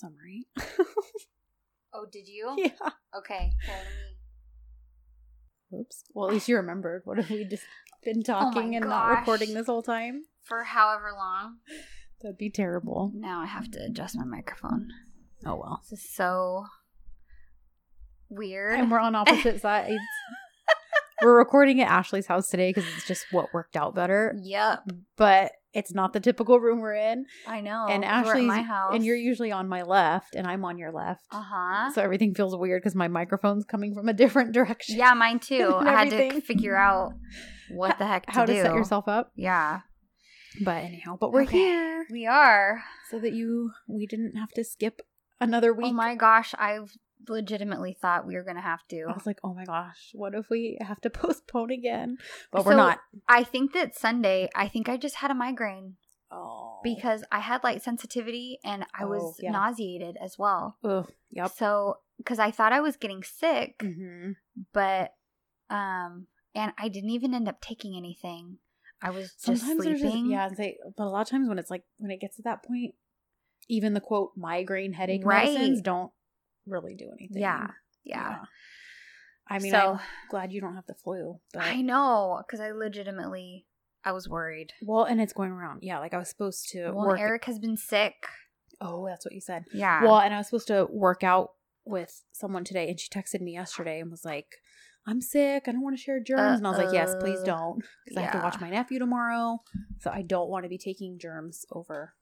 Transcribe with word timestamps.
summary. 0.00 0.46
Oh, 1.92 2.06
did 2.10 2.28
you? 2.28 2.54
yeah. 2.58 2.70
Okay. 3.18 3.50
Let 3.66 3.84
me- 5.72 5.78
Oops. 5.80 6.04
Well, 6.14 6.28
at 6.28 6.32
least 6.34 6.48
you 6.48 6.56
remembered. 6.56 7.02
What 7.04 7.18
have 7.18 7.30
we 7.30 7.44
just 7.44 7.64
been 8.04 8.18
oh 8.20 8.22
talking 8.22 8.76
and 8.76 8.88
not 8.88 9.08
recording 9.08 9.54
this 9.54 9.66
whole 9.66 9.82
time? 9.82 10.22
For 10.42 10.62
however 10.64 11.10
long. 11.16 11.56
That'd 12.22 12.38
be 12.38 12.50
terrible. 12.50 13.12
Now 13.14 13.40
I 13.40 13.46
have 13.46 13.70
to 13.72 13.82
adjust 13.84 14.16
my 14.16 14.24
microphone. 14.24 14.88
Oh 15.44 15.56
well. 15.56 15.80
This 15.90 15.98
is 16.00 16.08
so 16.10 16.66
weird. 18.28 18.78
And 18.78 18.90
we're 18.90 18.98
on 19.00 19.14
opposite 19.14 19.60
sides. 19.60 20.00
We're 21.22 21.36
recording 21.36 21.80
at 21.80 21.88
Ashley's 21.88 22.26
house 22.26 22.48
today 22.48 22.70
because 22.70 22.84
it's 22.96 23.06
just 23.06 23.26
what 23.30 23.52
worked 23.52 23.76
out 23.76 23.94
better. 23.94 24.34
Yep. 24.42 24.80
But 25.16 25.52
it's 25.72 25.94
not 25.94 26.12
the 26.12 26.20
typical 26.20 26.58
room 26.58 26.80
we're 26.80 26.94
in. 26.94 27.26
I 27.46 27.60
know. 27.60 27.86
and 27.88 28.04
Ashley's 28.04 28.44
my 28.44 28.62
house. 28.62 28.92
and 28.94 29.04
you're 29.04 29.14
usually 29.16 29.52
on 29.52 29.68
my 29.68 29.82
left, 29.82 30.34
and 30.34 30.46
I'm 30.46 30.64
on 30.64 30.78
your 30.78 30.90
left. 30.92 31.22
Uh 31.30 31.42
huh. 31.46 31.90
So 31.92 32.02
everything 32.02 32.34
feels 32.34 32.56
weird 32.56 32.82
because 32.82 32.94
my 32.96 33.06
microphone's 33.08 33.64
coming 33.64 33.94
from 33.94 34.08
a 34.08 34.12
different 34.12 34.52
direction. 34.58 34.96
Yeah, 34.96 35.14
mine 35.14 35.38
too. 35.38 35.74
I 35.78 36.04
had 36.04 36.10
to 36.10 36.40
figure 36.40 36.76
out 36.76 37.12
what 37.70 37.98
the 37.98 38.06
heck 38.06 38.26
to 38.26 38.32
How 38.32 38.44
to 38.46 38.52
do. 38.52 38.62
set 38.62 38.74
yourself 38.74 39.06
up. 39.06 39.30
Yeah, 39.36 39.80
But 40.64 40.82
anyhow, 40.84 41.16
but 41.20 41.32
we're 41.32 41.42
Okay. 41.42 41.58
here 41.58 42.06
we 42.10 42.26
are. 42.26 42.82
so 43.10 43.20
that 43.20 43.32
you 43.32 43.70
we 43.88 44.06
didn't 44.06 44.34
have 44.36 44.50
to 44.52 44.64
skip 44.64 45.02
another 45.40 45.72
week. 45.72 45.86
Oh 45.90 45.92
my 45.92 46.16
gosh, 46.16 46.52
I 46.58 46.80
legitimately 47.28 47.96
thought 48.00 48.26
we 48.26 48.34
were 48.34 48.44
gonna 48.44 48.60
have 48.60 48.86
to. 48.88 49.02
I 49.08 49.12
was 49.12 49.26
like, 49.26 49.38
oh 49.44 49.54
my 49.54 49.64
gosh, 49.64 50.10
what 50.14 50.34
if 50.34 50.48
we 50.50 50.78
have 50.80 51.00
to 51.02 51.10
postpone 51.10 51.70
again? 51.70 52.18
But 52.50 52.64
we're 52.64 52.74
not. 52.74 53.00
I 53.28 53.44
think 53.44 53.72
that 53.74 53.96
Sunday, 53.96 54.48
I 54.54 54.68
think 54.68 54.88
I 54.88 54.96
just 54.96 55.16
had 55.16 55.30
a 55.30 55.34
migraine 55.34 55.96
Oh. 56.32 56.78
because 56.84 57.24
I 57.32 57.40
had 57.40 57.64
light 57.64 57.82
sensitivity 57.82 58.58
and 58.64 58.84
I 58.98 59.04
Oh, 59.04 59.08
was 59.08 59.36
yeah. 59.40 59.50
nauseated 59.50 60.16
as 60.22 60.38
well. 60.38 60.76
Ugh, 60.84 61.10
yep. 61.30 61.50
So, 61.56 61.98
because 62.18 62.38
I 62.38 62.50
thought 62.52 62.72
I 62.72 62.80
was 62.80 62.96
getting 62.96 63.22
sick, 63.24 63.80
hmm 63.80 64.32
but 64.72 65.14
um, 65.70 66.26
and 66.54 66.72
I 66.78 66.88
didn't 66.88 67.10
even 67.10 67.34
end 67.34 67.48
up 67.48 67.60
taking 67.60 67.96
anything. 67.96 68.58
I 69.02 69.10
was 69.10 69.32
just 69.32 69.44
Sometimes 69.62 69.84
just, 69.84 70.00
sleeping. 70.00 70.26
yeah, 70.30 70.46
and 70.46 70.56
say, 70.56 70.78
but 70.96 71.04
a 71.04 71.08
lot 71.10 71.22
of 71.22 71.28
times 71.28 71.48
when 71.48 71.58
it's 71.58 71.70
like 71.70 71.84
when 71.98 72.10
it 72.10 72.20
gets 72.20 72.36
to 72.36 72.42
that 72.42 72.62
point, 72.64 72.94
even 73.68 73.94
the 73.94 74.00
quote 74.00 74.32
migraine 74.36 74.92
headache 74.92 75.24
Right. 75.24 75.44
medicines 75.54 75.80
don't 75.80 76.12
really 76.66 76.94
do 76.94 77.10
anything. 77.18 77.40
yeah, 77.42 77.68
yeah. 78.04 78.38
I 79.48 79.58
mean, 79.58 79.72
So- 79.72 79.94
I'm 79.94 80.00
glad 80.30 80.52
you 80.52 80.60
don't 80.60 80.74
have 80.76 80.86
the 80.86 80.94
flu. 80.94 81.40
But 81.52 81.62
I 81.64 81.80
know 81.82 82.42
because 82.46 82.60
I 82.60 82.70
legitimately 82.70 83.66
I 84.04 84.12
was 84.12 84.28
worried. 84.28 84.72
well, 84.82 85.04
and 85.04 85.20
it's 85.20 85.32
going 85.32 85.50
around. 85.50 85.82
Yeah, 85.82 85.98
like 85.98 86.14
I 86.14 86.18
was 86.18 86.28
supposed 86.28 86.68
to 86.70 86.92
Well. 86.92 87.14
Eric 87.16 87.44
has 87.46 87.58
been 87.58 87.76
sick. 87.76 88.14
oh, 88.80 89.06
that's 89.06 89.24
what 89.26 89.34
you 89.34 89.40
said. 89.40 89.64
Yeah. 89.74 90.02
Well, 90.04 90.18
and 90.20 90.32
I 90.32 90.38
was 90.38 90.46
supposed 90.46 90.68
to 90.68 90.86
work 90.90 91.22
out 91.22 91.50
with 91.84 92.22
someone 92.32 92.64
today, 92.64 92.88
and 92.88 92.98
she 92.98 93.08
texted 93.10 93.40
me 93.40 93.52
yesterday 93.54 94.00
and 94.00 94.10
was 94.10 94.24
like, 94.24 94.46
"I'm 95.06 95.20
sick. 95.20 95.64
I 95.66 95.72
don't 95.72 95.82
want 95.82 95.96
to 95.96 96.02
share 96.02 96.20
germs." 96.20 96.58
and 96.58 96.66
I 96.66 96.70
was 96.70 96.78
like, 96.78 96.92
"Yes, 96.94 97.14
please 97.20 97.42
don't," 97.42 97.82
because 98.04 98.16
I 98.16 98.22
have 98.22 98.32
to 98.32 98.38
watch 98.38 98.60
my 98.60 98.70
nephew 98.70 98.98
tomorrow, 98.98 99.58
so 99.98 100.10
I 100.10 100.22
don't 100.22 100.48
want 100.48 100.64
to 100.64 100.68
be 100.68 100.78
taking 100.78 101.18
germs 101.18 101.66
over 101.72 102.14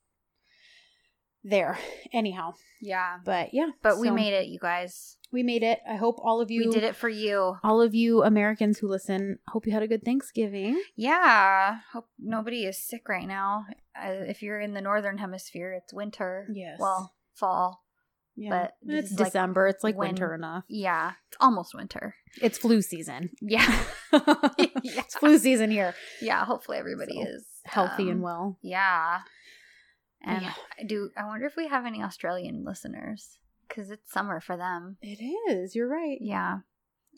there. 1.48 1.78
Anyhow, 2.12 2.54
yeah. 2.80 3.18
but 3.24 3.52
yeah, 3.52 3.68
But 3.82 3.98
we 3.98 4.10
made 4.10 4.32
it, 4.34 4.46
you 4.48 4.58
guys. 4.58 5.16
we 5.32 5.42
made 5.42 5.62
it. 5.62 5.80
I 5.88 5.96
hope 5.96 6.16
all 6.22 6.40
of 6.40 6.50
you 6.50 6.64
we 6.66 6.70
did 6.72 6.84
it 6.84 6.96
for 6.96 7.08
you. 7.08 7.56
All 7.62 7.80
of 7.82 7.94
you 7.94 8.22
Americans 8.22 8.78
who 8.78 8.88
listen, 8.88 9.38
hope 9.48 9.66
you 9.66 9.72
had 9.72 9.82
a 9.82 9.88
good 9.88 10.04
Thanksgiving. 10.04 10.80
Yeah. 10.96 11.78
Hope 11.92 12.08
nobody 12.18 12.64
is 12.64 12.78
sick 12.82 13.08
right 13.08 13.26
now. 13.26 13.66
Uh, 14.00 14.10
if 14.28 14.42
you're 14.42 14.60
in 14.60 14.74
the 14.74 14.80
northern 14.80 15.18
hemisphere, 15.18 15.72
it's 15.72 15.92
winter. 15.92 16.46
Yes. 16.52 16.78
Well, 16.78 17.12
fall. 17.34 17.82
Yeah, 18.40 18.50
But 18.50 18.74
it's 18.86 19.10
is 19.10 19.18
like 19.18 19.28
December. 19.28 19.66
it's 19.66 19.82
like 19.82 19.96
when- 19.96 20.10
winter 20.10 20.32
enough. 20.32 20.62
Yeah. 20.68 21.12
It's 21.26 21.36
almost 21.40 21.74
winter. 21.74 22.14
It's 22.40 22.56
flu 22.56 22.82
season. 22.82 23.30
Yeah. 23.42 23.66
it's 24.12 25.16
flu 25.16 25.38
season 25.38 25.72
here. 25.72 25.92
yeah. 26.22 26.44
Hopefully 26.44 26.78
everybody 26.78 27.14
So, 27.20 27.28
is 27.30 27.44
Healthy 27.64 28.04
and 28.04 28.18
um, 28.18 28.22
well. 28.22 28.58
Yeah. 28.62 29.18
And 30.22 30.42
Yeah. 30.42 30.54
I 30.78 30.82
do 30.84 31.10
I 31.16 31.26
wonder 31.26 31.46
if 31.46 31.56
we 31.56 31.68
have 31.68 31.86
any 31.86 32.02
Australian 32.02 32.64
listeners 32.64 33.38
because 33.68 33.90
it's 33.90 34.10
summer 34.12 34.40
for 34.40 34.56
them. 34.56 34.96
It 35.02 35.22
is. 35.50 35.74
You're 35.74 35.88
right. 35.88 36.18
Yeah. 36.20 36.60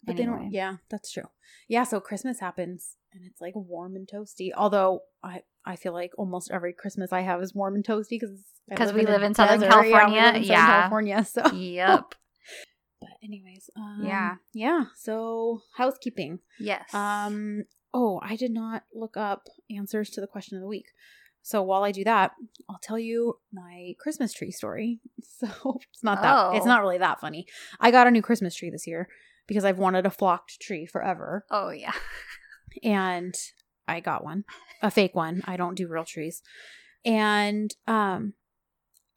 But 0.05 0.16
they 0.16 0.25
don't. 0.25 0.50
Yeah, 0.50 0.77
that's 0.88 1.12
true. 1.12 1.28
Yeah, 1.69 1.84
so 1.84 2.00
Christmas 2.00 2.41
happens 2.41 2.97
and 3.12 3.22
it's 3.27 3.41
like 3.41 3.55
warm 3.55 3.97
and 3.97 4.09
toasty. 4.09 4.50
Although 4.56 5.00
I 5.22 5.43
I 5.65 5.77
feel 5.77 5.93
like 5.93 6.12
almost 6.16 6.50
every 6.50 6.72
Christmas 6.72 7.12
I 7.12 7.21
have 7.21 7.43
is 7.43 7.55
warm 7.55 7.75
and 7.75 7.84
toasty 7.84 8.11
because 8.21 8.44
'Cause 8.77 8.93
we 8.93 9.05
live 9.05 9.22
in 9.22 9.34
Southern 9.34 9.61
California, 9.69 10.32
yeah. 10.38 10.67
California. 10.81 11.25
So 11.28 11.47
Yep. 11.53 12.15
But 13.00 13.11
anyways, 13.22 13.71
um, 13.77 14.03
Yeah. 14.05 14.37
yeah. 14.53 14.84
So 14.97 15.62
housekeeping. 15.77 16.41
yes. 16.59 16.93
Um. 16.94 17.65
Oh, 17.93 18.21
I 18.22 18.37
did 18.37 18.53
not 18.53 18.84
look 18.94 19.17
up 19.17 19.49
answers 19.75 20.11
to 20.11 20.21
the 20.21 20.27
question 20.28 20.56
of 20.56 20.61
the 20.62 20.69
week. 20.69 20.87
So 21.43 21.62
while 21.62 21.83
I 21.84 21.91
do 21.93 22.05
that, 22.05 22.33
I'll 22.69 22.78
tell 22.83 22.99
you 22.99 23.39
my 23.53 23.95
Christmas 23.99 24.33
tree 24.33 24.51
story. 24.51 25.01
So 25.23 25.78
it's 25.93 26.03
not 26.05 26.21
that 26.23 26.55
it's 26.56 26.67
Oh. 26.67 26.69
not 26.69 26.83
really 26.83 26.99
that 26.99 27.19
funny. 27.21 27.47
I 27.81 27.91
got 27.91 28.06
a 28.06 28.11
new 28.11 28.21
Christmas 28.21 28.55
tree 28.55 28.69
this 28.71 28.87
year 28.87 29.09
because 29.47 29.65
I've 29.65 29.79
wanted 29.79 30.05
a 30.05 30.11
flocked 30.11 30.61
tree 30.61 30.84
forever, 30.87 31.47
oh 31.50 31.71
yeah. 31.71 31.93
and 32.83 33.34
I 33.89 34.00
got 34.00 34.23
one, 34.23 34.45
a 34.83 34.91
fake 34.91 35.15
one. 35.15 35.43
I 35.47 35.56
don't 35.56 35.77
do 35.77 35.89
real 35.89 36.05
trees, 36.05 36.43
and 37.06 37.75
um, 37.87 38.34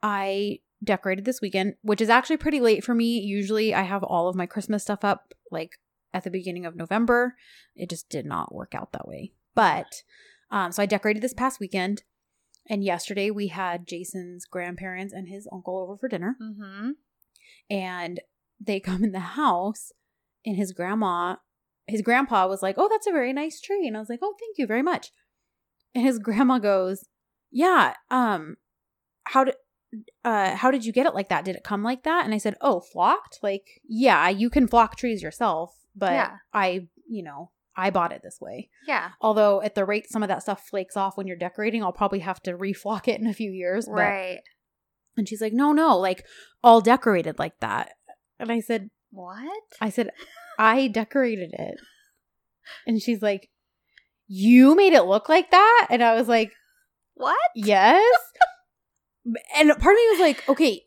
I 0.01 0.59
decorated 0.83 1.25
this 1.25 1.41
weekend, 1.41 1.75
which 1.81 2.01
is 2.01 2.09
actually 2.09 2.38
pretty 2.38 2.59
late 2.59 2.83
for 2.83 2.94
me. 2.95 3.19
Usually, 3.19 3.73
I 3.73 3.83
have 3.83 4.03
all 4.03 4.28
of 4.29 4.35
my 4.35 4.45
Christmas 4.45 4.83
stuff 4.83 5.03
up 5.03 5.33
like 5.51 5.73
at 6.13 6.23
the 6.23 6.29
beginning 6.31 6.66
of 6.66 6.75
November. 6.75 7.35
It 7.75 7.89
just 7.89 8.09
did 8.09 8.25
not 8.25 8.53
work 8.53 8.73
out 8.75 8.91
that 8.94 9.07
way. 9.07 9.33
But 9.56 10.03
um, 10.51 10.72
so 10.72 10.81
I 10.83 10.85
decorated 10.85 11.22
this 11.22 11.33
past 11.33 11.59
weekend, 11.59 12.03
and 12.69 12.84
yesterday 12.84 13.29
we 13.31 13.47
had 13.47 13.88
Jason's 13.88 14.46
grandparents 14.46 15.13
and 15.13 15.28
his 15.28 15.47
uncle 15.51 15.78
over 15.78 15.97
for 15.97 16.07
dinner, 16.07 16.35
Mm-hmm. 16.41 16.91
and 17.69 18.19
they 18.59 18.79
come 18.79 19.03
in 19.03 19.12
the 19.12 19.19
house, 19.19 19.91
and 20.46 20.56
his 20.57 20.72
grandma, 20.72 21.35
his 21.88 22.01
grandpa 22.01 22.47
was 22.47 22.62
like, 22.62 22.75
"Oh, 22.78 22.88
that's 22.90 23.07
a 23.07 23.12
very 23.12 23.34
nice 23.34 23.59
tree," 23.59 23.88
and 23.88 23.96
I 23.96 24.00
was 24.00 24.09
like, 24.09 24.19
"Oh, 24.22 24.35
thank 24.40 24.57
you 24.57 24.66
very 24.68 24.84
much." 24.84 25.12
And 25.96 26.03
his 26.06 26.19
grandma 26.19 26.59
goes, 26.59 27.06
"Yeah, 27.51 27.96
um, 28.09 28.57
how 29.25 29.44
did?" 29.45 29.56
Uh, 30.25 30.56
how 30.56 30.72
did 30.72 30.84
you 30.85 30.91
get 30.91 31.06
it 31.06 31.13
like 31.13 31.30
that? 31.30 31.45
Did 31.45 31.56
it 31.56 31.63
come 31.63 31.84
like 31.84 32.01
that? 32.03 32.25
And 32.25 32.34
I 32.34 32.40
said, 32.40 32.56
"Oh, 32.62 32.80
flocked? 32.80 33.38
Like, 33.44 33.80
yeah, 33.88 34.28
you 34.28 34.50
can 34.50 34.68
flock 34.68 34.95
trees 34.95 35.22
yourself, 35.22 35.75
but 35.95 36.13
Yeah. 36.13 36.38
I, 36.51 36.88
you 37.07 37.22
know, 37.22 37.51
I 37.75 37.89
bought 37.89 38.11
it 38.11 38.22
this 38.23 38.39
way. 38.39 38.69
Yeah. 38.88 39.11
Although 39.19 39.61
at 39.61 39.75
the 39.75 39.85
rate 39.85 40.09
some 40.09 40.23
of 40.23 40.29
that 40.29 40.44
stuff 40.44 40.67
flakes 40.67 40.95
off 40.95 41.17
when 41.17 41.28
you're 41.28 41.38
decorating, 41.38 41.84
I'll 41.84 41.91
probably 41.91 42.19
have 42.19 42.41
to 42.44 42.53
reflock 42.53 43.07
it 43.07 43.19
in 43.19 43.28
a 43.28 43.34
few 43.34 43.51
years. 43.51 43.85
But, 43.85 43.94
Right. 43.94 44.39
And 45.17 45.28
she's 45.28 45.41
like, 45.41 45.53
no, 45.53 45.72
no, 45.73 45.97
like 45.97 46.25
all 46.63 46.81
decorated 46.81 47.39
like 47.39 47.59
that. 47.59 47.94
And 48.39 48.51
I 48.51 48.59
said, 48.59 48.89
What? 49.12 49.62
I 49.81 49.89
said, 49.89 50.09
I 50.57 50.88
decorated 50.88 51.51
it. 51.53 51.75
And 52.88 53.01
she's 53.01 53.22
like, 53.22 53.50
you 54.28 54.75
made 54.75 54.94
it 54.94 55.03
look 55.03 55.29
like 55.29 55.51
that? 55.51 55.88
And 55.89 56.03
I 56.03 56.16
was 56.16 56.28
like, 56.28 56.51
What? 57.16 57.38
yes. 57.56 58.03
and 59.56 59.69
part 59.69 59.94
of 59.94 59.97
me 59.97 60.07
was 60.12 60.19
like, 60.19 60.50
okay, 60.50 60.81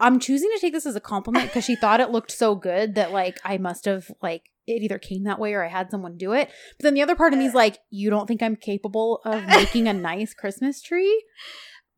I'm 0.00 0.18
choosing 0.18 0.50
to 0.52 0.60
take 0.60 0.72
this 0.72 0.86
as 0.86 0.96
a 0.96 1.00
compliment 1.00 1.46
because 1.46 1.64
she 1.64 1.76
thought 1.76 2.00
it 2.00 2.10
looked 2.10 2.32
so 2.32 2.54
good 2.54 2.94
that 2.96 3.12
like 3.12 3.38
I 3.44 3.58
must 3.58 3.84
have 3.84 4.10
like 4.22 4.50
it 4.66 4.82
either 4.82 4.98
came 4.98 5.24
that 5.24 5.38
way 5.38 5.52
or 5.54 5.64
I 5.64 5.68
had 5.68 5.90
someone 5.90 6.16
do 6.16 6.32
it. 6.32 6.48
But 6.78 6.84
then 6.84 6.94
the 6.94 7.02
other 7.02 7.14
part 7.16 7.32
of 7.32 7.38
me 7.38 7.46
is 7.46 7.54
like, 7.54 7.78
you 7.90 8.10
don't 8.10 8.26
think 8.26 8.42
I'm 8.42 8.56
capable 8.56 9.20
of 9.24 9.46
making 9.46 9.88
a 9.88 9.92
nice 9.92 10.34
Christmas 10.34 10.80
tree? 10.82 11.24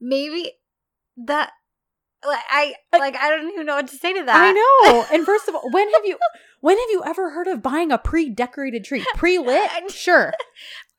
Maybe 0.00 0.52
that. 1.26 1.52
Like 2.26 2.42
I 2.50 2.74
Like- 2.92 3.16
I 3.16 3.30
don't 3.30 3.52
even 3.52 3.66
know 3.66 3.76
what 3.76 3.88
to 3.88 3.96
say 3.96 4.12
to 4.12 4.24
that. 4.24 4.36
I 4.36 4.52
know. 4.52 5.04
And 5.12 5.24
first 5.24 5.48
of 5.48 5.54
all, 5.54 5.70
when 5.70 5.88
have 5.92 6.04
you 6.04 6.18
when 6.60 6.76
have 6.76 6.90
you 6.90 7.02
ever 7.06 7.30
heard 7.30 7.46
of 7.46 7.62
buying 7.62 7.92
a 7.92 7.98
pre-decorated 7.98 8.84
tree? 8.84 9.04
Pre-lit? 9.14 9.90
Sure. 9.92 10.32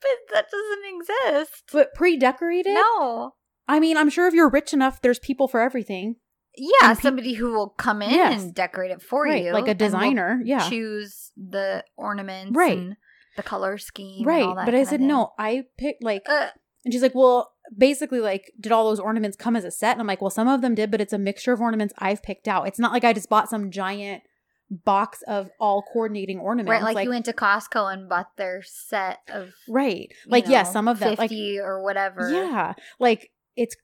but 0.00 0.10
that 0.32 0.46
doesn't 0.50 1.34
exist. 1.42 1.64
But 1.72 1.92
pre-decorated? 1.94 2.72
No. 2.74 3.32
I 3.66 3.80
mean, 3.80 3.96
I'm 3.98 4.08
sure 4.08 4.26
if 4.26 4.32
you're 4.32 4.48
rich 4.48 4.72
enough, 4.72 5.02
there's 5.02 5.18
people 5.18 5.48
for 5.48 5.60
everything. 5.60 6.16
Yeah, 6.58 6.92
peop- 6.94 7.02
somebody 7.02 7.34
who 7.34 7.52
will 7.52 7.68
come 7.70 8.02
in 8.02 8.10
Yes. 8.10 8.42
and 8.42 8.54
decorate 8.54 8.90
it 8.90 9.00
for 9.02 9.22
right. 9.24 9.44
you, 9.44 9.52
Like 9.52 9.68
a 9.68 9.74
designer. 9.74 10.40
Yeah. 10.44 10.68
choose 10.68 11.30
the 11.36 11.84
ornaments, 11.96 12.56
Right. 12.56 12.90
the 13.36 13.42
color 13.42 13.78
scheme, 13.78 14.18
and 14.18 14.26
Right. 14.26 14.42
all 14.44 14.54
that 14.56 14.64
But 14.66 14.74
I 14.74 14.82
said, 14.84 15.00
no, 15.00 15.32
I 15.38 15.64
picked 15.78 16.02
like 16.02 16.22
Uh, 16.28 16.48
And 16.84 16.92
she's 16.94 17.02
like, 17.02 17.14
well, 17.14 17.52
basically, 17.76 18.20
like, 18.20 18.50
did 18.58 18.72
all 18.72 18.88
those 18.88 19.00
ornaments 19.00 19.36
come 19.36 19.56
as 19.56 19.64
a 19.64 19.70
set? 19.70 19.92
And 19.92 20.00
I'm 20.00 20.06
like, 20.06 20.22
well, 20.22 20.30
some 20.30 20.48
of 20.48 20.62
them 20.62 20.74
did, 20.74 20.90
but 20.90 21.00
it's 21.00 21.12
a 21.12 21.18
mixture 21.18 21.52
of 21.52 21.60
ornaments 21.60 21.92
I've 21.98 22.22
picked 22.22 22.48
out. 22.48 22.66
It's 22.68 22.78
not 22.78 22.92
like 22.92 23.04
I 23.04 23.12
just 23.12 23.28
bought 23.28 23.50
some 23.50 23.70
giant 23.70 24.22
box 24.70 25.22
of 25.26 25.50
all 25.60 25.82
coordinating 25.82 26.38
ornaments. 26.38 26.70
right, 26.70 26.94
like, 26.94 27.04
you 27.04 27.10
went 27.10 27.24
to 27.26 27.32
Costco 27.32 27.92
and 27.92 28.08
bought 28.08 28.36
their 28.36 28.62
set 28.62 29.18
of 29.28 29.52
right. 29.68 30.10
Like, 30.26 30.46
know, 30.46 30.62
some 30.62 30.88
of 30.88 30.98
them, 31.00 31.10
like, 31.10 31.30
fifty 31.30 31.58
or 31.58 31.82
whatever. 31.82 32.30
yeah, 32.30 32.74
like 32.98 33.30
it's 33.56 33.76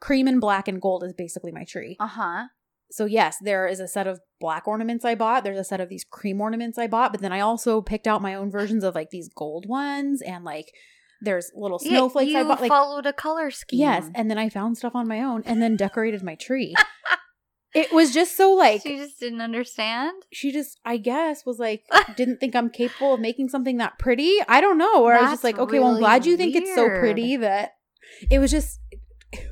cream 0.00 0.26
and 0.26 0.40
black 0.40 0.68
and 0.68 0.80
gold 0.80 1.04
is 1.04 1.12
basically 1.12 1.52
my 1.52 1.64
tree. 1.64 1.96
Uh 2.00 2.06
huh. 2.06 2.44
So 2.90 3.04
yes, 3.04 3.36
there 3.40 3.66
is 3.68 3.78
a 3.78 3.86
set 3.86 4.06
of 4.06 4.20
black 4.40 4.66
ornaments 4.66 5.04
I 5.04 5.14
bought. 5.14 5.44
There's 5.44 5.58
a 5.58 5.64
set 5.64 5.80
of 5.80 5.88
these 5.88 6.04
cream 6.04 6.40
ornaments 6.40 6.76
I 6.78 6.88
bought, 6.88 7.12
but 7.12 7.20
then 7.20 7.32
I 7.32 7.40
also 7.40 7.80
picked 7.80 8.06
out 8.08 8.22
my 8.22 8.34
own 8.34 8.50
versions 8.50 8.82
of 8.82 8.94
like 8.94 9.10
these 9.10 9.28
gold 9.28 9.66
ones 9.68 10.22
and 10.22 10.44
like 10.44 10.72
there's 11.22 11.52
little 11.54 11.78
snowflakes 11.78 12.34
I 12.34 12.42
bought. 12.42 12.60
Like 12.60 12.68
followed 12.68 13.06
a 13.06 13.12
color 13.12 13.50
scheme. 13.50 13.80
yes, 13.80 14.08
and 14.14 14.30
then 14.30 14.38
I 14.38 14.48
found 14.48 14.76
stuff 14.78 14.94
on 14.94 15.06
my 15.06 15.20
own 15.20 15.42
and 15.44 15.62
then 15.62 15.76
decorated 15.76 16.22
my 16.22 16.34
tree. 16.34 16.74
it 17.74 17.92
was 17.92 18.12
just 18.12 18.36
so 18.36 18.50
like 18.52 18.82
she 18.82 18.96
just 18.96 19.20
didn't 19.20 19.40
understand. 19.40 20.24
she 20.32 20.50
just 20.50 20.80
I 20.84 20.96
guess 20.96 21.46
was 21.46 21.58
like 21.58 21.84
didn't 22.16 22.38
think 22.38 22.56
I'm 22.56 22.70
capable 22.70 23.14
of 23.14 23.20
making 23.20 23.50
something 23.50 23.76
that 23.76 23.98
pretty. 23.98 24.38
I 24.48 24.60
don't 24.60 24.78
know. 24.78 25.04
Or 25.04 25.14
I 25.14 25.22
was 25.22 25.30
just 25.30 25.44
like, 25.44 25.58
okay, 25.58 25.78
well 25.78 25.94
I'm 25.94 26.00
glad 26.00 26.26
you 26.26 26.36
think 26.36 26.56
it's 26.56 26.74
so 26.74 26.88
pretty 26.88 27.36
that 27.36 27.74
it 28.30 28.38
was 28.38 28.50
just 28.50 28.80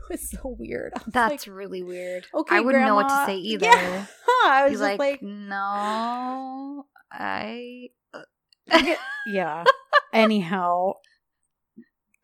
was 0.10 0.31
so 0.31 0.56
weird. 0.58 0.93
Was 0.94 1.12
That's 1.12 1.46
like, 1.46 1.56
really 1.56 1.82
weird. 1.82 2.26
okay, 2.34 2.56
I 2.56 2.60
wouldn't 2.60 2.84
know 2.84 2.94
what 2.94 3.08
to 3.08 3.14
Grandma. 3.14 3.26
say 3.26 3.37
either. 3.38 3.66
Yeah. 3.66 4.06
huh, 4.26 4.50
I 4.52 4.64
was 4.69 4.78
Be 4.78 4.84
like, 4.84 4.99
like, 4.99 5.22
no, 5.22 6.87
I. 7.12 7.88
Uh. 8.12 8.94
yeah. 9.26 9.64
Anyhow, 10.12 10.94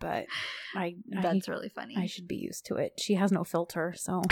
but 0.01 0.27
I 0.75 0.97
I, 1.17 1.23
That's 1.23 1.49
really 1.49 1.69
funny. 1.69 1.95
I 1.99 2.07
should 2.07 2.27
be 2.29 2.37
used 2.37 2.67
to 2.67 2.77
it. 2.77 2.93
She 2.99 3.15
has 3.15 3.31
no 3.33 3.45
filter, 3.45 3.95
so. 3.97 4.23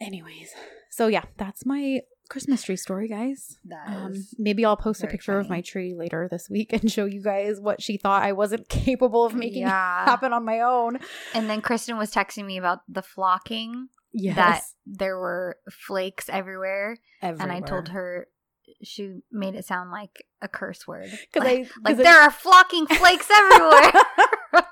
Anyways, 0.00 0.50
so 0.90 1.06
yeah, 1.06 1.24
that's 1.38 1.64
my 1.64 2.00
Christmas 2.28 2.62
tree 2.62 2.76
story, 2.76 3.08
guys. 3.08 3.58
That 3.64 3.88
Um, 3.88 4.14
maybe 4.38 4.64
I'll 4.64 4.76
post 4.76 5.02
a 5.02 5.06
picture 5.06 5.38
of 5.38 5.48
my 5.48 5.60
tree 5.60 5.94
later 5.94 6.28
this 6.30 6.48
week 6.50 6.72
and 6.72 6.90
show 6.90 7.04
you 7.04 7.22
guys 7.22 7.60
what 7.60 7.80
she 7.82 7.96
thought 7.96 8.22
I 8.22 8.32
wasn't 8.32 8.68
capable 8.70 9.24
of 9.24 9.34
making 9.34 9.62
Yeah. 9.62 10.04
happen 10.04 10.32
on 10.32 10.44
my 10.44 10.60
own. 10.60 10.98
And 11.34 11.48
then 11.48 11.60
Kristen 11.60 11.96
was 11.98 12.12
texting 12.12 12.44
me 12.46 12.56
about 12.58 12.80
the 12.88 13.02
flocking. 13.02 13.88
Yes, 14.12 14.36
That 14.36 14.62
there 14.86 15.18
were 15.18 15.58
flakes 15.70 16.28
everywhere, 16.30 16.96
everywhere. 17.20 17.42
and 17.42 17.64
I 17.64 17.66
told 17.66 17.88
her 17.88 18.28
she 18.82 19.20
made 19.30 19.54
it 19.54 19.64
sound 19.66 19.90
like 19.90 20.24
a 20.40 20.48
curse 20.48 20.86
word. 20.86 21.10
because 21.32 21.44
like, 21.46 21.68
I 21.84 21.90
like 21.90 21.96
there 21.98 22.20
are 22.20 22.30
flocking 22.30 22.86
flakes 22.86 23.28
everywhere. 23.30 23.92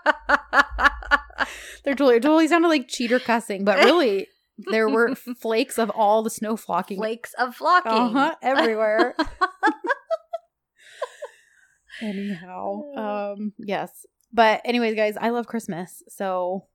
they're 1.85 1.95
totally 1.95 2.17
it 2.17 2.23
totally 2.23 2.49
sounded 2.49 2.69
like 2.69 2.89
cheater 2.89 3.19
cussing, 3.19 3.65
but 3.65 3.79
really 3.85 4.27
there 4.59 4.89
were 4.89 5.15
flakes 5.41 5.79
of 5.79 5.91
all 5.91 6.23
the 6.23 6.31
snow 6.31 6.57
flocking 6.57 6.99
flakes 6.99 7.33
of 7.39 7.55
flocking. 7.57 7.93
uh-huh, 7.93 8.35
everywhere. 8.43 9.15
Anyhow, 12.03 12.83
um, 12.97 13.53
yes, 13.59 14.05
but 14.33 14.61
anyways, 14.65 14.97
guys, 14.97 15.17
I 15.17 15.31
love 15.31 15.47
Christmas, 15.47 16.03
so 16.09 16.67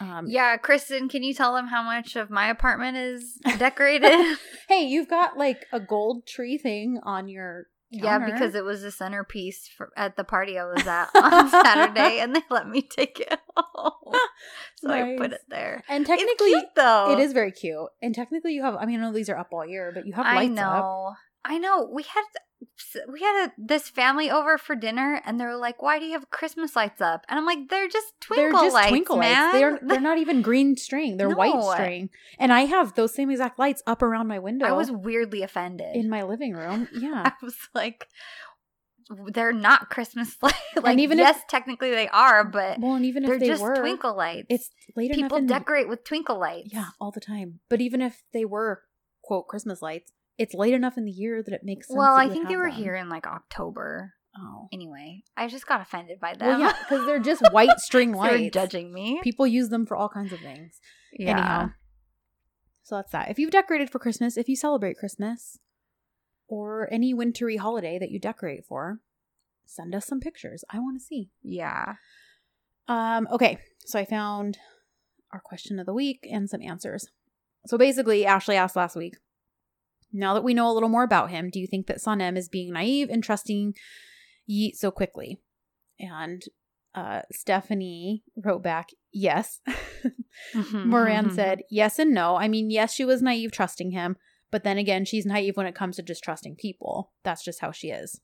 um, 0.00 0.26
Yeah, 0.26 0.56
Kristen, 0.56 1.08
can 1.08 1.22
you 1.22 1.32
tell 1.32 1.54
them 1.54 1.68
how 1.68 1.82
much 1.84 2.16
of 2.16 2.28
my 2.28 2.48
apartment 2.50 2.96
is 2.96 3.38
decorated? 3.58 4.36
hey, 4.68 4.82
you've 4.84 5.08
got 5.08 5.38
like 5.38 5.66
a 5.72 5.78
gold 5.78 6.26
tree 6.26 6.58
thing 6.58 6.98
on 7.04 7.28
your 7.28 7.66
yeah, 7.94 8.18
because 8.18 8.54
it 8.54 8.64
was 8.64 8.82
the 8.82 8.90
centerpiece 8.90 9.68
for, 9.76 9.92
at 9.96 10.16
the 10.16 10.24
party 10.24 10.58
I 10.58 10.64
was 10.64 10.86
at 10.86 11.08
on 11.14 11.50
Saturday, 11.50 12.20
and 12.20 12.34
they 12.34 12.42
let 12.50 12.68
me 12.68 12.82
take 12.82 13.20
it 13.20 13.38
home, 13.56 14.14
so 14.76 14.90
I 14.90 15.16
put 15.16 15.32
it 15.32 15.42
there. 15.48 15.82
and 15.88 16.06
technically 16.06 16.50
cute, 16.50 16.64
though. 16.76 17.12
it 17.12 17.18
is 17.18 17.32
very 17.32 17.52
cute. 17.52 17.88
And 18.02 18.14
technically, 18.14 18.54
you 18.54 18.62
have. 18.62 18.76
I 18.76 18.86
mean, 18.86 19.00
I 19.00 19.04
know 19.04 19.12
these 19.12 19.28
are 19.28 19.38
up 19.38 19.48
all 19.52 19.66
year, 19.66 19.92
but 19.94 20.06
you 20.06 20.12
have 20.14 20.26
lights 20.26 20.58
up. 20.58 20.66
I 20.66 20.78
know. 20.78 21.14
I 21.44 21.58
know. 21.58 21.90
We 21.92 22.02
had 22.02 22.24
we 23.12 23.20
had 23.20 23.46
a, 23.46 23.52
this 23.58 23.88
family 23.88 24.30
over 24.30 24.58
for 24.58 24.74
dinner, 24.74 25.20
and 25.24 25.40
they're 25.40 25.56
like, 25.56 25.82
"Why 25.82 25.98
do 25.98 26.04
you 26.04 26.12
have 26.12 26.30
Christmas 26.30 26.74
lights 26.76 27.00
up?" 27.00 27.24
And 27.28 27.38
I'm 27.38 27.46
like, 27.46 27.68
"They're 27.68 27.88
just 27.88 28.12
twinkle 28.20 28.44
they're 28.60 28.66
just 28.68 28.74
lights, 28.74 28.88
twinkle 28.88 29.16
man. 29.16 29.32
lights. 29.46 29.58
They're 29.58 29.78
they're 29.88 30.00
not 30.00 30.18
even 30.18 30.42
green 30.42 30.76
string. 30.76 31.16
They're 31.16 31.30
white 31.34 31.62
string. 31.74 32.10
And 32.38 32.52
I 32.52 32.62
have 32.62 32.94
those 32.94 33.14
same 33.14 33.30
exact 33.30 33.58
lights 33.58 33.82
up 33.86 34.02
around 34.02 34.26
my 34.28 34.38
window. 34.38 34.66
I 34.66 34.72
was 34.72 34.90
weirdly 34.90 35.42
offended. 35.42 35.94
in 35.96 36.08
my 36.08 36.22
living 36.22 36.54
room. 36.54 36.88
Yeah. 36.94 37.22
I 37.26 37.32
was 37.42 37.56
like, 37.74 38.06
"They're 39.26 39.52
not 39.52 39.90
Christmas 39.90 40.36
lights. 40.42 40.56
like, 40.80 40.98
even 40.98 41.18
if- 41.18 41.24
yes, 41.24 41.40
technically 41.48 41.90
they 41.90 42.08
are, 42.08 42.44
but 42.44 42.78
well, 42.80 42.94
and 42.94 43.04
even 43.04 43.24
they're 43.24 43.34
if 43.34 43.40
they 43.40 43.46
just 43.48 43.62
were, 43.62 43.74
twinkle 43.76 44.16
lights. 44.16 44.46
it's 44.48 44.70
late 44.96 45.12
people 45.12 45.40
decorate 45.42 45.88
with 45.88 46.04
twinkle 46.04 46.38
lights. 46.38 46.70
yeah 46.72 46.86
all 47.00 47.10
the 47.10 47.20
time. 47.20 47.60
But 47.68 47.80
even 47.80 48.00
if 48.00 48.22
they 48.32 48.44
were 48.44 48.82
quote 49.22 49.48
Christmas 49.48 49.82
lights, 49.82 50.12
it's 50.38 50.54
late 50.54 50.74
enough 50.74 50.96
in 50.96 51.04
the 51.04 51.12
year 51.12 51.42
that 51.42 51.54
it 51.54 51.62
makes 51.62 51.88
sense. 51.88 51.98
Well, 51.98 52.14
I 52.14 52.28
think 52.28 52.48
they 52.48 52.56
were 52.56 52.70
them. 52.70 52.78
here 52.78 52.94
in 52.94 53.08
like 53.08 53.26
October. 53.26 54.14
Oh. 54.36 54.68
Anyway, 54.72 55.22
I 55.36 55.46
just 55.46 55.66
got 55.66 55.80
offended 55.80 56.18
by 56.18 56.34
them. 56.34 56.48
Well, 56.48 56.60
yeah, 56.60 56.72
because 56.80 57.06
they're 57.06 57.20
just 57.20 57.42
white 57.52 57.78
string 57.78 58.12
lights. 58.12 58.52
judging 58.52 58.92
me. 58.92 59.20
People 59.22 59.46
use 59.46 59.68
them 59.68 59.86
for 59.86 59.96
all 59.96 60.08
kinds 60.08 60.32
of 60.32 60.40
things. 60.40 60.80
Yeah. 61.12 61.30
Anyhow, 61.30 61.70
so 62.82 62.96
that's 62.96 63.12
that. 63.12 63.30
If 63.30 63.38
you've 63.38 63.52
decorated 63.52 63.90
for 63.90 63.98
Christmas, 63.98 64.36
if 64.36 64.48
you 64.48 64.56
celebrate 64.56 64.98
Christmas, 64.98 65.58
or 66.48 66.88
any 66.92 67.14
wintry 67.14 67.56
holiday 67.56 67.98
that 67.98 68.10
you 68.10 68.18
decorate 68.18 68.64
for, 68.66 69.00
send 69.64 69.94
us 69.94 70.06
some 70.06 70.20
pictures. 70.20 70.64
I 70.70 70.78
want 70.78 70.98
to 70.98 71.04
see. 71.04 71.30
Yeah. 71.42 71.94
Um, 72.86 73.26
okay, 73.32 73.58
so 73.86 73.98
I 73.98 74.04
found 74.04 74.58
our 75.32 75.40
question 75.40 75.78
of 75.78 75.86
the 75.86 75.94
week 75.94 76.26
and 76.30 76.48
some 76.48 76.62
answers. 76.62 77.08
So 77.66 77.78
basically, 77.78 78.26
Ashley 78.26 78.56
asked 78.56 78.76
last 78.76 78.96
week. 78.96 79.14
Now 80.16 80.32
that 80.34 80.44
we 80.44 80.54
know 80.54 80.70
a 80.70 80.72
little 80.72 80.88
more 80.88 81.02
about 81.02 81.30
him, 81.30 81.50
do 81.50 81.58
you 81.58 81.66
think 81.66 81.88
that 81.88 81.98
Sanem 81.98 82.38
is 82.38 82.48
being 82.48 82.72
naive 82.72 83.10
and 83.10 83.22
trusting 83.22 83.74
Yeet 84.48 84.76
so 84.76 84.90
quickly? 84.92 85.40
And 85.98 86.42
uh, 86.94 87.22
Stephanie 87.32 88.22
wrote 88.36 88.62
back, 88.62 88.90
yes. 89.12 89.60
Mm-hmm, 90.54 90.88
Moran 90.88 91.26
mm-hmm, 91.26 91.34
said, 91.34 91.58
mm-hmm. 91.58 91.74
yes 91.74 91.98
and 91.98 92.14
no. 92.14 92.36
I 92.36 92.48
mean, 92.48 92.70
yes, 92.70 92.92
she 92.94 93.04
was 93.04 93.22
naive 93.22 93.50
trusting 93.50 93.90
him, 93.90 94.16
but 94.50 94.62
then 94.62 94.78
again, 94.78 95.04
she's 95.04 95.26
naive 95.26 95.56
when 95.56 95.66
it 95.66 95.74
comes 95.74 95.96
to 95.96 96.02
just 96.02 96.22
trusting 96.22 96.56
people. 96.56 97.12
That's 97.24 97.44
just 97.44 97.60
how 97.60 97.72
she 97.72 97.88
is. 97.88 98.20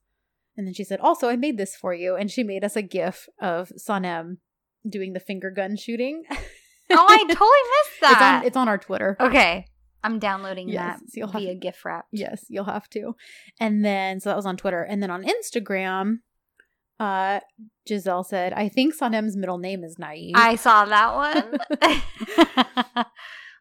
And 0.56 0.66
then 0.66 0.74
she 0.74 0.84
said, 0.84 1.00
also, 1.00 1.28
I 1.28 1.36
made 1.36 1.56
this 1.56 1.74
for 1.74 1.94
you. 1.94 2.16
And 2.16 2.30
she 2.30 2.42
made 2.42 2.64
us 2.64 2.76
a 2.76 2.82
gif 2.82 3.28
of 3.40 3.72
Sanem 3.78 4.36
doing 4.88 5.12
the 5.12 5.20
finger 5.20 5.50
gun 5.50 5.76
shooting. 5.76 6.24
Oh, 6.30 6.36
I 7.08 7.18
totally 7.28 7.34
missed 7.34 7.92
It's 7.92 8.00
that. 8.00 8.40
on, 8.40 8.46
it's 8.46 8.56
on 8.56 8.68
our 8.68 8.78
Twitter. 8.78 9.16
okay. 9.18 9.66
I'm 10.02 10.18
downloading 10.18 10.68
Yes, 10.68 11.00
that 11.00 11.06
you'll 11.14 11.28
have 11.28 11.42
via 11.42 11.54
GIF 11.54 11.84
wrap. 11.84 12.06
Yes, 12.10 12.44
you'll 12.48 12.64
have 12.64 12.88
to. 12.90 13.16
And 13.58 13.84
then, 13.84 14.20
so 14.20 14.30
that 14.30 14.36
was 14.36 14.46
on 14.46 14.56
Twitter. 14.56 14.82
And 14.82 15.02
then 15.02 15.10
on 15.10 15.24
Instagram, 15.24 16.20
uh, 16.98 17.40
Giselle 17.88 18.24
said, 18.24 18.52
I 18.52 18.68
think 18.68 18.94
Sanem's 18.94 19.36
middle 19.36 19.58
name 19.58 19.84
is 19.84 19.98
Naive. 19.98 20.34
I 20.36 20.56
saw 20.56 20.84
that 20.84 21.14
one. 21.14 21.58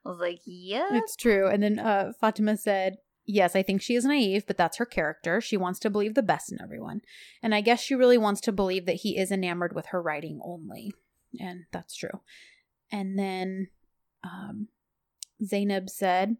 I 0.06 0.10
was 0.10 0.20
like, 0.20 0.40
yeah. 0.46 0.90
It's 0.92 1.16
true. 1.16 1.48
And 1.48 1.64
then 1.64 1.80
uh, 1.80 2.14
Fatima 2.20 2.58
said, 2.58 2.98
Yes, 3.32 3.56
I 3.56 3.62
think 3.62 3.84
she 3.84 3.94
is 3.94 4.06
naive, 4.06 4.48
but 4.48 4.58
that's 4.58 4.78
her 4.78 4.88
character. 4.88 5.40
She 5.40 5.56
wants 5.56 5.78
to 5.82 5.92
believe 5.92 6.16
the 6.16 6.24
best 6.24 6.52
in 6.52 6.60
everyone. 6.60 7.02
And 7.44 7.54
I 7.54 7.62
guess 7.62 7.80
she 7.80 7.94
really 7.94 8.18
wants 8.18 8.42
to 8.42 8.52
believe 8.52 8.88
that 8.88 9.02
he 9.02 9.20
is 9.20 9.32
enamored 9.32 9.76
with 9.76 9.88
her 9.88 10.02
writing 10.02 10.40
only. 10.44 10.94
And 11.40 11.66
that's 11.72 11.96
true. 11.96 12.22
And 12.92 13.20
then 13.20 13.68
um, 14.24 14.70
Zainab 15.44 15.90
said, 15.90 16.38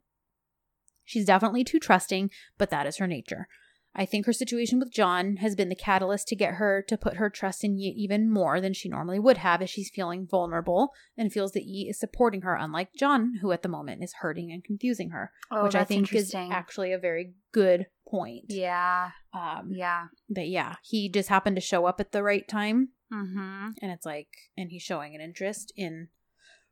She's 1.06 1.26
definitely 1.26 1.64
too 1.64 1.80
trusting, 1.80 2.30
but 2.58 2.70
that 2.70 2.86
is 2.86 2.98
her 2.98 3.08
nature. 3.08 3.48
I 3.96 4.06
think 4.06 4.28
her 4.28 4.34
situation 4.34 4.78
with 4.78 4.94
John 4.94 5.38
has 5.38 5.56
been 5.56 5.70
the 5.70 5.76
catalyst 5.76 6.28
to 6.28 6.36
get 6.36 6.54
her 6.56 6.84
to 6.88 6.96
put 6.96 7.16
her 7.16 7.28
trust 7.32 7.64
in 7.64 7.80
Yi 7.80 7.90
even 7.98 8.32
more 8.32 8.62
than 8.62 8.74
she 8.74 8.88
normally 8.88 9.18
would 9.18 9.38
have 9.38 9.64
as 9.64 9.70
she's 9.72 9.90
feeling 9.90 10.28
vulnerable 10.30 10.92
and 11.18 11.34
feels 11.34 11.54
that 11.54 11.66
Yi 11.66 11.90
is 11.90 12.00
supporting 12.00 12.42
her, 12.44 12.54
unlike 12.56 12.90
John, 12.94 13.38
who 13.42 13.52
at 13.52 13.64
the 13.64 13.68
moment 13.70 14.04
is 14.04 14.14
hurting 14.22 14.52
and 14.52 14.64
confusing 14.64 15.10
her, 15.10 15.32
Oh, 15.50 15.64
which 15.64 15.74
I 15.74 15.84
think 15.86 16.14
is 16.14 16.34
actually 16.36 16.94
a 16.94 17.00
very 17.00 17.34
good 17.52 17.88
point. 18.08 18.46
Yeah. 18.50 19.10
Um, 19.34 19.72
Yeah. 19.74 20.06
But 20.30 20.50
yeah, 20.50 20.76
he 20.84 21.10
just 21.10 21.30
happened 21.30 21.56
to 21.58 21.62
show 21.62 21.88
up 21.88 22.00
at 22.00 22.12
the 22.12 22.22
right 22.24 22.48
time, 22.48 22.90
Mm-hmm. 23.12 23.70
and 23.82 23.92
it's 23.92 24.06
like, 24.06 24.28
and 24.56 24.70
he's 24.70 24.84
showing 24.84 25.16
an 25.16 25.22
interest 25.22 25.74
in 25.76 26.10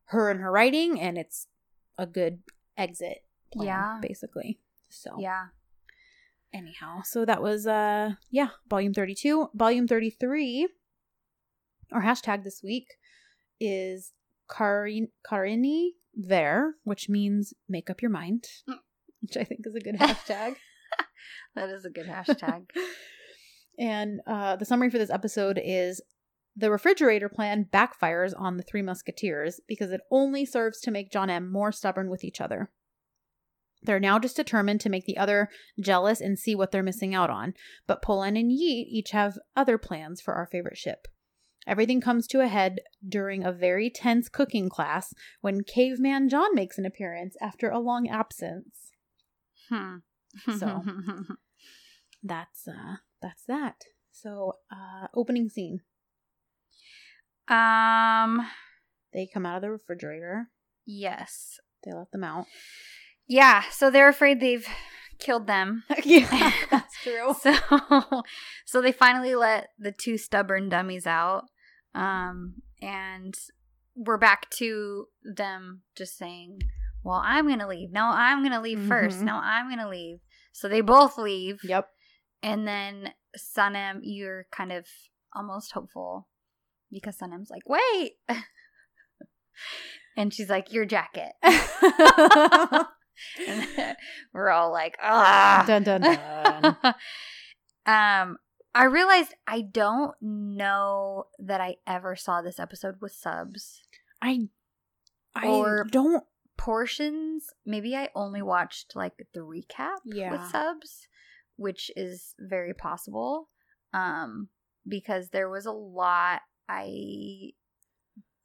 her 0.09 0.29
and 0.29 0.39
her 0.39 0.51
writing, 0.51 1.01
and 1.01 1.17
it's 1.17 1.47
a 1.97 2.05
good 2.05 2.39
exit 2.77 3.19
plan, 3.51 3.67
Yeah. 3.67 3.99
basically. 4.01 4.59
So 4.89 5.17
Yeah. 5.19 5.47
anyhow 6.53 7.01
so 7.03 7.25
that 7.25 7.41
was 7.41 7.67
uh 7.67 8.11
yeah 8.31 8.49
volume 8.69 8.93
32 8.93 9.49
volume 9.53 9.85
33 9.85 10.69
our 11.91 12.01
hashtag 12.01 12.43
this 12.45 12.63
week 12.63 12.87
is 13.59 14.13
Karin 14.49 15.09
Karini 15.29 15.89
there 16.13 16.75
which 16.85 17.09
means 17.09 17.53
make 17.67 17.89
up 17.89 18.01
your 18.01 18.11
mind 18.11 18.47
Mm. 18.67 18.79
which 19.21 19.35
i 19.37 19.43
think 19.43 19.61
is 19.67 19.75
a 19.75 19.81
good 19.81 19.95
hashtag 19.99 20.55
That 21.55 21.69
is 21.69 21.83
a 21.85 21.89
good 21.89 22.07
hashtag. 22.07 22.69
and 23.77 24.21
uh 24.25 24.55
the 24.55 24.65
summary 24.65 24.89
for 24.89 24.97
this 24.99 25.09
episode 25.19 25.59
is 25.63 26.01
the 26.57 26.71
refrigerator 26.71 27.29
plan 27.29 27.67
backfires 27.71 28.33
on 28.35 28.57
the 28.57 28.63
three 28.63 28.81
musketeers 28.81 29.61
because 29.67 29.91
it 29.91 30.01
only 30.11 30.45
serves 30.45 30.79
to 30.81 30.91
make 30.91 31.11
john 31.11 31.29
m 31.29 31.51
more 31.51 31.71
stubborn 31.71 32.09
with 32.09 32.23
each 32.23 32.41
other 32.41 32.71
they're 33.83 33.99
now 33.99 34.19
just 34.19 34.35
determined 34.35 34.81
to 34.81 34.89
make 34.89 35.05
the 35.05 35.17
other 35.17 35.49
jealous 35.79 36.19
and 36.19 36.37
see 36.37 36.55
what 36.55 36.71
they're 36.71 36.83
missing 36.83 37.13
out 37.13 37.29
on. 37.29 37.53
But 37.85 38.01
Polen 38.01 38.35
and 38.35 38.51
Yeet 38.51 38.87
each 38.89 39.11
have 39.11 39.37
other 39.55 39.77
plans 39.77 40.19
for 40.19 40.33
our 40.33 40.47
favorite 40.47 40.77
ship. 40.77 41.07
Everything 41.67 41.99
comes 41.99 42.27
to 42.27 42.41
a 42.41 42.47
head 42.47 42.79
during 43.07 43.43
a 43.43 43.51
very 43.51 43.89
tense 43.89 44.29
cooking 44.29 44.69
class 44.69 45.13
when 45.41 45.63
caveman 45.63 46.29
John 46.29 46.55
makes 46.55 46.77
an 46.77 46.85
appearance 46.85 47.35
after 47.41 47.69
a 47.69 47.79
long 47.79 48.07
absence. 48.07 48.91
Hmm. 49.69 49.97
So. 50.57 50.83
That's 52.23 52.67
uh 52.67 52.97
that's 53.21 53.43
that. 53.47 53.83
So, 54.11 54.53
uh 54.71 55.07
opening 55.13 55.49
scene. 55.49 55.81
Um. 57.49 58.47
They 59.13 59.27
come 59.33 59.45
out 59.45 59.55
of 59.55 59.61
the 59.61 59.71
refrigerator. 59.71 60.49
Yes. 60.85 61.59
They 61.83 61.93
let 61.93 62.11
them 62.11 62.23
out. 62.23 62.45
Yeah. 63.27 63.63
So 63.71 63.89
they're 63.89 64.09
afraid 64.09 64.39
they've 64.39 64.67
killed 65.19 65.47
them. 65.47 65.83
yeah, 66.03 66.51
that's 66.71 67.01
true. 67.01 67.33
So, 67.39 67.53
so 68.65 68.81
they 68.81 68.91
finally 68.91 69.35
let 69.35 69.69
the 69.77 69.91
two 69.91 70.17
stubborn 70.17 70.69
dummies 70.69 71.07
out. 71.07 71.45
Um, 71.95 72.55
and 72.81 73.35
we're 73.95 74.17
back 74.17 74.49
to 74.51 75.07
them 75.23 75.81
just 75.95 76.17
saying, 76.17 76.59
"Well, 77.03 77.21
I'm 77.23 77.47
gonna 77.47 77.67
leave. 77.67 77.91
No, 77.91 78.05
I'm 78.05 78.43
gonna 78.43 78.61
leave 78.61 78.81
first. 78.87 79.19
Mhm. 79.19 79.23
No, 79.23 79.35
I'm 79.35 79.69
gonna 79.69 79.89
leave." 79.89 80.19
So 80.51 80.67
they 80.69 80.81
both 80.81 81.17
leave. 81.17 81.63
Yep. 81.63 81.87
And 82.43 82.67
then 82.67 83.13
Sanem, 83.37 83.99
you're 84.03 84.45
kind 84.51 84.71
of 84.71 84.85
almost 85.35 85.71
hopeful 85.71 86.27
because 86.91 87.17
Sanem's 87.17 87.49
like, 87.49 87.63
"Wait," 87.67 88.13
and 90.15 90.33
she's 90.33 90.49
like, 90.49 90.71
"Your 90.73 90.85
jacket." 90.85 91.33
and 91.43 92.85
we're 94.33 94.49
all 94.49 94.71
like, 94.71 94.97
"Ah." 95.01 95.63
dun 95.67 95.83
dun 95.83 96.01
dun. 96.01 96.75
um, 97.85 98.37
I 98.75 98.83
realized 98.85 99.33
I 99.47 99.61
don't 99.61 100.15
know 100.21 101.25
that 101.39 101.61
I 101.61 101.77
ever 101.87 102.15
saw 102.15 102.41
this 102.41 102.59
episode 102.59 102.95
with 103.01 103.11
subs 103.13 103.81
I 104.21 104.49
I 105.35 105.47
Or- 105.47 105.85
don't 105.89 106.23
portions. 106.57 107.47
Maybe 107.65 107.95
I 107.95 108.09
only 108.15 108.41
watched 108.41 108.95
like 108.95 109.13
the 109.33 109.41
recap 109.41 109.97
Yeah. 110.05 110.31
with 110.31 110.49
subs, 110.49 111.07
which 111.55 111.91
is 111.95 112.33
very 112.39 112.73
possible. 112.73 113.49
Um, 113.93 114.49
because 114.87 115.29
there 115.29 115.49
was 115.49 115.65
a 115.65 115.71
lot 115.71 116.41
I 116.69 117.51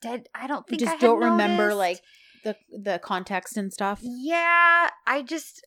did. 0.00 0.28
I 0.34 0.46
don't 0.46 0.66
think 0.66 0.82
I 0.82 0.84
just 0.84 0.92
had 0.92 1.00
don't 1.00 1.20
remember 1.20 1.68
noticed. 1.68 1.78
like 1.78 2.00
the 2.44 2.56
the 2.70 2.98
context 2.98 3.56
and 3.56 3.72
stuff. 3.72 4.00
Yeah, 4.02 4.88
I 5.06 5.22
just 5.22 5.64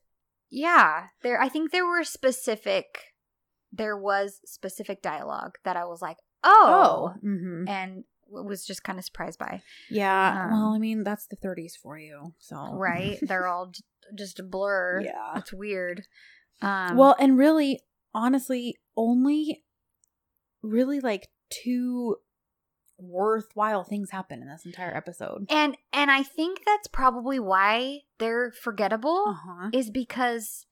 yeah, 0.50 1.07
there 1.24 1.39
I 1.41 1.50
think 1.50 1.71
there 1.71 1.85
were 1.85 2.03
specific 2.03 3.13
there 3.71 3.97
was 3.97 4.39
specific 4.45 5.01
dialogue 5.01 5.57
that 5.65 5.75
I 5.75 5.85
was 5.85 6.01
like, 6.01 6.17
"Oh." 6.43 7.13
hmm 7.21 7.65
And 7.67 8.03
was 8.27 8.65
just 8.65 8.83
kind 8.83 8.97
of 8.97 9.05
surprised 9.05 9.38
by. 9.38 9.62
Yeah. 9.89 10.45
Um, 10.45 10.51
well, 10.51 10.69
I 10.71 10.79
mean, 10.79 11.03
that's 11.03 11.27
the 11.27 11.35
30s 11.35 11.74
for 11.81 11.97
you. 12.00 12.33
So 12.39 12.74
Right? 12.74 13.19
They're 13.21 13.47
all 13.53 13.67
j- 13.67 13.81
just 14.17 14.39
a 14.39 14.43
blur. 14.43 15.01
Yeah. 15.03 15.38
It's 15.38 15.53
weird. 15.53 16.03
Um 16.62 16.95
well, 16.97 17.15
and 17.19 17.38
really, 17.38 17.81
honestly, 18.13 18.75
only 18.97 19.63
really 20.63 21.00
like 21.00 21.27
two 21.50 22.15
worthwhile 22.97 23.83
things 23.83 24.11
happen 24.11 24.41
in 24.41 24.47
this 24.47 24.65
entire 24.65 24.95
episode. 24.95 25.45
and 25.49 25.75
and 25.93 26.09
I 26.11 26.23
think 26.23 26.61
that's 26.65 26.87
probably 26.87 27.39
why 27.39 28.01
they're 28.19 28.51
forgettable 28.51 29.23
Uh 29.27 29.33
huh. 29.33 29.69
is 29.73 29.89
because 29.89 30.65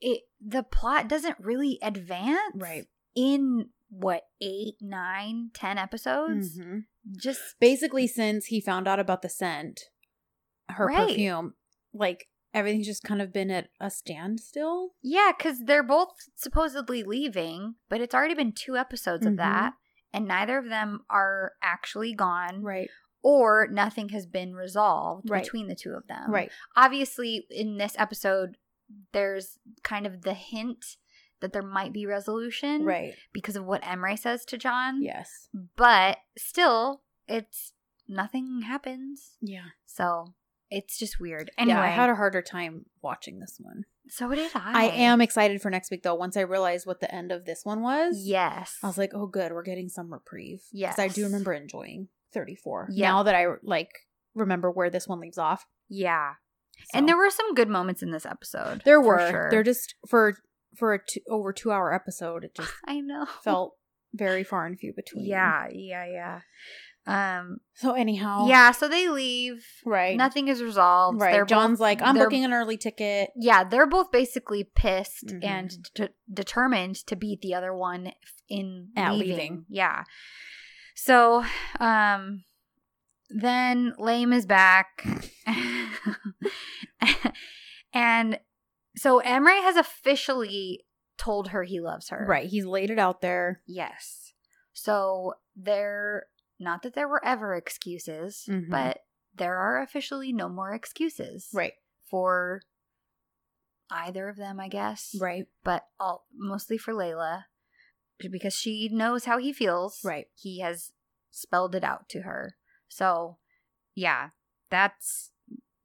it 0.00 0.22
the 0.44 0.62
plot 0.62 1.08
doesn't 1.08 1.36
really 1.40 1.78
advance 1.82 2.38
Right. 2.54 2.86
in 3.14 3.70
what 3.90 4.22
eight 4.40 4.74
nine 4.80 5.50
ten 5.54 5.78
episodes 5.78 6.56
hmm 6.58 6.78
just 7.20 7.56
Basically, 7.60 8.06
since 8.06 8.46
he 8.46 8.60
found 8.62 8.88
out 8.88 8.98
about 8.98 9.20
the 9.20 9.28
scent, 9.28 9.82
her 10.70 10.86
Right. 10.86 11.08
perfume, 11.08 11.52
like 11.92 12.28
everything's 12.54 12.86
just 12.86 13.02
kind 13.02 13.20
of 13.20 13.30
been 13.32 13.50
at 13.50 13.68
a 13.78 13.90
standstill. 13.90 14.94
Yeah, 15.02 15.32
because 15.36 15.64
they're 15.64 15.82
both 15.82 16.08
supposedly 16.34 17.02
leaving, 17.02 17.74
but 17.90 18.00
it's 18.00 18.14
already 18.14 18.32
been 18.34 18.52
two 18.52 18.76
episodes 18.76 19.26
Mhm. 19.26 19.32
of 19.32 19.36
that, 19.36 19.74
and 20.14 20.26
neither 20.26 20.56
of 20.56 20.68
them 20.70 21.00
are 21.10 21.52
actually 21.62 22.14
gone, 22.14 22.62
Right. 22.62 22.88
or 23.22 23.66
nothing 23.70 24.08
has 24.10 24.24
been 24.26 24.54
resolved 24.54 25.28
Right. 25.28 25.42
between 25.42 25.68
the 25.68 25.74
two 25.74 25.92
of 25.92 26.06
them. 26.06 26.30
Right. 26.30 26.50
Obviously, 26.76 27.46
in 27.50 27.76
this 27.76 27.94
episode, 27.98 28.56
there's 29.12 29.58
kind 29.82 30.06
of 30.06 30.22
the 30.22 30.34
hint 30.34 30.96
that 31.40 31.52
there 31.52 31.62
might 31.62 31.92
be 31.92 32.06
resolution 32.06 32.84
Right. 32.84 33.14
because 33.32 33.56
of 33.56 33.64
what 33.66 33.82
Emre 33.82 34.18
says 34.18 34.44
to 34.46 34.56
John. 34.56 35.02
Yes. 35.02 35.48
But 35.76 36.18
still, 36.38 37.02
it's 37.26 37.72
nothing 38.06 38.62
happens. 38.62 39.36
Yeah. 39.40 39.68
So 39.84 40.34
it's 40.70 40.98
just 40.98 41.18
weird. 41.20 41.50
Anyway, 41.58 41.76
Yeah. 41.78 41.82
I 41.84 41.88
had 41.88 42.08
a 42.10 42.14
harder 42.14 42.40
time 42.42 42.86
watching 43.02 43.40
this 43.40 43.56
one. 43.60 43.84
So 44.08 44.28
did 44.34 44.50
I. 44.54 44.84
I 44.84 44.84
am 44.90 45.20
excited 45.20 45.60
for 45.62 45.70
next 45.70 45.90
week 45.90 46.02
though. 46.02 46.14
Once 46.14 46.36
I 46.36 46.40
realized 46.42 46.86
what 46.86 47.00
the 47.00 47.12
end 47.14 47.32
of 47.32 47.44
this 47.44 47.60
one 47.64 47.82
was, 47.82 48.16
Yes. 48.24 48.76
I 48.82 48.86
was 48.86 48.98
like, 48.98 49.12
oh, 49.14 49.26
good, 49.26 49.52
we're 49.52 49.62
getting 49.62 49.88
some 49.88 50.12
reprieve. 50.12 50.62
Yes. 50.72 50.98
I 50.98 51.08
do 51.08 51.24
remember 51.24 51.52
enjoying 51.52 52.08
34. 52.32 52.88
Yeah. 52.90 53.10
Now 53.10 53.22
that 53.24 53.34
I 53.34 53.46
like 53.62 53.90
remember 54.34 54.70
where 54.70 54.90
this 54.90 55.06
one 55.08 55.20
leaves 55.20 55.38
off. 55.38 55.66
yeah. 55.88 56.32
So. 56.92 56.98
And 56.98 57.08
there 57.08 57.16
were 57.16 57.30
some 57.30 57.54
good 57.54 57.68
moments 57.68 58.02
in 58.02 58.10
this 58.10 58.26
episode. 58.26 58.82
there 58.84 59.00
for 59.00 59.06
were 59.06 59.30
sure. 59.30 59.48
they're 59.50 59.62
just 59.62 59.94
for 60.08 60.36
for 60.76 60.92
a 60.92 60.98
two, 60.98 61.20
over 61.30 61.52
two 61.52 61.70
hour 61.70 61.94
episode. 61.94 62.42
It 62.42 62.54
just 62.56 62.72
I 62.84 63.00
know. 63.00 63.26
felt 63.44 63.74
very 64.14 64.44
far 64.44 64.64
and 64.66 64.78
few 64.78 64.92
between. 64.94 65.26
Yeah, 65.26 65.68
yeah, 65.72 66.06
yeah. 66.06 66.40
Um 67.06 67.58
So 67.74 67.92
anyhow, 67.92 68.46
yeah, 68.48 68.70
so 68.70 68.88
they 68.88 69.08
leave. 69.10 69.62
right, 69.84 70.16
Nothing 70.16 70.48
is 70.48 70.62
resolved. 70.62 71.20
right. 71.20 71.32
They're 71.32 71.44
John's 71.44 71.72
both- 71.78 71.80
like, 71.80 72.00
I'm 72.02 72.16
booking 72.16 72.44
an 72.46 72.54
early 72.54 72.78
ticket. 72.78 73.28
Yeah, 73.36 73.62
they're 73.64 73.86
both 73.86 74.10
basically 74.10 74.64
pissed 74.64 75.26
Mhm. 75.26 75.44
and 75.44 75.92
de- 75.94 76.08
determined 76.32 76.96
to 77.08 77.14
beat 77.16 77.40
the 77.42 77.54
other 77.54 77.74
one 77.74 78.12
in 78.48 78.88
leaving. 78.96 79.18
leaving. 79.18 79.66
Yeah. 79.68 80.04
So, 80.94 81.44
um 81.78 82.44
then 83.28 83.94
Lame 83.98 84.32
is 84.32 84.46
back. 84.46 85.04
and 87.92 88.38
so 88.96 89.20
Emre 89.20 89.60
has 89.62 89.76
officially 89.76 90.84
told 91.16 91.48
her 91.48 91.62
he 91.62 91.80
loves 91.80 92.08
her. 92.08 92.24
Right, 92.28 92.48
he's 92.48 92.64
laid 92.64 92.90
it 92.90 92.98
out 92.98 93.20
there. 93.20 93.62
Yes. 93.66 94.32
So 94.72 95.34
there 95.56 96.26
not 96.58 96.82
that 96.82 96.94
there 96.94 97.08
were 97.08 97.24
ever 97.24 97.54
excuses, 97.54 98.44
Mhm. 98.48 98.70
but 98.70 99.00
there 99.34 99.56
are 99.56 99.82
officially 99.82 100.32
no 100.32 100.48
more 100.48 100.72
excuses 100.72 101.48
Right, 101.52 101.74
for 102.08 102.62
either 103.90 104.28
of 104.28 104.36
them, 104.36 104.60
I 104.60 104.68
guess. 104.68 105.14
right, 105.20 105.46
But 105.62 105.86
all 106.00 106.26
mostly 106.32 106.78
for 106.78 106.92
Layla 106.94 107.44
because 108.18 108.54
she 108.54 108.88
knows 108.88 109.24
how 109.24 109.38
he 109.38 109.52
feels. 109.52 110.02
right. 110.04 110.28
He 110.34 110.60
has 110.60 110.92
spelled 111.30 111.74
it 111.74 111.84
out 111.84 112.08
to 112.10 112.22
her. 112.22 112.56
So, 112.88 113.38
yeah, 113.94 114.30
that's 114.70 115.32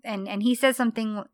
and 0.03 0.27
and 0.29 0.43
he 0.43 0.55
says 0.55 0.77
something 0.77 1.25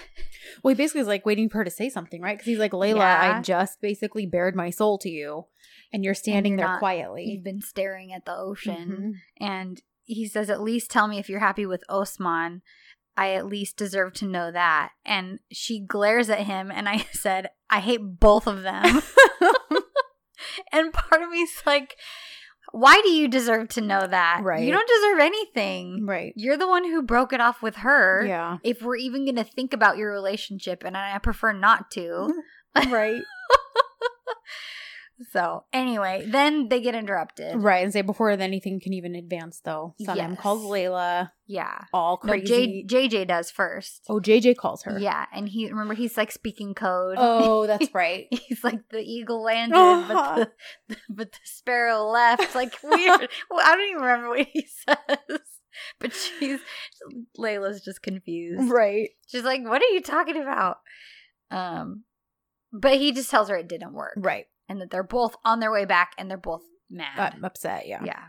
Well, 0.62 0.74
he 0.74 0.76
basically 0.76 1.02
is 1.02 1.06
like 1.06 1.26
waiting 1.26 1.48
for 1.48 1.58
her 1.58 1.64
to 1.64 1.70
say 1.70 1.88
something, 1.90 2.22
right? 2.22 2.36
Because 2.36 2.46
he's 2.46 2.58
like, 2.58 2.72
Layla, 2.72 2.96
Yeah. 2.96 3.36
I 3.38 3.42
just 3.42 3.80
basically 3.80 4.26
bared 4.26 4.56
my 4.56 4.70
soul 4.70 4.96
to 4.98 5.08
you, 5.10 5.46
and 5.92 6.02
you're 6.04 6.14
standing 6.14 6.52
you're 6.58 6.66
there 6.68 6.80
not- 6.80 7.18
you've 7.18 7.44
been 7.44 7.60
staring 7.60 8.12
at 8.12 8.24
the 8.24 8.34
ocean 8.34 9.20
Mhm. 9.40 9.46
and 9.46 9.82
he 10.04 10.26
says 10.26 10.48
at 10.48 10.62
least 10.62 10.90
tell 10.90 11.08
me 11.08 11.18
if 11.18 11.28
you're 11.28 11.40
happy 11.40 11.66
with 11.66 11.84
Osman. 11.88 12.62
I 13.16 13.32
at 13.32 13.46
least 13.46 13.76
deserve 13.76 14.12
to 14.14 14.26
know 14.26 14.50
that. 14.52 14.90
And 15.04 15.40
she 15.50 15.80
glares 15.80 16.30
at 16.30 16.40
him 16.40 16.70
and 16.70 16.88
I 16.88 16.98
said, 17.12 17.50
I 17.70 17.80
hate 17.80 18.00
both 18.20 18.46
of 18.46 18.62
them. 18.62 19.02
and 20.72 20.92
part 20.92 21.22
of 21.22 21.30
me's 21.30 21.62
like, 21.66 21.96
why 22.72 23.00
do 23.02 23.10
you 23.10 23.28
deserve 23.28 23.68
to 23.70 23.80
know 23.80 24.06
that? 24.06 24.40
Right. 24.42 24.64
You 24.64 24.72
don't 24.72 24.88
deserve 24.88 25.18
anything. 25.20 26.06
right. 26.06 26.32
You're 26.36 26.56
the 26.56 26.68
one 26.68 26.84
who 26.84 27.02
broke 27.02 27.32
it 27.32 27.40
off 27.40 27.62
with 27.62 27.76
her. 27.76 28.24
Yeah. 28.26 28.58
If 28.62 28.82
we're 28.82 28.96
even 28.96 29.24
going 29.24 29.36
to 29.36 29.44
think 29.44 29.72
about 29.72 29.96
your 29.96 30.10
relationship, 30.12 30.82
and 30.84 30.96
I 30.96 31.18
prefer 31.18 31.52
not 31.52 31.90
to. 31.92 32.32
right. 32.88 33.22
So, 35.32 35.64
anyway, 35.72 36.26
then 36.30 36.68
they 36.68 36.80
get 36.82 36.94
interrupted. 36.94 37.56
Right. 37.62 37.82
And 37.82 37.90
say 37.92 38.02
before 38.02 38.30
anything 38.30 38.80
can 38.80 38.92
even 38.92 39.14
advance, 39.14 39.60
though, 39.64 39.94
Sanem 40.02 40.16
Yes. 40.16 40.38
calls 40.40 40.62
Layla 40.62 41.30
Yeah. 41.46 41.84
all 41.94 42.20
No, 42.22 42.32
crazy. 42.32 42.84
J- 42.86 43.08
JJ 43.08 43.26
does 43.26 43.50
first. 43.50 44.02
oh, 44.10 44.20
JJ 44.20 44.56
calls 44.56 44.82
her. 44.82 44.98
Yeah, 44.98 45.24
and 45.32 45.48
he 45.48 45.70
remember 45.70 45.94
he's 45.94 46.16
like 46.18 46.30
speaking 46.32 46.74
code. 46.74 47.16
Oh, 47.18 47.66
that's 47.68 47.94
right. 47.94 48.26
he's 48.30 48.62
like 48.62 48.88
the 48.90 48.98
eagle 49.00 49.42
landed, 49.42 49.76
Uh-huh. 49.78 50.34
but 50.36 50.52
the 50.88 50.96
but 51.08 51.32
the 51.32 51.38
sparrow 51.44 52.04
left. 52.04 52.54
Like 52.54 52.74
weird. 52.82 53.30
well, 53.50 53.60
I 53.64 53.74
don't 53.74 53.88
even 53.88 54.02
remember 54.02 54.28
what 54.28 54.46
he 54.52 54.66
says. 54.86 55.40
But 55.98 56.12
she's 56.12 56.60
Layla's 57.38 57.82
just 57.82 58.02
confused. 58.02 58.70
right. 58.70 59.10
She's 59.28 59.44
like, 59.44 59.62
"What 59.62 59.82
are 59.82 59.92
you 59.94 60.00
talking 60.02 60.40
about?" 60.40 60.78
Um, 61.50 62.04
but 62.72 62.96
he 62.98 63.12
just 63.12 63.30
tells 63.30 63.48
her 63.48 63.56
it 63.56 63.68
didn't 63.68 63.92
work, 63.94 64.14
Right. 64.16 64.46
And 64.68 64.80
that 64.80 64.90
they're 64.90 65.02
both 65.04 65.36
on 65.44 65.60
their 65.60 65.70
way 65.72 65.84
back, 65.84 66.12
and 66.18 66.30
they're 66.30 66.36
both 66.36 66.62
mad. 66.90 67.16
got 67.16 67.44
upset. 67.44 67.86
Yeah. 67.86 68.02
yeah. 68.04 68.24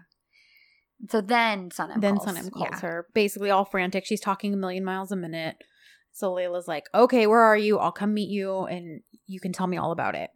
So 1.10 1.22
then 1.22 1.70
Sanem 1.70 2.02
then 2.02 2.18
calls. 2.18 2.28
Sanem 2.30 2.52
calls 2.52 2.70
Yeah. 2.72 2.80
her, 2.82 3.08
basically 3.14 3.50
all 3.50 3.66
frantic. 3.66 4.06
She's 4.06 4.22
talking 4.22 4.54
a 4.54 4.58
million 4.58 4.84
miles 4.84 5.12
a 5.12 5.16
minute. 5.16 5.58
So 6.12 6.32
Layla's 6.34 6.68
like, 6.68 6.86
"Okay, 6.94 7.28
where 7.28 7.42
are 7.42 7.58
you? 7.58 7.78
I'll 7.78 7.92
come 7.92 8.14
meet 8.14 8.30
you, 8.30 8.62
and 8.66 9.02
you 9.28 9.40
can 9.40 9.52
tell 9.54 9.68
me 9.68 9.78
all 9.78 9.92
about 9.92 10.16
it." 10.16 10.32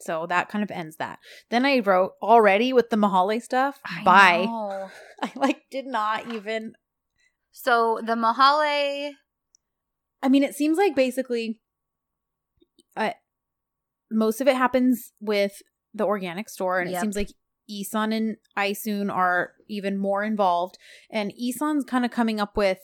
So 0.00 0.26
that 0.26 0.48
kind 0.48 0.62
of 0.62 0.70
ends 0.70 0.96
that. 0.96 1.18
Then 1.50 1.64
I 1.64 1.80
wrote 1.80 2.12
already 2.22 2.72
with 2.72 2.90
the 2.90 2.96
Mahale 2.96 3.40
stuff. 3.42 3.80
I 3.84 4.04
Bye. 4.04 4.44
know. 4.44 4.90
I 5.22 5.32
like 5.34 5.62
did 5.70 5.86
not 5.86 6.32
even. 6.32 6.74
So 7.50 8.00
the 8.04 8.14
Mahale 8.14 9.12
I 10.22 10.28
mean, 10.28 10.42
it 10.42 10.54
seems 10.54 10.78
like 10.78 10.94
basically, 10.94 11.60
uh, 12.96 13.12
most 14.10 14.40
of 14.40 14.48
it 14.48 14.56
happens 14.56 15.12
with 15.20 15.62
the 15.94 16.04
organic 16.04 16.48
store, 16.48 16.80
and 16.80 16.90
it 16.90 17.00
seems 17.00 17.16
like 17.16 17.30
Isan 17.68 18.12
and 18.12 18.36
Isoon 18.56 19.10
are 19.10 19.52
even 19.68 19.98
more 19.98 20.24
involved. 20.24 20.78
And 21.10 21.32
Isan's 21.38 21.84
kind 21.84 22.04
of 22.04 22.10
coming 22.10 22.40
up 22.40 22.56
with 22.56 22.78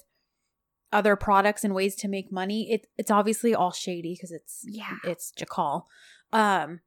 other 0.93 1.17
products 1.17 1.65
and 1.65 1.75
ways 1.75 1.97
to 1.97 2.09
make 2.09 2.31
money. 2.31 2.71
It 2.71 2.87
it's 2.97 3.11
obviously 3.11 3.55
all 3.55 3.73
shady 3.73 4.15
because 4.15 4.31
it's 4.31 4.65
Yeah. 4.67 4.97
it's 5.05 5.33
Jakal. 5.33 5.85
Um, 6.33 6.81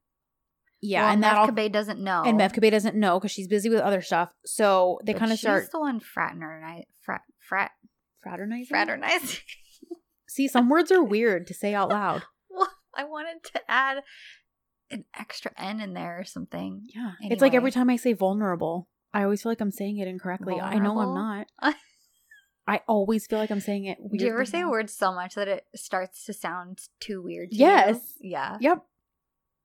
yeah, 0.80 1.02
well, 1.04 1.12
and 1.12 1.22
that 1.24 1.36
all 1.36 1.50
doesn't 1.50 2.00
know. 2.00 2.22
and 2.24 2.38
Mevkibe 2.38 2.70
doesn't 2.70 2.94
know 2.94 3.18
because 3.18 3.32
she's 3.32 3.48
busy 3.48 3.68
with 3.68 3.80
other 3.80 4.00
stuff. 4.00 4.32
So 4.44 4.98
they 5.04 5.12
kind 5.12 5.32
of 5.32 5.38
she's 5.38 5.42
start 5.42 5.68
the 5.72 5.80
one 5.80 6.00
fraternize 6.00 6.84
frat 7.00 7.22
frat 7.40 7.72
fraternizing. 8.22 8.66
fraternizing. 8.66 9.40
See, 10.28 10.46
some 10.46 10.68
words 10.68 10.92
are 10.92 11.02
weird 11.02 11.46
to 11.48 11.54
say 11.54 11.74
out 11.74 11.88
loud. 11.88 12.22
I 12.98 13.04
wanted 13.04 13.44
to 13.52 13.60
add 13.70 14.02
an 14.90 15.04
extra 15.18 15.52
N 15.56 15.80
in 15.80 15.94
there 15.94 16.18
or 16.18 16.24
something. 16.24 16.82
Yeah. 16.94 17.12
It's 17.22 17.40
like 17.40 17.54
every 17.54 17.70
time 17.70 17.88
I 17.88 17.96
say 17.96 18.12
vulnerable, 18.12 18.88
I 19.14 19.22
always 19.22 19.42
feel 19.42 19.52
like 19.52 19.60
I'm 19.60 19.70
saying 19.70 19.98
it 19.98 20.08
incorrectly. 20.08 20.60
I 20.60 20.78
know 20.78 20.98
I'm 20.98 21.14
not. 21.14 21.46
I 22.66 22.82
always 22.86 23.26
feel 23.26 23.38
like 23.38 23.50
I'm 23.50 23.60
saying 23.60 23.86
it 23.86 23.96
weird. 23.98 24.18
Do 24.18 24.24
you 24.26 24.32
ever 24.32 24.44
say 24.44 24.60
a 24.60 24.68
word 24.68 24.90
so 24.90 25.10
much 25.10 25.36
that 25.36 25.48
it 25.48 25.64
starts 25.74 26.26
to 26.26 26.34
sound 26.34 26.80
too 27.00 27.22
weird? 27.22 27.50
To 27.52 27.56
Yes. 27.56 27.98
You? 28.20 28.32
Yeah. 28.32 28.58
Yep. 28.60 28.84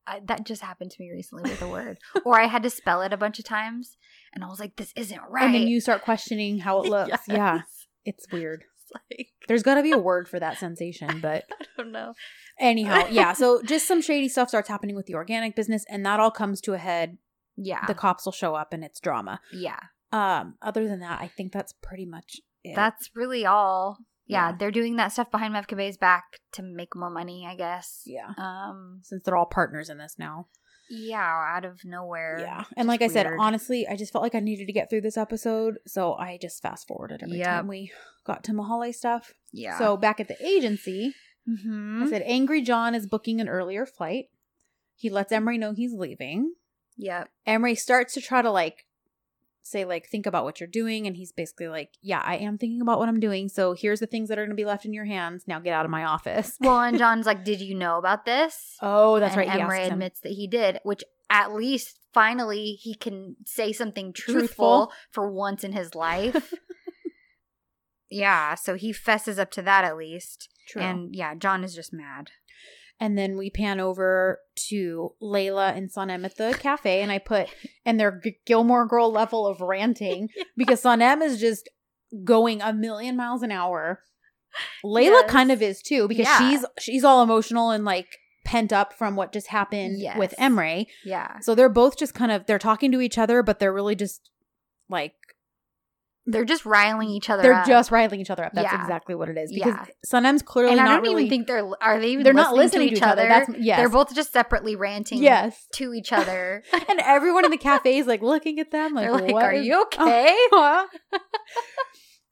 I, 0.06 0.22
that 0.26 0.46
just 0.46 0.62
happened 0.62 0.92
to 0.92 1.02
me 1.02 1.12
recently 1.12 1.50
with 1.50 1.62
a 1.62 1.68
word, 1.68 1.98
or 2.26 2.40
I 2.40 2.48
had 2.48 2.64
to 2.64 2.70
spell 2.70 3.02
it 3.02 3.14
a 3.14 3.18
bunch 3.18 3.40
of 3.40 3.46
times, 3.46 3.96
and 4.34 4.44
I 4.44 4.48
was 4.48 4.60
like, 4.60 4.76
"This 4.76 4.92
isn't 4.98 5.22
right." 5.30 5.46
And 5.46 5.56
then 5.56 5.68
you 5.70 5.80
start 5.80 6.02
questioning 6.02 6.60
how 6.60 6.82
it 6.82 6.90
looks. 6.90 7.18
Yeah. 7.26 7.62
It's 8.04 8.26
weird. 8.30 8.66
Like 9.12 9.28
There's 9.48 9.64
got 9.64 9.76
to 9.76 9.84
be 9.84 9.92
a 9.92 9.98
word 9.98 10.28
for 10.30 10.40
that 10.40 10.58
sensation, 10.66 11.20
but 11.22 11.44
I 11.52 11.66
don't 11.78 11.92
know. 11.92 12.14
anyhow, 12.60 13.08
yeah. 13.12 13.34
So 13.34 13.62
just 13.64 13.88
some 13.88 14.02
shady 14.02 14.30
stuff 14.30 14.50
starts 14.50 14.70
happening 14.70 14.96
with 14.96 15.06
the 15.08 15.16
organic 15.16 15.56
business, 15.56 15.84
and 15.90 16.06
that 16.06 16.20
all 16.20 16.32
comes 16.32 16.62
to 16.62 16.74
a 16.74 16.78
head. 16.78 17.18
Yeah. 17.56 17.86
The 17.86 17.94
cops 17.94 18.26
will 18.26 18.32
show 18.32 18.56
up, 18.56 18.74
and 18.74 18.84
it's 18.84 19.00
drama. 19.00 19.40
yeah. 19.52 19.80
Um, 20.12 20.56
other 20.62 20.88
than 20.88 21.00
that, 21.00 21.22
I 21.22 21.28
think 21.28 21.52
that's 21.52 21.74
pretty 21.82 22.06
much 22.06 22.40
it. 22.64 22.76
That's 22.76 23.10
really 23.16 23.46
all. 23.48 23.98
Yeah, 24.28 24.50
Yeah. 24.52 24.56
they're 24.58 24.72
doing 24.72 24.96
that 24.98 25.12
stuff 25.12 25.32
behind 25.32 25.54
Mevkibe's 25.56 25.98
back 25.98 26.24
to 26.54 26.62
make 26.62 26.96
more 26.96 27.10
money, 27.10 27.48
I 27.50 27.56
guess. 27.56 28.04
yeah. 28.06 28.30
Um. 28.38 29.00
Since 29.04 29.24
they're 29.24 29.36
all 29.36 29.48
partners 29.48 29.90
in 29.90 29.98
this 29.98 30.16
now. 30.20 30.48
Yeah, 30.90 31.22
out 31.56 31.66
of 31.66 31.84
nowhere. 31.86 32.38
Yeah. 32.40 32.66
And 32.78 32.88
like 32.88 33.02
I 33.02 33.08
said, 33.08 33.28
honestly, 33.40 33.88
I 33.88 33.96
just 33.96 34.12
felt 34.12 34.22
like 34.24 34.36
I 34.36 34.40
needed 34.40 34.68
to 34.68 34.74
get 34.74 34.90
through 34.90 35.02
this 35.02 35.18
episode. 35.18 35.78
So 35.88 36.14
I 36.16 36.38
just 36.42 36.62
fast 36.62 36.88
forwarded 36.88 37.24
every 37.24 37.38
Yep. 37.40 37.46
time 37.48 37.68
we 37.68 37.92
got 38.26 38.44
to 38.46 38.52
Mahale 38.52 38.94
stuff. 38.94 39.34
Yeah. 39.52 39.78
So 39.78 39.98
back 39.98 40.20
at 40.20 40.28
the 40.28 40.46
agency, 40.46 41.14
hmm 41.48 42.04
I 42.04 42.10
said 42.10 42.22
Angry 42.26 42.62
John 42.62 42.96
is 42.96 43.08
booking 43.08 43.40
an 43.42 43.50
earlier 43.50 43.86
flight. 43.86 44.26
He 44.96 45.10
lets 45.10 45.32
Emre 45.34 45.58
know 45.60 45.74
he's 45.74 45.94
leaving. 45.94 46.54
Yep. 46.98 47.30
Emre 47.48 47.78
starts 47.78 48.14
to 48.14 48.22
try 48.22 48.42
to 48.42 48.52
like 48.52 48.86
say 49.66 49.86
like 49.86 50.08
think 50.10 50.26
about 50.26 50.44
what 50.44 50.60
you're 50.60 50.68
doing 50.68 51.08
and 51.08 51.16
he's 51.16 51.32
basically 51.32 51.68
like 51.68 51.92
yeah 52.02 52.22
i 52.26 52.36
am 52.36 52.58
thinking 52.58 52.82
about 52.82 53.00
what 53.00 53.08
i'm 53.08 53.20
doing 53.20 53.48
so 53.48 53.74
here's 53.74 54.02
the 54.02 54.06
things 54.06 54.28
that 54.30 54.38
are 54.38 54.44
going 54.44 54.50
to 54.56 54.62
be 54.62 54.66
left 54.66 54.84
in 54.86 54.94
your 54.94 55.06
hands 55.06 55.46
now 55.48 55.58
get 55.60 55.74
out 55.74 55.86
of 55.86 55.92
my 55.92 56.04
office 56.04 56.58
Well, 56.60 56.82
and 56.82 56.98
John's 57.04 57.26
like, 57.26 57.44
"Did 57.46 57.62
you 57.62 57.74
know 57.74 57.98
about 57.98 58.26
this?" 58.26 58.76
oh 58.82 59.20
that's 59.20 59.36
and 59.38 59.48
right 59.48 59.60
Emre 59.60 59.88
admits 59.92 60.20
that 60.20 60.34
he 60.34 60.48
did, 60.48 60.80
which 60.84 61.04
at 61.30 61.54
least 61.54 61.98
finally 62.14 62.74
he 62.74 62.94
can 62.94 63.36
say 63.46 63.72
something 63.72 64.14
truthful, 64.14 64.42
Truthful. 64.88 64.92
for 65.12 65.32
once 65.32 65.64
in 65.64 65.72
his 65.72 65.96
life. 65.96 66.54
yeah, 68.10 68.56
so 68.56 68.76
he 68.76 68.94
fesses 68.94 69.40
up 69.40 69.50
to 69.52 69.62
that 69.64 69.84
at 69.84 69.98
least. 69.98 70.50
True. 70.68 70.82
And 70.82 71.16
yeah, 71.16 71.34
John 71.36 71.64
is 71.64 71.74
just 71.74 71.92
mad. 71.92 72.30
And 73.00 73.18
then 73.18 73.38
we 73.38 73.50
pan 73.50 73.80
over 73.80 74.40
to 74.70 75.14
Layla 75.22 75.76
and 75.76 75.92
Sanem 75.92 76.24
at 76.24 76.38
the 76.38 76.56
cafe, 76.58 77.02
and 77.02 77.12
I 77.12 77.18
put 77.20 77.48
and 77.86 78.00
their 78.00 78.22
Gilmore 78.46 78.86
Girl 78.88 79.12
level 79.12 79.46
of 79.46 79.60
ranting 79.62 80.30
because 80.58 80.82
Sanem 80.84 81.22
is 81.22 81.40
just 81.40 81.70
going 82.24 82.62
a 82.62 82.72
million 82.72 83.18
miles 83.18 83.42
an 83.44 83.52
hour. 83.52 84.04
Layla 84.86 85.24
Yes. 85.24 85.32
kind 85.32 85.52
of 85.52 85.62
is 85.62 85.82
too 85.82 86.08
because 86.08 86.28
Yeah. 86.28 86.38
she's 86.50 86.66
she's 86.80 87.04
all 87.04 87.24
emotional 87.24 87.72
and 87.72 87.84
like 87.84 88.20
pent 88.46 88.72
up 88.72 88.94
from 88.94 89.16
what 89.16 89.34
just 89.34 89.48
happened 89.48 90.00
Yes. 90.00 90.18
with 90.18 90.34
Emre. 90.40 90.86
Yeah. 91.04 91.40
So 91.40 91.56
they're 91.56 91.70
both 91.70 91.98
just 91.98 92.14
kind 92.14 92.32
of 92.32 92.46
they're 92.46 92.60
talking 92.60 92.92
to 92.92 93.02
each 93.02 93.18
other, 93.18 93.42
but 93.42 93.60
they're 93.60 93.74
really 93.74 93.96
just 93.96 94.30
like 94.90 95.16
They're 96.26 96.46
just 96.46 96.66
riling 96.66 97.10
each 97.10 97.30
other 97.30 97.44
they're 97.44 97.54
up. 97.54 97.68
just 97.68 97.92
riling 97.92 98.22
each 98.22 98.30
other 98.30 98.46
up. 98.46 98.54
That's 98.54 98.72
Yeah. 98.72 98.82
exactly 98.82 99.14
what 99.14 99.28
it 99.28 99.38
is 99.38 99.52
because 99.54 99.74
Yeah. 99.76 99.86
Sanem's 100.10 100.42
clearly 100.42 100.72
and 100.72 100.80
I 100.80 100.86
don't 100.86 101.02
really 101.02 101.26
even 101.26 101.30
think 101.30 101.48
they're 101.48 101.68
are 101.82 102.00
they 102.00 102.12
even 102.12 102.24
they're 102.24 102.34
listening 102.34 102.52
not 102.52 102.56
listening 102.56 102.90
to 102.90 102.96
each 102.96 103.02
other. 103.02 103.28
That's 103.28 103.50
yes. 103.60 103.78
They're 103.78 103.90
both 103.90 104.16
just 104.16 104.32
separately 104.32 104.76
ranting 104.78 105.22
yes. 105.22 105.68
to 105.74 105.94
each 105.94 106.14
other. 106.22 106.64
and 106.90 107.00
everyone 107.02 107.44
in 107.44 107.52
the 107.52 107.58
cafe 107.58 107.98
is 107.98 108.08
like 108.08 108.22
looking 108.22 108.60
at 108.60 108.72
them 108.72 108.94
like, 108.94 109.10
like, 109.10 109.34
what 109.34 109.44
"Are 109.44 109.54
you 109.54 109.82
okay?" 109.94 110.34
Huh? 110.52 110.88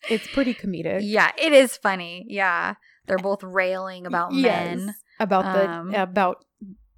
it's 0.10 0.27
pretty 0.27 0.54
comedic. 0.54 0.99
yeah, 1.04 1.32
it 1.38 1.54
is 1.54 1.77
funny. 1.77 2.25
Yeah. 2.27 2.75
They're 3.08 3.17
both 3.17 3.43
railing 3.43 4.06
about 4.06 4.34
Yes. 4.34 4.77
men. 4.77 4.95
About 5.19 5.45
Um, 5.45 5.91
the 5.91 6.01
about 6.04 6.45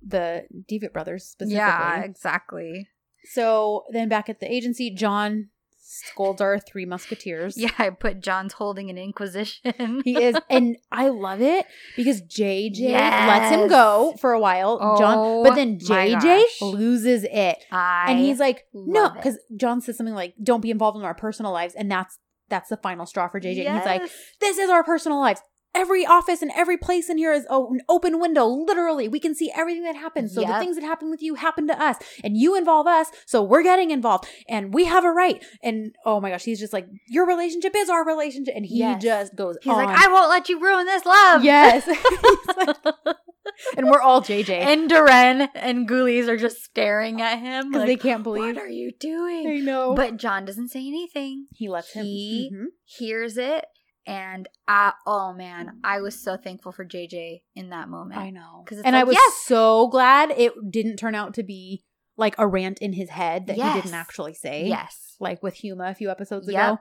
the 0.06 0.43
Divit 0.69 0.93
brothers 0.93 1.25
specifically. 1.25 1.56
Yeah, 1.58 2.03
exactly. 2.03 2.88
So 3.32 3.84
then 3.91 4.10
back 4.10 4.29
at 4.29 4.39
the 4.39 4.51
agency, 4.51 4.93
John 4.93 5.49
scolds 5.93 6.41
our 6.41 6.60
three 6.60 6.86
musketeers. 6.86 7.58
Yeah, 7.58 7.71
I 7.77 7.89
put 7.91 8.19
John's 8.21 8.53
holding 8.53 8.89
an 8.89 8.97
inquisition. 8.97 10.01
He 10.03 10.21
is, 10.21 10.36
and 10.49 10.77
I 10.91 11.10
love 11.10 11.41
it 11.41 11.65
because 11.95 12.21
JJ 12.21 12.71
Yes. 12.79 13.27
lets 13.27 13.51
him 13.62 13.67
go 13.69 14.15
for 14.19 14.34
a 14.34 14.39
while. 14.39 14.95
John, 14.97 15.17
Oh 15.19 15.43
but 15.43 15.56
then 15.56 15.79
JJ 15.79 16.43
loses 16.62 17.23
it, 17.23 17.58
I 17.71 18.06
and 18.12 18.19
he's 18.19 18.39
like, 18.39 18.65
"No," 18.73 19.10
because 19.10 19.38
John 19.56 19.82
says 19.82 19.97
something 19.97 20.15
like, 20.15 20.34
"Don't 20.41 20.62
be 20.62 20.71
involved 20.71 20.97
in 20.97 21.03
our 21.03 21.15
personal 21.15 21.51
lives," 21.51 21.75
and 21.75 21.89
that's 21.91 22.19
that's 22.49 22.69
the 22.69 22.77
final 22.77 23.06
straw 23.06 23.27
for 23.29 23.39
JJ. 23.39 23.65
And 23.65 23.77
he's 23.77 23.86
like, 23.86 24.12
this 24.39 24.58
is 24.58 24.69
our 24.69 24.84
personal 24.84 25.19
lives. 25.19 25.41
Every 25.76 26.06
office 26.06 26.42
and 26.42 26.52
every 26.56 26.78
place 26.78 27.10
in 27.10 27.18
here 27.18 27.34
is 27.34 27.46
an 27.50 27.82
open 27.90 28.20
window. 28.20 28.46
Literally, 28.46 29.08
we 29.08 29.20
can 29.20 29.34
see 29.34 29.52
everything 29.56 29.84
that 29.84 29.96
happens. 29.96 30.34
So 30.34 30.42
the 30.42 30.60
things 30.60 30.76
that 30.76 30.84
happen 30.86 31.10
with 31.10 31.22
you 31.24 31.36
happen 31.36 31.68
to 31.68 31.82
us, 31.82 31.98
and 32.24 32.38
you 32.38 32.56
involve 32.56 32.86
us. 32.86 33.08
So 33.26 33.42
we're 33.42 33.64
getting 33.64 33.90
involved, 33.92 34.28
and 34.48 34.74
we 34.74 34.86
have 34.86 35.04
a 35.04 35.12
right. 35.12 35.44
And 35.64 35.96
oh 36.06 36.22
my 36.22 36.30
gosh, 36.30 36.44
he's 36.44 36.60
just 36.60 36.74
like, 36.74 36.88
your 37.10 37.26
relationship 37.26 37.74
is 37.76 37.90
our 37.90 38.06
relationship, 38.06 38.54
and 38.56 38.66
he 38.66 38.78
Yes. 38.80 39.02
just 39.02 39.36
goes. 39.36 39.58
He's 39.64 39.74
like. 39.74 39.90
I 39.90 40.08
won't 40.12 40.30
let 40.30 40.48
you 40.50 40.60
ruin 40.60 40.86
this 40.86 41.06
love. 41.06 41.44
yes, 41.44 41.88
like- 42.58 42.78
and 43.78 43.90
we're 43.90 44.02
all 44.02 44.22
JJ 44.22 44.50
and 44.52 44.90
Duran 44.90 45.42
and 45.56 45.88
Ghoulies 45.88 46.28
are 46.28 46.38
just 46.38 46.64
staring 46.64 47.22
at 47.22 47.40
him. 47.40 47.72
because 47.72 47.88
Like, 47.88 47.88
they 48.00 48.10
can't 48.10 48.24
believe. 48.24 48.56
what 48.56 48.64
are 48.64 48.68
you 48.70 48.90
I 48.90 48.98
doing? 49.00 49.66
know, 49.66 49.96
But 49.96 50.18
John 50.18 50.46
doesn't 50.46 50.70
say 50.70 50.88
anything. 50.88 51.48
he 51.52 51.68
lets 51.70 51.92
him. 51.94 52.06
he- 52.06 52.52
Mhm. 52.54 52.66
Hears 52.86 53.38
it. 53.38 53.66
And 54.06 54.50
I, 54.68 54.94
oh 55.08 55.34
man, 55.34 55.80
I 55.84 56.02
was 56.02 56.20
so 56.22 56.36
thankful 56.36 56.72
for 56.72 56.86
JJ 56.86 57.42
in 57.56 57.70
that 57.70 57.88
moment. 57.88 58.20
I 58.20 58.32
know, 58.32 58.66
and 58.84 58.96
I 58.96 59.04
was 59.04 59.16
yes. 59.16 59.34
so 59.46 59.88
glad 59.88 60.32
it 60.32 60.54
didn't 60.70 60.98
turn 60.98 61.16
out 61.16 61.34
to 61.36 61.44
be 61.44 61.84
like 62.18 62.36
a 62.38 62.46
rant 62.46 62.80
in 62.80 62.94
his 62.94 63.10
head 63.10 63.48
that 63.48 63.56
he 63.56 63.82
didn't 63.82 63.94
actually 63.94 64.34
say. 64.34 64.68
Yes. 64.68 65.16
like 65.20 65.42
with 65.42 65.56
Huma 65.63 65.89
a 65.92 65.96
few 65.96 66.10
episodes 66.10 66.50
Yep. 66.52 66.74
ago. 66.74 66.80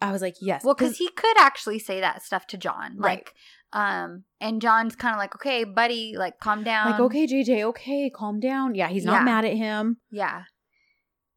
I 0.00 0.12
was 0.12 0.20
like, 0.22 0.36
yes. 0.40 0.62
Well, 0.62 0.74
because 0.74 0.98
he 0.98 1.08
could 1.08 1.38
actually 1.40 1.78
say 1.78 2.00
that 2.00 2.22
stuff 2.22 2.46
to 2.48 2.58
John. 2.58 2.96
Right. 2.98 3.18
Like, 3.18 3.32
um, 3.72 4.24
and 4.40 4.60
John's 4.60 4.94
kind 4.94 5.14
of 5.14 5.18
like, 5.18 5.34
okay, 5.36 5.64
buddy, 5.64 6.14
like, 6.16 6.38
calm 6.38 6.62
down. 6.64 6.90
like, 6.90 7.00
okay, 7.00 7.26
JJ, 7.26 7.64
okay, 7.64 8.10
calm 8.10 8.38
down. 8.38 8.74
Yeah, 8.74 8.88
he's 8.88 9.04
not 9.06 9.20
Yeah. 9.20 9.24
mad 9.24 9.44
at 9.46 9.54
him, 9.54 9.96
Yeah. 10.10 10.44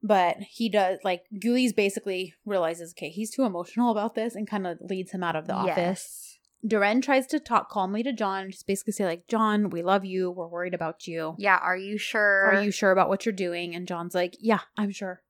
But 0.01 0.37
he 0.37 0.69
does 0.69 0.99
like 1.03 1.23
Ghoulies 1.33 1.75
basically 1.75 2.33
realizes, 2.45 2.93
okay, 2.93 3.09
he's 3.09 3.31
too 3.31 3.43
emotional 3.43 3.91
about 3.91 4.15
this 4.15 4.35
and 4.35 4.49
kind 4.49 4.65
of 4.65 4.77
leads 4.81 5.11
him 5.11 5.23
out 5.23 5.35
of 5.35 5.47
the 5.47 5.53
office. 5.53 5.75
Yes. 5.77 6.25
Duren 6.65 7.01
tries 7.01 7.25
to 7.27 7.39
talk 7.39 7.69
calmly 7.69 8.03
to 8.03 8.11
John, 8.11 8.51
just 8.51 8.67
basically 8.67 8.91
say, 8.91 9.05
like, 9.05 9.27
John, 9.29 9.69
we 9.69 9.81
love 9.81 10.03
you. 10.03 10.29
We're 10.29 10.47
worried 10.47 10.73
about 10.73 11.07
you. 11.07 11.35
Yeah. 11.37 11.57
Are 11.57 11.77
you 11.77 11.97
sure? 11.97 12.47
Are 12.47 12.61
you 12.61 12.71
sure 12.71 12.91
about 12.91 13.07
what 13.07 13.25
you're 13.25 13.33
doing? 13.33 13.75
And 13.75 13.87
John's 13.87 14.13
like, 14.13 14.35
yeah, 14.39 14.59
I'm 14.77 14.91
sure. 14.91 15.21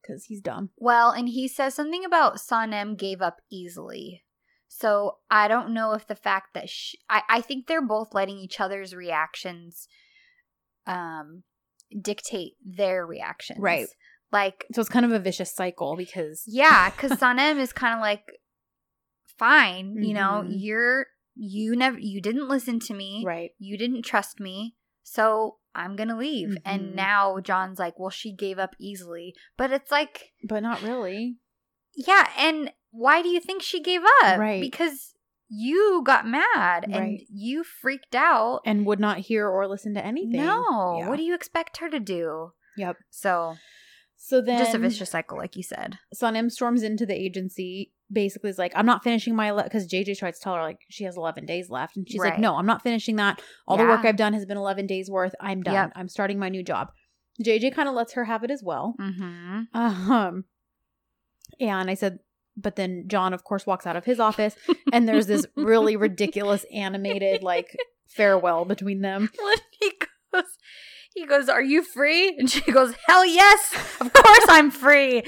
Because 0.00 0.24
he's 0.24 0.40
dumb. 0.40 0.70
Well, 0.78 1.10
and 1.10 1.28
he 1.28 1.46
says 1.46 1.74
something 1.74 2.04
about 2.04 2.36
Sanem 2.36 2.96
gave 2.98 3.20
up 3.20 3.40
easily. 3.50 4.24
So 4.66 5.18
I 5.30 5.48
don't 5.48 5.74
know 5.74 5.92
if 5.92 6.06
the 6.06 6.14
fact 6.14 6.54
that 6.54 6.70
sh 6.70 6.94
I, 7.08 7.22
I 7.28 7.40
think 7.42 7.66
they're 7.66 7.86
both 7.86 8.14
letting 8.14 8.38
each 8.38 8.58
other's 8.58 8.94
reactions 8.94 9.86
um 10.86 11.42
dictate 12.00 12.54
their 12.64 13.06
reactions. 13.06 13.58
Right. 13.60 13.86
Like, 14.32 14.66
So 14.72 14.80
it's 14.80 14.88
kind 14.90 15.04
of 15.04 15.12
a 15.12 15.18
vicious 15.18 15.54
cycle 15.54 15.94
because 15.96 16.42
yeah, 16.46 16.90
because 16.90 17.12
Sanem 17.20 17.58
is 17.58 17.72
kind 17.72 17.94
of 17.94 18.00
like, 18.00 18.24
fine, 19.38 19.96
you 20.02 20.14
know, 20.14 20.42
Mhm. 20.44 20.48
you're, 20.50 21.06
you 21.34 21.74
never, 21.76 21.98
you 21.98 22.20
didn't 22.20 22.48
listen 22.48 22.78
to 22.80 22.94
me. 22.94 23.22
right. 23.26 23.50
You 23.58 23.76
didn't 23.78 24.02
trust 24.02 24.40
me. 24.40 24.76
So 25.02 25.56
I'm 25.74 25.96
going 25.96 26.08
to 26.08 26.16
leave. 26.16 26.50
Mhm. 26.50 26.62
And 26.64 26.94
now 26.94 27.40
John's 27.40 27.78
like, 27.78 27.98
well, 27.98 28.10
she 28.10 28.32
gave 28.34 28.58
up 28.58 28.74
easily. 28.78 29.34
But 29.56 29.72
it's 29.72 29.90
like, 29.90 30.32
But 30.44 30.62
not 30.62 30.82
really. 30.82 31.38
yeah. 31.94 32.28
And 32.38 32.72
why 32.90 33.22
do 33.22 33.28
you 33.28 33.40
think 33.40 33.62
she 33.62 33.80
gave 33.82 34.02
up? 34.22 34.38
Right. 34.38 34.60
Because 34.60 35.14
you 35.48 36.02
got 36.04 36.26
mad 36.26 36.84
and 36.84 36.94
Right. 36.94 37.26
you 37.30 37.64
freaked 37.64 38.14
out. 38.14 38.60
And 38.64 38.86
would 38.86 39.00
not 39.00 39.18
hear 39.18 39.48
or 39.48 39.66
listen 39.66 39.94
to 39.94 40.04
anything. 40.04 40.32
No. 40.44 40.98
Yeah. 40.98 41.08
What 41.08 41.16
do 41.16 41.22
you 41.22 41.34
expect 41.34 41.78
her 41.78 41.88
to 41.90 42.00
do? 42.00 42.52
Yep. 42.76 42.96
So 43.10 43.56
So 44.24 44.40
then 44.40 44.56
just 44.58 44.72
a 44.72 44.78
vicious 44.78 45.10
cycle, 45.10 45.36
like 45.36 45.56
you 45.56 45.64
said. 45.64 45.98
Sun 46.14 46.48
storms 46.50 46.84
into 46.84 47.04
the 47.04 47.14
agency. 47.14 47.92
Basically, 48.10 48.50
is 48.50 48.58
like, 48.58 48.72
I'm 48.76 48.86
not 48.86 49.02
finishing 49.02 49.34
my 49.34 49.50
because 49.62 49.88
JJ 49.88 50.16
tries 50.18 50.38
to 50.38 50.44
tell 50.44 50.54
her 50.54 50.62
like 50.62 50.78
she 50.88 51.04
has 51.04 51.16
11 51.16 51.44
days 51.44 51.70
left, 51.70 51.96
and 51.96 52.08
she's 52.08 52.20
like, 52.20 52.38
No, 52.38 52.54
I'm 52.54 52.66
not 52.66 52.82
finishing 52.82 53.16
that. 53.16 53.42
All 53.66 53.76
the 53.76 53.84
work 53.84 54.04
I've 54.04 54.16
done 54.16 54.32
has 54.34 54.46
been 54.46 54.56
11 54.56 54.86
days 54.86 55.10
worth. 55.10 55.34
I'm 55.40 55.62
done. 55.62 55.74
Yep. 55.74 55.92
I'm 55.96 56.08
starting 56.08 56.38
my 56.38 56.50
new 56.50 56.62
job. 56.62 56.92
JJ 57.42 57.74
kind 57.74 57.88
of 57.88 57.96
lets 57.96 58.12
her 58.12 58.24
have 58.24 58.44
it 58.44 58.50
as 58.52 58.62
well. 58.62 58.94
Mm-hmm. 59.00 59.76
Um, 59.76 60.44
and 61.58 61.90
I 61.90 61.94
said, 61.94 62.20
but 62.56 62.76
then 62.76 63.04
John, 63.08 63.32
of 63.32 63.42
course, 63.42 63.66
walks 63.66 63.86
out 63.86 63.96
of 63.96 64.04
his 64.04 64.20
office, 64.20 64.54
and 64.92 65.08
there's 65.08 65.26
this 65.26 65.46
really 65.56 65.96
ridiculous 66.06 66.64
animated 66.72 67.42
like 67.42 67.76
farewell 68.06 68.66
between 68.66 69.00
them. 69.00 69.30
When 69.42 69.56
he 69.80 69.92
goes, 70.32 70.44
he 71.14 71.26
goes, 71.26 71.48
"Are 71.48 71.62
you 71.62 71.82
free?" 71.82 72.34
And 72.38 72.50
she 72.50 72.60
goes, 72.72 72.94
"Hell 73.06 73.24
yes, 73.26 73.74
of 74.00 74.12
course 74.12 74.44
I'm 74.48 74.70
free." 74.70 75.22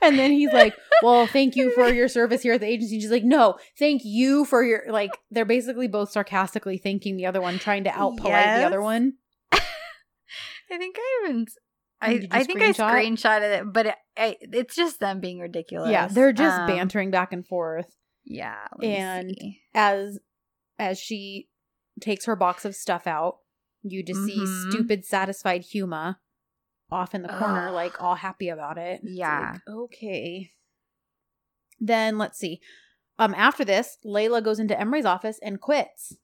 And 0.00 0.18
then 0.18 0.32
he's 0.32 0.52
like, 0.52 0.74
"Well, 1.02 1.26
thank 1.28 1.54
you 1.54 1.70
for 1.72 1.88
your 1.88 2.08
service 2.08 2.42
here 2.42 2.54
at 2.54 2.60
the 2.60 2.66
agency." 2.66 2.94
And 2.96 3.02
she's 3.02 3.10
like, 3.10 3.22
"No, 3.22 3.56
thank 3.78 4.00
you 4.04 4.44
for 4.46 4.64
your 4.64 4.82
like." 4.88 5.10
They're 5.30 5.44
basically 5.44 5.86
both 5.86 6.10
sarcastically 6.10 6.76
thanking 6.78 7.16
the 7.16 7.26
other 7.26 7.40
one, 7.40 7.58
trying 7.60 7.84
to 7.84 7.90
out 7.90 8.16
polite 8.16 8.56
the 8.58 8.64
other 8.64 8.80
one. 8.82 9.12
I 9.52 9.58
think 10.78 10.96
I 10.98 11.26
even, 11.28 11.46
I, 12.00 12.26
I 12.32 12.42
think 12.44 12.62
I 12.62 12.70
screenshot? 12.72 12.90
screenshotted 12.90 13.60
it, 13.60 13.72
but 13.72 13.86
it, 13.86 13.94
I, 14.16 14.36
it's 14.40 14.74
just 14.74 14.98
them 14.98 15.20
being 15.20 15.38
ridiculous. 15.38 15.90
Yeah, 15.90 16.08
they're 16.08 16.32
just 16.32 16.58
Um, 16.60 16.66
bantering 16.66 17.10
back 17.10 17.32
and 17.34 17.46
forth 17.46 17.94
Yeah, 18.24 18.56
And- 18.82 19.36
see. 19.38 19.60
as 19.74 20.18
as 20.78 20.98
she 20.98 21.48
takes 22.02 22.26
her 22.26 22.36
box 22.36 22.64
of 22.64 22.74
stuff 22.74 23.06
out. 23.06 23.38
You 23.82 24.02
just 24.04 24.20
Mhm. 24.20 24.26
see 24.26 24.70
stupid, 24.70 25.04
satisfied 25.04 25.62
Huma 25.62 26.16
off 26.90 27.14
in 27.14 27.22
the 27.22 27.28
corner, 27.28 27.68
Ugh. 27.68 27.74
like 27.74 28.02
all 28.02 28.16
happy 28.16 28.48
about 28.48 28.76
it. 28.78 29.00
Yeah. 29.02 29.52
like, 29.52 29.60
okay. 29.68 30.50
Then 31.80 32.18
let's 32.18 32.38
see. 32.38 32.60
Um, 33.18 33.34
after 33.36 33.64
this, 33.64 33.98
Layla 34.04 34.42
goes 34.42 34.58
into 34.58 34.74
Emre's 34.78 35.04
office 35.06 35.38
and 35.42 35.60
quits. 35.60 36.16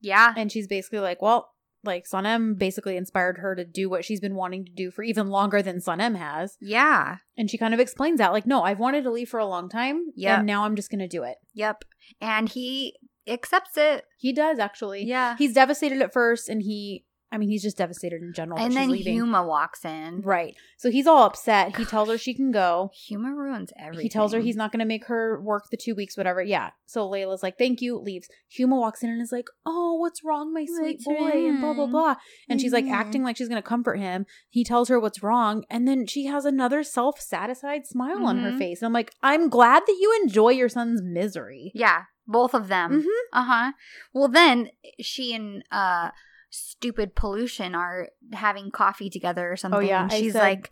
yeah, 0.00 0.34
And 0.36 0.50
she's 0.52 0.66
basically 0.68 1.00
like, 1.00 1.20
well, 1.22 1.50
like 1.82 2.04
Sanem 2.06 2.56
basically 2.58 2.96
inspired 2.96 3.38
her 3.38 3.54
to 3.54 3.64
do 3.64 3.90
what 3.90 4.04
she's 4.04 4.20
been 4.20 4.34
wanting 4.34 4.64
to 4.64 4.72
do 4.72 4.90
for 4.90 5.02
even 5.02 5.28
longer 5.28 5.60
than 5.62 5.78
Sanem 5.80 6.16
has. 6.16 6.56
yeah, 6.60 7.18
And 7.36 7.50
she 7.50 7.58
kind 7.58 7.74
of 7.74 7.80
explains 7.80 8.18
that, 8.18 8.32
like, 8.32 8.46
no, 8.46 8.62
I've 8.62 8.78
wanted 8.78 9.04
to 9.04 9.10
leave 9.10 9.28
for 9.28 9.38
a 9.40 9.46
long 9.46 9.68
time. 9.68 10.06
Yeah. 10.14 10.38
And 10.38 10.46
now 10.46 10.64
I'm 10.64 10.76
just 10.76 10.90
gonna 10.90 11.08
do 11.08 11.22
it. 11.24 11.36
yep. 11.52 11.84
And 12.20 12.48
he 12.48 12.96
accepts 13.28 13.76
it. 13.76 14.04
He 14.18 14.32
does 14.32 14.58
actually. 14.58 15.04
Yeah, 15.04 15.36
He's 15.36 15.54
devastated 15.54 16.02
at 16.02 16.12
first 16.12 16.48
and 16.48 16.62
he 16.62 17.04
I 17.32 17.36
mean, 17.36 17.48
he's 17.48 17.64
just 17.64 17.78
devastated 17.78 18.22
in 18.22 18.32
general. 18.32 18.60
and 18.60 18.76
then. 18.76 18.90
Huma 18.90 19.44
walks 19.44 19.84
in. 19.84 20.20
Right. 20.20 20.54
So 20.78 20.88
he's 20.88 21.08
all 21.08 21.24
upset. 21.24 21.74
He 21.76 21.84
tells 21.84 22.08
her 22.08 22.16
she 22.16 22.32
can 22.32 22.52
go. 22.52 22.90
Huma 23.10 23.34
ruins 23.36 23.72
everything. 23.76 24.04
He 24.04 24.08
tells 24.08 24.32
her 24.32 24.38
he's 24.38 24.54
not 24.54 24.70
going 24.70 24.78
to 24.78 24.84
make 24.86 25.06
her 25.06 25.40
work 25.42 25.64
the 25.68 25.76
two 25.76 25.96
weeks, 25.96 26.16
whatever. 26.16 26.40
Yeah. 26.40 26.70
So 26.86 27.10
Layla's 27.10 27.42
like, 27.42 27.58
thank 27.58 27.80
you, 27.80 27.98
leaves. 27.98 28.28
Huma 28.56 28.78
walks 28.78 29.02
in 29.02 29.10
and 29.10 29.20
is 29.20 29.32
like, 29.32 29.48
oh, 29.66 29.94
what's 29.94 30.22
wrong, 30.22 30.52
my 30.54 30.64
sweet 30.64 31.00
What's 31.04 31.20
boy? 31.20 31.48
And 31.48 31.60
blah, 31.60 31.74
blah, 31.74 31.86
blah. 31.86 32.14
And 32.48 32.60
she's 32.60 32.72
like 32.72 32.84
Mhm. 32.84 32.92
acting 32.92 33.24
like 33.24 33.36
she's 33.36 33.48
going 33.48 33.60
to 33.60 33.68
comfort 33.68 33.96
him. 33.98 34.26
He 34.48 34.62
tells 34.62 34.88
her 34.88 35.00
what's 35.00 35.20
wrong. 35.20 35.64
And 35.68 35.88
then 35.88 36.06
she 36.06 36.26
has 36.26 36.44
another 36.44 36.84
self 36.84 37.18
satisfied 37.20 37.84
smile 37.84 38.26
on 38.26 38.38
her 38.44 38.52
Mhm. 38.52 38.58
face. 38.58 38.80
And 38.80 38.86
I'm 38.86 38.92
like, 38.92 39.12
I'm 39.24 39.48
glad 39.48 39.82
that 39.88 39.96
you 40.00 40.16
enjoy 40.22 40.50
your 40.50 40.68
son's 40.68 41.02
misery. 41.02 41.72
Yeah, 41.74 42.02
both 42.26 42.54
of 42.54 42.68
them. 42.68 43.02
Mhm. 43.02 43.06
Uh 43.32 43.44
huh. 43.44 43.72
Well, 44.12 44.28
then 44.28 44.68
she 45.00 45.34
and 45.34 45.62
uh 45.70 46.10
stupid 46.50 47.14
pollution 47.16 47.74
are 47.74 48.08
having 48.32 48.70
coffee 48.70 49.10
together 49.10 49.50
or 49.50 49.56
something. 49.56 49.78
Oh, 49.80 49.82
yeah, 49.82 50.02
and 50.04 50.12
she's 50.12 50.32
said- 50.34 50.40
like, 50.42 50.70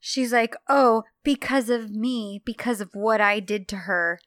she's 0.00 0.32
like, 0.32 0.56
oh, 0.68 1.02
because 1.24 1.68
of 1.68 1.90
me, 1.90 2.40
because 2.46 2.80
of 2.80 2.90
what 2.94 3.20
I 3.20 3.38
did 3.40 3.68
to 3.68 3.76
her. 3.76 4.18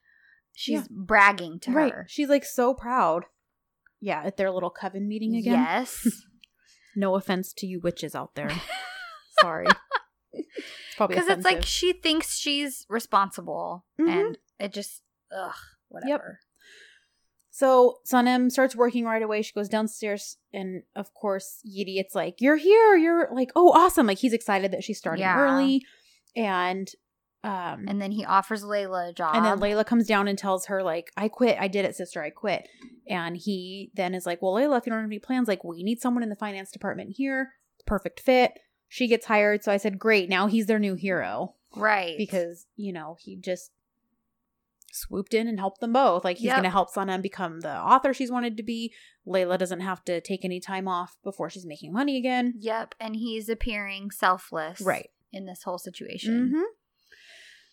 She's 0.55 0.81
Yeah. 0.81 0.87
bragging 0.91 1.59
to 1.61 1.71
right. 1.71 1.91
her. 1.91 2.05
She's 2.07 2.29
like 2.29 2.45
so 2.45 2.75
proud. 2.75 3.25
Yeah. 3.99 4.21
At 4.23 4.37
their 4.37 4.51
little 4.51 4.69
coven 4.69 5.07
meeting 5.07 5.35
again. 5.35 5.53
Yes. 5.53 6.07
No 6.95 7.15
offense 7.15 7.53
to 7.53 7.65
you 7.65 7.79
witches 7.79 8.13
out 8.13 8.35
there. 8.35 8.51
Sorry. 9.41 9.65
Probably 10.95 11.15
Because 11.15 11.27
it's 11.29 11.43
like 11.43 11.63
she 11.65 11.91
thinks 11.93 12.37
she's 12.37 12.85
responsible, 12.87 13.85
Mhm. 13.99 14.09
and 14.11 14.37
it 14.59 14.73
just 14.73 15.01
ugh 15.35 15.55
whatever. 15.89 16.39
So 17.55 17.99
Sanem 18.11 18.51
starts 18.51 18.75
working 18.75 19.05
right 19.05 19.21
away. 19.21 19.43
She 19.43 19.53
goes 19.53 19.69
downstairs, 19.69 20.37
and 20.51 20.81
of 20.95 21.13
course, 21.13 21.59
Yidi, 21.63 21.97
it's 21.99 22.15
like, 22.15 22.41
You're 22.41 22.55
here. 22.55 22.95
You're 22.97 23.29
like, 23.31 23.51
oh, 23.55 23.69
awesome. 23.71 24.07
Like 24.07 24.17
he's 24.17 24.33
excited 24.33 24.71
that 24.71 24.83
she's 24.83 24.97
starting 24.97 25.21
Yeah. 25.21 25.37
early. 25.37 25.83
And 26.35 26.89
um 27.43 27.85
And 27.87 28.01
then 28.01 28.11
he 28.11 28.25
offers 28.25 28.63
Layla 28.63 29.09
a 29.09 29.13
job. 29.13 29.35
and 29.35 29.45
then 29.45 29.59
Layla 29.59 29.85
comes 29.85 30.07
down 30.07 30.27
and 30.27 30.35
tells 30.35 30.65
her, 30.65 30.81
like, 30.81 31.11
I 31.15 31.27
quit. 31.27 31.55
I 31.59 31.67
did 31.67 31.85
it, 31.85 31.95
sister. 31.95 32.23
I 32.23 32.31
quit. 32.31 32.67
And 33.07 33.37
he 33.37 33.91
then 33.93 34.15
is 34.15 34.25
like, 34.25 34.41
Well, 34.41 34.53
Layla, 34.53 34.79
if 34.79 34.87
you 34.87 34.91
don't 34.91 35.01
have 35.01 35.07
any 35.09 35.19
plans, 35.19 35.47
like, 35.47 35.63
we 35.63 35.83
need 35.83 36.01
someone 36.01 36.23
in 36.23 36.29
the 36.29 36.35
finance 36.35 36.71
department 36.71 37.11
here. 37.17 37.51
Perfect 37.85 38.19
fit. 38.19 38.53
She 38.87 39.07
gets 39.07 39.27
hired. 39.27 39.63
So 39.63 39.71
I 39.71 39.77
said, 39.77 39.99
Great. 39.99 40.27
Now 40.27 40.47
he's 40.47 40.65
their 40.65 40.79
new 40.79 40.95
hero. 40.95 41.53
right 41.75 42.15
because 42.17 42.65
you 42.75 42.93
know 42.93 43.15
he 43.19 43.35
just 43.35 43.69
swooped 44.93 45.33
in 45.33 45.47
and 45.47 45.59
helped 45.59 45.79
them 45.81 45.93
both. 45.93 46.23
Like 46.23 46.37
he's 46.37 46.45
Yep. 46.45 46.55
going 46.55 46.63
to 46.63 46.69
help 46.69 46.93
Sanem 46.93 47.21
become 47.21 47.61
the 47.61 47.75
author 47.77 48.13
she's 48.13 48.31
wanted 48.31 48.57
to 48.57 48.63
be. 48.63 48.93
Layla 49.27 49.57
doesn't 49.57 49.79
have 49.81 50.03
to 50.05 50.21
take 50.21 50.43
any 50.45 50.59
time 50.59 50.87
off 50.87 51.15
before 51.23 51.49
she's 51.49 51.65
making 51.65 51.91
money 51.93 52.17
again. 52.17 52.53
Yep, 52.59 52.95
and 52.99 53.15
he's 53.15 53.49
appearing 53.49 54.11
selfless, 54.11 54.81
Right. 54.81 55.09
in 55.31 55.45
this 55.45 55.63
whole 55.63 55.77
situation. 55.77 56.49
hmm 56.53 56.61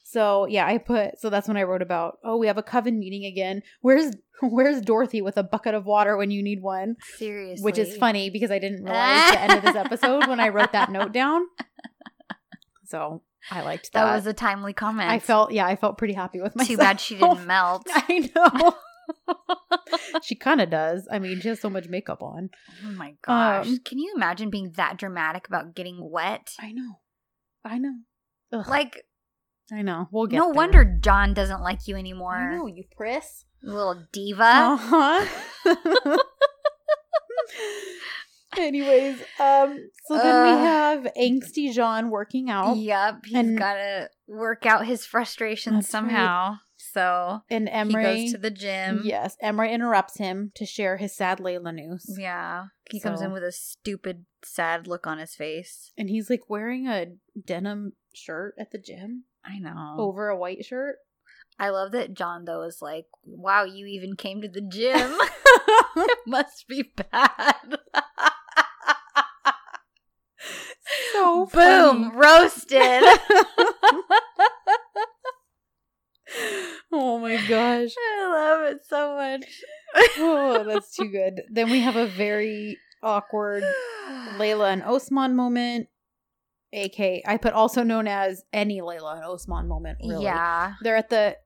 So 0.02 0.46
yeah, 0.46 0.66
I 0.66 0.78
put 0.78 1.18
so 1.20 1.28
that's 1.30 1.46
when 1.48 1.56
I 1.56 1.62
wrote 1.64 1.82
about. 1.82 2.18
Oh, 2.24 2.36
we 2.36 2.46
have 2.46 2.58
a 2.58 2.62
coven 2.62 2.98
meeting 2.98 3.24
again. 3.24 3.62
Where's 3.80 4.14
Where's 4.42 4.80
Dorothy 4.80 5.20
with 5.20 5.36
a 5.36 5.42
bucket 5.42 5.74
of 5.74 5.84
water 5.84 6.16
when 6.16 6.30
you 6.30 6.42
need 6.42 6.62
one? 6.62 6.96
Seriously, 7.18 7.62
Which 7.62 7.76
is 7.78 7.96
funny 7.98 8.30
because 8.30 8.50
I 8.50 8.58
didn't 8.58 8.82
realize 8.84 9.30
the 9.32 9.40
end 9.40 9.52
of 9.52 9.62
this 9.62 9.76
episode 9.76 10.26
when 10.28 10.40
I 10.40 10.48
wrote 10.48 10.72
that 10.72 10.90
note 10.90 11.12
down. 11.12 11.42
So 12.86 13.22
I 13.50 13.62
liked 13.62 13.92
that. 13.92 14.04
That 14.04 14.14
was 14.14 14.26
a 14.26 14.32
timely 14.32 14.72
comment. 14.72 15.10
I 15.10 15.18
felt 15.18 15.52
yeah, 15.52 15.66
I 15.66 15.76
felt 15.76 15.98
pretty 15.98 16.14
happy 16.14 16.40
with 16.40 16.54
myself. 16.56 16.68
too 16.68 16.76
bad 16.76 17.00
she 17.00 17.16
didn't 17.16 17.46
melt. 17.46 17.86
I 17.90 18.30
know. 18.34 18.74
she 20.22 20.34
kind 20.34 20.60
of 20.60 20.70
does. 20.70 21.08
I 21.10 21.18
mean, 21.18 21.40
she 21.40 21.48
has 21.48 21.60
so 21.60 21.70
much 21.70 21.88
makeup 21.88 22.22
on. 22.22 22.50
Oh 22.86 22.90
my 22.92 23.14
gosh! 23.22 23.66
Um, 23.66 23.78
Can 23.84 23.98
you 23.98 24.12
imagine 24.14 24.50
being 24.50 24.72
that 24.76 24.98
dramatic 24.98 25.48
about 25.48 25.74
getting 25.74 25.98
wet? 26.10 26.54
I 26.60 26.72
know. 26.72 27.00
I 27.64 27.78
know. 27.78 27.94
Ugh, 28.52 28.66
Like, 28.68 29.04
I 29.72 29.82
know. 29.82 30.08
We'll 30.10 30.26
get 30.26 30.36
no 30.38 30.46
there. 30.46 30.54
wonder 30.54 30.84
John 31.00 31.34
doesn't 31.34 31.60
like 31.62 31.86
you 31.88 31.96
anymore. 31.96 32.34
I 32.34 32.56
know 32.56 32.66
you 32.66 32.84
priss. 32.96 33.44
Little 33.62 34.06
diva. 34.12 34.42
Uh-huh. 34.44 35.26
Anyways, 38.58 39.16
um, 39.38 39.78
so 40.06 40.16
then 40.18 40.42
we 40.44 40.64
have 40.64 41.06
angsty 41.16 41.72
John 41.72 42.10
working 42.10 42.50
out, 42.50 42.76
Yep, 42.76 43.26
he's 43.26 43.58
got 43.58 43.74
to 43.74 44.10
work 44.26 44.66
out 44.66 44.86
his 44.86 45.06
frustrations 45.06 45.86
That's 45.86 45.94
right. 45.94 46.00
somehow. 46.10 46.54
So 46.76 47.42
and 47.48 47.68
he 47.68 47.74
Emre. 47.74 48.02
goes 48.02 48.32
to 48.32 48.38
the 48.38 48.50
gym. 48.50 49.02
yes, 49.04 49.36
Emre 49.42 49.70
interrupts 49.70 50.16
him 50.18 50.50
to 50.56 50.66
share 50.66 50.96
his 50.96 51.14
sad 51.14 51.38
Layla 51.38 51.72
news, 51.74 52.04
Yeah. 52.18 52.64
He 52.90 52.98
comes 52.98 53.20
in 53.20 53.30
with 53.32 53.44
a 53.44 53.52
stupid, 53.52 54.24
sad 54.44 54.88
look 54.88 55.06
on 55.06 55.18
his 55.18 55.34
face. 55.36 55.92
and 55.96 56.08
he's 56.10 56.28
like 56.28 56.48
wearing 56.48 56.88
a 56.88 57.06
denim 57.44 57.92
shirt 58.14 58.54
at 58.58 58.72
the 58.72 58.78
gym 58.78 59.24
I 59.44 59.58
know. 59.60 59.94
over 59.98 60.28
a 60.28 60.36
white 60.36 60.64
shirt. 60.64 60.96
I 61.58 61.68
love 61.68 61.92
that 61.92 62.14
John, 62.14 62.46
though, 62.46 62.62
is 62.62 62.78
like, 62.82 63.04
wow, 63.24 63.64
you 63.64 63.86
even 63.86 64.16
came 64.16 64.40
to 64.40 64.48
the 64.48 64.62
gym. 64.62 65.12
It 65.96 66.18
must 66.26 66.66
be 66.68 66.92
bad. 67.10 67.78
so 71.12 71.46
Boom, 71.46 72.10
funny. 72.10 72.16
roasted. 72.16 73.02
oh 76.92 77.18
my 77.18 77.36
gosh. 77.48 77.90
I 77.98 78.26
love 78.30 78.72
it 78.72 78.80
so 78.88 79.14
much. 79.16 79.44
Oh, 80.18 80.64
that's 80.66 80.94
too 80.94 81.08
good. 81.08 81.42
Then 81.50 81.70
we 81.70 81.80
have 81.80 81.96
a 81.96 82.06
very 82.06 82.78
awkward 83.02 83.64
Layla 84.36 84.72
and 84.72 84.82
Osman 84.82 85.34
moment. 85.34 85.88
AK, 86.72 87.00
I 87.26 87.36
put 87.40 87.52
also 87.52 87.82
known 87.82 88.06
as 88.06 88.44
any 88.52 88.80
Layla 88.80 89.16
and 89.16 89.24
Osman 89.24 89.66
moment. 89.66 89.98
Really, 90.06 90.22
Yeah. 90.24 90.74
they're 90.82 90.96
at 90.96 91.10
the 91.10 91.36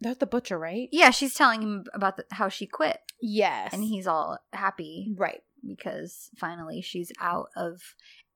they're 0.00 0.14
the 0.14 0.26
butcher, 0.26 0.58
right? 0.58 0.88
Yeah, 0.92 1.10
she's 1.10 1.34
telling 1.34 1.62
him 1.62 1.84
about 1.94 2.16
the, 2.16 2.24
how 2.32 2.48
she 2.48 2.66
quit, 2.66 3.00
Yes, 3.20 3.72
and 3.72 3.82
he's 3.82 4.06
all 4.06 4.38
happy 4.52 5.14
right, 5.16 5.42
because 5.66 6.30
finally 6.36 6.80
she's 6.82 7.10
out 7.20 7.48
of 7.56 7.80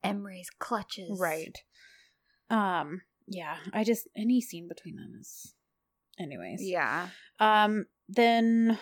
Emre's 0.05 0.49
clutches. 0.59 1.18
right. 1.20 1.57
Um, 2.49 3.03
yeah, 3.27 3.57
I 3.73 3.85
just 3.85 4.09
any 4.16 4.40
scene 4.40 4.68
between 4.68 4.96
them 4.96 5.12
is, 5.20 5.55
anyways. 6.18 6.61
Yeah. 6.62 7.09
Um, 7.38 7.87
then 8.09 8.79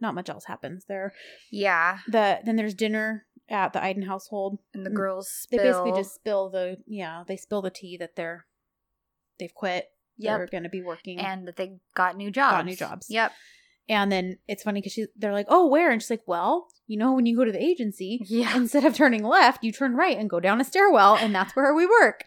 not 0.00 0.14
much 0.14 0.28
else 0.28 0.44
happens 0.44 0.84
there. 0.86 1.12
Yeah. 1.50 1.98
The 2.08 2.40
then 2.44 2.56
there's 2.56 2.74
dinner 2.74 3.26
at 3.48 3.72
the 3.72 3.80
Aydın 3.80 4.06
household. 4.06 4.58
And 4.74 4.84
the 4.86 4.90
Mm. 4.90 4.94
girls 4.96 5.46
They 5.50 5.58
spill. 5.58 5.72
basically 5.84 6.00
just 6.02 6.14
spill 6.14 6.48
the 6.50 6.78
yeah 6.86 7.24
they 7.26 7.36
spill 7.36 7.62
the 7.62 7.70
tea 7.70 7.96
that 7.98 8.14
they're 8.16 8.46
they've 9.38 9.54
quit. 9.54 9.90
Yep. 10.18 10.38
They're 10.38 10.46
going 10.46 10.62
to 10.64 10.68
be 10.68 10.82
working. 10.82 11.18
and 11.18 11.46
that 11.48 11.56
they 11.56 11.76
got 11.94 12.16
new 12.16 12.30
jobs. 12.30 12.56
Got 12.56 12.66
new 12.66 12.76
jobs. 12.76 13.06
Yep. 13.08 13.32
And 13.88 14.12
then 14.12 14.38
it's 14.46 14.62
funny 14.62 14.80
because 14.80 14.92
she 14.92 15.06
they're 15.16 15.32
like, 15.32 15.46
oh, 15.48 15.66
where? 15.66 15.90
And 15.90 16.00
she's 16.00 16.10
like, 16.10 16.22
well, 16.26 16.68
you 16.86 16.96
know, 16.98 17.12
when 17.14 17.26
you 17.26 17.36
go 17.36 17.44
to 17.44 17.52
the 17.52 17.62
agency, 17.62 18.20
Yeah. 18.26 18.56
instead 18.56 18.84
of 18.84 18.94
turning 18.94 19.24
left, 19.24 19.64
you 19.64 19.72
turn 19.72 19.94
right 19.94 20.16
and 20.16 20.30
go 20.30 20.38
down 20.40 20.60
a 20.60 20.64
stairwell, 20.64 21.16
and 21.16 21.34
that's 21.34 21.56
where 21.56 21.74
we 21.74 21.86
work. 21.86 22.24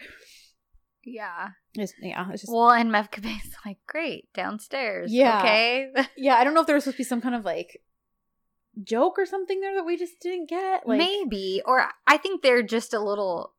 Yeah. 1.04 1.50
It's, 1.76 1.94
yeah, 2.02 2.26
it's 2.32 2.42
just 2.42 2.54
Well, 2.54 2.72
and 2.72 2.92
Mevkibe's 2.92 3.54
like, 3.66 3.78
great, 3.88 4.32
downstairs. 4.34 5.12
Yeah. 5.14 5.40
Okay. 5.40 5.88
yeah. 6.18 6.36
I 6.36 6.44
don't 6.44 6.54
know 6.54 6.62
if 6.62 6.68
there 6.68 6.76
was 6.76 6.84
supposed 6.84 6.98
to 6.98 7.04
be 7.04 7.04
some 7.06 7.22
kind 7.22 7.36
of 7.36 7.46
like 7.46 7.82
joke 8.84 9.16
or 9.18 9.26
something 9.26 9.62
there 9.62 9.76
that 9.76 9.86
we 9.86 9.98
just 9.98 10.20
didn't 10.20 10.50
get. 10.50 10.88
Like, 10.88 10.98
Maybe. 11.00 11.62
Or 11.66 11.88
I 12.08 12.18
think 12.18 12.42
they're 12.42 12.64
just 12.64 12.94
a 12.94 13.00
little 13.00 13.54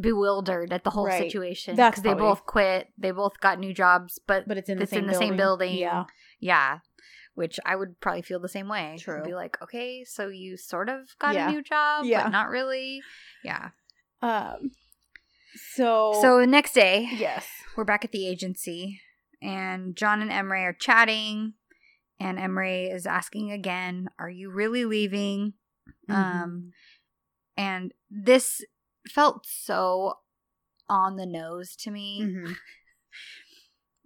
bewildered 0.00 0.72
at 0.72 0.84
the 0.84 0.90
whole 0.90 1.06
Right. 1.06 1.22
situation. 1.22 1.76
Because 1.76 2.02
they 2.02 2.14
both 2.14 2.44
quit. 2.46 2.88
They 2.98 3.10
both 3.10 3.40
got 3.40 3.58
new 3.58 3.72
jobs, 3.74 4.18
but, 4.26 4.46
but 4.48 4.56
it's 4.58 4.68
in 4.68 4.78
the 4.78 4.84
it's 4.84 4.92
same 4.92 5.04
in 5.04 5.06
the 5.06 5.14
same 5.14 5.36
building. 5.36 5.76
Yeah, 5.76 6.04
Yeah. 6.40 6.78
Which 7.34 7.60
I 7.64 7.76
would 7.76 8.00
probably 8.00 8.22
feel 8.22 8.40
the 8.40 8.48
same 8.48 8.68
way. 8.68 8.96
True. 8.98 9.18
I'd 9.18 9.24
be 9.24 9.34
like, 9.34 9.56
okay, 9.62 10.04
so 10.04 10.28
you 10.28 10.56
sort 10.56 10.88
of 10.88 11.16
got 11.20 11.34
Yeah. 11.34 11.48
a 11.48 11.52
new 11.52 11.62
job, 11.62 12.04
Yeah. 12.04 12.24
but 12.24 12.30
not 12.30 12.48
really. 12.48 13.00
Yeah. 13.44 13.70
um. 14.22 14.72
So 15.74 16.12
So 16.20 16.38
the 16.40 16.46
next 16.46 16.72
day, 16.72 17.08
yes, 17.16 17.46
we're 17.76 17.84
back 17.84 18.04
at 18.04 18.12
the 18.12 18.26
agency, 18.28 19.00
and 19.40 19.96
John 19.96 20.20
and 20.20 20.30
Emre 20.30 20.64
are 20.64 20.72
chatting, 20.72 21.54
and 22.20 22.38
Emre 22.38 22.92
is 22.92 23.06
asking 23.06 23.50
again, 23.52 24.08
"Are 24.18 24.28
you 24.30 24.50
really 24.50 24.84
leaving?" 24.84 25.54
Mm-hmm. 26.08 26.12
Um, 26.42 26.72
and 27.56 27.92
this 28.10 28.64
felt 29.10 29.46
so 29.46 30.14
on 30.88 31.16
the 31.16 31.26
nose 31.26 31.76
to 31.76 31.90
me 31.90 32.22
Mhm. 32.22 32.56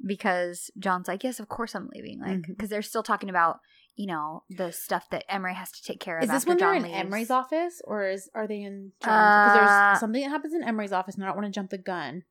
because 0.04 0.70
John's 0.78 1.08
like, 1.08 1.22
"Yes, 1.24 1.38
of 1.40 1.48
course 1.48 1.74
I'm 1.74 1.88
leaving," 1.94 2.20
like 2.20 2.42
because 2.46 2.68
they're 2.68 2.82
still 2.82 3.02
talking 3.02 3.30
about 3.30 3.60
you 3.94 4.06
know 4.06 4.42
the 4.50 4.72
stuff 4.72 5.08
that 5.10 5.28
Emre 5.28 5.54
has 5.54 5.70
to 5.72 5.82
take 5.82 6.00
care 6.00 6.18
of. 6.18 6.24
Is 6.24 6.30
this 6.30 6.46
when 6.46 6.56
they're 6.56 6.68
John 6.74 6.76
in 6.78 6.82
leaves. 6.84 6.96
Emre's 6.96 7.30
office, 7.30 7.80
or 7.84 8.08
is 8.08 8.30
are 8.34 8.46
they 8.46 8.62
in? 8.62 8.92
Because 8.98 9.12
Uh, 9.14 9.52
there's 9.52 10.00
something 10.00 10.22
that 10.22 10.30
happens 10.30 10.54
in 10.54 10.62
Emre's 10.62 10.92
office, 10.92 11.14
and 11.14 11.24
I 11.24 11.26
don't 11.28 11.36
want 11.36 11.46
to 11.46 11.52
jump 11.52 11.70
the 11.70 11.78
gun. 11.78 12.24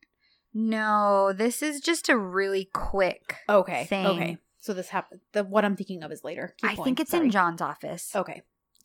No, 0.53 1.31
this 1.31 1.61
is 1.61 1.79
just 1.79 2.09
a 2.09 2.17
really 2.17 2.65
quick. 2.73 3.37
Okay, 3.47 3.85
Thing. 3.85 4.05
okay. 4.07 4.37
So 4.59 4.73
this 4.73 4.89
happened. 4.89 5.21
The 5.31 5.43
what 5.43 5.63
I'm 5.65 5.75
thinking 5.75 6.03
of 6.03 6.11
is 6.11 6.23
later. 6.23 6.53
Keep 6.57 6.71
I 6.71 6.75
going, 6.75 6.83
think 6.85 6.99
it's 6.99 7.11
sorry. 7.11 7.25
in 7.25 7.31
John's 7.31 7.61
office. 7.61 8.13
Okay, 8.15 8.41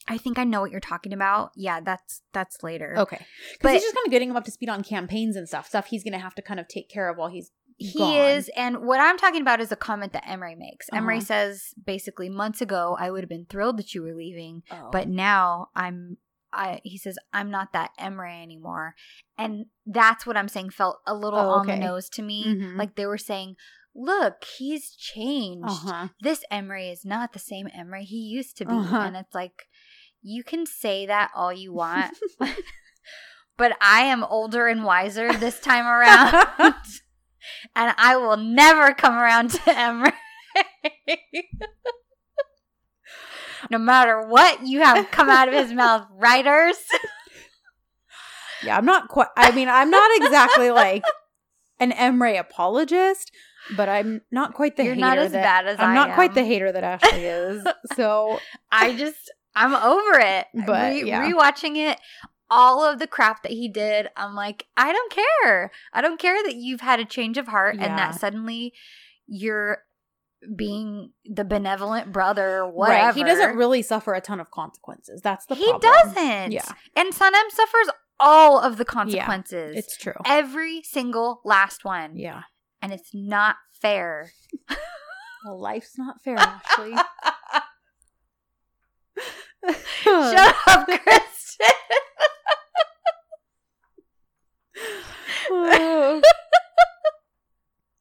I 0.08 0.18
think 0.18 0.38
I 0.38 0.44
know 0.44 0.60
what 0.60 0.70
you're 0.70 0.80
talking 0.80 1.12
about. 1.12 1.50
Yeah, 1.56 1.80
that's 1.80 2.22
that's 2.32 2.62
later. 2.62 2.94
okay. 2.98 3.16
Because 3.52 3.58
But- 3.60 3.72
he's 3.72 3.82
just 3.82 3.94
kind 3.94 4.06
of 4.06 4.10
getting 4.10 4.30
him 4.30 4.36
up 4.36 4.44
to 4.44 4.50
speed 4.50 4.68
on 4.68 4.82
campaigns 4.84 5.36
and 5.36 5.48
stuff. 5.48 5.66
Stuff 5.68 5.86
he's 5.86 6.04
gonna 6.04 6.18
have 6.18 6.34
to 6.36 6.42
kind 6.42 6.60
of 6.60 6.68
take 6.68 6.88
care 6.88 7.08
of 7.08 7.16
while 7.16 7.28
he's 7.28 7.50
He 7.78 7.98
gone. 7.98 8.14
is, 8.14 8.48
and 8.56 8.78
what 8.86 9.00
I'm 9.00 9.18
talking 9.18 9.42
about 9.42 9.60
is 9.60 9.70
a 9.72 9.76
comment 9.76 10.12
that 10.14 10.24
Emre 10.24 10.56
makes. 10.56 10.88
Emre 10.90 11.16
Uh-huh. 11.16 11.24
says 11.24 11.74
basically, 11.84 12.28
months 12.30 12.60
ago, 12.62 12.96
I 12.98 13.10
would 13.10 13.22
have 13.22 13.28
been 13.28 13.46
thrilled 13.46 13.76
that 13.78 13.94
you 13.94 14.02
were 14.02 14.14
leaving, 14.14 14.62
Oh. 14.70 14.90
but 14.92 15.08
now 15.08 15.68
I'm. 15.74 16.18
I 16.52 16.80
he 16.84 16.96
says 16.96 17.18
I'm 17.34 17.50
not 17.50 17.72
that 17.74 17.90
Emre 18.00 18.42
anymore, 18.42 18.94
and 19.36 19.66
that's 19.84 20.24
what 20.24 20.36
I'm 20.38 20.48
saying 20.48 20.70
felt 20.70 21.00
a 21.06 21.14
little 21.14 21.38
Oh, 21.40 21.50
on 21.58 21.66
the 21.66 21.76
nose 21.76 22.08
to 22.10 22.22
me. 22.22 22.44
Mhm. 22.46 22.78
Like 22.78 22.94
they 22.94 23.04
were 23.04 23.18
saying, 23.18 23.56
"Look, 23.94 24.44
he's 24.56 24.94
changed. 24.94 25.68
uh-huh. 25.68 26.08
This 26.20 26.44
Emre 26.50 26.90
is 26.90 27.04
not 27.04 27.32
the 27.34 27.38
same 27.40 27.66
Emre 27.76 28.00
he 28.02 28.16
used 28.16 28.56
to 28.58 28.64
be," 28.64 28.72
Uh-huh. 28.72 28.96
and 29.00 29.16
it's 29.16 29.34
like 29.34 29.68
you 30.26 30.42
can 30.42 30.66
say 30.66 31.06
that 31.06 31.30
all 31.34 31.52
you 31.52 31.72
want, 31.72 32.16
but 33.56 33.76
I 33.80 34.02
am 34.02 34.24
older 34.24 34.66
and 34.66 34.82
wiser 34.82 35.32
this 35.32 35.60
time 35.60 35.86
around. 35.86 36.74
and 37.76 37.94
I 37.96 38.16
will 38.16 38.36
never 38.36 38.92
come 38.92 39.14
around 39.14 39.50
to 39.50 39.58
Emre. 39.58 40.12
no 43.70 43.78
matter 43.78 44.26
what 44.26 44.66
you 44.66 44.80
have 44.80 45.10
come 45.10 45.28
out 45.28 45.48
of 45.48 45.54
his 45.54 45.72
mouth, 45.72 46.06
writers. 46.10 46.76
Yeah, 48.64 48.76
I'm 48.76 48.84
not 48.84 49.08
quite. 49.08 49.28
I 49.36 49.52
mean, 49.52 49.68
I'm 49.68 49.90
not 49.90 50.10
exactly 50.16 50.70
like 50.70 51.04
an 51.78 51.92
Emre 51.92 52.38
apologist, 52.38 53.30
but 53.76 53.88
I'm 53.88 54.22
not 54.30 54.54
quite 54.54 54.76
the 54.76 54.84
You're 54.84 54.94
hater 54.94 55.06
not 55.06 55.18
as 55.18 55.32
that, 55.32 55.42
bad 55.42 55.66
as 55.66 55.78
I'm 55.78 55.90
I 55.90 55.94
not 55.94 56.14
quite 56.14 56.34
the 56.34 56.44
hater 56.44 56.72
that 56.72 56.84
Ashley 56.84 57.24
is. 57.24 57.66
So 57.94 58.38
I 58.72 58.96
just, 58.96 59.30
I'm 59.56 59.74
over 59.74 60.20
it. 60.20 60.46
But, 60.66 60.92
Re- 60.92 61.04
yeah. 61.04 61.28
rewatching 61.28 61.76
it, 61.76 61.98
all 62.50 62.84
of 62.84 62.98
the 63.00 63.06
crap 63.08 63.42
that 63.42 63.52
he 63.52 63.68
did, 63.68 64.08
I'm 64.16 64.34
like, 64.34 64.66
I 64.76 64.92
don't 64.92 65.12
care. 65.12 65.72
I 65.92 66.00
don't 66.00 66.20
care 66.20 66.40
that 66.44 66.54
you've 66.54 66.82
had 66.82 67.00
a 67.00 67.04
change 67.04 67.38
of 67.38 67.48
heart 67.48 67.74
and 67.74 67.98
that 67.98 68.14
suddenly 68.20 68.72
you're 69.26 69.78
being 70.54 71.10
the 71.24 71.44
benevolent 71.44 72.12
brother 72.12 72.58
or 72.58 72.70
whatever. 72.70 73.06
right, 73.06 73.14
he 73.14 73.24
doesn't 73.24 73.56
really 73.56 73.82
suffer 73.82 74.14
a 74.14 74.20
ton 74.20 74.38
of 74.38 74.50
consequences. 74.52 75.20
That's 75.22 75.46
the 75.46 75.56
he 75.56 75.64
problem. 75.64 75.92
doesn't. 75.92 76.52
Yeah. 76.52 76.68
And 76.94 77.12
Sanem 77.12 77.50
suffers 77.50 77.88
all 78.20 78.60
of 78.60 78.76
the 78.76 78.84
consequences. 78.84 79.76
It's 79.76 79.96
true. 79.96 80.12
every 80.24 80.82
single 80.82 81.40
last 81.44 81.84
one. 81.84 82.16
Yeah. 82.16 82.42
And 82.80 82.92
it's 82.92 83.10
not 83.12 83.56
fair. 83.72 84.30
Well, 85.44 85.60
life's 85.60 85.96
not 85.96 86.20
fair, 86.24 86.36
Ashley. 86.40 86.92
Shut 90.02 90.55
up, 90.66 90.87
Kristen. 91.02 91.66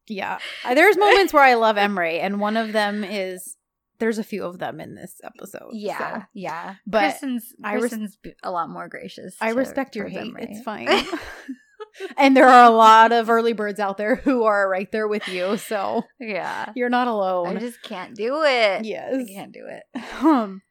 yeah. 0.07 0.39
Uh, 0.63 0.73
There's 0.73 0.97
moments 0.97 1.33
where 1.33 1.43
I 1.43 1.55
love 1.55 1.75
Emre, 1.75 2.19
and 2.19 2.39
one 2.39 2.57
of 2.57 2.73
them 2.73 3.03
is 3.03 3.57
there's 3.99 4.17
a 4.17 4.23
few 4.23 4.43
of 4.43 4.59
them 4.59 4.79
in 4.79 4.95
this 4.95 5.21
episode. 5.23 5.69
yeah, 5.73 6.19
so. 6.19 6.25
yeah. 6.33 6.75
But 6.85 7.11
Kristen's, 7.11 7.53
I 7.63 7.75
res- 7.75 8.17
a 8.43 8.51
lot 8.51 8.69
more 8.69 8.87
gracious. 8.87 9.35
I 9.39 9.51
respect 9.51 9.95
your 9.95 10.07
hate. 10.07 10.33
Emre. 10.33 10.49
It's 10.49 10.61
fine. 10.61 10.89
and 12.17 12.35
there 12.35 12.47
are 12.47 12.65
a 12.65 12.75
lot 12.75 13.11
of 13.11 13.29
early 13.29 13.53
birds 13.53 13.79
out 13.79 13.97
there 13.97 14.15
who 14.15 14.43
are 14.43 14.69
right 14.69 14.91
there 14.91 15.07
with 15.07 15.27
you, 15.27 15.57
so 15.57 16.03
yeah. 16.19 16.71
you're 16.75 16.89
not 16.89 17.07
alone. 17.07 17.55
I 17.55 17.59
just 17.59 17.81
can't 17.81 18.15
do 18.15 18.43
it. 18.43 18.79
I 18.79 18.81
yes. 18.83 19.27
can't 19.33 19.53
do 19.53 19.65
it. 19.67 19.83
Um. 20.21 20.61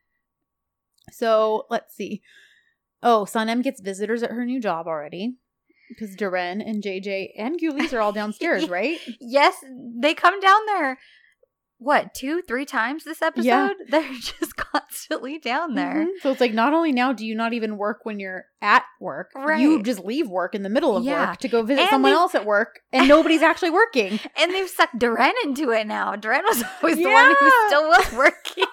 So 1.16 1.66
let's 1.70 1.94
see. 1.94 2.22
Oh, 3.02 3.26
Sanem 3.30 3.62
gets 3.62 3.80
visitors 3.80 4.22
at 4.22 4.30
her 4.30 4.44
new 4.44 4.60
job 4.60 4.86
already 4.86 5.36
because 5.88 6.16
Duren 6.16 6.66
and 6.66 6.82
JJ 6.82 7.30
and 7.38 7.60
Gulies 7.60 7.92
are 7.92 8.00
all 8.00 8.12
downstairs, 8.12 8.68
right? 8.70 8.98
Yes, 9.20 9.54
they 10.00 10.14
come 10.14 10.40
down 10.40 10.60
there. 10.66 10.98
What 11.78 12.14
two, 12.14 12.40
three 12.48 12.64
times 12.64 13.04
this 13.04 13.20
episode? 13.20 13.44
Yeah. 13.44 13.68
They're 13.90 14.10
just 14.12 14.56
constantly 14.56 15.38
down 15.38 15.74
there. 15.74 16.06
Mhm. 16.06 16.22
So 16.22 16.30
it's 16.30 16.40
like 16.40 16.54
not 16.54 16.72
only 16.72 16.92
now 16.92 17.12
do 17.12 17.26
you 17.26 17.34
not 17.34 17.52
even 17.52 17.76
work 17.76 18.00
when 18.04 18.18
you're 18.20 18.46
at 18.62 18.84
work, 19.00 19.32
you 19.58 19.82
just 19.82 20.00
leave 20.02 20.26
work 20.28 20.54
in 20.54 20.62
the 20.62 20.70
middle 20.70 20.96
of 20.96 21.04
Yeah. 21.04 21.28
work 21.30 21.38
to 21.40 21.48
go 21.48 21.62
visit 21.62 21.82
And 21.82 21.90
someone 21.90 22.12
else 22.12 22.34
at 22.34 22.46
work, 22.46 22.80
and 22.92 23.06
nobody's 23.06 23.42
actually 23.42 23.70
working. 23.70 24.18
And 24.38 24.52
they've 24.54 24.68
sucked 24.70 24.98
Duren 24.98 25.32
into 25.44 25.70
it 25.72 25.86
now. 25.86 26.14
Duren 26.14 26.42
was 26.44 26.64
always 26.82 26.96
the 26.96 27.04
one 27.10 27.34
who 27.38 27.50
still 27.68 27.88
was 27.88 28.12
working. 28.14 28.64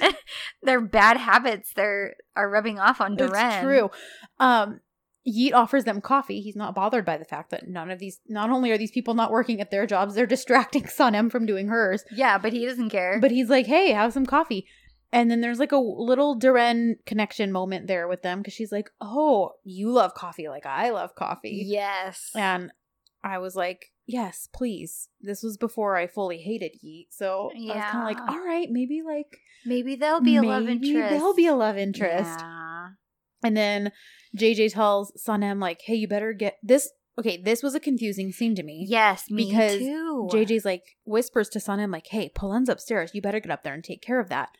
Their 0.62 0.80
bad 0.80 1.16
habits 1.16 1.72
they're 1.74 2.16
are 2.36 2.50
rubbing 2.50 2.78
off 2.78 3.00
on 3.00 3.16
Duran. 3.16 3.52
It's 3.52 3.62
true. 3.62 3.90
Um, 4.38 4.80
Yeet 5.28 5.52
offers 5.52 5.84
them 5.84 6.00
coffee. 6.00 6.40
He's 6.40 6.56
not 6.56 6.74
bothered 6.74 7.04
by 7.04 7.18
the 7.18 7.24
fact 7.24 7.50
that 7.50 7.68
none 7.68 7.90
of 7.90 7.98
these, 7.98 8.20
not 8.28 8.50
only 8.50 8.70
are 8.70 8.78
these 8.78 8.90
people 8.90 9.14
not 9.14 9.30
working 9.30 9.60
at 9.60 9.70
their 9.70 9.86
jobs, 9.86 10.14
they're 10.14 10.26
distracting 10.26 10.82
Sanem 10.84 11.30
from 11.30 11.46
doing 11.46 11.68
hers. 11.68 12.04
Yeah, 12.10 12.38
but 12.38 12.52
he 12.52 12.64
doesn't 12.64 12.90
care. 12.90 13.18
But 13.20 13.30
he's 13.30 13.50
like, 13.50 13.66
hey, 13.66 13.90
have 13.92 14.12
some 14.12 14.26
coffee. 14.26 14.66
And 15.12 15.30
then 15.30 15.40
there's 15.40 15.58
like 15.58 15.72
a 15.72 15.76
little 15.76 16.36
Duran 16.36 16.96
connection 17.04 17.52
moment 17.52 17.86
there 17.86 18.06
with 18.08 18.22
them 18.22 18.38
because 18.38 18.54
she's 18.54 18.72
like, 18.72 18.90
oh, 19.00 19.52
you 19.64 19.90
love 19.90 20.14
coffee 20.14 20.48
like 20.48 20.66
I 20.66 20.90
love 20.90 21.14
coffee. 21.14 21.64
yes. 21.66 22.30
And 22.34 22.72
I 23.22 23.38
was 23.38 23.54
like, 23.56 23.92
yes, 24.06 24.48
please. 24.54 25.08
This 25.20 25.42
was 25.42 25.56
before 25.56 25.96
I 25.96 26.06
fully 26.06 26.38
hated 26.38 26.78
Yeet. 26.84 27.08
So 27.10 27.50
I 27.54 27.74
was 27.74 27.84
kind 27.84 27.98
of 27.98 28.04
like, 28.04 28.30
all 28.30 28.44
right, 28.44 28.68
maybe 28.70 29.02
like 29.04 29.40
Maybe 29.64 29.96
there'll 29.96 30.20
be 30.20 30.36
a 30.36 30.42
love 30.42 30.62
interest. 30.62 30.80
maybe 30.82 30.90
interest. 30.90 31.10
There'll 31.10 31.34
be 31.34 31.46
a 31.46 31.54
love 31.54 31.76
interest. 31.76 32.40
Yeah. 32.40 32.86
And 33.42 33.56
then 33.56 33.92
JJ 34.36 34.72
tells 34.72 35.12
Sanem 35.26 35.60
like, 35.60 35.80
"Hey, 35.84 35.94
you 35.94 36.08
better 36.08 36.32
get 36.32 36.56
this." 36.62 36.90
Okay, 37.18 37.36
this 37.42 37.62
was 37.62 37.74
a 37.74 37.80
confusing 37.80 38.32
scene 38.32 38.54
to 38.54 38.62
me. 38.62 38.86
Yes, 38.88 39.30
me 39.30 39.46
Because 39.46 39.78
too. 39.78 40.28
JJ's 40.32 40.64
like 40.64 40.82
whispers 41.04 41.48
to 41.50 41.58
Sanem 41.58 41.92
like, 41.92 42.06
"Hey, 42.08 42.30
Polen's 42.34 42.68
upstairs. 42.68 43.10
You 43.14 43.20
better 43.22 43.40
get 43.40 43.50
up 43.50 43.62
there 43.62 43.74
and 43.74 43.84
take 43.84 44.02
care 44.02 44.20
of 44.20 44.28
that." 44.28 44.50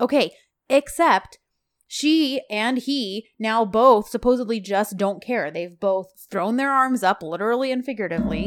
Okay, 0.00 0.32
except 0.68 1.38
she 1.86 2.42
and 2.50 2.78
he 2.78 3.26
now 3.38 3.64
both 3.64 4.08
supposedly 4.08 4.60
just 4.60 4.96
don't 4.96 5.22
care. 5.22 5.50
They've 5.50 5.78
both 5.78 6.06
thrown 6.30 6.56
their 6.56 6.70
arms 6.70 7.02
up, 7.02 7.22
literally 7.22 7.72
and 7.72 7.84
figuratively. 7.84 8.46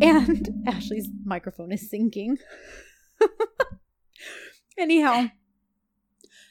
And 0.00 0.48
Ashley's 0.66 1.08
microphone 1.24 1.72
is 1.72 1.90
sinking. 1.90 2.38
Anyhow, 4.78 5.28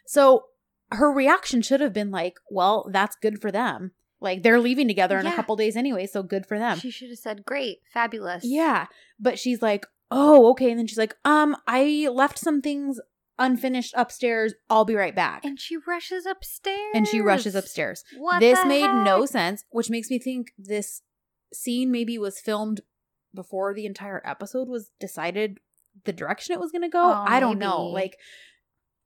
so 0.05 0.45
her 0.91 1.12
reaction 1.12 1.62
should 1.62 1.82
have 1.82 1.93
been 1.93 2.12
like, 2.12 2.36
"Well, 2.49 2.89
that's 2.91 3.15
good 3.15 3.41
for 3.41 3.51
them. 3.51 3.91
Like 4.21 4.43
they're 4.43 4.60
leaving 4.60 4.88
together 4.88 5.17
in 5.17 5.25
a 5.25 5.36
couple 5.36 5.55
days 5.55 5.75
anyway, 5.75 6.05
so 6.05 6.23
good 6.23 6.45
for 6.45 6.60
them." 6.60 6.77
She 6.79 6.91
should 6.91 7.10
have 7.10 7.19
said, 7.19 7.45
"Great, 7.45 7.79
fabulous." 7.93 8.43
Yeah. 8.43 8.88
But 9.19 9.39
she's 9.39 9.62
like, 9.62 9.86
oh, 10.12 10.51
okay. 10.51 10.71
And 10.71 10.79
then 10.79 10.88
she's 10.88 10.97
like, 10.97 11.15
um, 11.25 11.55
I 11.67 12.10
left 12.12 12.38
some 12.38 12.62
things 12.62 12.99
unfinished 13.38 13.93
upstairs. 13.95 14.53
I'll 14.69 14.86
be 14.86 14.95
right 14.95 15.15
back. 15.15 15.45
And 15.45 15.60
she 15.60 15.77
rushes 15.77 16.25
upstairs. 16.25 16.91
And 16.93 17.08
she 17.08 17.21
rushes 17.21 17.55
upstairs. 17.55 18.03
What 18.17 18.39
this 18.39 18.60
made 18.65 19.03
no 19.03 19.25
sense, 19.25 19.63
which 19.69 19.89
makes 19.89 20.10
me 20.10 20.19
think 20.19 20.51
this 20.58 21.01
scene 21.53 21.91
maybe 21.91 22.17
was 22.17 22.39
filmed 22.39 22.82
before 23.34 23.73
the 23.73 23.86
entire 23.86 24.21
episode 24.25 24.67
was 24.67 24.91
decided 24.99 25.60
the 26.05 26.13
direction 26.13 26.53
it 26.53 26.59
was 26.59 26.71
going 26.71 26.81
to 26.83 26.89
go. 26.89 27.01
Oh, 27.01 27.23
I 27.27 27.39
don't 27.39 27.59
know. 27.59 27.85
Like, 27.88 28.15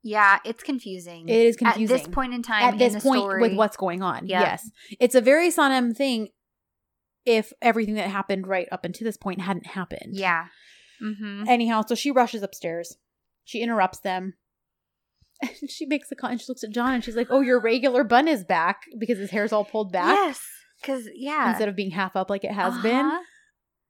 Yeah, 0.04 0.40
it's 0.46 0.64
confusing. 0.64 1.28
it 1.30 1.36
is 1.36 1.56
confusing. 1.56 1.96
At 1.96 2.04
this 2.04 2.14
point 2.14 2.34
in 2.34 2.42
time, 2.44 2.74
At 2.74 2.78
this 2.80 2.94
the 2.94 3.00
point 3.02 3.22
story, 3.22 3.42
with 3.42 3.54
what's 3.56 3.78
going 3.78 4.02
on. 4.02 4.28
Yep. 4.28 4.42
Yes. 4.42 4.70
It's 5.00 5.16
a 5.16 5.22
very 5.22 5.50
Sanem 5.50 5.96
thing 5.96 6.30
if 7.26 7.54
everything 7.62 7.96
that 7.96 8.10
happened 8.10 8.48
right 8.48 8.68
up 8.72 8.84
until 8.86 9.06
this 9.06 9.18
point 9.18 9.42
hadn't 9.42 9.68
happened. 9.68 10.16
Yeah. 10.18 10.48
Mm-hmm. 11.02 11.46
Anyhow, 11.48 11.84
so 11.88 11.96
she 11.96 12.12
rushes 12.12 12.44
upstairs. 12.44 12.98
She 13.44 13.62
interrupts 13.62 14.00
them. 14.00 14.34
And 15.42 15.70
she 15.70 15.86
makes 15.86 16.10
a 16.10 16.16
call 16.16 16.30
and 16.30 16.40
She 16.40 16.46
looks 16.48 16.64
at 16.64 16.70
John 16.72 16.94
and 16.94 17.04
she's 17.04 17.18
like, 17.18 17.28
Oh, 17.30 17.42
your 17.42 17.60
regular 17.60 18.06
bun 18.06 18.30
is 18.30 18.46
back 18.46 18.84
because 18.98 19.18
his 19.18 19.32
hair's 19.32 19.52
all 19.52 19.66
pulled 19.66 19.92
back 19.92 20.16
Yes, 20.16 20.42
because 20.80 21.10
yeah, 21.16 21.50
instead 21.50 21.68
of 21.68 21.76
being 21.76 21.92
half 21.92 22.16
up 22.16 22.30
like 22.30 22.46
it 22.46 22.52
has 22.54 22.78
been. 22.82 23.06
Uh-huh. 23.06 23.22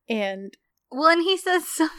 And 0.10 0.54
Well, 0.90 1.10
and 1.10 1.22
he 1.22 1.38
says 1.38 1.68
some. 1.68 1.90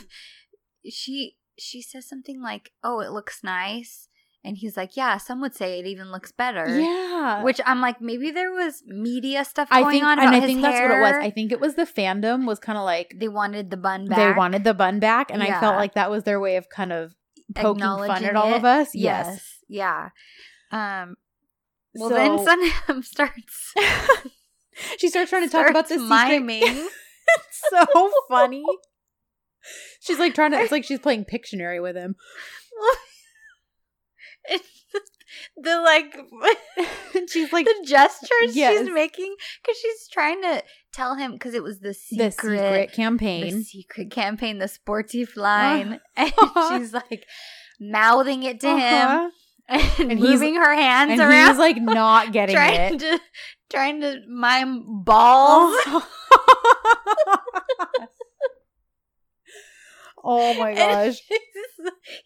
She 0.90 1.36
she 1.58 1.82
says 1.82 2.08
something 2.08 2.42
like, 2.42 2.72
"Oh, 2.82 3.00
it 3.00 3.10
looks 3.10 3.42
nice," 3.44 4.08
and 4.44 4.56
he's 4.56 4.76
like, 4.76 4.96
"Yeah, 4.96 5.16
some 5.18 5.40
would 5.40 5.54
say 5.54 5.78
it 5.78 5.86
even 5.86 6.10
looks 6.10 6.32
better." 6.32 6.66
yeah. 6.78 7.42
Which 7.42 7.60
I'm 7.64 7.80
like, 7.80 8.00
maybe 8.00 8.30
there 8.30 8.52
was 8.52 8.82
media 8.86 9.44
stuff 9.44 9.68
I 9.70 9.82
going 9.82 9.92
think, 9.94 10.04
on 10.04 10.18
and 10.18 10.28
I 10.30 10.40
think 10.40 10.62
that's 10.62 10.80
what 10.80 10.90
it 10.90 11.00
was. 11.00 11.14
I 11.14 11.30
think 11.30 11.52
it 11.52 11.60
was 11.60 11.74
the 11.74 11.86
fandom 11.86 12.46
was 12.46 12.58
kind 12.58 12.76
of 12.76 12.84
like 12.84 13.14
they 13.18 13.28
wanted 13.28 13.70
the 13.70 13.76
bun 13.76 14.06
back. 14.08 14.18
they 14.18 14.32
wanted 14.36 14.64
the 14.64 14.74
bun 14.74 15.00
back, 15.00 15.30
and 15.30 15.42
I 15.42 15.58
felt 15.60 15.76
like 15.76 15.94
that 15.94 16.10
was 16.10 16.24
their 16.24 16.40
way 16.40 16.56
of 16.56 16.68
kind 16.68 16.92
of 16.92 17.14
poking 17.54 17.82
fun 17.82 18.24
at 18.24 18.36
all 18.36 18.52
of 18.54 18.64
us. 18.64 18.94
Yes. 18.94 19.58
Yeah. 19.68 20.10
Um. 20.70 21.16
Well, 21.94 22.10
So- 22.10 22.16
then 22.16 22.38
Sanem 22.38 23.04
starts 23.14 23.72
she 24.98 25.08
starts 25.08 25.30
trying 25.30 25.44
to 25.46 25.52
talk 25.52 25.70
about 25.70 25.88
this 25.88 26.04
starts 26.04 26.30
miming. 26.30 26.62
it's 27.28 27.62
so 27.70 28.10
funny. 28.28 28.64
She's 30.00 30.18
like 30.18 30.34
trying 30.34 30.52
to. 30.52 30.58
It's 30.60 30.72
like 30.72 30.84
she's 30.84 31.00
playing 31.00 31.24
Pictionary 31.24 31.82
with 31.82 31.96
him. 31.96 32.14
it's 34.46 34.84
just 34.92 35.10
the 35.56 35.80
like 35.80 36.16
she's 37.30 37.52
like 37.52 37.64
the 37.66 37.84
gestures 37.86 38.54
Yes. 38.54 38.78
she's 38.78 38.90
making 38.92 39.34
because 39.62 39.78
she's 39.80 40.08
trying 40.12 40.42
to 40.42 40.62
tell 40.92 41.14
him 41.16 41.32
because 41.32 41.54
it 41.54 41.62
was 41.62 41.80
the 41.80 41.94
the 42.12 42.30
secret, 42.30 42.92
campaign, 42.92 43.58
the 43.58 43.64
secret 43.64 44.10
campaign, 44.10 44.58
the 44.58 44.66
sportif 44.66 45.36
line, 45.36 46.00
and 46.16 46.32
Uh-huh. 46.36 46.78
she's 46.78 46.92
like 46.92 47.24
mouthing 47.80 48.42
it 48.42 48.60
to 48.60 48.68
him 48.68 49.08
Uh-huh. 49.08 49.30
and, 49.98 50.10
And 50.12 50.20
moving 50.20 50.56
her 50.56 50.74
hands 50.74 51.12
And 51.12 51.20
around, 51.20 51.48
he's 51.48 51.58
like 51.58 51.76
not 51.80 52.32
getting 52.32 52.54
trying 52.54 52.94
it. 52.94 52.98
to 53.00 53.20
trying 53.70 54.00
to 54.02 54.20
mime 54.28 55.02
balls. 55.04 55.74
Oh 60.26 60.54
my 60.54 60.72
gosh! 60.74 61.20
he's, 61.28 61.38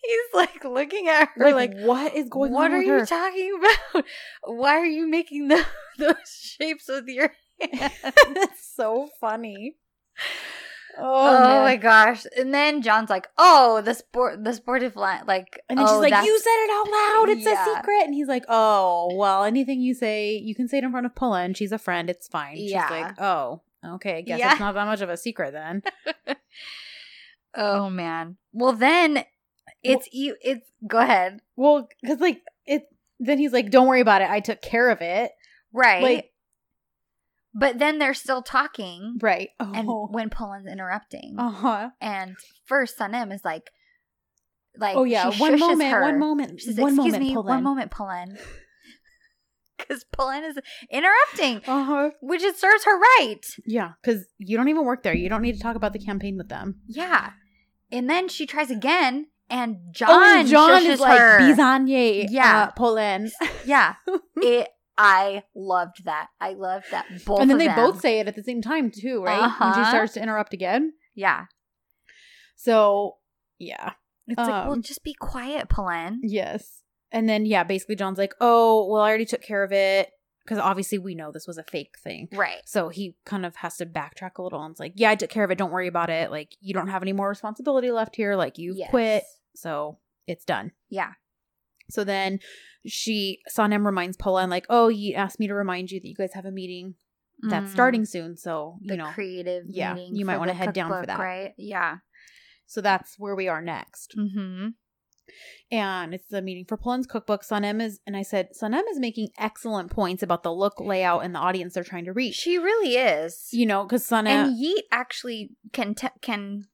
he's 0.04 0.20
like 0.34 0.64
looking 0.64 1.08
at 1.08 1.30
her 1.34 1.44
Like, 1.52 1.72
like, 1.74 1.78
what 1.78 2.14
is 2.14 2.28
going 2.28 2.52
what 2.52 2.66
on? 2.66 2.74
are 2.74 2.78
with 2.78 2.86
you 2.86 2.92
her? 3.00 3.06
talking 3.06 3.58
about? 3.92 4.04
Why 4.44 4.76
are 4.78 4.86
you 4.86 5.08
making 5.08 5.48
the, 5.48 5.64
those 5.98 6.14
shapes 6.60 6.86
with 6.88 7.08
your 7.08 7.32
hands? 7.60 7.92
That's 8.34 8.72
so 8.76 9.08
funny. 9.20 9.76
Oh, 11.00 11.44
Oh, 11.44 11.62
my 11.62 11.76
gosh! 11.76 12.26
And 12.36 12.52
then 12.52 12.82
John's 12.82 13.08
like, 13.10 13.28
"Oh, 13.38 13.80
the 13.82 13.94
sport, 13.94 14.42
the 14.42 14.52
sportive 14.52 14.96
line, 14.96 15.22
like." 15.26 15.60
And 15.68 15.78
then 15.78 15.86
oh, 15.88 16.02
she's 16.02 16.10
like, 16.10 16.24
"You 16.24 16.38
said 16.38 16.50
it 16.64 16.70
out 16.70 16.90
loud. 16.90 17.28
It's 17.36 17.46
Yeah. 17.46 17.72
a 17.72 17.76
secret." 17.76 18.04
And 18.04 18.14
he's 18.14 18.26
like, 18.26 18.44
"Oh, 18.48 19.10
well, 19.14 19.44
anything 19.44 19.80
you 19.80 19.94
say, 19.94 20.36
you 20.36 20.56
can 20.56 20.66
say 20.66 20.78
it 20.78 20.84
in 20.84 20.90
front 20.90 21.06
of 21.06 21.14
Polen, 21.14 21.44
and 21.44 21.56
she's 21.56 21.70
a 21.70 21.78
friend. 21.78 22.10
It's 22.10 22.26
fine." 22.26 22.56
Yeah. 22.56 22.82
She's 22.88 22.90
like, 22.90 23.20
"Oh, 23.20 23.62
okay. 23.94 24.16
I 24.18 24.20
guess 24.22 24.40
Yeah. 24.40 24.50
it's 24.52 24.60
not 24.60 24.74
that 24.74 24.86
much 24.86 25.00
of 25.00 25.08
a 25.08 25.16
secret 25.16 25.52
then." 25.52 25.82
Oh 27.56 27.88
man. 27.90 28.36
Well, 28.52 28.72
then 28.72 29.24
it's 29.82 30.08
you. 30.12 30.36
It's 30.42 30.66
go 30.86 30.98
ahead. 30.98 31.40
well, 31.56 31.88
because 32.02 32.20
like 32.20 32.42
it. 32.66 32.84
Then 33.20 33.38
he's 33.38 33.52
like, 33.52 33.70
"Don't 33.70 33.86
worry 33.88 34.00
about 34.00 34.22
it. 34.22 34.30
I 34.30 34.40
took 34.40 34.62
care 34.62 34.90
of 34.90 35.00
it." 35.00 35.32
Right. 35.72 36.02
Like- 36.02 36.32
but 37.54 37.78
then 37.78 37.98
they're 37.98 38.14
still 38.14 38.42
talking, 38.42 39.18
Right. 39.20 39.48
and 39.58 39.88
Oh. 39.88 40.06
when 40.10 40.30
Polen's 40.30 40.66
interrupting, 40.66 41.34
Uh 41.38 41.50
huh. 41.50 41.90
and 42.00 42.36
first 42.66 42.96
Sanem 42.98 43.32
is 43.34 43.44
like, 43.44 43.70
like, 44.76 44.94
Oh 44.96 45.02
yeah. 45.04 45.30
One 45.38 45.58
moment. 45.58 45.90
her. 45.90 46.02
One 46.02 46.18
moment. 46.20 46.62
One 46.76 46.94
moment. 46.94 47.18
me, 47.18 47.34
Pull 47.34 47.42
one 47.44 47.62
moment, 47.64 47.90
Poland. 47.90 48.38
Because 49.78 50.04
Polen 50.12 50.44
is 50.44 50.58
interrupting, 50.90 51.62
Uh 51.66 51.84
huh. 51.84 52.10
which 52.20 52.42
it 52.42 52.56
serves 52.58 52.84
her 52.84 52.98
right. 52.98 53.40
Yeah, 53.64 53.92
because 54.02 54.26
you 54.38 54.56
don't 54.56 54.68
even 54.68 54.84
work 54.84 55.02
there. 55.04 55.14
You 55.14 55.28
don't 55.28 55.40
need 55.42 55.54
to 55.56 55.60
talk 55.62 55.76
about 55.76 55.92
the 55.92 55.98
campaign 56.00 56.36
with 56.36 56.48
them. 56.48 56.80
Yeah. 56.88 57.30
And 57.90 58.10
then 58.10 58.28
she 58.28 58.44
tries 58.44 58.70
again, 58.70 59.28
and 59.48 59.76
John, 59.92 60.10
oh, 60.10 60.38
and 60.40 60.48
John 60.48 60.84
is 60.84 61.00
like 61.00 61.18
her. 61.18 61.38
Bizanye. 61.40 62.26
Yeah. 62.28 62.64
uh, 62.64 62.70
Polen. 62.72 63.30
Yeah. 63.64 63.94
it. 64.36 64.68
I 65.00 65.44
loved 65.54 66.04
that. 66.06 66.26
I 66.40 66.54
loved 66.54 66.86
that. 66.90 67.06
Both 67.24 67.40
and 67.40 67.48
then 67.48 67.58
they 67.58 67.68
them. 67.68 67.76
both 67.76 68.00
say 68.00 68.18
it 68.18 68.26
at 68.26 68.34
the 68.34 68.42
same 68.42 68.60
time 68.60 68.90
too, 68.90 69.22
right? 69.22 69.40
When 69.40 69.44
Uh-huh. 69.48 69.84
she 69.84 69.88
starts 69.88 70.14
to 70.14 70.20
interrupt 70.22 70.52
again. 70.52 70.92
Yeah. 71.14 71.44
So 72.56 73.16
yeah, 73.60 73.92
It's 74.26 74.38
like, 74.38 74.48
well, 74.48 74.72
Um, 74.72 74.82
just 74.82 75.02
be 75.04 75.14
quiet, 75.14 75.68
Polen. 75.68 76.20
yes. 76.24 76.82
And 77.12 77.28
then 77.28 77.46
yeah, 77.46 77.64
basically 77.64 77.96
John's 77.96 78.18
like, 78.18 78.34
"Oh, 78.40 78.86
well, 78.90 79.02
I 79.02 79.08
already 79.08 79.24
took 79.24 79.42
care 79.42 79.62
of 79.64 79.72
it." 79.72 80.10
Because 80.44 80.58
obviously 80.58 80.96
we 80.96 81.14
know 81.14 81.30
this 81.30 81.46
was 81.46 81.58
a 81.58 81.62
fake 81.62 81.96
thing. 82.02 82.26
Right. 82.32 82.62
So 82.64 82.88
he 82.88 83.16
kind 83.26 83.44
of 83.44 83.56
has 83.56 83.76
to 83.78 83.86
backtrack 83.86 84.38
a 84.38 84.42
little 84.42 84.62
and 84.62 84.70
it's 84.72 84.80
like, 84.80 84.94
yeah, 84.96 85.10
I 85.10 85.14
took 85.14 85.28
care 85.28 85.44
of 85.44 85.50
it. 85.50 85.58
Don't 85.58 85.70
worry 85.70 85.88
about 85.88 86.08
it. 86.08 86.30
Like, 86.30 86.54
you 86.62 86.72
don't 86.72 86.88
have 86.88 87.02
any 87.02 87.12
more 87.12 87.28
responsibility 87.28 87.90
left 87.90 88.16
here. 88.16 88.34
Like, 88.34 88.56
you 88.56 88.72
Yes. 88.74 88.88
quit. 88.88 89.24
So 89.54 89.98
it's 90.26 90.46
done. 90.46 90.72
Yeah. 90.88 91.12
So 91.90 92.02
then 92.02 92.38
she, 92.86 93.40
Sanem 93.54 93.84
reminds 93.84 94.16
Polen 94.16 94.44
and 94.44 94.50
like, 94.50 94.64
oh, 94.70 94.88
he 94.88 95.14
asked 95.14 95.38
me 95.38 95.48
to 95.48 95.54
remind 95.54 95.90
you 95.90 96.00
that 96.00 96.08
you 96.08 96.14
guys 96.14 96.32
have 96.32 96.46
a 96.46 96.50
meeting 96.50 96.94
that's 97.42 97.68
Mm. 97.68 97.72
starting 97.72 98.04
soon. 98.06 98.36
So, 98.38 98.78
you 98.80 98.88
the 98.88 98.96
know, 98.96 99.10
creative 99.10 99.64
yeah, 99.68 99.92
meeting 99.92 100.16
you 100.16 100.24
might 100.24 100.38
wanna 100.38 100.54
head 100.54 100.72
down 100.72 100.88
for 100.90 101.04
that. 101.04 101.18
right? 101.18 101.52
Yeah. 101.58 101.98
so 102.64 102.80
that's 102.80 103.18
where 103.18 103.34
we 103.36 103.48
are 103.48 103.60
next. 103.60 104.14
Mm-hmm. 104.16 104.68
And 105.70 106.14
it's 106.14 106.26
the 106.28 106.40
meeting 106.42 106.64
for 106.66 106.76
Polen's 106.76 107.06
cookbook. 107.06 107.42
Sanem 107.44 107.82
is, 107.82 108.00
and 108.06 108.16
I 108.16 108.22
said, 108.22 108.48
Sanem 108.60 108.82
is 108.90 108.98
making 108.98 109.28
excellent 109.38 109.90
points 109.90 110.22
about 110.22 110.42
the 110.42 110.52
look, 110.52 110.80
layout, 110.80 111.24
and 111.24 111.34
the 111.34 111.38
audience 111.38 111.74
they're 111.74 111.84
trying 111.84 112.04
to 112.06 112.12
reach. 112.12 112.34
She 112.34 112.58
really 112.58 112.96
is. 112.96 113.48
You 113.52 113.66
know, 113.66 113.84
because 113.84 114.06
Sanem, 114.08 114.26
and 114.28 114.56
Yeet 114.62 114.82
actually 114.90 115.50
can 115.72 115.94
te- 115.94 116.08
can 116.22 116.64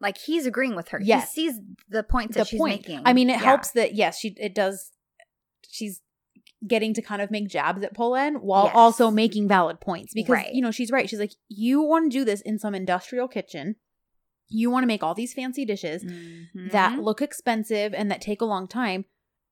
like 0.00 0.16
he's 0.18 0.46
agreeing 0.46 0.76
with 0.76 0.88
her. 0.88 1.00
Yes. 1.02 1.32
He 1.34 1.48
sees 1.50 1.60
the 1.88 2.02
points 2.02 2.34
the 2.34 2.40
that 2.40 2.48
she's 2.48 2.60
point. 2.60 2.82
making. 2.86 3.02
I 3.04 3.12
mean, 3.12 3.28
it 3.30 3.34
Yeah. 3.34 3.38
helps 3.44 3.72
that 3.72 3.94
yes, 3.94 4.18
she 4.18 4.34
it 4.38 4.54
does. 4.54 4.92
She's 5.68 6.00
getting 6.66 6.92
to 6.94 7.02
kind 7.02 7.22
of 7.22 7.30
make 7.30 7.48
jabs 7.48 7.84
at 7.84 7.94
Polen 7.94 8.36
while 8.36 8.64
Yes. 8.64 8.72
also 8.74 9.10
making 9.12 9.46
valid 9.46 9.80
points 9.80 10.12
because 10.14 10.32
Right. 10.32 10.52
you 10.52 10.60
know 10.62 10.70
she's 10.72 10.90
right. 10.90 11.08
She's 11.08 11.20
like, 11.20 11.32
you 11.48 11.82
want 11.82 12.10
to 12.10 12.18
do 12.18 12.24
this 12.24 12.40
in 12.40 12.58
some 12.58 12.74
industrial 12.74 13.28
kitchen. 13.28 13.76
You 14.48 14.70
want 14.70 14.82
to 14.84 14.86
make 14.88 15.02
all 15.02 15.14
these 15.14 15.34
fancy 15.34 15.64
dishes 15.64 16.04
Mhm. 16.04 16.70
that 16.72 16.98
look 16.98 17.20
expensive 17.22 17.92
and 17.94 18.10
that 18.10 18.20
take 18.20 18.40
a 18.40 18.46
long 18.46 18.66
time. 18.68 19.04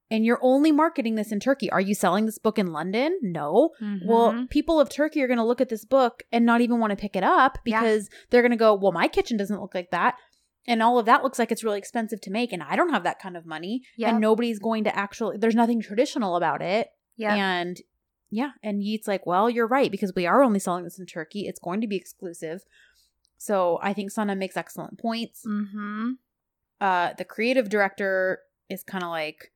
and 0.08 0.24
you're 0.24 0.38
only 0.40 0.70
marketing 0.70 1.16
this 1.16 1.32
in 1.32 1.40
Turkey. 1.40 1.68
Are 1.72 1.80
you 1.80 1.92
selling 1.92 2.26
this 2.26 2.38
book 2.38 2.60
in 2.60 2.68
London? 2.72 3.18
No. 3.22 3.70
Well, 4.04 4.32
Mhm. 4.32 4.50
people 4.50 4.78
of 4.78 4.88
Turkey 4.88 5.20
are 5.20 5.26
going 5.26 5.36
to 5.40 5.44
look 5.44 5.60
at 5.60 5.68
this 5.68 5.84
book 5.84 6.22
and 6.30 6.46
not 6.46 6.60
even 6.60 6.78
want 6.78 6.92
to 6.92 6.96
pick 6.96 7.16
it 7.16 7.24
up 7.24 7.58
Yeah. 7.64 7.80
because 7.80 8.08
they're 8.30 8.40
going 8.42 8.52
to 8.52 8.56
go, 8.56 8.72
well, 8.72 8.92
my 8.92 9.08
kitchen 9.08 9.36
doesn't 9.36 9.60
look 9.60 9.74
like 9.74 9.90
that. 9.90 10.14
And 10.64 10.80
all 10.80 11.00
of 11.00 11.06
that 11.06 11.24
looks 11.24 11.40
like 11.40 11.50
it's 11.50 11.64
really 11.64 11.78
expensive 11.78 12.20
to 12.20 12.30
make. 12.30 12.52
And 12.52 12.62
I 12.62 12.76
don't 12.76 12.90
have 12.92 13.02
that 13.02 13.18
kind 13.18 13.36
of 13.36 13.46
money. 13.46 13.82
Yep. 13.96 14.08
And 14.12 14.20
nobody's 14.20 14.60
going 14.60 14.84
to 14.84 14.96
actually, 14.96 15.38
there's 15.38 15.56
nothing 15.56 15.80
traditional 15.80 16.36
about 16.36 16.62
it. 16.62 16.86
yeah. 17.16 17.34
And 17.34 17.78
yeah. 18.30 18.50
And 18.62 18.84
Yeet's 18.84 19.08
like, 19.08 19.26
well, 19.26 19.50
you're 19.50 19.66
right 19.66 19.90
because 19.90 20.12
we 20.14 20.24
are 20.26 20.40
only 20.40 20.60
selling 20.60 20.84
this 20.84 21.00
in 21.00 21.06
Turkey. 21.06 21.46
It's 21.48 21.58
going 21.58 21.80
to 21.80 21.88
be 21.88 21.96
exclusive. 21.96 22.60
So 23.38 23.78
I 23.82 23.92
think 23.92 24.12
Sanem 24.12 24.38
makes 24.38 24.56
excellent 24.56 24.98
points 24.98 25.42
Mm-hmm. 25.46 26.12
uh 26.80 27.12
the 27.18 27.24
creative 27.24 27.68
director 27.68 28.40
is 28.68 28.82
kind 28.82 29.04
of 29.04 29.10
like 29.10 29.52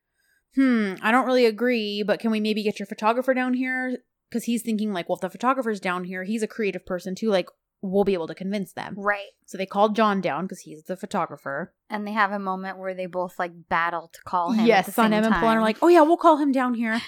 hmm 0.54 0.94
i 1.02 1.10
don't 1.12 1.26
really 1.26 1.46
agree 1.46 2.02
but 2.02 2.18
can 2.20 2.30
we 2.30 2.40
maybe 2.40 2.62
get 2.62 2.78
your 2.78 2.86
photographer 2.86 3.34
down 3.34 3.54
here 3.54 3.98
because 4.28 4.44
he's 4.44 4.62
thinking 4.62 4.92
like 4.92 5.08
well 5.08 5.16
if 5.16 5.20
the 5.20 5.30
photographer's 5.30 5.80
down 5.80 6.04
here 6.04 6.24
he's 6.24 6.42
a 6.42 6.48
creative 6.48 6.84
person 6.86 7.14
too 7.14 7.28
like 7.30 7.46
we'll 7.82 8.04
be 8.04 8.14
able 8.14 8.26
to 8.26 8.34
convince 8.34 8.72
them 8.72 8.94
Right. 8.96 9.28
so 9.46 9.56
they 9.58 9.66
called 9.66 9.94
john 9.96 10.20
down 10.20 10.44
because 10.44 10.60
he's 10.60 10.82
the 10.84 10.96
photographer 10.96 11.72
And 11.88 12.06
they 12.06 12.12
have 12.12 12.32
a 12.32 12.38
moment 12.38 12.78
where 12.78 12.94
they 12.94 13.06
both 13.06 13.38
like 13.38 13.68
battle 13.68 14.10
to 14.12 14.20
call 14.24 14.52
him. 14.52 14.60
at 14.60 14.66
yes 14.66 14.94
son 14.94 15.10
same 15.12 15.24
and. 15.24 15.34
Polen 15.34 15.58
are 15.58 15.62
like 15.62 15.78
oh 15.82 15.88
yeah 15.88 16.02
we'll 16.02 16.16
call 16.16 16.36
him 16.38 16.52
down 16.52 16.74
here 16.74 17.00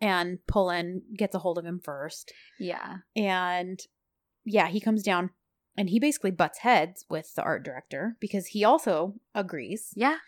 and 0.00 0.38
Polen 0.48 1.02
gets 1.16 1.34
a 1.34 1.38
hold 1.38 1.58
of 1.58 1.64
him 1.64 1.80
first 1.82 2.32
yeah. 2.58 2.96
and 3.14 3.78
yeah 4.44 4.66
he 4.68 4.80
comes 4.80 5.02
down 5.02 5.30
and 5.80 5.88
he 5.88 5.98
basically 5.98 6.30
butts 6.30 6.58
heads 6.58 7.06
with 7.08 7.34
the 7.34 7.42
art 7.42 7.62
director 7.64 8.16
because 8.20 8.48
he 8.48 8.64
also 8.64 9.14
agrees 9.34 9.92
Yeah. 9.96 10.18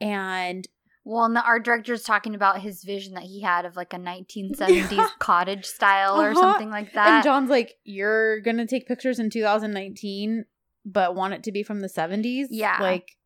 and 0.00 0.66
Well, 1.04 1.24
and 1.24 1.36
the 1.36 1.42
art 1.44 1.64
director's 1.64 2.02
talking 2.04 2.34
about 2.34 2.60
his 2.62 2.82
vision 2.84 3.14
that 3.14 3.24
he 3.24 3.42
had 3.42 3.64
of 3.66 3.76
like 3.76 3.92
a 3.92 3.98
1970s 3.98 5.08
cottage 5.18 5.66
style 5.66 6.20
or 6.20 6.30
Uh-huh. 6.30 6.40
something 6.40 6.70
like 6.70 6.92
that. 6.94 7.08
And. 7.08 7.24
John's 7.24 7.50
like, 7.50 7.74
you're 7.84 8.40
gonna 8.40 8.66
take 8.66 8.86
pictures 8.86 9.18
in 9.18 9.28
2019, 9.28 10.44
but 10.86 11.14
want 11.14 11.34
it 11.34 11.42
to 11.44 11.52
be 11.52 11.62
from 11.62 11.80
the 11.80 11.88
70s? 11.88 12.46
Yeah. 12.50 12.78
Like, 12.80 13.16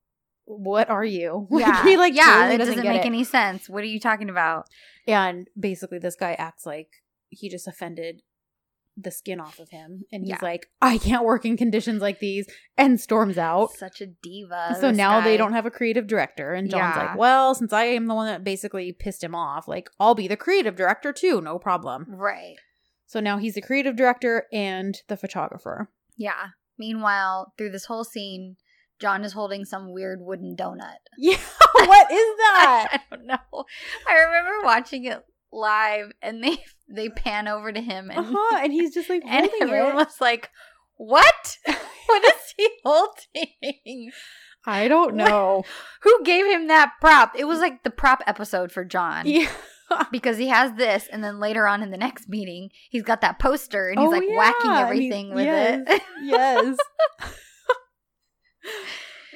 what 0.47 0.89
are 0.91 1.05
you? 1.05 1.47
yeah. 1.53 1.83
he 1.85 1.97
like 1.97 2.15
yeah, 2.15 2.25
totally 2.25 2.55
it 2.55 2.59
doesn't, 2.59 2.75
doesn't 2.77 2.91
make 2.93 3.03
it. 3.03 3.07
any 3.07 3.25
sense. 3.25 3.69
What 3.69 3.83
are 3.83 3.87
you 3.87 4.01
talking 4.01 4.31
about? 4.31 4.67
And 5.07 5.49
basically, 5.59 5.99
this 5.99 6.17
guy 6.17 6.35
acts 6.39 6.65
like 6.67 6.89
he 7.31 7.49
just 7.49 7.67
offended 7.69 8.23
the 8.97 9.11
skin 9.11 9.41
off 9.41 9.59
of 9.59 9.69
him, 9.71 10.05
and 10.11 10.23
he's 10.25 10.31
Yeah. 10.31 10.39
like, 10.41 10.71
I 10.81 10.97
can't 10.99 11.25
work 11.25 11.45
in 11.45 11.57
conditions 11.57 12.01
like 12.01 12.19
these, 12.19 12.47
and 12.79 12.99
storms 13.01 13.37
out. 13.37 13.73
Such 13.73 14.01
a 14.01 14.07
diva. 14.07 14.77
So 14.81 14.91
now 14.91 15.21
they 15.21 15.37
don't 15.37 15.53
have 15.53 15.67
a 15.67 15.71
creative 15.71 16.07
director, 16.07 16.55
and 16.55 16.71
John's 16.71 16.97
Yeah. 16.97 17.07
like, 17.09 17.19
"Well, 17.19 17.55
since 17.55 17.73
I 17.73 17.85
am 17.85 18.07
the 18.07 18.15
one 18.15 18.27
that 18.27 18.43
basically 18.45 18.93
pissed 18.93 19.23
him 19.23 19.35
off, 19.35 19.69
like 19.69 19.91
I'll 20.01 20.15
be 20.15 20.29
the 20.29 20.37
creative 20.37 20.77
director 20.77 21.13
too, 21.13 21.41
no 21.43 21.59
problem." 21.59 22.07
Right. 22.09 22.57
So 23.07 23.21
now 23.21 23.37
he's 23.39 23.55
the 23.55 23.61
creative 23.63 23.97
director 23.97 24.47
and 24.53 24.97
the 25.09 25.17
photographer. 25.17 25.91
Yeah. 26.17 26.49
Meanwhile, 26.79 27.53
through 27.57 27.71
this 27.71 27.85
whole 27.85 28.05
scene, 28.05 28.57
John 28.99 29.25
is 29.25 29.35
holding 29.35 29.65
some 29.67 29.93
weird 29.93 30.21
wooden 30.23 30.57
donut. 30.57 30.97
Yeah, 31.19 31.37
what 31.75 32.11
is 32.11 32.37
that? 32.39 32.89
I 33.11 33.15
don't 33.15 33.27
know. 33.27 33.65
I 34.09 34.15
remember 34.15 34.63
watching 34.65 35.05
it 35.05 35.23
live 35.53 36.13
and 36.23 36.43
they 36.43 36.59
they 36.89 37.09
pan 37.09 37.49
over 37.49 37.73
to 37.73 37.81
him 37.81 38.11
and, 38.11 38.19
Uh-huh, 38.21 38.57
and 38.63 38.73
he's 38.73 38.95
just 38.95 39.09
like 39.11 39.23
and 39.27 39.49
everyone 39.61 39.93
it. 39.93 39.95
was 39.97 40.21
like, 40.21 40.51
What? 40.97 41.59
what 42.07 42.25
is 42.25 42.55
he 42.57 42.69
holding? 42.85 44.11
I 44.65 44.89
don't 44.89 45.15
know. 45.15 45.63
Who 46.03 46.23
gave 46.25 46.47
him 46.47 46.67
that 46.69 46.93
prop? 47.01 47.33
It 47.39 47.45
was 47.47 47.61
like 47.61 47.83
the 47.85 47.91
prop 47.91 48.23
episode 48.27 48.73
for 48.73 48.85
John. 48.85 49.27
yeah. 49.27 49.49
Because 50.11 50.37
he 50.37 50.49
has 50.49 50.73
this, 50.73 51.07
and 51.13 51.23
then 51.23 51.39
later 51.39 51.65
on 51.69 51.81
in 51.81 51.93
the 51.93 51.97
next 51.97 52.29
meeting, 52.29 52.71
he's 52.91 53.05
got 53.05 53.21
that 53.21 53.39
poster 53.39 53.89
and 53.89 54.01
he's 54.01 54.09
Oh, 54.09 54.11
like 54.11 54.25
whacking 54.37 54.71
yeah, 54.73 54.79
and 54.79 54.85
everything 54.85 55.33
with 55.33 55.47
yes, 55.47 55.81
it. 55.87 56.03
yes. 56.25 56.77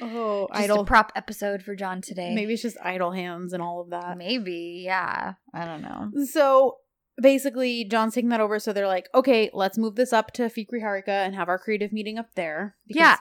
oh, 0.01 0.47
Just 0.51 0.63
idle. 0.63 0.81
a 0.81 0.85
prop 0.85 1.11
episode 1.15 1.63
for 1.63 1.75
John 1.75 2.01
today. 2.01 2.33
Maybe 2.35 2.51
it's 2.53 2.61
just 2.61 2.77
idle 2.83 3.11
hands 3.11 3.53
and 3.53 3.61
all 3.63 3.79
of 3.81 3.91
that. 3.91 4.17
Maybe, 4.17 4.83
yeah. 4.85 5.35
I 5.53 5.65
don't 5.65 5.81
know. 5.81 6.11
So 6.25 6.77
basically, 7.21 7.85
John's 7.85 8.13
taking 8.15 8.29
that 8.29 8.41
over. 8.41 8.59
So 8.59 8.73
they're 8.73 8.87
like, 8.87 9.07
okay, 9.13 9.49
let's 9.53 9.77
move 9.77 9.95
this 9.95 10.11
up 10.11 10.31
to 10.33 10.43
Fikri 10.43 10.81
Harika 10.83 11.07
and 11.09 11.35
have 11.35 11.47
our 11.49 11.59
creative 11.59 11.93
meeting 11.93 12.17
up 12.17 12.33
there. 12.35 12.75
Yeah. 12.87 13.17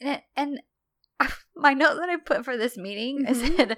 And, 0.00 0.22
and 0.36 0.60
my 1.56 1.74
note 1.74 1.96
that 1.96 2.08
I 2.08 2.16
put 2.16 2.44
for 2.44 2.56
this 2.56 2.76
meeting, 2.76 3.24
I 3.26 3.32
Mhm. 3.32 3.56
said, 3.56 3.76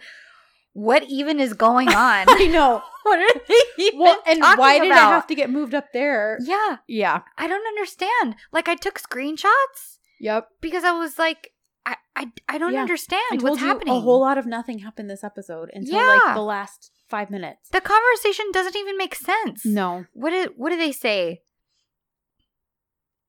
"What 0.73 1.05
even 1.05 1.41
is 1.41 1.55
going 1.55 1.89
on? 2.09 2.27
I 2.29 2.47
know. 2.53 2.83
what 3.03 3.19
are 3.19 3.41
they 3.49 3.63
even 3.85 4.01
Well, 4.01 4.23
and 4.27 4.41
why 4.59 4.79
did 4.79 4.91
about? 4.93 5.13
have 5.13 5.27
to 5.29 5.35
get 5.35 5.51
moved 5.51 5.75
up 5.75 5.93
there? 5.93 6.39
Yeah, 6.43 6.77
Yeah. 6.87 7.23
I 7.39 7.47
don't 7.49 7.67
understand. 7.67 8.37
Like, 8.53 8.69
I 8.69 8.75
took 8.75 9.01
screenshots 9.01 9.99
Yep. 10.21 10.49
because 10.61 10.85
I 10.85 10.93
was 10.93 11.19
like, 11.19 11.53
I, 11.87 11.97
I, 12.15 12.33
I 12.49 12.59
don't 12.59 12.75
Yeah. 12.75 12.83
understand 12.83 13.23
I 13.33 13.37
what's 13.37 13.59
happening. 13.61 13.95
a 13.95 14.01
whole 14.01 14.21
lot 14.21 14.37
of 14.37 14.45
nothing 14.47 14.81
happened 14.81 15.09
this 15.09 15.25
episode 15.25 15.71
until 15.73 15.97
Yeah. 15.97 16.21
like 16.25 16.35
the 16.35 16.43
last 16.43 16.91
five 17.11 17.31
minutes. 17.31 17.69
the 17.73 17.81
conversation 17.81 18.47
doesn't 18.53 18.77
even 18.77 18.97
make 18.97 19.15
sense. 19.15 19.65
No. 19.67 20.05
What 20.13 20.31
did 20.31 20.51
what 20.57 20.71
do 20.71 20.77
they 20.79 20.93
say? 20.93 21.43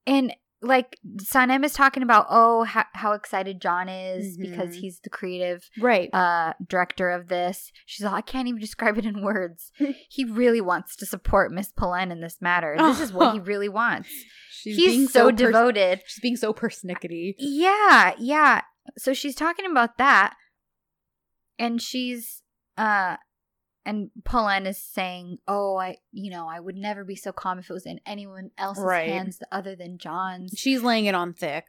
And 0.08 0.34
like 0.64 0.98
Sanem 1.18 1.66
is 1.66 1.74
talking 1.74 2.04
about, 2.04 2.28
oh, 2.30 2.64
how, 2.64 2.86
how 2.94 3.14
excited 3.14 3.60
John 3.60 3.90
is 3.90 4.38
because 4.38 4.76
Mhm. 4.76 4.80
he's 4.80 5.00
the 5.00 5.10
creative 5.10 5.68
Right. 5.80 6.14
uh 6.14 6.54
director 6.68 7.10
of 7.10 7.30
this. 7.30 7.72
She's 7.88 8.06
all, 8.06 8.14
I 8.14 8.22
can't 8.22 8.48
even 8.48 8.62
describe 8.62 8.98
it 9.00 9.06
in 9.06 9.24
words. 9.24 9.72
he 10.10 10.24
really 10.24 10.62
wants 10.62 10.96
to 10.98 11.06
support 11.08 11.52
Miss 11.52 11.72
Polen 11.72 12.12
in 12.12 12.22
this 12.22 12.38
matter. 12.42 12.76
This 12.78 13.00
is 13.02 13.12
what 13.12 13.34
he 13.34 13.40
really 13.52 13.70
wants. 13.70 14.10
She's 14.52 14.76
He's 14.78 15.12
so, 15.12 15.30
pers- 15.30 15.38
devoted. 15.40 16.04
She's 16.06 16.22
being 16.22 16.36
so 16.36 16.54
persnickety. 16.54 17.34
Yeah, 17.40 18.14
yeah. 18.20 18.62
So 19.00 19.14
she's 19.14 19.36
talking 19.36 19.66
about 19.66 19.98
that. 19.98 20.36
And 21.58 21.82
she's 21.82 22.44
uh 22.78 23.18
and 23.86 24.10
Polen 24.24 24.66
is 24.66 24.78
saying, 24.78 25.38
"Oh, 25.48 25.78
I, 25.78 25.98
you 26.12 26.30
know, 26.32 26.48
I 26.48 26.60
would 26.60 26.76
never 26.76 27.04
be 27.04 27.16
so 27.16 27.32
calm 27.32 27.60
if 27.60 27.70
it 27.70 27.74
was 27.74 27.86
in 27.86 28.00
anyone 28.06 28.52
else's 28.58 28.84
Right. 28.84 29.10
hands 29.10 29.40
other 29.52 29.76
than 29.76 29.98
John's." 29.98 30.54
She's 30.58 30.82
laying 30.84 31.06
it 31.06 31.16
on 31.16 31.34
thick. 31.34 31.66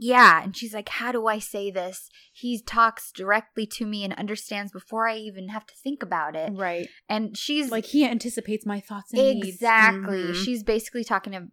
Yeah, 0.00 0.42
and 0.44 0.56
she's 0.56 0.72
like, 0.74 0.88
"How 0.90 1.10
do 1.10 1.26
I 1.26 1.40
say 1.40 1.70
this? 1.72 2.08
He 2.32 2.60
talks 2.62 3.10
directly 3.10 3.66
to 3.66 3.86
me 3.86 4.04
and 4.04 4.12
understands 4.14 4.70
before 4.70 5.08
I 5.08 5.16
even 5.16 5.48
have 5.48 5.66
to 5.66 5.74
think 5.74 6.02
about 6.02 6.36
it." 6.36 6.52
Right. 6.54 6.88
And 7.08 7.36
she's 7.36 7.70
Like 7.70 7.86
he 7.86 8.04
anticipates 8.04 8.64
my 8.64 8.78
thoughts 8.80 9.12
and 9.12 9.20
needs. 9.22 9.48
exactly. 9.48 10.22
Mhm. 10.22 10.44
She's 10.44 10.62
basically 10.62 11.02
talking 11.02 11.32
to 11.32 11.48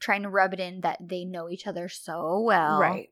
trying 0.00 0.22
to 0.22 0.28
rub 0.30 0.52
it 0.54 0.58
in 0.60 0.80
that 0.80 0.98
they 1.00 1.24
know 1.24 1.48
each 1.48 1.68
other 1.68 1.88
so 1.88 2.40
well. 2.40 2.80
Right. 2.80 3.10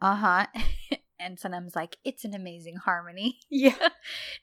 Uh-huh. 0.00 0.46
and 1.24 1.38
Sanem's 1.38 1.74
like, 1.74 1.96
"It's 2.04 2.24
an 2.24 2.34
amazing 2.34 2.76
harmony." 2.76 3.38
Yeah. 3.50 3.88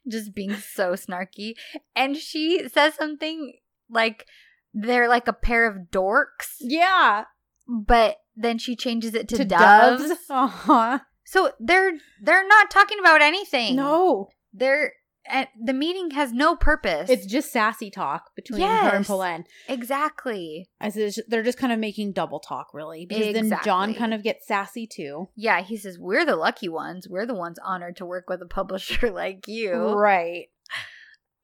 Just 0.08 0.34
being 0.34 0.56
so 0.56 0.94
snarky. 0.94 1.54
And 1.96 2.18
she 2.18 2.68
says 2.70 2.96
something 2.96 3.54
like 3.90 4.26
they're 4.74 5.08
like 5.10 5.28
a 5.28 5.34
pair 5.34 5.68
of 5.70 5.90
dorks, 5.92 6.56
Yeah. 6.60 7.26
but 7.68 8.18
then 8.36 8.58
she 8.58 8.76
changes 8.76 9.14
it 9.14 9.28
to, 9.30 9.38
To 9.38 9.46
doves. 9.46 10.08
doves. 10.08 10.20
Uh-huh. 10.30 11.00
So 11.26 11.52
they're 11.60 11.94
they're 12.22 12.48
not 12.48 12.72
talking 12.72 13.00
about 13.00 13.22
anything. 13.22 13.76
No. 13.76 14.30
They're 14.54 14.94
and 15.30 15.48
the 15.64 15.74
meeting 15.74 16.12
has 16.12 16.32
no 16.34 16.56
purpose. 16.56 17.10
It's 17.10 17.26
just 17.26 17.52
sassy 17.52 17.90
talk 17.92 18.36
between 18.36 18.62
her 18.62 18.96
and 18.96 19.06
Polen. 19.06 19.46
exactly. 19.68 20.68
As 20.80 20.98
they're 21.28 21.44
just 21.44 21.58
kind 21.58 21.72
of 21.74 21.80
making 21.80 22.14
double 22.14 22.40
talk, 22.40 22.68
really. 22.74 23.06
Because 23.06 23.34
then 23.34 23.52
John 23.64 23.94
kind 23.94 24.14
of 24.14 24.24
gets 24.24 24.48
sassy 24.48 24.88
too. 24.88 25.30
Yeah, 25.36 25.62
he 25.62 25.78
says 25.78 25.98
we're 26.00 26.26
the 26.26 26.36
lucky 26.36 26.70
ones. 26.70 27.08
We're 27.10 27.26
the 27.26 27.36
ones 27.36 27.60
honored 27.64 27.98
to 27.98 28.06
work 28.06 28.30
with 28.30 28.42
a 28.42 28.48
publisher 28.48 29.12
like 29.14 29.48
you. 29.48 29.74
Right. 29.74 30.48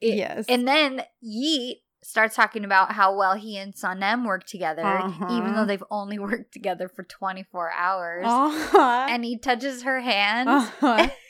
It- 0.02 0.16
yes. 0.16 0.46
And 0.50 0.68
then 0.68 1.04
Yeet 1.24 1.78
starts 2.04 2.36
talking 2.36 2.64
about 2.64 2.94
how 2.94 3.18
well 3.18 3.34
he 3.36 3.58
and 3.58 3.76
Sanem 3.76 4.26
work 4.26 4.46
together, 4.46 4.84
Uh-huh. 4.86 5.28
even 5.32 5.56
though 5.56 5.66
they've 5.66 5.84
only 5.92 6.18
worked 6.20 6.54
together 6.54 6.88
for 6.88 7.04
24 7.04 7.72
hours. 7.74 8.26
uh-huh. 8.28 9.08
And 9.10 9.26
he 9.26 9.38
touches 9.38 9.84
her 9.84 10.00
hand, 10.00 10.48
uh-huh. 10.48 11.10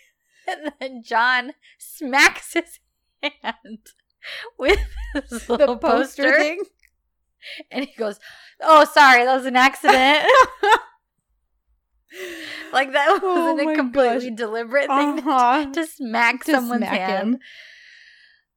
and 0.63 0.71
then 0.79 1.03
John 1.03 1.53
smacks 1.77 2.53
his 2.53 2.79
hand 3.21 3.79
with 4.57 4.79
the 5.13 5.45
little 5.49 5.77
poster, 5.77 6.23
poster, 6.23 6.39
thing. 6.39 6.61
and 7.71 7.85
he 7.85 7.93
goes, 7.95 8.19
"Oh, 8.61 8.85
sorry, 8.85 9.25
that 9.25 9.35
was 9.35 9.45
an 9.45 9.55
accident." 9.55 10.25
like 12.73 12.93
that 12.93 13.19
wasn't 13.21 13.59
Oh 13.67 13.69
a 13.71 13.75
completely 13.75 14.29
gosh. 14.29 14.37
deliberate 14.37 14.87
thing 14.87 15.17
to 15.17 15.29
Uh-huh. 15.29 15.65
to 15.73 15.85
smack 15.85 16.43
To 16.45 16.51
someone's 16.51 16.81
smack 16.85 16.99
hand. 16.99 17.33
him. 17.35 17.39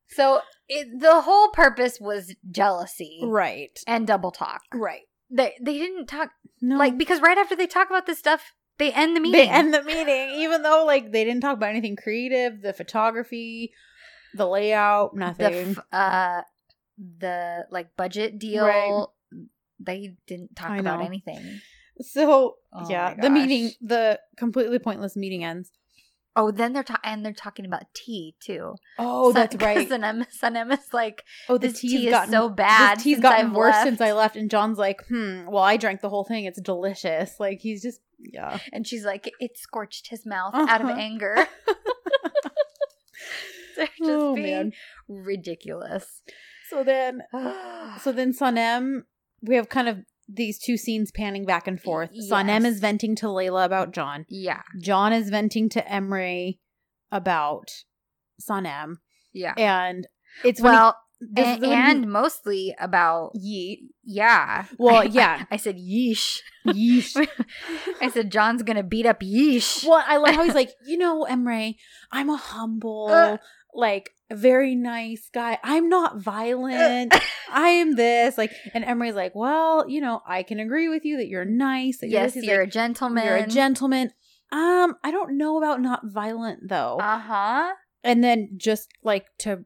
So 0.08 0.40
it, 0.68 1.00
the 1.00 1.22
whole 1.22 1.50
purpose 1.50 1.98
was 2.00 2.34
jealousy 2.50 3.20
Right. 3.24 3.78
and 3.86 4.06
double 4.06 4.30
talk. 4.30 4.62
Right. 4.72 5.02
They 5.30 5.54
they 5.60 5.78
didn't 5.78 6.06
talk 6.06 6.30
No. 6.60 6.76
like 6.76 6.96
because 6.98 7.20
right 7.20 7.38
after 7.38 7.56
they 7.56 7.66
talk 7.66 7.88
about 7.90 8.06
this 8.06 8.18
stuff, 8.18 8.52
they 8.80 8.92
end 8.92 9.14
the 9.16 9.20
meeting. 9.20 9.40
they 9.40 9.48
end 9.48 9.72
the 9.72 9.82
meeting, 9.84 10.40
even 10.40 10.62
though 10.62 10.84
like 10.84 11.12
they 11.12 11.22
didn't 11.24 11.42
talk 11.42 11.56
about 11.56 11.70
anything 11.70 11.94
creative, 11.94 12.60
the 12.62 12.72
photography. 12.72 13.72
the 14.34 14.46
layout, 14.48 15.12
the 15.14 15.18
nothing. 15.20 15.70
f- 15.70 15.78
uh 15.92 16.42
the 17.18 17.64
like 17.70 17.96
budget 17.96 18.38
deal. 18.38 18.66
Right. 18.66 19.06
They 19.78 20.16
didn't 20.26 20.54
talk 20.56 20.78
about 20.78 21.02
anything. 21.02 21.60
so 22.00 22.56
Oh 22.72 22.90
yeah, 22.90 23.14
the 23.14 23.30
meeting, 23.30 23.70
the 23.80 24.18
completely 24.36 24.78
pointless 24.78 25.16
meeting 25.16 25.44
ends. 25.44 25.70
Oh, 26.36 26.50
then 26.52 26.72
they're 26.72 26.84
ta- 26.84 27.00
and 27.02 27.24
they're 27.24 27.32
talking 27.32 27.64
about 27.66 27.82
tea 27.92 28.36
too. 28.40 28.76
Oh, 28.98 29.32
Sun- 29.32 29.34
that's 29.50 29.56
right. 29.64 29.88
Sun 29.88 30.26
Sun 30.30 30.56
is 30.70 30.92
like, 30.92 31.24
Oh, 31.48 31.58
the 31.58 31.68
this 31.68 31.80
tea 31.80 32.06
is 32.06 32.10
gotten 32.12 32.30
so 32.30 32.48
bad. 32.48 32.98
This 32.98 33.04
tea's 33.04 33.20
gotten 33.20 33.46
I've 33.46 33.52
worse 33.56 33.72
left. 33.72 33.86
since 33.86 34.00
I 34.00 34.12
left, 34.12 34.36
and 34.36 34.48
John's 34.50 34.78
like, 34.78 35.04
hmm. 35.08 35.46
Well, 35.46 35.62
I 35.64 35.76
drank 35.76 36.02
the 36.02 36.08
whole 36.08 36.24
thing. 36.24 36.44
It's 36.44 36.60
delicious. 36.60 37.40
Like 37.40 37.60
he's 37.60 37.82
just 37.82 38.00
yeah. 38.22 38.58
And 38.72 38.86
she's 38.86 39.04
like, 39.04 39.30
it 39.40 39.56
scorched 39.58 40.08
his 40.08 40.24
mouth 40.26 40.54
out 40.54 40.80
of 40.80 40.86
Uh-huh. 40.88 40.98
anger. 40.98 41.36
They're 43.76 43.86
just 43.86 44.00
Oh, 44.02 44.34
being 44.34 44.46
man. 44.46 44.72
ridiculous. 45.08 46.22
So 46.68 46.84
then, 46.84 47.22
so 48.00 48.12
then 48.12 48.32
Sanem, 48.32 49.02
we 49.42 49.56
have 49.56 49.68
kind 49.68 49.88
of 49.88 49.98
these 50.28 50.58
two 50.58 50.76
scenes 50.76 51.10
panning 51.10 51.44
back 51.44 51.66
and 51.66 51.80
forth. 51.80 52.10
Sanem 52.30 52.62
Yes. 52.62 52.74
is 52.74 52.80
venting 52.80 53.16
to 53.16 53.26
Layla 53.26 53.64
about 53.64 53.92
John. 53.92 54.26
yeah, 54.28 54.62
John 54.80 55.12
is 55.12 55.30
venting 55.30 55.68
to 55.70 55.82
Emre 55.82 56.58
about 57.10 57.68
Sanem, 58.40 58.96
yeah. 59.32 59.54
and 59.56 60.06
it's 60.44 60.60
well, 60.60 60.96
and, 61.36 62.00
he- 62.04 62.06
mostly 62.06 62.74
about 62.78 63.32
yeet. 63.34 63.80
yeah. 64.04 64.64
Well, 64.78 65.04
yeah. 65.04 65.44
I, 65.50 65.56
said 65.56 65.76
yeesh. 65.76 66.38
Yeesh. 66.66 67.26
I 68.00 68.08
said 68.10 68.30
John's 68.30 68.62
gonna 68.62 68.82
beat 68.82 69.06
up 69.06 69.20
yeesh. 69.20 69.84
Well, 69.86 70.02
I 70.06 70.16
love 70.16 70.34
how 70.34 70.44
he's 70.44 70.54
like, 70.62 70.72
you 70.86 70.96
know, 70.98 71.26
Emre, 71.28 71.76
I'm 72.10 72.30
a 72.30 72.36
humble, 72.36 73.08
Uh. 73.10 73.36
like, 73.74 74.10
very 74.32 74.76
nice 74.76 75.28
guy. 75.34 75.58
I'm 75.64 75.88
not 75.88 76.18
violent. 76.20 77.12
I 77.52 77.68
am 77.68 77.96
this. 77.96 78.38
Like, 78.38 78.52
and 78.74 78.84
Emre's 78.84 79.16
like, 79.16 79.34
well, 79.34 79.88
you 79.88 80.00
know, 80.00 80.22
I 80.26 80.44
can 80.44 80.60
agree 80.60 80.88
with 80.88 81.04
you 81.04 81.16
that 81.16 81.26
you're 81.26 81.44
nice. 81.44 81.98
That 81.98 82.10
yes, 82.10 82.36
you're, 82.36 82.44
you're 82.44 82.58
like, 82.60 82.68
a 82.68 82.70
gentleman. 82.70 83.24
You're 83.24 83.36
a 83.36 83.46
gentleman. 83.48 84.12
Um, 84.52 84.94
I 85.04 85.10
don't 85.10 85.36
know 85.36 85.58
about 85.58 85.80
not 85.80 86.02
violent 86.04 86.68
though. 86.68 86.98
Uh 87.00 87.18
huh. 87.18 87.72
and 88.04 88.22
then 88.22 88.50
just 88.56 88.88
like 89.02 89.26
to 89.40 89.64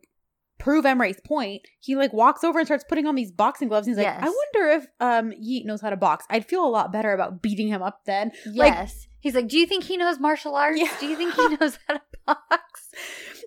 prove 0.59 0.85
Emre's 0.87 1.21
point, 1.27 1.63
he 1.81 1.97
like 1.97 2.13
walks 2.13 2.45
over 2.45 2.59
and 2.59 2.67
starts 2.67 2.85
putting 2.89 3.07
on 3.07 3.15
these 3.15 3.31
boxing 3.33 3.69
gloves. 3.69 3.87
He's 3.87 3.97
like, 3.97 4.05
Yes. 4.07 4.21
I 4.23 4.27
wonder 4.29 4.73
if 4.77 4.87
um 5.01 5.31
Yeet 5.33 5.65
knows 5.65 5.81
how 5.81 5.91
to 5.91 5.97
box. 5.97 6.25
I'd 6.31 6.47
feel 6.47 6.65
a 6.65 6.69
lot 6.69 6.93
better 6.93 7.13
about 7.13 7.43
beating 7.43 7.69
him 7.69 7.83
up 7.83 8.01
then. 8.07 8.33
Like- 8.47 8.73
Yes. 8.73 9.07
He's 9.21 9.35
like, 9.35 9.49
do 9.49 9.57
you 9.57 9.67
think 9.67 9.85
he 9.85 9.97
knows 9.97 10.21
martial 10.21 10.55
arts? 10.55 10.79
Yeah. 10.79 10.93
Do 11.01 11.07
you 11.07 11.17
think 11.17 11.33
he 11.33 11.49
knows 11.61 11.79
how 11.89 11.95
to 11.95 12.03
box? 12.27 12.91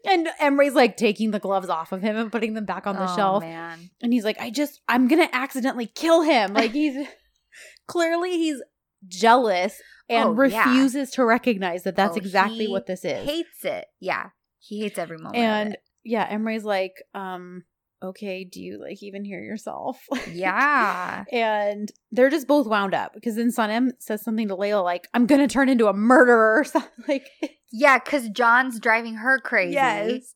And 0.09 0.27
Emre's 0.39 0.73
like 0.73 0.97
taking 0.97 1.29
the 1.29 1.37
gloves 1.39 1.69
off 1.69 1.91
of 1.91 2.01
him 2.01 2.15
and 2.15 2.31
putting 2.31 2.55
them 2.55 2.65
back 2.65 2.87
on 2.87 2.95
the 2.95 3.11
Oh, 3.11 3.15
shelf. 3.15 3.43
man. 3.43 3.91
And 4.01 4.11
he's 4.11 4.23
like, 4.23 4.39
I 4.41 4.49
just, 4.49 4.81
I'm 4.89 5.07
going 5.07 5.21
to 5.21 5.35
accidentally 5.35 5.85
kill 5.85 6.23
him. 6.23 6.53
Like, 6.53 6.71
he's 6.71 7.07
clearly 7.87 8.31
he's 8.37 8.61
jealous 9.07 9.79
and 10.09 10.29
Oh, 10.29 10.43
yeah. 10.43 10.63
refuses 10.67 11.11
to 11.11 11.23
recognize 11.25 11.83
that 11.83 11.95
that's 11.95 12.15
Oh, 12.15 12.21
exactly 12.21 12.67
what 12.67 12.87
this 12.87 13.05
is. 13.05 13.23
Hates 13.27 13.63
it. 13.63 13.85
Yeah. 13.99 14.29
He 14.59 14.81
hates 14.81 14.97
every 14.97 15.17
moment. 15.17 15.35
of 15.35 15.41
and 15.43 15.73
it. 15.73 15.79
Yeah, 16.07 16.27
Emre's 16.27 16.63
like, 16.63 17.03
um, 17.13 17.63
okay, 18.01 18.43
do 18.43 18.61
you 18.61 18.81
like 18.81 19.01
even 19.03 19.25
hear 19.25 19.41
yourself? 19.41 19.99
yeah. 20.31 21.23
and 21.31 21.91
they're 22.11 22.29
just 22.29 22.47
both 22.47 22.67
wound 22.67 22.93
up 22.93 23.13
because 23.13 23.35
then 23.35 23.51
Sanem 23.51 23.91
says 23.99 24.23
something 24.23 24.47
to 24.47 24.55
Layla 24.55 24.83
like, 24.83 25.07
I'm 25.13 25.25
going 25.25 25.41
to 25.41 25.47
turn 25.47 25.69
into 25.69 25.87
a 25.87 25.93
murderer 25.93 26.59
or 26.59 26.63
something. 26.63 26.91
Like, 27.07 27.27
Yeah, 27.71 27.99
because 27.99 28.29
John's 28.29 28.79
driving 28.79 29.15
her 29.15 29.39
crazy. 29.39 29.73
yes. 29.73 30.33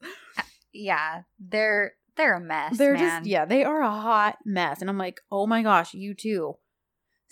Yeah. 0.74 1.22
They're 1.40 1.94
they're 2.18 2.36
a 2.36 2.42
mess. 2.42 2.78
They're 2.78 2.94
man. 2.94 3.22
just 3.22 3.30
yeah, 3.30 3.46
they 3.46 3.64
are 3.64 3.82
a 3.82 3.90
hot 3.90 4.38
mess, 4.46 4.82
and 4.82 4.90
I'm 4.90 4.98
like, 4.98 5.22
oh 5.32 5.48
my 5.48 5.64
gosh, 5.64 5.94
you 5.94 6.14
too. 6.14 6.56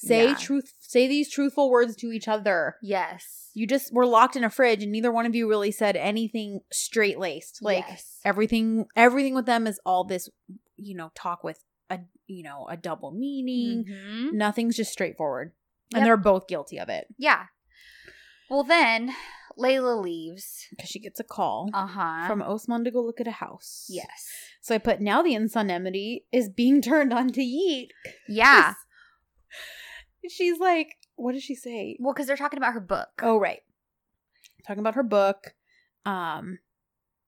Say 0.02 0.28
Yeah. 0.30 0.36
truth, 0.36 0.74
say 0.80 1.08
these 1.08 1.30
truthful 1.30 1.70
words 1.70 1.96
to 1.98 2.12
each 2.14 2.28
other. 2.30 2.78
Yes. 2.82 3.50
You 3.54 3.68
just 3.68 3.94
were 3.94 4.06
locked 4.06 4.38
in 4.38 4.46
a 4.46 4.50
fridge, 4.50 4.82
and 4.82 4.92
neither 4.94 5.12
one 5.12 5.26
of 5.26 5.36
you 5.36 5.48
really 5.50 5.72
said 5.72 5.98
anything 5.98 6.62
straight 6.72 7.20
laced. 7.20 7.62
Like 7.62 7.84
Yes. 7.88 8.20
everything, 8.24 8.86
everything 8.96 9.36
with 9.36 9.46
them 9.46 9.68
is 9.68 9.80
all 9.86 10.06
this, 10.06 10.30
you 10.78 10.96
know, 10.96 11.12
talk 11.16 11.44
with 11.44 11.64
a 11.90 12.00
you 12.28 12.44
know 12.44 12.66
a 12.70 12.78
double 12.78 13.12
meaning. 13.12 13.84
Mhm. 13.90 14.34
Nothing's 14.34 14.78
just 14.78 14.92
straightforward, 14.94 15.52
and 15.94 16.06
they're 16.06 16.16
both 16.18 16.48
guilty 16.48 16.80
of 16.80 16.88
it 16.88 17.08
Yeah. 17.18 17.48
Well 18.50 18.64
then 18.64 19.14
Layla 19.58 20.02
leaves. 20.02 20.66
because 20.70 20.90
she 20.90 21.00
gets 21.00 21.20
a 21.20 21.24
call 21.26 21.70
Uh-huh. 21.74 22.26
from 22.28 22.42
Osman 22.42 22.86
to 22.86 22.92
go 22.92 23.02
look 23.02 23.20
at 23.20 23.28
a 23.28 23.32
house. 23.32 23.88
Yes. 23.90 24.30
So 24.62 24.74
I 24.74 24.78
put 24.78 25.02
now 25.02 25.22
the 25.22 25.34
Insanemity 25.34 26.26
is 26.32 26.48
being 26.48 26.82
turned 26.82 27.12
on 27.12 27.32
to 27.34 27.42
Yeet. 27.42 27.90
Yeah. 28.30 28.76
She's 30.28 30.60
like, 30.60 30.96
what 31.16 31.34
does 31.34 31.44
she 31.44 31.56
say? 31.56 31.98
Well, 32.00 32.14
because 32.14 32.28
they're 32.28 32.38
talking 32.38 32.58
about 32.58 32.74
her 32.74 32.80
book. 32.82 33.10
Oh, 33.22 33.38
right. 33.40 33.62
Talking 34.68 34.82
about 34.82 34.96
her 34.96 35.04
book, 35.04 35.56
um, 36.06 36.60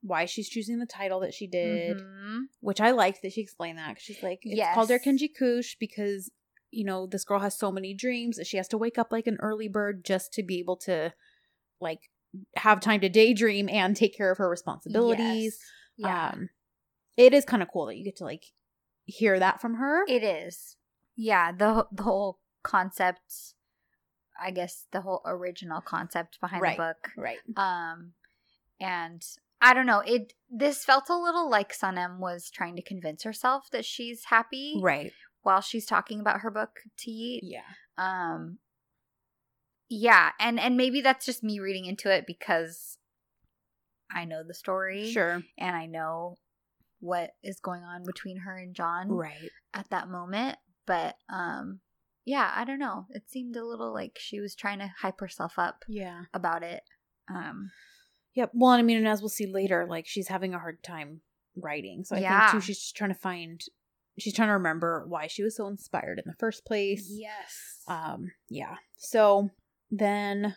why 0.01 0.25
she's 0.25 0.49
choosing 0.49 0.79
the 0.79 0.85
title 0.85 1.19
that 1.21 1.33
she 1.33 1.47
did, 1.47 1.97
Mhm. 1.97 2.47
which 2.59 2.81
I 2.81 2.91
liked 2.91 3.21
that 3.21 3.33
she 3.33 3.41
explained 3.41 3.77
that 3.77 3.95
'cause 3.95 4.03
she's 4.03 4.21
like, 4.23 4.39
it's 4.43 4.73
called 4.73 4.89
Yes. 4.89 5.01
Erkenci 5.05 5.29
Kuş 5.33 5.77
because, 5.79 6.31
you 6.71 6.83
know, 6.83 7.05
this 7.07 7.23
girl 7.23 7.39
has 7.39 7.57
so 7.57 7.71
many 7.71 7.93
dreams 7.93 8.37
that 8.37 8.47
she 8.47 8.57
has 8.57 8.67
to 8.69 8.77
wake 8.77 8.97
up 8.97 9.11
like 9.11 9.27
an 9.27 9.37
early 9.39 9.67
bird 9.67 10.03
just 10.03 10.33
to 10.33 10.43
be 10.43 10.59
able 10.59 10.77
to, 10.77 11.13
like, 11.79 12.09
have 12.57 12.79
time 12.81 13.01
to 13.01 13.09
daydream 13.09 13.69
and 13.69 13.95
take 13.95 14.15
care 14.15 14.31
of 14.31 14.37
her 14.37 14.49
responsibilities. 14.49 15.57
Yes. 15.61 15.71
Yeah. 15.97 16.29
Um, 16.29 16.49
it 17.17 17.33
is 17.33 17.45
kind 17.45 17.61
of 17.63 17.69
cool 17.71 17.85
that 17.87 17.97
you 17.97 18.03
get 18.03 18.15
to, 18.17 18.23
like, 18.25 18.45
hear 19.05 19.39
that 19.39 19.61
from 19.61 19.75
her. 19.75 20.03
It 20.07 20.23
is. 20.23 20.75
Yeah, 21.15 21.51
the 21.51 21.87
the 21.91 22.03
whole 22.03 22.39
concept 22.63 23.53
I 24.43 24.49
guess 24.51 24.85
the 24.91 25.01
whole 25.01 25.21
original 25.25 25.81
concept 25.81 26.39
behind 26.41 26.61
Right. 26.61 26.77
the 26.77 26.83
book. 26.83 27.11
right. 27.17 27.37
Um 27.55 28.13
and 28.79 29.21
I 29.61 29.73
don't 29.75 29.85
know, 29.85 29.99
it 29.99 30.33
this 30.49 30.83
felt 30.83 31.09
a 31.09 31.15
little 31.17 31.49
like 31.49 31.71
Sanem 31.77 32.17
was 32.19 32.49
trying 32.49 32.75
to 32.77 32.81
convince 32.81 33.23
herself 33.23 33.69
that 33.71 33.85
she's 33.85 34.25
happy 34.25 34.79
Right. 34.81 35.11
while 35.43 35.61
she's 35.61 35.85
talking 35.85 36.19
about 36.19 36.39
her 36.41 36.49
book 36.51 36.79
to 36.99 37.11
Yeet. 37.11 37.39
Yeah. 37.43 37.61
Um 37.97 38.57
yeah, 39.89 40.31
and 40.39 40.59
and 40.59 40.77
maybe 40.77 41.01
that's 41.01 41.25
just 41.25 41.43
me 41.43 41.59
reading 41.59 41.85
into 41.85 42.09
it 42.11 42.25
because 42.25 42.97
I 44.13 44.25
know 44.25 44.41
the 44.43 44.53
story 44.53 45.11
Sure. 45.11 45.41
and 45.57 45.75
I 45.75 45.85
know 45.85 46.37
what 46.99 47.31
is 47.43 47.59
going 47.59 47.83
on 47.83 48.03
between 48.05 48.37
her 48.37 48.55
and 48.57 48.73
John 48.75 49.09
Right. 49.09 49.49
at 49.73 49.89
that 49.89 50.07
moment. 50.09 50.57
But 50.85 51.17
um 51.29 51.81
yeah, 52.25 52.51
I 52.55 52.63
don't 52.65 52.79
know. 52.79 53.07
It 53.09 53.29
seemed 53.29 53.55
a 53.55 53.65
little 53.65 53.93
like 53.93 54.17
she 54.19 54.39
was 54.39 54.55
trying 54.55 54.79
to 54.79 54.93
hype 55.01 55.19
herself 55.19 55.53
up 55.57 55.83
Yeah. 55.87 56.23
about 56.33 56.63
it. 56.63 56.83
Um 57.29 57.71
Yep. 58.33 58.51
Well, 58.53 58.71
I 58.71 58.81
mean, 58.81 58.95
and 58.97 59.07
as 59.09 59.21
we'll 59.21 59.27
see 59.29 59.45
later, 59.45 59.85
like 59.89 60.07
she's 60.07 60.29
having 60.29 60.53
a 60.53 60.59
hard 60.59 60.81
time 60.83 61.19
writing. 61.57 62.05
So 62.05 62.15
I 62.15 62.19
Yeah. 62.19 62.39
think 62.49 62.51
too, 62.63 62.65
she's 62.65 62.79
just 62.79 62.95
trying 62.95 63.09
to 63.13 63.19
find, 63.19 63.61
she's 64.17 64.33
trying 64.33 64.47
to 64.47 64.53
remember 64.53 65.05
why 65.07 65.27
she 65.27 65.43
was 65.43 65.57
so 65.57 65.67
inspired 65.67 66.17
in 66.17 66.23
the 66.25 66.37
first 66.39 66.65
place. 66.65 67.09
Yes. 67.11 67.83
Um. 67.87 68.31
Yeah. 68.47 68.77
So 68.97 69.49
then, 69.89 70.55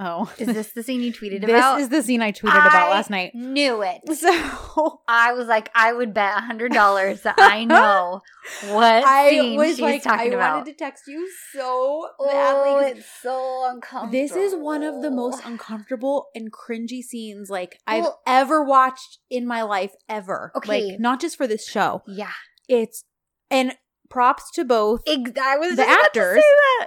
oh, 0.00 0.32
is 0.38 0.46
this 0.48 0.72
the 0.72 0.82
scene 0.82 1.00
you 1.02 1.12
tweeted 1.12 1.44
about? 1.44 1.76
this 1.76 1.84
is 1.84 1.88
the 1.90 2.02
scene 2.02 2.22
I 2.22 2.32
tweeted 2.32 2.54
about 2.66 2.90
last 2.90 3.10
night. 3.10 3.32
Knew 3.34 3.82
it. 3.82 4.00
So 4.16 5.00
I 5.06 5.32
was 5.34 5.46
like, 5.46 5.70
I 5.74 5.92
would 5.92 6.12
bet 6.14 6.38
a 6.38 6.40
hundred 6.40 6.72
dollars 6.72 7.22
that 7.22 7.34
I 7.38 7.64
know 7.66 8.22
what 8.70 9.04
I 9.04 9.30
scene 9.30 9.56
was 9.56 9.68
she's 9.70 9.80
like, 9.80 10.06
I 10.06 10.16
talking 10.16 10.34
about. 10.34 10.56
wanted 10.58 10.72
to 10.72 10.76
text 10.84 11.04
you 11.06 11.30
so 11.52 12.08
badly. 12.18 12.70
oh, 12.70 12.78
it's 12.86 13.06
so 13.22 13.68
uncomfortable. 13.70 14.12
This 14.12 14.32
is 14.36 14.54
one 14.54 14.82
of 14.82 15.02
the 15.02 15.10
most 15.10 15.42
uncomfortable 15.44 16.26
and 16.34 16.50
cringy 16.52 17.02
scenes 17.02 17.50
like 17.50 17.78
I've 17.86 18.06
ever 18.26 18.64
watched 18.64 19.18
in 19.30 19.46
my 19.46 19.62
life 19.62 19.92
ever. 20.08 20.52
Okay. 20.56 20.90
Like 20.90 21.00
not 21.00 21.20
just 21.20 21.36
for 21.36 21.46
this 21.46 21.66
show. 21.68 22.02
yeah. 22.06 22.32
It's 22.68 23.04
and 23.50 23.74
props 24.08 24.50
to 24.52 24.64
both 24.64 25.02
Ex- 25.06 25.32
I 25.40 25.56
was 25.56 25.76
The 25.76 25.82
just 25.84 25.88
about 25.88 26.12
to 26.14 26.20
actors, 26.20 26.42
say 26.42 26.48
that. 26.78 26.86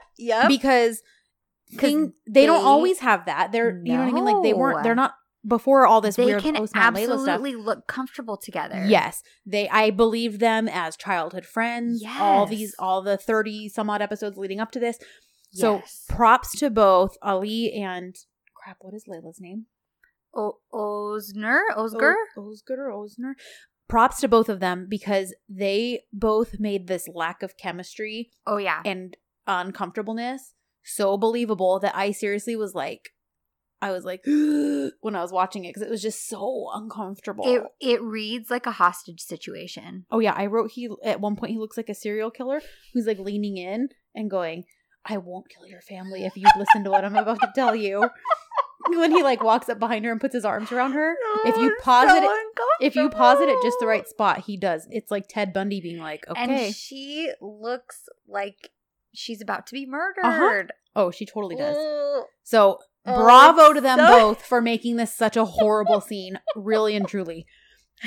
Because 1.74 1.94
'Cause 1.94 2.10
they, 2.30 2.46
don't 2.46 2.64
always 2.66 3.00
have 3.00 3.26
that. 3.26 3.52
They're 3.52 3.76
you 3.84 3.94
know 3.94 4.00
what 4.00 4.10
I 4.10 4.12
mean? 4.12 4.26
Like 4.26 4.44
they 4.44 4.54
weren't 4.54 4.84
they're 4.84 4.96
not 4.96 5.14
before 5.46 5.86
all 5.86 6.00
this 6.00 6.16
they 6.16 6.24
weird 6.26 6.42
can 6.42 6.56
Osman 6.56 6.82
Layla 6.94 7.04
stuff. 7.06 7.18
absolutely 7.28 7.56
look 7.56 7.86
comfortable 7.88 8.38
together. 8.38 8.86
Yes. 8.88 9.22
They 9.46 9.68
I 9.70 9.90
believe 9.90 10.40
them 10.40 10.70
as 10.70 10.96
childhood 10.96 11.46
friends. 11.46 12.02
All 12.20 12.46
these 12.46 12.74
all 12.80 13.02
the 13.02 13.18
30 13.18 13.68
some 13.70 13.90
odd 13.90 14.02
episodes 14.02 14.38
leading 14.38 14.60
up 14.62 14.72
to 14.72 14.80
this. 14.80 14.98
So 15.52 15.76
Yes. 15.76 16.06
props 16.10 16.58
to 16.60 16.70
both 16.70 17.18
Ali 17.22 17.74
and 17.74 18.16
crap, 18.56 18.78
what 18.80 18.94
is 18.94 19.04
Layla's 19.08 19.40
name? 19.42 19.66
O- 20.36 20.60
Osner, 20.74 21.60
Osger. 21.78 22.14
O- 22.38 22.42
Osger 22.42 22.78
or 22.78 23.06
Osner. 23.06 23.34
Props 23.90 24.22
to 24.22 24.28
both 24.30 24.48
of 24.50 24.62
them 24.62 24.88
because 24.90 25.36
they 25.50 26.04
both 26.14 26.60
made 26.60 26.88
this 26.88 27.08
lack 27.14 27.44
of 27.44 27.58
chemistry 27.58 28.32
Oh 28.48 28.58
yeah. 28.58 28.82
and 28.86 29.18
uncomfortableness 29.46 30.54
so 30.84 31.18
believable 31.18 31.80
that 31.80 31.96
I 31.96 32.12
seriously 32.12 32.56
was 32.56 32.74
like, 32.76 33.10
I 33.82 33.92
was 33.92 34.06
like 34.06 34.22
when 34.26 35.16
I 35.16 35.22
was 35.22 35.32
watching 35.32 35.66
it 35.66 35.70
because 35.70 35.82
it 35.84 35.90
was 35.90 36.02
just 36.02 36.28
so 36.28 36.68
uncomfortable. 36.74 37.44
It 37.46 37.64
it 37.80 38.02
reads 38.02 38.50
like 38.50 38.66
a 38.66 38.72
hostage 38.72 39.22
situation. 39.22 40.06
oh 40.12 40.20
yeah, 40.20 40.34
I 40.36 40.46
wrote 40.46 40.72
he 40.72 40.90
at 41.04 41.20
one 41.22 41.36
point 41.36 41.52
he 41.54 41.58
looks 41.60 41.78
like 41.78 41.90
a 41.90 41.96
serial 41.96 42.32
killer 42.32 42.62
who's 42.94 43.08
like 43.08 43.20
leaning 43.20 43.58
in 43.58 43.90
and 44.16 44.30
going, 44.32 44.64
"I 45.06 45.18
won't 45.18 45.50
kill 45.50 45.68
your 45.68 45.82
family 45.82 46.24
if 46.26 46.38
you 46.38 46.46
listen 46.58 46.84
to 46.86 46.90
what 46.92 47.04
I'm 47.06 47.16
about 47.16 47.42
to 47.42 47.52
tell 47.56 47.76
you." 47.76 48.10
when 48.90 49.12
he 49.12 49.24
like 49.24 49.42
walks 49.44 49.70
up 49.70 49.80
behind 49.80 50.04
her 50.06 50.12
and 50.12 50.20
puts 50.22 50.34
his 50.36 50.44
arms 50.46 50.72
around 50.72 50.92
her, 50.92 51.16
If 51.46 51.56
you 51.58 51.76
pause 51.82 52.10
it- 52.12 52.30
if 52.82 52.96
you 52.96 53.10
pause 53.10 53.40
it 53.40 53.48
at 53.50 53.62
just 53.64 53.78
the 53.80 53.88
right 53.88 54.08
spot, 54.08 54.40
he 54.42 54.58
does. 54.58 54.88
It's 54.92 55.10
like 55.12 55.26
Ted 55.30 55.54
Bundy 55.54 55.80
being 55.82 56.00
like, 56.00 56.26
"Okay." 56.30 56.68
And 56.68 56.76
she 56.76 57.32
looks 57.42 58.08
like 58.28 58.72
she's 59.14 59.42
about 59.42 59.68
to 59.68 59.74
be 59.74 59.86
Uh-huh. 59.86 60.40
murdered. 60.40 60.72
oh, 60.96 61.12
she 61.12 61.26
totally 61.26 61.56
does. 61.56 61.76
Ugh. 61.78 62.24
So 62.44 62.80
Oh, 63.06 63.22
bravo 63.22 63.74
to 63.74 63.82
them 63.82 63.98
so- 64.00 64.08
both 64.20 64.46
for 64.46 64.62
making 64.62 64.96
this 64.96 65.14
such 65.14 65.36
a 65.36 65.44
horrible 65.46 66.00
scene, 66.02 66.40
really 66.56 66.96
and 66.96 67.08
truly. 67.08 67.46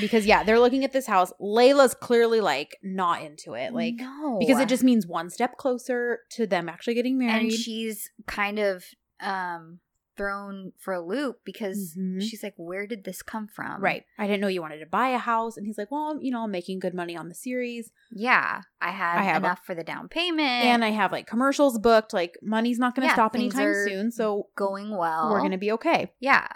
Because 0.01 0.27
yeah, 0.27 0.43
they're 0.43 0.59
looking 0.61 0.85
at 0.85 0.93
this 0.93 1.07
house. 1.07 1.33
Layla's 1.41 1.95
clearly 1.95 2.41
like 2.41 2.77
not 2.83 3.23
into 3.23 3.55
it, 3.55 3.73
like 3.73 3.95
no. 3.99 4.37
because 4.39 4.59
it 4.61 4.69
just 4.69 4.83
means 4.85 5.07
one 5.07 5.31
step 5.31 5.57
closer 5.57 6.21
to 6.33 6.47
them 6.47 6.69
actually 6.69 6.95
getting 6.95 7.19
married. 7.19 7.43
and 7.45 7.53
she's 7.53 8.11
kind 8.27 8.59
of 8.59 8.85
um 9.21 9.81
thrown 10.17 10.73
for 10.79 10.95
a 10.95 11.01
loop 11.01 11.41
because 11.45 11.95
Mhm. 11.99 12.23
she's 12.23 12.43
like, 12.43 12.55
"Where 12.57 12.87
did 12.87 13.05
this 13.05 13.23
come 13.23 13.47
from?" 13.49 13.81
right. 13.83 14.05
I 14.19 14.27
didn't 14.27 14.41
know 14.41 14.49
you 14.49 14.61
wanted 14.62 14.79
to 14.81 14.87
buy 14.87 15.09
a 15.11 15.19
house, 15.19 15.57
and 15.57 15.67
he's 15.67 15.79
like, 15.79 15.91
"Well, 15.91 16.19
you 16.23 16.31
know, 16.31 16.45
I'm 16.45 16.51
making 16.51 16.79
good 16.79 16.95
money 16.95 17.17
on 17.17 17.29
the 17.29 17.35
series, 17.35 17.91
Yeah, 18.11 18.62
I 18.81 18.91
had 18.91 19.19
I 19.19 19.23
have 19.23 19.43
a- 19.43 19.47
enough 19.47 19.64
for 19.64 19.75
the 19.75 19.85
down 19.85 20.09
payment 20.09 20.41
and 20.41 20.85
I 20.85 20.91
have 20.91 21.12
like 21.12 21.27
commercials 21.27 21.79
booked. 21.79 22.12
Like 22.12 22.37
money's 22.43 22.79
not 22.79 22.95
going 22.95 23.03
to 23.07 23.11
Yeah, 23.11 23.14
stop 23.14 23.35
anytime 23.35 23.75
soon, 23.87 24.11
so 24.11 24.49
going 24.57 24.97
well. 24.97 25.31
we're 25.31 25.41
going 25.41 25.51
to 25.53 25.59
be 25.59 25.73
okay." 25.73 26.12
yeah. 26.21 26.49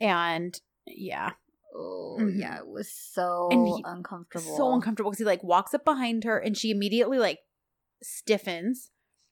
And 0.00 0.60
yeah, 0.86 1.32
Oh 1.76 2.16
Mhm. 2.20 2.38
yeah, 2.38 2.58
it 2.58 2.66
was 2.68 2.88
so 2.90 3.48
he- 3.50 3.82
uncomfortable. 3.84 4.56
so 4.56 4.72
uncomfortable 4.72 5.10
because 5.10 5.18
he 5.18 5.24
like 5.24 5.42
walks 5.42 5.74
up 5.74 5.84
behind 5.84 6.22
her 6.24 6.38
and 6.38 6.56
she 6.56 6.70
immediately 6.70 7.18
like 7.18 7.40
stiffens 8.02 8.90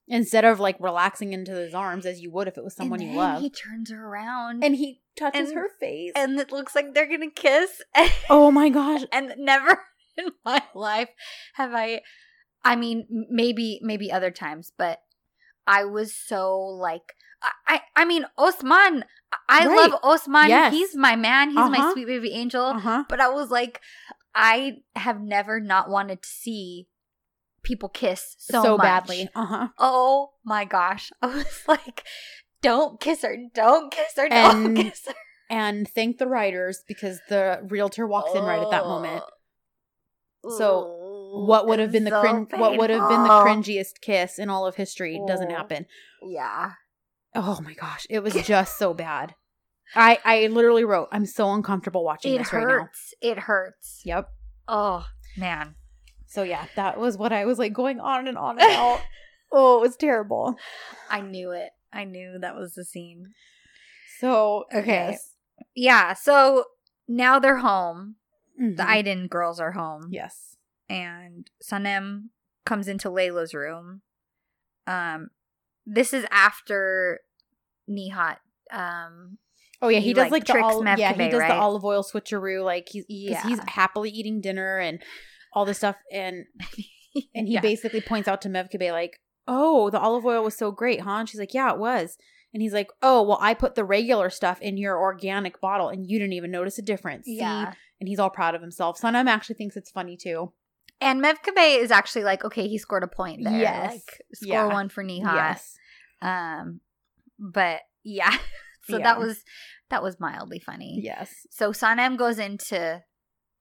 instead 0.08 0.44
of 0.44 0.60
like 0.60 0.76
relaxing 0.80 1.32
into 1.32 1.52
his 1.52 1.74
arms 1.74 2.04
as 2.06 2.20
you 2.20 2.30
would 2.30 2.48
if 2.48 2.58
it 2.58 2.64
was 2.64 2.74
someone 2.74 3.00
you 3.00 3.16
love. 3.16 3.40
He 3.42 3.50
turns 3.50 3.90
her 3.90 4.06
around, 4.06 4.62
and 4.64 4.74
he 4.76 5.00
touches 5.16 5.50
and- 5.50 5.58
her 5.58 5.68
face. 5.80 6.12
and 6.16 6.38
it 6.38 6.52
looks 6.52 6.74
like 6.74 6.94
they're 6.94 7.08
gonna 7.08 7.30
kiss. 7.30 7.80
oh 8.30 8.50
my 8.50 8.68
gosh. 8.68 9.02
and 9.12 9.34
never 9.38 9.80
in 10.16 10.28
my 10.44 10.62
life 10.74 11.08
have 11.54 11.72
I. 11.74 12.02
I 12.64 12.76
mean, 12.76 13.06
maybe 13.30 13.80
maybe 13.82 14.12
other 14.12 14.30
times, 14.30 14.72
but 14.76 15.00
I 15.66 15.84
was 15.84 16.14
so 16.14 16.58
like. 16.58 17.14
I, 17.66 17.80
I 17.96 18.04
mean 18.04 18.24
Osman 18.38 19.04
I 19.48 19.66
Right. 19.66 19.90
love 19.90 19.98
Osman 20.04 20.48
Yes. 20.48 20.72
he's 20.72 20.94
my 20.94 21.16
man 21.16 21.48
he's 21.48 21.56
my 21.56 21.78
Uh-huh. 21.78 21.92
sweet 21.92 22.06
baby 22.06 22.30
angel 22.34 22.66
Uh-huh. 22.66 23.02
but 23.08 23.18
I 23.20 23.30
was 23.30 23.50
like 23.50 23.80
I 24.32 24.74
have 24.94 25.20
never 25.20 25.58
not 25.58 25.90
wanted 25.90 26.22
to 26.22 26.28
see 26.28 26.86
people 27.62 27.88
kiss 27.88 28.34
so, 28.38 28.62
So, 28.62 28.78
badly. 28.78 29.28
Uh-huh. 29.34 29.68
Oh 29.78 30.30
my 30.44 30.64
gosh. 30.64 31.10
I 31.22 31.26
was 31.28 31.62
like, 31.68 32.04
don't 32.60 33.00
kiss 33.00 33.22
her. 33.22 33.36
Don't 33.54 33.92
kiss 33.92 34.12
her. 34.16 34.28
Don't 34.28 34.76
And 34.76 34.76
kiss 34.76 35.06
her. 35.06 35.14
And 35.50 35.86
thank 35.88 36.18
the 36.18 36.26
writers 36.26 36.82
because 36.88 37.20
the 37.28 37.60
realtor 37.68 38.06
walks 38.06 38.34
in 38.34 38.42
right 38.44 38.62
at 38.62 38.70
that 38.70 38.86
moment. 38.86 39.22
So, 40.48 40.86
Ooh, 40.86 41.46
What 41.46 41.66
would 41.66 41.78
have 41.78 41.92
been 41.92 42.04
the 42.04 42.10
so 42.10 42.20
crin- 42.20 42.60
what 42.60 42.76
would 42.76 42.90
have 42.90 43.08
been 43.08 43.22
the 43.22 43.28
cringiest 43.28 44.00
kiss 44.00 44.38
in 44.38 44.48
all 44.50 44.66
of 44.66 44.76
history 44.76 45.20
doesn't 45.26 45.50
Oh. 45.50 45.54
happen. 45.54 45.86
Yeah. 46.22 46.72
Oh 47.34 47.60
my 47.62 47.74
gosh, 47.74 48.06
it 48.10 48.22
was 48.22 48.34
just 48.46 48.78
so 48.78 48.92
bad. 48.94 49.34
I 49.94 50.18
I 50.24 50.46
literally 50.48 50.84
wrote, 50.84 51.08
I'm 51.12 51.26
so 51.26 51.52
uncomfortable 51.52 52.04
watching 52.04 52.34
It 52.34 52.38
this 52.38 52.52
right 52.52 52.66
now. 52.66 52.78
hurts. 52.80 53.14
It 53.20 53.38
hurts. 53.40 54.00
Yep. 54.04 54.28
Oh, 54.68 55.04
man. 55.36 55.74
So 56.32 56.42
yeah, 56.42 56.66
that 56.76 56.98
was 56.98 57.18
what 57.18 57.32
I 57.32 57.44
was 57.44 57.58
like 57.58 57.72
going 57.74 58.00
on 58.00 58.26
and 58.26 58.38
on 58.38 58.58
and 58.58 58.62
on 58.62 58.72
about. 58.72 59.00
oh, 59.52 59.78
it 59.78 59.80
was 59.82 59.96
terrible. 59.96 60.56
I 61.10 61.20
knew 61.20 61.50
it. 61.50 61.70
I 61.92 62.04
knew 62.04 62.38
that 62.40 62.54
was 62.56 62.72
the 62.74 62.84
scene. 62.84 63.32
So 64.18 64.64
Okay. 64.74 65.10
yes. 65.10 65.30
Yeah. 65.74 66.14
So 66.14 66.64
now 67.06 67.38
they're 67.38 67.58
home. 67.58 68.16
Mhm. 68.60 68.76
The 68.76 68.82
Aydın 68.82 69.28
girls 69.28 69.60
are 69.60 69.72
home. 69.72 70.08
yes. 70.10 70.56
and 70.88 71.50
Sanem 71.62 72.28
comes 72.64 72.88
into 72.88 73.08
Layla's 73.10 73.52
room. 73.54 74.02
Um, 74.86 75.28
this 75.86 76.12
is 76.12 76.24
after 76.30 77.20
Nihat. 77.90 78.36
Um, 78.70 79.38
Oh 79.80 79.88
yeah, 79.88 79.98
He, 79.98 80.08
he, 80.08 80.12
does 80.14 80.30
like, 80.30 80.32
like, 80.32 80.46
the 80.46 80.52
tricks 80.52 80.64
olive, 80.64 80.98
yeah, 80.98 81.12
he 81.12 81.28
does 81.28 81.40
right? 81.40 81.48
the 81.48 81.54
olive 81.54 81.84
oil 81.84 82.04
switcheroo 82.04 82.64
like 82.64 82.88
he's 82.90 83.04
because 83.06 83.42
he's 83.42 83.58
happily 83.66 84.10
eating 84.10 84.40
dinner 84.40 84.78
and 84.78 85.02
all 85.54 85.64
this 85.64 85.78
stuff 85.78 85.96
and 86.12 86.44
and 87.34 87.46
he 87.48 87.54
Yeah. 87.54 87.60
basically 87.60 88.00
points 88.00 88.28
out 88.28 88.40
to 88.42 88.48
Mevkibe 88.48 88.90
like, 88.92 89.20
"Oh, 89.46 89.90
the 89.90 90.00
olive 90.00 90.24
oil 90.24 90.42
was 90.44 90.56
so 90.56 90.70
great, 90.70 91.00
huh?" 91.02 91.10
And 91.20 91.28
she's 91.28 91.40
like, 91.40 91.54
"Yeah, 91.54 91.72
it 91.72 91.78
was." 91.78 92.16
And 92.54 92.62
he's 92.62 92.72
like, 92.74 92.90
"Oh, 93.02 93.22
well, 93.22 93.38
I 93.40 93.54
put 93.54 93.74
the 93.74 93.84
regular 93.84 94.28
stuff 94.30 94.60
in 94.60 94.76
your 94.76 94.98
organic 94.98 95.60
bottle, 95.60 95.88
and 95.88 96.06
you 96.08 96.18
didn't 96.18 96.34
even 96.34 96.50
notice 96.50 96.78
a 96.78 96.82
difference." 96.82 97.26
See? 97.26 97.38
yeah. 97.38 97.72
and 98.00 98.08
he's 98.08 98.18
all 98.18 98.30
proud 98.30 98.54
of 98.56 98.60
himself. 98.60 99.00
Sanem 99.00 99.28
actually 99.28 99.54
thinks 99.54 99.76
it's 99.76 99.90
funny 99.90 100.16
too. 100.16 100.52
And 101.00 101.22
Mevkibe 101.22 101.78
is 101.80 101.90
actually 101.92 102.24
like, 102.24 102.44
okay, 102.44 102.66
he 102.68 102.76
scored 102.78 103.04
a 103.04 103.08
point 103.08 103.42
there. 103.44 103.58
Yes. 103.60 103.92
Like, 103.92 104.20
score 104.34 104.48
Yeah. 104.52 104.66
one 104.66 104.88
for 104.88 105.04
Nihat. 105.04 105.34
Yes, 105.34 105.74
Um, 106.20 106.80
but 107.38 107.80
yeah, 108.04 108.36
so 108.88 108.96
Yeah. 108.98 109.04
that 109.04 109.18
was 109.20 109.44
that 109.90 110.02
was 110.02 110.18
mildly 110.18 110.58
funny. 110.58 111.00
yes, 111.02 111.46
So 111.50 111.70
Sanem 111.72 112.16
goes 112.16 112.38
into 112.40 113.02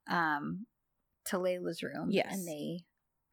um 0.10 0.66
to 1.32 1.38
Layla's 1.38 1.84
room. 1.84 2.10
Yes. 2.10 2.28
and 2.32 2.48
they 2.48 2.86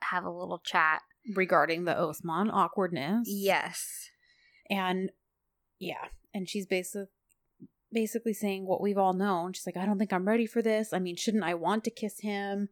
have 0.02 0.24
a 0.24 0.30
little 0.30 0.60
chat. 0.64 1.02
regarding 1.34 1.84
the 1.84 1.98
Osman 1.98 2.50
awkwardness. 2.50 3.28
Yes. 3.30 4.10
and 4.70 5.10
yeah, 5.78 6.06
and 6.34 6.48
she's 6.48 6.66
basically 6.66 7.06
basically 7.92 8.34
saying 8.34 8.66
what 8.66 8.80
we've 8.80 8.98
all 8.98 9.14
known. 9.14 9.52
She's 9.52 9.66
like, 9.66 9.76
I 9.76 9.86
don't 9.86 9.98
think 9.98 10.12
I'm 10.12 10.28
ready 10.28 10.46
for 10.46 10.60
this. 10.60 10.92
I 10.92 10.98
mean, 10.98 11.16
shouldn't 11.16 11.44
I 11.44 11.54
want 11.54 11.84
to 11.84 11.90
kiss 11.90 12.20
him? 12.20 12.68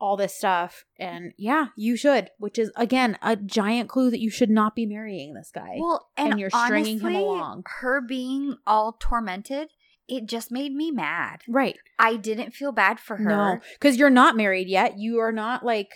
All 0.00 0.16
this 0.16 0.34
stuff, 0.34 0.84
and 0.98 1.32
yeah, 1.38 1.66
you 1.76 1.96
should. 1.96 2.30
Which 2.38 2.58
is 2.58 2.72
again 2.74 3.16
a 3.22 3.36
giant 3.36 3.88
clue 3.88 4.10
that 4.10 4.18
you 4.18 4.30
should 4.30 4.50
not 4.50 4.74
be 4.74 4.84
marrying 4.84 5.32
this 5.32 5.52
guy. 5.54 5.76
Well, 5.78 6.08
and, 6.16 6.32
and 6.32 6.40
you're 6.40 6.50
stringing 6.50 6.98
him 6.98 7.14
along. 7.14 7.62
Her 7.80 8.00
being 8.00 8.56
all 8.66 8.96
tormented, 8.98 9.68
it 10.16 10.26
just 10.26 10.50
made 10.52 10.72
me 10.74 10.90
mad. 10.90 11.40
right? 11.48 11.76
I 11.98 12.16
didn't 12.16 12.52
feel 12.52 12.72
bad 12.72 13.00
for 13.00 13.16
her. 13.16 13.28
No, 13.28 13.58
because 13.74 13.96
you're 13.96 14.10
not 14.10 14.36
married 14.36 14.68
yet. 14.68 14.98
You 14.98 15.18
are 15.20 15.32
not 15.32 15.64
like. 15.64 15.90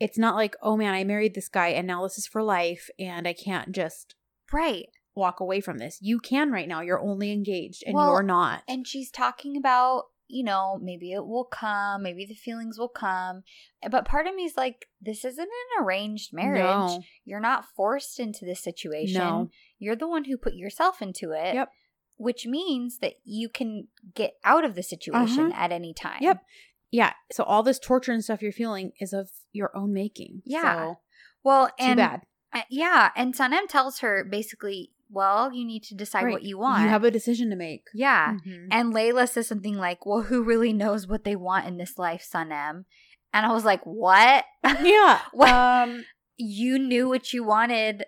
It's 0.00 0.18
not 0.18 0.34
like, 0.34 0.54
oh 0.60 0.76
man, 0.76 0.92
I 0.92 1.04
married 1.04 1.34
this 1.34 1.48
guy, 1.48 1.68
and 1.68 1.86
now 1.86 2.02
this 2.02 2.18
is 2.18 2.26
for 2.26 2.42
life, 2.42 2.90
and 2.98 3.26
I 3.28 3.32
can't 3.32 3.72
just 3.72 4.14
Right. 4.52 4.86
walk 5.14 5.40
away 5.40 5.60
from 5.60 5.78
this. 5.78 5.98
You 6.02 6.18
can 6.18 6.50
right 6.50 6.68
now. 6.68 6.80
You're 6.82 7.00
only 7.00 7.32
engaged, 7.32 7.82
and 7.86 7.94
Well, 7.94 8.10
you're 8.12 8.22
not. 8.22 8.62
And 8.68 8.86
she's 8.86 9.10
talking 9.10 9.56
about, 9.56 10.04
you 10.26 10.42
know, 10.42 10.78
maybe 10.82 11.12
it 11.12 11.24
will 11.24 11.44
come, 11.44 12.02
maybe 12.02 12.26
the 12.26 12.34
feelings 12.34 12.76
will 12.76 12.88
come. 12.88 13.44
Eh, 13.82 13.88
but 13.88 14.04
part 14.04 14.26
of 14.26 14.34
me 14.34 14.44
is 14.44 14.56
like, 14.56 14.86
this 15.00 15.24
isn't 15.24 15.48
an 15.48 15.84
arranged 15.84 16.30
marriage. 16.32 16.60
No. 16.64 17.02
You're 17.24 17.40
not 17.40 17.64
forced 17.76 18.18
into 18.18 18.44
this 18.44 18.62
situation. 18.62 19.20
No. 19.20 19.48
You're 19.78 19.96
the 19.96 20.08
one 20.08 20.24
who 20.24 20.36
put 20.36 20.54
yourself 20.54 21.00
into 21.00 21.30
it. 21.30 21.54
Yep. 21.54 21.68
Which 22.16 22.46
means 22.46 22.98
that 22.98 23.14
you 23.24 23.48
can 23.48 23.88
get 24.14 24.34
out 24.44 24.64
of 24.64 24.74
the 24.76 24.82
situation 24.82 25.46
Uh-huh. 25.52 25.64
at 25.64 25.72
any 25.72 25.92
time. 25.92 26.18
Yep. 26.20 26.42
Yeah. 26.90 27.12
So 27.32 27.42
all 27.44 27.62
this 27.64 27.78
torture 27.80 28.12
and 28.12 28.22
stuff 28.22 28.40
you're 28.40 28.52
feeling 28.52 28.92
is 29.00 29.12
of 29.12 29.30
your 29.52 29.76
own 29.76 29.92
making. 29.92 30.42
Yeah. 30.44 30.76
So, 30.76 31.00
Well, 31.42 31.66
too 31.68 31.72
and 31.80 31.96
bad. 31.96 32.22
Uh, 32.52 32.62
yeah, 32.70 33.10
and 33.16 33.34
Sanem 33.34 33.66
tells 33.68 33.98
her 33.98 34.22
basically, 34.22 34.92
well, 35.10 35.52
you 35.52 35.64
need 35.66 35.82
to 35.84 35.94
decide 35.96 36.22
Right. 36.24 36.32
what 36.32 36.44
you 36.44 36.56
want. 36.56 36.82
You 36.84 36.88
have 36.88 37.02
a 37.04 37.10
decision 37.10 37.50
to 37.50 37.56
make. 37.56 37.88
yeah. 37.92 38.34
Mhm. 38.46 38.68
And 38.70 38.94
Layla 38.94 39.28
says 39.28 39.48
something 39.48 39.76
like, 39.76 40.06
well, 40.06 40.22
who 40.22 40.42
really 40.44 40.72
knows 40.72 41.08
what 41.08 41.24
they 41.24 41.34
want 41.36 41.66
in 41.66 41.76
this 41.78 41.98
life, 41.98 42.24
Sanem? 42.32 42.84
And 43.32 43.44
I 43.44 43.52
was 43.52 43.64
like, 43.64 43.82
what? 43.84 44.44
yeah. 44.64 45.22
What? 45.32 45.50
Um. 45.50 46.04
you 46.36 46.78
knew 46.78 47.08
what 47.08 47.32
you 47.32 47.42
wanted 47.44 48.02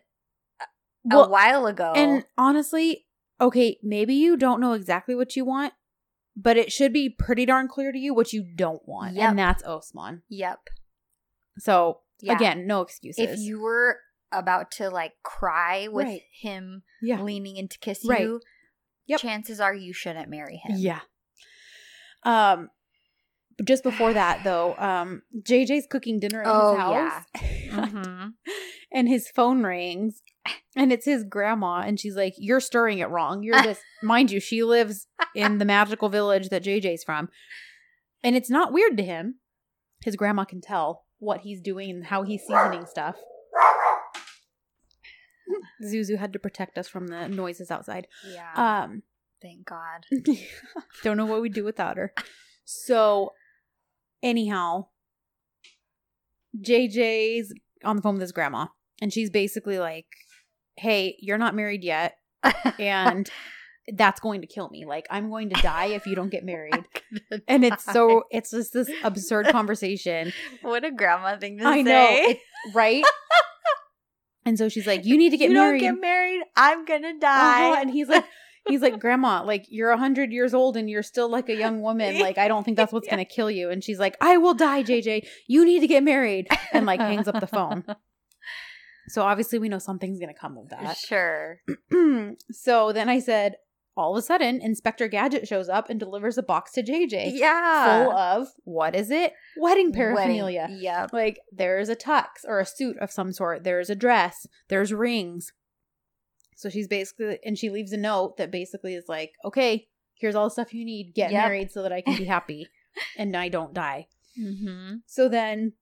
a 0.60 0.66
Well, 1.04 1.28
while 1.30 1.66
ago. 1.66 1.92
and 1.96 2.24
honestly, 2.38 3.05
okay, 3.40 3.78
maybe 3.82 4.14
you 4.14 4.36
don't 4.36 4.60
know 4.60 4.72
exactly 4.72 5.14
what 5.14 5.36
you 5.36 5.44
want, 5.44 5.74
but 6.36 6.56
it 6.56 6.70
should 6.72 6.92
be 6.92 7.08
pretty 7.08 7.46
darn 7.46 7.68
clear 7.68 7.92
to 7.92 7.98
you 7.98 8.14
what 8.14 8.32
you 8.32 8.42
don't 8.42 8.86
want, 8.86 9.14
Yep. 9.14 9.30
and 9.30 9.38
that's 9.38 9.62
Osman. 9.64 10.22
yep. 10.28 10.60
So 11.58 12.00
Yeah. 12.20 12.34
again, 12.36 12.66
no 12.66 12.82
excuses. 12.82 13.24
If 13.24 13.38
you 13.38 13.60
were 13.60 14.00
about 14.32 14.70
to 14.72 14.90
like 14.90 15.14
cry 15.22 15.88
with 15.88 16.06
Right. 16.06 16.22
him 16.40 16.82
yeah, 17.00 17.20
leaning 17.22 17.56
in 17.56 17.68
to 17.68 17.78
kiss 17.78 18.04
Right. 18.04 18.22
you, 18.22 18.40
Yep. 19.06 19.20
chances 19.20 19.60
are 19.60 19.74
you 19.74 19.92
shouldn't 19.92 20.28
marry 20.28 20.56
him. 20.56 20.76
yeah. 20.78 21.00
Um. 22.22 22.70
But 23.56 23.66
just 23.66 23.82
before 23.82 24.12
that, 24.12 24.42
though, 24.44 24.74
um, 24.76 25.22
JJ's 25.40 25.86
cooking 25.90 26.20
dinner 26.20 26.42
at 26.42 26.46
Oh, 26.46 26.72
his 26.72 26.78
house, 26.78 27.24
Mhm. 27.92 28.32
and 28.92 29.08
his 29.08 29.30
phone 29.30 29.62
rings, 29.62 30.22
and 30.76 30.92
it's 30.92 31.06
his 31.06 31.24
grandma, 31.24 31.80
and 31.80 31.98
she's 31.98 32.16
like, 32.16 32.34
"You're 32.36 32.60
stirring 32.60 32.98
it 32.98 33.08
wrong. 33.08 33.42
You're 33.42 33.52
this, 33.62 33.80
mind 34.02 34.30
you, 34.30 34.40
she 34.40 34.62
lives 34.62 35.06
in 35.34 35.56
the 35.58 35.64
magical 35.64 36.08
village 36.10 36.50
that 36.50 36.62
JJ's 36.64 37.02
from, 37.02 37.30
and 38.22 38.36
it's 38.36 38.50
not 38.50 38.72
weird 38.74 38.96
to 38.98 39.02
him. 39.02 39.36
His 40.04 40.16
grandma 40.16 40.44
can 40.44 40.60
tell 40.60 41.04
what 41.18 41.40
he's 41.40 41.62
doing 41.62 41.88
and 41.90 42.04
how 42.06 42.24
he's 42.24 42.42
seasoning 42.42 42.84
stuff." 42.84 43.16
Zuzu 45.82 46.18
had 46.18 46.32
to 46.32 46.38
protect 46.38 46.78
us 46.78 46.88
from 46.88 47.06
the 47.06 47.28
noises 47.28 47.70
outside. 47.70 48.06
Yeah. 48.26 48.52
Um, 48.84 49.02
thank 49.42 49.64
God. 49.66 50.04
don't 51.02 51.16
know 51.16 51.26
what 51.26 51.40
we'd 51.42 51.52
do 51.54 51.64
without 51.64 51.96
her. 51.96 52.12
So, 52.64 53.32
anyhow, 54.26 54.86
JJ's 56.60 57.54
on 57.84 57.96
the 57.96 58.02
phone 58.02 58.14
with 58.14 58.22
his 58.22 58.32
grandma, 58.32 58.66
and 59.00 59.12
she's 59.12 59.30
basically 59.30 59.78
like, 59.78 60.06
"Hey, 60.76 61.16
you're 61.20 61.38
not 61.38 61.54
married 61.54 61.84
yet, 61.84 62.16
and 62.78 63.30
that's 63.94 64.20
going 64.20 64.40
to 64.40 64.46
kill 64.46 64.68
me. 64.68 64.84
Like, 64.84 65.06
I'm 65.10 65.30
going 65.30 65.50
to 65.50 65.62
die 65.62 65.86
if 65.86 66.06
you 66.06 66.14
don't 66.14 66.30
get 66.30 66.44
married." 66.52 66.84
And 67.46 67.64
it's 67.64 67.84
so 67.84 68.24
it's 68.30 68.50
just 68.50 68.72
this 68.72 68.90
absurd 69.02 69.48
conversation. 69.48 70.32
what 70.62 70.84
a 70.84 70.90
grandma 70.90 71.38
thing 71.38 71.58
to 71.58 71.66
I 71.66 71.78
say. 71.78 71.82
know, 71.84 72.08
it, 72.10 72.38
right? 72.74 73.04
and 74.44 74.58
so 74.58 74.68
she's 74.68 74.86
like, 74.86 75.04
"You 75.04 75.16
need 75.16 75.30
to 75.30 75.36
get 75.36 75.50
you 75.50 75.56
married." 75.56 75.80
don't 75.80 75.94
get 75.94 76.00
married, 76.00 76.42
I'm 76.56 76.84
gonna 76.84 77.18
die. 77.18 77.70
Uh-huh. 77.70 77.80
And 77.80 77.90
he's 77.90 78.08
like, 78.08 78.24
he's 78.68 78.82
like, 78.82 78.98
Grandma, 79.00 79.42
like 79.44 79.66
you're 79.68 79.90
a 79.90 79.96
hundred 79.98 80.32
years 80.32 80.54
old 80.54 80.76
and 80.76 80.88
you're 80.90 81.02
still 81.02 81.28
like 81.28 81.48
a 81.48 81.54
young 81.56 81.80
woman. 81.82 82.18
Like 82.20 82.38
I 82.38 82.48
don't 82.48 82.64
think 82.64 82.76
that's 82.76 82.92
what's 82.92 83.06
Yeah. 83.06 83.12
gonna 83.12 83.24
kill 83.24 83.50
you. 83.50 83.70
And 83.70 83.82
she's 83.84 83.98
like, 83.98 84.16
I 84.20 84.36
will 84.38 84.54
die, 84.54 84.82
JJ. 84.82 85.26
You 85.46 85.64
need 85.64 85.80
to 85.80 85.86
get 85.86 86.02
married. 86.02 86.48
And 86.72 86.86
like 86.86 87.00
hangs 87.00 87.28
up 87.28 87.40
the 87.40 87.46
phone. 87.46 87.84
So 89.08 89.22
obviously 89.22 89.60
we 89.60 89.68
know 89.68 89.78
something's 89.78 90.18
gonna 90.18 90.34
come 90.34 90.58
of 90.58 90.68
that. 90.70 90.96
Sure. 90.96 91.60
so 92.50 92.92
then 92.92 93.08
I 93.08 93.20
said, 93.20 93.54
all 93.96 94.14
of 94.14 94.18
a 94.18 94.22
sudden, 94.26 94.60
Inspector 94.60 95.06
Gadget 95.08 95.48
shows 95.48 95.68
up 95.68 95.88
and 95.88 95.98
delivers 96.00 96.36
a 96.36 96.42
box 96.42 96.72
to 96.72 96.82
JJ 96.82 97.30
Yeah. 97.34 98.04
full 98.04 98.12
of 98.12 98.48
what 98.64 98.94
is 98.96 99.10
it? 99.12 99.32
Wedding 99.58 99.92
paraphernalia. 99.92 100.62
Wedding. 100.68 100.82
Yep. 100.82 101.12
Like 101.12 101.38
there's 101.52 101.88
a 101.88 101.94
tux 101.96 102.24
or 102.46 102.58
a 102.58 102.66
suit 102.66 102.98
of 102.98 103.10
some 103.12 103.32
sort. 103.32 103.62
There's 103.64 103.88
a 103.90 103.94
dress. 103.94 104.46
There's 104.68 104.92
rings. 104.92 105.52
So 106.56 106.68
she's 106.70 106.88
basically, 106.88 107.38
and 107.44 107.56
she 107.56 107.70
leaves 107.70 107.92
a 107.92 107.96
note 107.96 108.38
that 108.38 108.50
basically 108.50 108.94
is 108.94 109.04
like, 109.08 109.32
okay, 109.44 109.86
here's 110.14 110.34
all 110.34 110.44
the 110.46 110.50
stuff 110.50 110.74
you 110.74 110.84
need. 110.84 111.14
Get 111.14 111.30
Yep. 111.30 111.44
married 111.44 111.70
so 111.70 111.82
that 111.82 111.92
I 111.92 112.00
can 112.00 112.16
be 112.16 112.24
happy 112.36 112.68
and 113.16 113.36
I 113.36 113.48
don't 113.48 113.74
die. 113.74 114.08
Mm-hmm. 114.40 114.96
So 115.06 115.28
then 115.28 115.74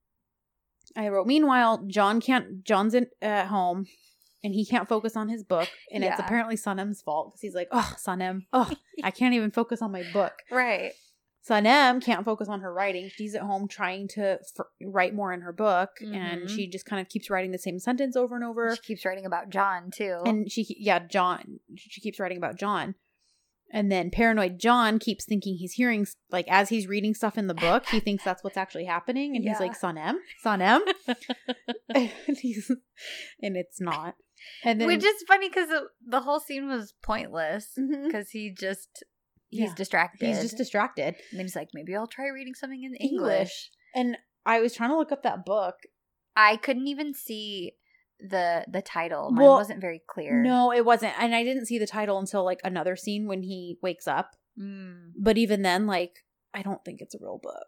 I 0.96 1.08
wrote, 1.08 1.26
meanwhile, 1.26 1.84
John 1.86 2.20
can't, 2.20 2.64
John's 2.64 2.94
in, 2.94 3.06
at 3.22 3.46
home 3.46 3.86
and 4.42 4.52
he 4.54 4.66
can't 4.66 4.88
focus 4.88 5.16
on 5.16 5.28
his 5.28 5.42
book. 5.42 5.68
And 5.92 6.04
it's 6.04 6.18
apparently 6.20 6.56
Sanem's 6.56 7.00
fault 7.00 7.28
because 7.30 7.40
he's 7.40 7.54
like, 7.54 7.68
oh, 7.72 7.94
Sanem, 7.96 8.42
oh, 8.52 8.70
I 9.02 9.10
can't 9.10 9.34
even 9.34 9.50
focus 9.50 9.80
on 9.80 9.90
my 9.92 10.04
book. 10.12 10.34
Right. 10.50 10.92
Sanem 11.48 12.02
can't 12.02 12.24
focus 12.24 12.48
on 12.48 12.60
her 12.60 12.72
writing. 12.72 13.10
She's 13.14 13.34
at 13.34 13.42
home 13.42 13.68
trying 13.68 14.08
to 14.14 14.38
f- 14.40 14.66
write 14.82 15.14
more 15.14 15.32
in 15.32 15.42
her 15.42 15.52
book, 15.52 15.90
and 16.00 16.42
Mhm. 16.42 16.48
she 16.48 16.66
just 16.68 16.86
kind 16.86 17.02
of 17.02 17.08
keeps 17.08 17.28
writing 17.28 17.50
the 17.52 17.58
same 17.58 17.78
sentence 17.78 18.16
over 18.16 18.34
and 18.34 18.44
over. 18.44 18.74
She 18.76 18.82
keeps 18.82 19.04
writing 19.04 19.26
about 19.26 19.50
John 19.50 19.90
too. 19.90 20.22
And 20.24 20.50
she, 20.50 20.64
yeah, 20.78 21.00
John. 21.00 21.60
She 21.76 22.00
keeps 22.00 22.18
writing 22.18 22.38
about 22.38 22.56
John, 22.58 22.94
and 23.70 23.92
then 23.92 24.10
paranoid 24.10 24.58
John 24.58 24.98
keeps 24.98 25.26
thinking 25.26 25.56
he's 25.56 25.72
hearing 25.72 26.06
like 26.30 26.46
as 26.48 26.70
he's 26.70 26.86
reading 26.86 27.12
stuff 27.14 27.36
in 27.36 27.46
the 27.46 27.54
book, 27.54 27.86
he 27.90 28.00
thinks 28.00 28.24
that's 28.24 28.42
what's 28.42 28.56
actually 28.56 28.86
happening, 28.86 29.36
and 29.36 29.44
he's 29.44 29.58
Yeah. 29.60 29.66
like 29.66 29.78
Sanem, 29.78 30.14
Sanem, 30.44 30.80
and 31.94 32.38
he's, 32.38 32.70
and 33.42 33.56
it's 33.56 33.80
not. 33.82 34.16
And 34.62 34.80
then 34.80 34.88
Which 34.88 35.04
is 35.04 35.22
funny 35.26 35.48
because 35.48 35.68
the, 36.06 36.20
whole 36.20 36.38
scene 36.40 36.68
was 36.68 36.92
pointless 37.02 37.72
because 38.04 38.30
he 38.30 38.50
just 38.50 39.02
he's 39.54 39.68
Yeah. 39.70 39.74
distracted. 39.74 40.26
he's 40.26 40.42
just 40.42 40.56
distracted. 40.56 41.14
and 41.30 41.38
then 41.38 41.46
he's 41.46 41.56
like, 41.56 41.68
maybe 41.74 41.94
I'll 41.94 42.06
try 42.06 42.28
reading 42.28 42.54
something 42.54 42.82
in 42.82 42.94
English. 42.96 43.30
English. 43.38 43.70
And 43.94 44.18
I 44.44 44.60
was 44.60 44.74
trying 44.74 44.90
to 44.90 44.96
look 44.96 45.12
up 45.12 45.22
that 45.22 45.44
book, 45.44 45.76
I 46.36 46.56
couldn't 46.56 46.88
even 46.88 47.14
see 47.14 47.72
the 48.20 48.64
the 48.68 48.82
title. 48.82 49.30
Mine 49.30 49.44
Well, 49.44 49.54
wasn't 49.56 49.80
very 49.80 50.02
clear. 50.06 50.42
No, 50.42 50.72
it 50.72 50.84
wasn't. 50.84 51.14
And 51.20 51.34
I 51.34 51.44
didn't 51.44 51.66
see 51.66 51.78
the 51.78 51.86
title 51.86 52.18
until 52.18 52.44
like 52.44 52.60
another 52.64 52.96
scene 52.96 53.26
when 53.26 53.42
he 53.42 53.78
wakes 53.82 54.06
up. 54.06 54.30
Mm. 54.60 55.12
But 55.18 55.36
even 55.38 55.62
then, 55.62 55.86
like, 55.86 56.24
I 56.52 56.62
don't 56.62 56.84
think 56.84 57.00
it's 57.00 57.14
a 57.14 57.18
real 57.20 57.38
book. 57.42 57.66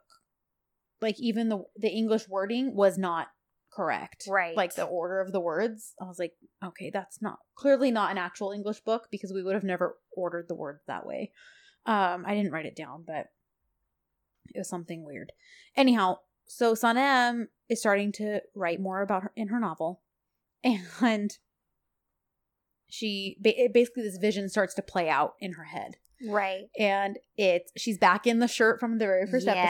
Like 1.01 1.17
even 1.21 1.49
the 1.49 1.65
the 1.77 1.91
English 1.91 2.29
wording 2.29 2.75
was 2.75 2.97
not 2.99 3.29
correct. 3.73 4.25
Right. 4.29 4.57
Like 4.57 4.75
the 4.75 4.85
order 4.85 5.21
of 5.21 5.33
the 5.33 5.41
words. 5.41 5.93
I 6.01 6.05
was 6.07 6.19
like, 6.19 6.33
okay, 6.65 6.91
that's 6.91 7.21
not 7.21 7.39
clearly 7.57 7.91
not 7.91 8.11
an 8.11 8.19
actual 8.19 8.53
English 8.53 8.81
book 8.81 9.09
because 9.11 9.33
we 9.33 9.43
would 9.43 9.55
have 9.55 9.65
never 9.65 9.97
ordered 10.17 10.47
the 10.49 10.55
words 10.55 10.81
that 10.87 11.05
way. 11.07 11.33
Um, 11.87 12.25
I 12.27 12.35
didn't 12.35 12.53
write 12.53 12.67
it 12.67 12.77
down, 12.77 13.05
but 13.07 13.27
it 14.55 14.59
was 14.59 14.69
something 14.69 15.05
weird. 15.05 15.33
Anyhow, 15.77 16.19
so 16.47 16.75
Sanem 16.75 17.47
is 17.69 17.81
starting 17.81 18.13
to 18.13 18.41
write 18.55 18.81
more 18.81 19.03
about 19.03 19.23
her 19.23 19.33
in 19.37 19.49
her 19.49 19.59
novel, 19.61 20.03
and 20.65 21.33
she 22.89 23.37
basically 23.43 24.03
this 24.03 24.19
vision 24.19 24.49
starts 24.49 24.75
to 24.75 24.83
play 24.83 25.09
out 25.09 25.35
in 25.41 25.55
her 25.55 25.65
head, 25.65 25.97
Right. 26.27 26.65
and 26.79 27.19
it's 27.37 27.73
she's 27.77 27.99
back 27.99 28.27
in 28.27 28.39
the 28.39 28.49
shirt 28.49 28.79
from 28.81 28.99
the 28.99 29.05
very 29.07 29.27
first 29.31 29.47
episode. 29.49 29.61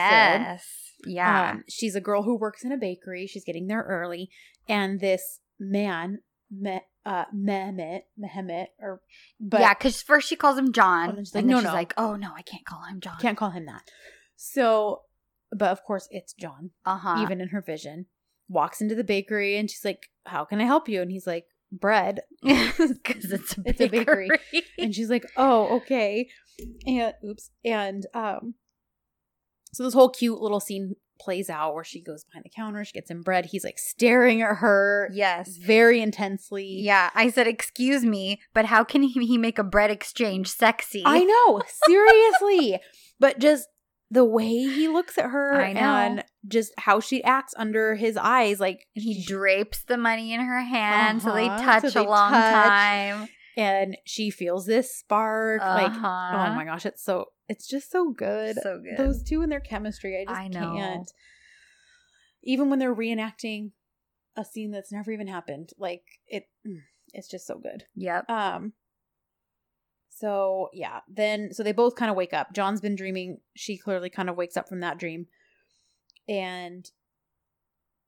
yes. 0.43 0.65
Yeah. 1.05 1.51
Um, 1.51 1.63
she's 1.69 1.95
a 1.95 2.01
girl 2.01 2.23
who 2.23 2.35
works 2.37 2.63
in 2.63 2.71
a 2.71 2.77
bakery. 2.77 3.27
She's 3.27 3.43
getting 3.43 3.67
there 3.67 3.83
early, 3.87 4.29
and 4.67 4.99
this 4.99 5.39
man, 5.59 6.19
Me, 6.49 6.79
uh, 7.05 7.25
Mehmet, 7.35 8.01
Mehmet, 8.19 8.67
or 8.79 9.01
but 9.39 9.59
yeah, 9.59 9.73
because 9.73 10.01
first 10.01 10.27
she 10.29 10.35
calls 10.35 10.57
him 10.57 10.71
John, 10.71 11.09
And 11.09 11.11
then 11.11 11.17
and 11.19 11.27
she's 11.27 11.35
like, 11.35 11.45
no, 11.45 11.57
she's 11.57 11.63
no. 11.65 11.73
like, 11.73 11.93
"Oh 11.97 12.15
no, 12.15 12.31
I 12.35 12.41
can't 12.41 12.65
call 12.65 12.83
him 12.85 12.99
John." 13.01 13.17
can't 13.19 13.37
call 13.37 13.49
him 13.51 13.65
that. 13.65 13.81
So, 14.35 15.01
but 15.51 15.69
of 15.71 15.83
course, 15.83 16.07
it's 16.11 16.33
John. 16.33 16.71
Uh 16.85 16.97
huh. 16.97 17.19
Even 17.21 17.41
in 17.41 17.49
her 17.49 17.61
vision, 17.61 18.05
walks 18.47 18.79
into 18.81 18.95
the 18.95 19.03
bakery, 19.03 19.57
and 19.57 19.69
she's 19.69 19.83
like, 19.83 20.07
"How 20.25 20.45
can 20.45 20.61
I 20.61 20.65
help 20.65 20.87
you?" 20.87 21.01
And 21.01 21.11
he's 21.11 21.27
like, 21.27 21.45
"Bread." 21.71 22.21
because 22.41 23.31
it's 23.31 23.57
a 23.57 23.61
It's 23.65 23.81
a 23.81 23.87
bakery. 23.89 24.29
bakery. 24.29 24.63
and 24.77 24.93
she's 24.95 25.09
like, 25.09 25.25
"Oh, 25.35 25.77
okay." 25.77 26.29
And 26.85 27.13
oops, 27.25 27.51
and 27.65 28.05
um, 28.13 28.55
so 29.73 29.83
this 29.83 29.93
whole 29.93 30.09
cute 30.09 30.39
little 30.39 30.59
scene 30.59 30.95
plays 31.19 31.49
out 31.49 31.73
where 31.73 31.83
she 31.83 32.01
goes 32.01 32.23
behind 32.23 32.45
the 32.45 32.49
counter, 32.49 32.83
she 32.85 32.93
gets 32.93 33.09
him 33.09 33.21
bread. 33.21 33.45
He's 33.47 33.63
like 33.63 33.77
staring 33.77 34.41
at 34.41 34.57
her 34.57 35.09
yes. 35.13 35.57
very 35.57 36.01
intensely. 36.01 36.79
Yeah, 36.81 37.09
I 37.15 37.29
said, 37.29 37.47
"Excuse 37.47 38.03
me, 38.05 38.41
but 38.53 38.65
how 38.65 38.83
can 38.83 39.03
he, 39.03 39.11
he 39.25 39.37
make 39.37 39.57
a 39.59 39.63
bread 39.63 39.91
exchange 39.91 40.47
sexy?" 40.49 41.03
I 41.05 41.23
know, 41.23 41.61
seriously, 41.87 42.79
but 43.19 43.39
just 43.39 43.67
the 44.09 44.23
way 44.23 44.47
he 44.47 44.87
looks 44.87 45.17
at 45.17 45.29
her 45.31 45.55
I 45.61 45.73
know. 45.73 45.81
and 45.81 46.23
just 46.47 46.71
how 46.77 47.01
she 47.01 47.21
acts 47.23 47.53
under 47.57 47.95
his 47.95 48.15
eyes, 48.15 48.57
like 48.59 48.87
And 48.95 49.03
he 49.03 49.23
drapes 49.25 49.83
the 49.83 49.97
money 49.97 50.33
in 50.33 50.39
her 50.39 50.61
hand 50.61 51.21
so 51.21 51.33
they 51.33 51.47
Uh-huh, 51.49 51.79
touch 51.81 51.91
so 51.91 52.03
a 52.03 52.07
long 52.07 52.31
touch. 52.31 52.43
time. 52.69 53.27
And 53.57 53.97
she 54.05 54.29
feels 54.29 54.65
this 54.65 54.95
spark. 54.95 55.61
Like, 55.61 55.91
oh 55.91 55.97
Uh-huh. 55.97 56.53
my 56.53 56.63
gosh, 56.63 56.85
it's 56.85 57.03
so 57.03 57.31
it's 57.49 57.67
just 57.67 57.91
so 57.91 58.11
good. 58.11 58.57
So 58.61 58.79
good. 58.79 58.97
Those 58.97 59.23
two 59.23 59.41
and 59.41 59.51
their 59.51 59.59
chemistry, 59.59 60.17
I 60.21 60.25
just 60.25 60.39
I 60.39 60.47
can't. 60.49 61.11
Even 62.43 62.69
when 62.69 62.79
they're 62.79 62.95
reenacting 62.95 63.71
a 64.37 64.45
scene 64.45 64.71
that's 64.71 64.91
never 64.91 65.11
even 65.11 65.27
happened, 65.27 65.71
like 65.77 66.03
it, 66.27 66.47
mm, 66.65 66.81
it's 67.13 67.27
just 67.27 67.45
so 67.47 67.57
good. 67.57 67.83
Yep. 67.95 68.29
Um. 68.29 68.73
So 70.09 70.69
yeah, 70.73 71.01
then 71.07 71.53
so 71.53 71.63
they 71.63 71.71
both 71.73 71.95
kind 71.95 72.09
of 72.09 72.17
wake 72.17 72.33
up. 72.33 72.53
John's 72.53 72.81
been 72.81 72.95
dreaming. 72.95 73.39
She 73.55 73.77
clearly 73.77 74.09
kind 74.09 74.29
of 74.29 74.35
wakes 74.37 74.55
up 74.57 74.67
from 74.69 74.79
that 74.81 74.97
dream, 74.97 75.27
and 76.27 76.89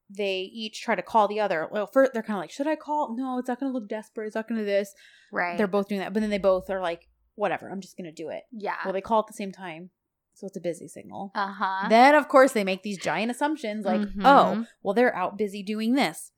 they 0.10 0.50
each 0.54 0.82
try 0.82 0.96
to 0.96 1.02
call 1.02 1.28
the 1.28 1.40
other. 1.40 1.68
Well, 1.72 1.86
first 1.88 2.14
they're 2.14 2.24
kind 2.24 2.38
of 2.38 2.42
like, 2.42 2.52
"Should 2.52 2.68
I 2.68 2.76
call? 2.76 3.16
No, 3.16 3.38
it's 3.38 3.48
not 3.48 3.60
going 3.60 3.72
to 3.72 3.78
look 3.78 3.88
desperate. 3.90 4.28
It's 4.28 4.36
not 4.36 4.48
going 4.48 4.60
to 4.60 4.66
this." 4.66 4.94
Right. 5.32 5.58
They're 5.58 5.68
both 5.68 5.88
doing 5.88 6.02
that, 6.02 6.14
but 6.14 6.20
then 6.22 6.30
they 6.32 6.38
both 6.40 6.70
are 6.70 6.82
like, 6.82 7.08
"Whatever, 7.36 7.70
I'm 7.70 7.82
just 7.82 7.96
going 7.98 8.06
to 8.06 8.12
do 8.12 8.30
it." 8.30 8.44
yeah. 8.52 8.76
Well, 8.84 8.94
they 8.94 9.02
call 9.02 9.20
at 9.20 9.28
the 9.28 9.34
same 9.34 9.52
time, 9.52 9.92
so 10.34 10.48
it's 10.48 10.58
a 10.58 10.62
busy 10.62 10.88
signal. 10.88 11.32
uh 11.36 11.54
huh. 11.54 11.88
Then, 11.90 12.16
of 12.16 12.28
course, 12.28 12.54
they 12.54 12.64
make 12.64 12.82
these 12.84 12.98
giant 12.98 13.30
assumptions 13.32 13.86
like, 13.86 14.02
Mhm. 14.02 14.22
oh, 14.26 14.66
well, 14.82 14.94
they're 14.96 15.16
out 15.16 15.38
busy 15.38 15.62
doing 15.62 15.94
this. 15.94 16.32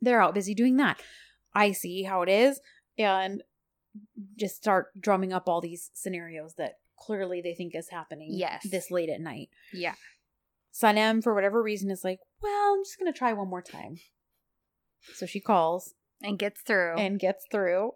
They're 0.00 0.20
out 0.20 0.34
busy 0.34 0.54
doing 0.54 0.76
that. 0.76 1.00
I 1.54 1.72
see 1.72 2.02
how 2.02 2.20
it 2.22 2.28
is. 2.28 2.60
And 2.98 3.42
just 4.36 4.56
start 4.56 4.88
drumming 5.00 5.32
up 5.32 5.48
all 5.48 5.60
these 5.60 5.90
scenarios 5.94 6.54
that 6.58 6.74
clearly 6.98 7.40
they 7.40 7.54
think 7.54 7.74
is 7.74 7.88
happening 7.90 8.30
Yes. 8.32 8.66
this 8.70 8.90
late 8.90 9.08
at 9.08 9.20
night. 9.20 9.48
yeah. 9.72 9.94
Sanem, 10.74 11.22
for 11.22 11.34
whatever 11.34 11.62
reason, 11.62 11.90
is 11.90 12.02
like, 12.04 12.18
well, 12.42 12.74
I'm 12.74 12.82
just 12.84 12.98
going 12.98 13.12
to 13.12 13.16
try 13.18 13.32
one 13.32 13.48
more 13.48 13.62
time. 13.62 13.96
So 15.14 15.26
she 15.26 15.40
calls 15.40 15.94
And 16.22 16.38
gets 16.38 16.60
through. 16.62 16.96
and 16.98 17.18
gets 17.20 17.44
through. 17.50 17.92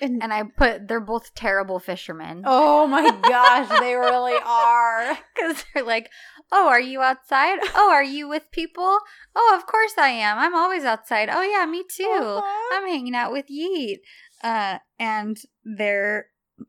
And, 0.00 0.22
And 0.22 0.32
I 0.32 0.44
put 0.44 0.86
they're 0.86 1.00
both 1.00 1.34
terrible 1.34 1.80
fishermen. 1.80 2.44
oh 2.46 2.86
my 2.86 3.10
gosh, 3.28 3.68
they 3.80 3.94
really 3.96 4.38
are. 4.44 5.18
Because 5.34 5.64
they're 5.74 5.82
like, 5.82 6.08
oh, 6.52 6.68
are 6.68 6.80
you 6.80 7.00
outside? 7.02 7.58
Oh, 7.74 7.90
are 7.90 8.04
you 8.04 8.28
with 8.28 8.44
people? 8.52 8.98
Oh, 9.34 9.54
of 9.58 9.66
course 9.66 9.94
I 9.98 10.08
am. 10.10 10.38
I'm 10.38 10.54
always 10.54 10.84
outside. 10.84 11.28
Oh, 11.32 11.42
yeah, 11.42 11.66
me 11.66 11.82
too. 11.90 12.04
Uh-huh. 12.08 12.76
I'm 12.76 12.86
hanging 12.88 13.16
out 13.16 13.32
with 13.32 13.46
Yeet. 13.48 13.96
Uh, 14.44 14.78
and 15.00 15.36
they're, 15.64 16.26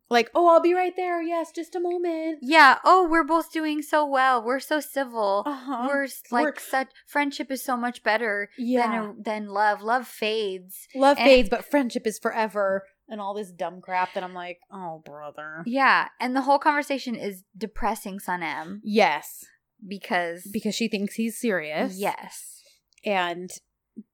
Like, 0.09 0.29
oh, 0.33 0.47
I'll 0.47 0.61
be 0.61 0.73
right 0.73 0.93
there. 0.95 1.21
Yes, 1.21 1.51
just 1.51 1.75
a 1.75 1.79
moment. 1.79 2.39
yeah, 2.41 2.77
oh, 2.83 3.07
we're 3.09 3.23
both 3.23 3.51
doing 3.51 3.81
so 3.81 4.05
well. 4.05 4.43
We're 4.43 4.59
so 4.59 4.79
civil. 4.79 5.43
Uh-huh. 5.45 5.87
We're 5.87 6.07
like 6.31 6.43
We're- 6.43 6.53
such, 6.57 6.87
friendship 7.07 7.51
is 7.51 7.63
so 7.63 7.75
much 7.77 8.03
better 8.03 8.49
yeah. 8.57 8.91
than, 9.01 9.23
than 9.23 9.47
love. 9.47 9.81
Love 9.81 10.07
fades. 10.07 10.87
Love 10.95 11.17
Eh. 11.19 11.23
fades, 11.25 11.49
but 11.49 11.65
friendship 11.69 12.07
is 12.07 12.17
forever. 12.19 12.83
And 13.09 13.19
all 13.19 13.33
this 13.33 13.51
dumb 13.51 13.81
crap 13.81 14.13
that 14.13 14.23
I'm 14.23 14.33
like, 14.33 14.59
oh, 14.71 15.01
brother. 15.05 15.63
Yeah. 15.65 16.07
And 16.19 16.35
the 16.35 16.41
whole 16.41 16.59
conversation 16.59 17.15
is 17.15 17.43
depressing 17.55 18.19
Sanem 18.19 18.79
Yes, 18.83 19.43
because, 19.85 20.47
because 20.51 20.73
she 20.75 20.87
thinks 20.87 21.15
he's 21.15 21.39
serious. 21.39 21.97
yes. 21.97 22.61
And 23.05 23.49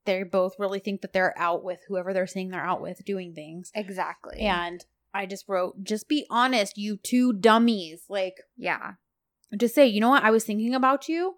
they 0.06 0.24
both 0.24 0.56
really 0.58 0.80
think 0.80 1.02
that 1.02 1.14
they're 1.14 1.38
out 1.38 1.64
with 1.64 1.80
whoever 1.88 2.12
they're 2.14 2.28
saying 2.28 2.50
they're 2.50 2.66
out 2.66 2.82
with 2.82 3.06
doing 3.06 3.34
things. 3.34 3.72
Exactly. 3.76 4.40
And 4.40 4.84
I 5.14 5.26
just 5.26 5.46
wrote, 5.48 5.84
just 5.84 6.08
be 6.08 6.26
honest, 6.30 6.78
you 6.78 6.98
two 6.98 7.34
dummies. 7.34 8.04
Like, 8.10 8.36
Yeah. 8.58 8.94
just 9.58 9.74
say, 9.76 9.88
you 9.88 10.00
know 10.02 10.10
what? 10.10 10.24
I 10.24 10.32
was 10.32 10.44
thinking 10.44 10.76
about 10.76 11.10
you 11.10 11.36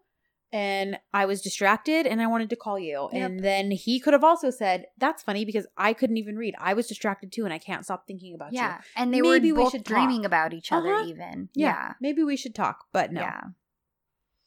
and 0.51 0.99
I 1.13 1.26
was 1.26 1.41
distracted 1.41 2.05
and 2.05 2.22
I 2.22 2.28
wanted 2.28 2.49
to 2.49 2.57
call 2.57 2.78
you. 2.78 3.07
Yep. 3.13 3.22
And 3.30 3.39
then 3.39 3.72
he 3.72 3.99
could 4.01 4.11
have 4.13 4.24
also 4.26 4.49
said, 4.49 4.88
that's 4.97 5.24
funny 5.24 5.45
because 5.45 5.65
I 5.78 5.93
couldn't 5.93 6.17
even 6.17 6.36
read. 6.36 6.55
I 6.59 6.74
was 6.74 6.88
distracted 6.88 7.32
too 7.32 7.45
and 7.45 7.53
I 7.53 7.57
can't 7.59 7.86
stop 7.86 8.05
thinking 8.05 8.36
about 8.36 8.51
Yeah. 8.51 8.61
you. 8.61 8.67
Yeah. 8.67 8.82
And 8.97 9.13
they 9.13 9.22
Maybe 9.22 9.51
were 9.51 9.57
we 9.57 9.63
both 9.63 9.72
should 9.72 9.84
dreaming 9.86 10.24
talk. 10.24 10.26
about 10.28 10.53
each 10.53 10.72
other, 10.74 10.93
Uh-huh. 10.93 11.05
even. 11.07 11.49
Yeah, 11.53 11.67
Yeah. 11.67 11.93
Maybe 12.01 12.24
we 12.24 12.36
should 12.36 12.53
talk, 12.53 12.88
but 12.91 13.13
no. 13.13 13.22
Yeah. 13.22 13.41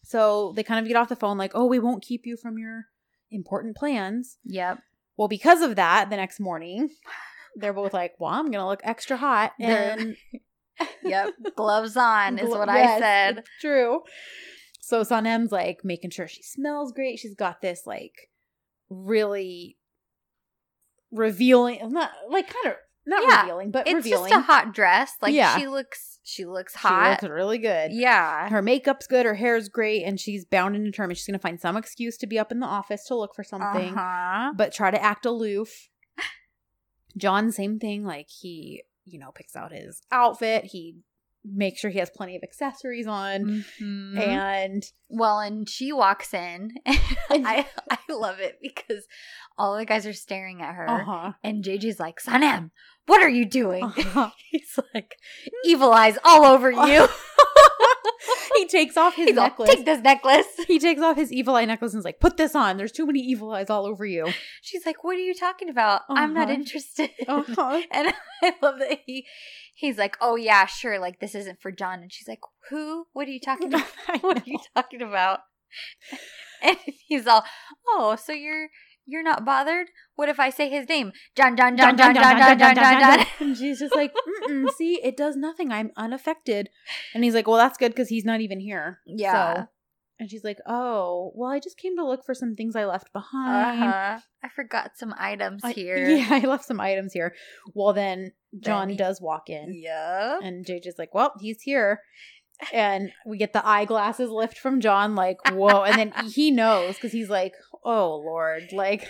So 0.03 0.53
they 0.55 0.63
kind 0.63 0.81
of 0.85 0.87
get 0.87 0.97
off 0.99 1.09
the 1.09 1.17
phone 1.17 1.39
like, 1.39 1.53
oh, 1.55 1.65
we 1.65 1.79
won't 1.79 2.03
keep 2.03 2.27
you 2.27 2.37
from 2.37 2.59
your 2.59 2.87
important 3.31 3.75
plans. 3.77 4.37
Yep. 4.45 4.81
Well, 5.17 5.29
because 5.29 5.63
of 5.63 5.77
that, 5.77 6.11
the 6.11 6.17
next 6.17 6.41
morning, 6.41 6.91
they're 7.57 7.73
both 7.73 7.93
like, 7.93 8.13
well, 8.19 8.31
I'm 8.33 8.47
going 8.47 8.63
to 8.63 8.67
look 8.67 8.81
extra 8.85 9.17
hot. 9.17 9.53
And 9.61 10.17
Yep. 11.05 11.35
Gloves 11.57 11.97
on 11.97 12.39
is 12.39 12.51
what 12.51 12.69
Yes, 12.69 12.97
I 12.97 13.01
said. 13.01 13.45
True. 13.61 14.01
So 14.81 15.03
Sanem's 15.03 15.53
like 15.53 15.79
making 15.85 16.11
sure 16.11 16.27
she 16.29 16.43
smells 16.43 16.93
great. 16.93 17.19
She's 17.19 17.35
got 17.37 17.61
this 17.61 17.83
like 17.87 18.29
really 18.91 19.77
revealing, 21.11 21.79
not 21.93 22.11
like 22.29 22.49
kind 22.53 22.75
of 22.75 22.81
not 23.07 23.23
Yeah, 23.23 23.43
revealing, 23.43 23.71
but 23.71 23.87
It's 23.87 23.95
revealing. 23.95 24.31
just 24.31 24.43
a 24.43 24.47
hot 24.53 24.75
dress. 24.75 25.13
Like 25.23 25.35
Yeah. 25.35 25.57
she 25.57 25.69
looks 25.69 26.19
she 26.25 26.47
looks 26.47 26.75
hot. 26.75 27.05
She 27.21 27.27
looks 27.27 27.35
really 27.35 27.59
good. 27.59 27.93
yeah. 27.93 28.49
Her 28.49 28.63
makeup's 28.63 29.07
good. 29.07 29.27
Her 29.27 29.35
hair's 29.35 29.69
great, 29.69 30.05
and 30.05 30.19
she's 30.19 30.45
bound 30.47 30.75
and 30.75 30.85
determined. 30.85 31.19
She's 31.19 31.27
gonna 31.27 31.39
find 31.39 31.61
some 31.61 31.77
excuse 31.77 32.17
to 32.19 32.27
be 32.27 32.39
up 32.39 32.51
in 32.51 32.61
the 32.61 32.67
office 32.67 33.05
to 33.09 33.15
look 33.15 33.35
for 33.35 33.45
something, 33.45 33.93
Uh-huh. 33.95 34.53
but 34.57 34.73
try 34.73 34.91
to 34.91 35.03
act 35.03 35.27
aloof. 35.27 35.91
John, 37.17 37.53
same 37.53 37.79
thing. 37.79 38.05
Like 38.05 38.27
he, 38.29 38.83
you 39.05 39.19
know, 39.19 39.31
picks 39.33 39.55
out 39.57 39.73
his 39.73 40.03
outfit. 40.11 40.65
He 40.67 40.97
makes 41.47 41.79
sure 41.81 41.91
he 41.91 41.99
has 41.99 42.09
plenty 42.09 42.37
of 42.37 42.43
accessories 42.43 43.07
on. 43.07 43.65
Mhm. 43.81 44.19
And 44.19 44.83
well, 45.09 45.41
and 45.41 45.69
she 45.69 45.93
walks 45.93 46.33
in. 46.35 46.71
And- 47.31 47.47
I 47.47 47.67
I 47.91 47.99
love 48.11 48.39
it 48.41 48.59
because 48.63 49.05
all 49.59 49.77
the 49.77 49.85
guys 49.85 50.07
are 50.07 50.13
staring 50.13 50.61
at 50.63 50.75
her. 50.75 50.89
uh-huh. 50.89 51.33
And 51.43 51.65
JJ's 51.65 51.99
like, 52.01 52.19
Sanem, 52.21 52.71
what 53.07 53.23
are 53.23 53.29
you 53.29 53.45
doing? 53.45 53.85
Uh-huh. 53.85 54.31
He's 54.51 54.79
like, 54.95 55.17
evil 55.65 55.93
eyes 55.93 56.17
all 56.25 56.45
over 56.45 56.71
you. 56.89 57.09
He 58.57 58.67
takes 58.67 58.97
off 58.97 59.15
his 59.15 59.29
He's 59.29 59.37
all, 59.39 59.45
necklace. 59.45 59.71
take 59.75 59.85
this 59.85 60.01
necklace. 60.01 60.47
he 60.67 60.79
takes 60.79 61.01
off 61.01 61.17
his 61.17 61.33
evil 61.33 61.57
eye 61.57 61.65
necklace 61.65 61.93
and 61.93 61.99
is 62.01 62.05
like, 62.05 62.21
"Put 62.21 62.37
this 62.37 62.55
on. 62.55 62.77
There's 62.77 62.93
too 62.93 63.07
many 63.07 63.21
evil 63.21 63.53
eyes 63.53 63.71
all 63.71 63.87
over 63.87 64.05
you." 64.07 64.33
She's 64.63 64.85
like, 64.87 65.03
what 65.05 65.17
are 65.17 65.21
you 65.21 65.35
talking 65.35 65.69
about? 65.69 66.03
I'm 66.09 66.33
not 66.35 66.45
Uh-huh. 66.45 66.53
interested. 66.55 67.11
Uh-huh. 67.27 67.83
And 67.91 68.13
I 68.43 68.55
love 68.63 68.79
that 68.79 68.99
he 69.07 69.27
he's 69.75 69.97
like, 69.99 70.17
"Oh 70.21 70.37
yeah, 70.37 70.67
sure, 70.67 70.99
like 70.99 71.21
this 71.21 71.35
isn't 71.35 71.61
for 71.61 71.73
John." 71.73 72.01
And 72.03 72.13
she's 72.13 72.29
like, 72.29 72.41
"Who? 72.71 73.07
What 73.13 73.27
are 73.29 73.31
you 73.33 73.41
talking 73.41 73.69
about? 73.75 73.87
What 74.23 74.39
are 74.39 74.43
you 74.51 74.59
talking 74.75 75.03
about?" 75.03 75.41
And 76.63 76.77
he's 77.07 77.27
all, 77.27 77.45
"Oh, 77.89 78.17
so 78.17 78.33
you're 78.33 78.69
you're 79.07 79.23
not 79.23 79.45
bothered? 79.45 79.89
What 80.17 80.29
if 80.29 80.39
I 80.41 80.51
say 80.51 80.69
his 80.71 80.89
name? 80.89 81.13
John 81.37 81.57
John 81.57 81.77
John 81.77 81.97
John 81.97 82.15
John 82.15 82.39
John 82.39 82.59
John 82.59 82.75
John 82.75 83.01
John." 83.01 83.27
And 83.41 83.57
she's 83.57 83.79
just 83.79 83.95
like, 83.95 84.13
"See, 84.77 85.01
it 85.03 85.17
does 85.17 85.37
nothing. 85.37 85.73
I'm 85.73 85.91
unaffected." 85.97 86.69
And 87.15 87.25
he's 87.25 87.35
like, 87.35 87.47
"Well, 87.47 87.57
that's 87.59 87.79
good 87.79 87.93
because 87.93 88.09
he's 88.09 88.25
not 88.25 88.41
even 88.41 88.61
here." 88.61 89.01
Yeah. 89.07 89.55
So, 89.55 89.67
and 90.21 90.31
she's 90.31 90.45
like, 90.45 90.59
"Oh, 90.67 91.33
well, 91.35 91.51
I 91.51 91.59
just 91.61 91.77
came 91.77 91.97
to 91.97 92.07
look 92.07 92.25
for 92.25 92.35
some 92.35 92.55
things 92.55 92.77
I 92.77 92.85
left 92.85 93.13
behind." 93.13 93.83
Uh-huh. 93.83 94.19
I 94.43 94.49
forgot 94.55 94.93
some 94.97 95.15
items 95.19 95.63
I- 95.65 95.73
here. 95.73 96.09
Yeah, 96.09 96.29
I 96.31 96.41
left 96.41 96.65
some 96.65 96.81
items 96.81 97.13
here. 97.13 97.35
Well, 97.75 97.93
then 97.93 98.33
John 98.61 98.91
he- 98.91 98.97
does 98.97 99.21
walk 99.21 99.49
in. 99.51 99.75
Yeah. 99.75 100.39
And 100.43 100.65
JJ's 100.65 100.99
like, 100.99 101.15
well, 101.15 101.33
he's 101.41 101.63
here. 101.63 102.01
And 102.73 103.11
we 103.27 103.37
get 103.37 103.53
the 103.53 103.67
eyeglasses 103.67 104.31
lift 104.31 104.59
from 104.59 104.81
John, 104.81 105.17
like, 105.17 105.39
whoa. 105.51 105.83
And 105.83 105.99
then 105.99 106.13
he 106.33 106.53
knows 106.53 106.95
because 106.95 107.11
he's 107.11 107.29
like, 107.29 107.53
oh, 107.85 108.17
Lord. 108.17 108.73
Like, 108.73 109.09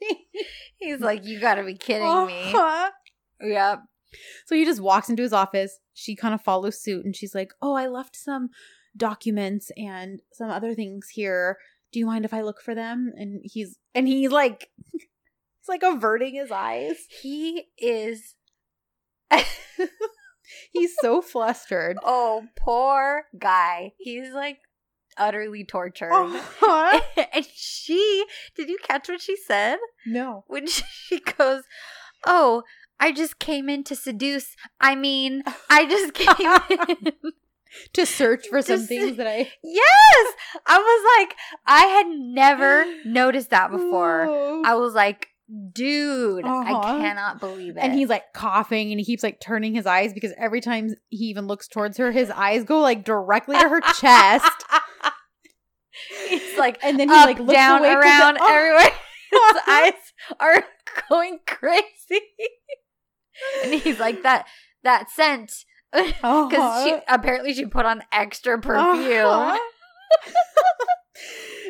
He's 0.76 1.00
like, 1.00 1.24
"You 1.24 1.40
got 1.40 1.54
to 1.54 1.64
be 1.64 1.74
kidding 1.74 2.26
me." 2.26 2.52
uh-huh. 2.52 2.90
Yep. 3.40 3.80
So 4.46 4.54
he 4.54 4.64
just 4.64 4.80
walks 4.80 5.08
into 5.08 5.22
his 5.22 5.32
office. 5.32 5.78
She 5.92 6.14
kind 6.14 6.34
of 6.34 6.42
follows 6.42 6.80
suit 6.80 7.04
and 7.04 7.16
she's 7.16 7.34
like, 7.34 7.52
oh, 7.60 7.74
I 7.74 7.86
left 7.86 8.16
some 8.16 8.50
documents 8.96 9.72
and 9.76 10.20
some 10.32 10.50
other 10.50 10.74
things 10.74 11.08
here. 11.08 11.58
Do 11.92 11.98
you 11.98 12.06
mind 12.06 12.24
if 12.24 12.32
I 12.32 12.42
look 12.42 12.60
for 12.60 12.74
them? 12.74 13.12
And 13.16 13.40
he's, 13.42 13.76
and 13.94 14.06
he's 14.06 14.30
like, 14.30 14.70
he's 14.92 15.68
like 15.68 15.82
averting 15.82 16.34
his 16.34 16.52
eyes. 16.52 16.96
He 17.22 17.64
is 17.76 18.34
He's 20.72 20.94
so 21.00 21.22
flustered. 21.22 21.98
Oh, 22.02 22.44
poor 22.56 23.24
guy. 23.38 23.92
He's 23.98 24.32
like 24.32 24.58
utterly 25.16 25.64
tortured. 25.64 26.12
Uh-huh. 26.12 27.00
and 27.34 27.46
she, 27.54 28.24
did 28.56 28.68
you 28.68 28.78
catch 28.82 29.08
what 29.08 29.20
she 29.20 29.36
said? 29.36 29.78
No. 30.06 30.44
When 30.46 30.66
she 30.68 31.20
goes, 31.20 31.62
Oh, 32.26 32.62
I 33.00 33.12
just 33.12 33.38
came 33.38 33.68
in 33.68 33.84
to 33.84 33.96
seduce. 33.96 34.56
I 34.80 34.94
mean, 34.94 35.42
I 35.68 35.86
just 35.86 36.14
came 36.14 36.78
in. 36.78 37.12
To 37.94 38.06
search 38.06 38.46
for 38.46 38.62
some 38.62 38.76
Just- 38.76 38.88
things 38.88 39.16
that 39.16 39.26
I 39.26 39.50
yes! 39.64 40.34
I 40.64 40.78
was 40.78 41.26
like, 41.26 41.36
I 41.66 41.80
had 41.86 42.06
never 42.06 42.84
noticed 43.04 43.50
that 43.50 43.72
before. 43.72 44.28
I 44.64 44.74
was 44.74 44.94
like, 44.94 45.30
Dude, 45.72 46.44
I 46.46 46.72
Uh-huh. 46.72 46.98
cannot 46.98 47.38
believe 47.38 47.76
it. 47.76 47.80
and 47.80 47.92
he's 47.92 48.08
like 48.08 48.32
coughing 48.32 48.90
and 48.92 48.98
he 48.98 49.04
keeps 49.04 49.22
like 49.22 49.40
turning 49.40 49.74
his 49.74 49.84
eyes 49.86 50.12
because 50.14 50.32
every 50.38 50.60
time 50.62 50.94
he 51.10 51.26
even 51.26 51.46
looks 51.46 51.68
towards 51.68 51.98
her, 51.98 52.12
his 52.12 52.30
eyes 52.30 52.64
go 52.64 52.80
like 52.80 53.04
directly 53.04 53.56
to 53.58 53.68
her 53.68 53.80
chest. 54.00 54.64
He's 56.28 56.58
like, 56.58 56.78
And 56.82 56.98
then 56.98 57.08
he 57.08 57.14
up, 57.14 57.26
like 57.26 57.38
looks 57.38 57.52
down, 57.52 57.80
away 57.80 57.92
around, 57.92 58.36
it- 58.36 58.42
oh. 58.44 58.54
everywhere. 58.54 58.90
His 59.30 59.62
eyes 59.68 60.12
are 60.40 60.64
going 61.10 61.40
crazy. 61.46 62.20
and 63.64 63.74
he's 63.74 63.98
like 64.00 64.22
that 64.22 64.46
that 64.82 65.10
scent 65.10 65.52
because 65.92 66.12
Uh-huh. 66.22 66.84
she 66.84 66.96
apparently 67.08 67.52
she 67.54 67.66
put 67.66 67.84
on 67.84 68.02
extra 68.12 68.58
perfume. 68.60 69.26
Uh-huh. 69.26 69.58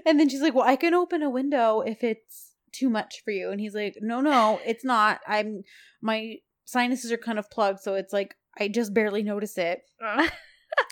and 0.07 0.19
then 0.21 0.29
she's 0.29 0.41
like, 0.43 0.55
"Well, 0.55 0.67
I 0.67 0.77
can 0.77 0.95
open 0.95 1.23
a 1.23 1.31
window 1.31 1.81
if 1.81 2.03
it's 2.05 2.44
too 2.75 2.91
much 2.91 3.23
for 3.25 3.31
you." 3.31 3.51
And 3.51 3.61
he's 3.61 3.75
like, 3.75 3.97
"No, 4.01 4.21
no, 4.21 4.61
it's 4.67 4.85
not. 4.85 5.21
I'm 5.27 5.63
my 6.03 6.37
sinuses 6.67 7.13
are 7.13 7.17
kind 7.19 7.39
of 7.39 7.51
plugged, 7.51 7.81
so 7.81 7.95
it's 7.95 8.13
like 8.13 8.35
I 8.59 8.69
just 8.69 8.93
barely 8.93 9.23
notice 9.23 9.57
it." 9.59 9.83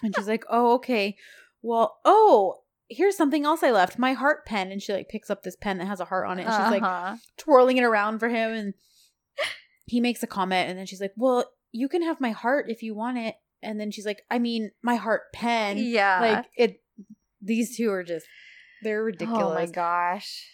And 0.04 0.14
she's 0.14 0.28
like, 0.28 0.44
"Oh, 0.48 0.74
okay. 0.74 1.16
Well, 1.60 1.98
oh, 2.04 2.60
here's 2.88 3.16
something 3.16 3.44
else 3.44 3.62
I 3.64 3.72
left. 3.72 3.98
My 3.98 4.12
heart 4.12 4.46
pen." 4.46 4.70
And 4.70 4.80
she 4.80 4.92
like 4.92 5.08
picks 5.08 5.28
up 5.28 5.42
this 5.42 5.56
pen 5.56 5.78
that 5.78 5.86
has 5.88 5.98
a 5.98 6.04
heart 6.04 6.28
on 6.28 6.38
it. 6.38 6.46
And 6.46 6.52
she's 6.52 6.70
like 6.70 6.82
Uh-huh. 6.84 7.16
twirling 7.36 7.78
it 7.78 7.84
around 7.84 8.20
for 8.20 8.28
him 8.28 8.52
and 8.52 8.74
he 9.86 10.00
makes 10.00 10.22
a 10.22 10.26
comment 10.28 10.70
and 10.70 10.78
then 10.78 10.86
she's 10.86 11.00
like, 11.00 11.12
"Well, 11.16 11.50
you 11.72 11.88
can 11.88 12.02
have 12.02 12.20
my 12.20 12.30
heart 12.30 12.66
if 12.68 12.82
you 12.82 12.94
want 12.94 13.18
it." 13.18 13.34
And 13.60 13.80
then 13.80 13.90
she's 13.90 14.06
like, 14.06 14.22
"I 14.30 14.38
mean, 14.38 14.70
my 14.82 14.94
heart 14.94 15.32
pen." 15.32 15.78
yeah. 15.78 16.20
like 16.20 16.46
it 16.56 16.82
these 17.40 17.76
two 17.76 17.90
are 17.90 18.04
just 18.04 18.26
they're 18.84 19.02
ridiculous. 19.02 19.42
Oh 19.42 19.54
my 19.54 19.66
gosh. 19.66 20.46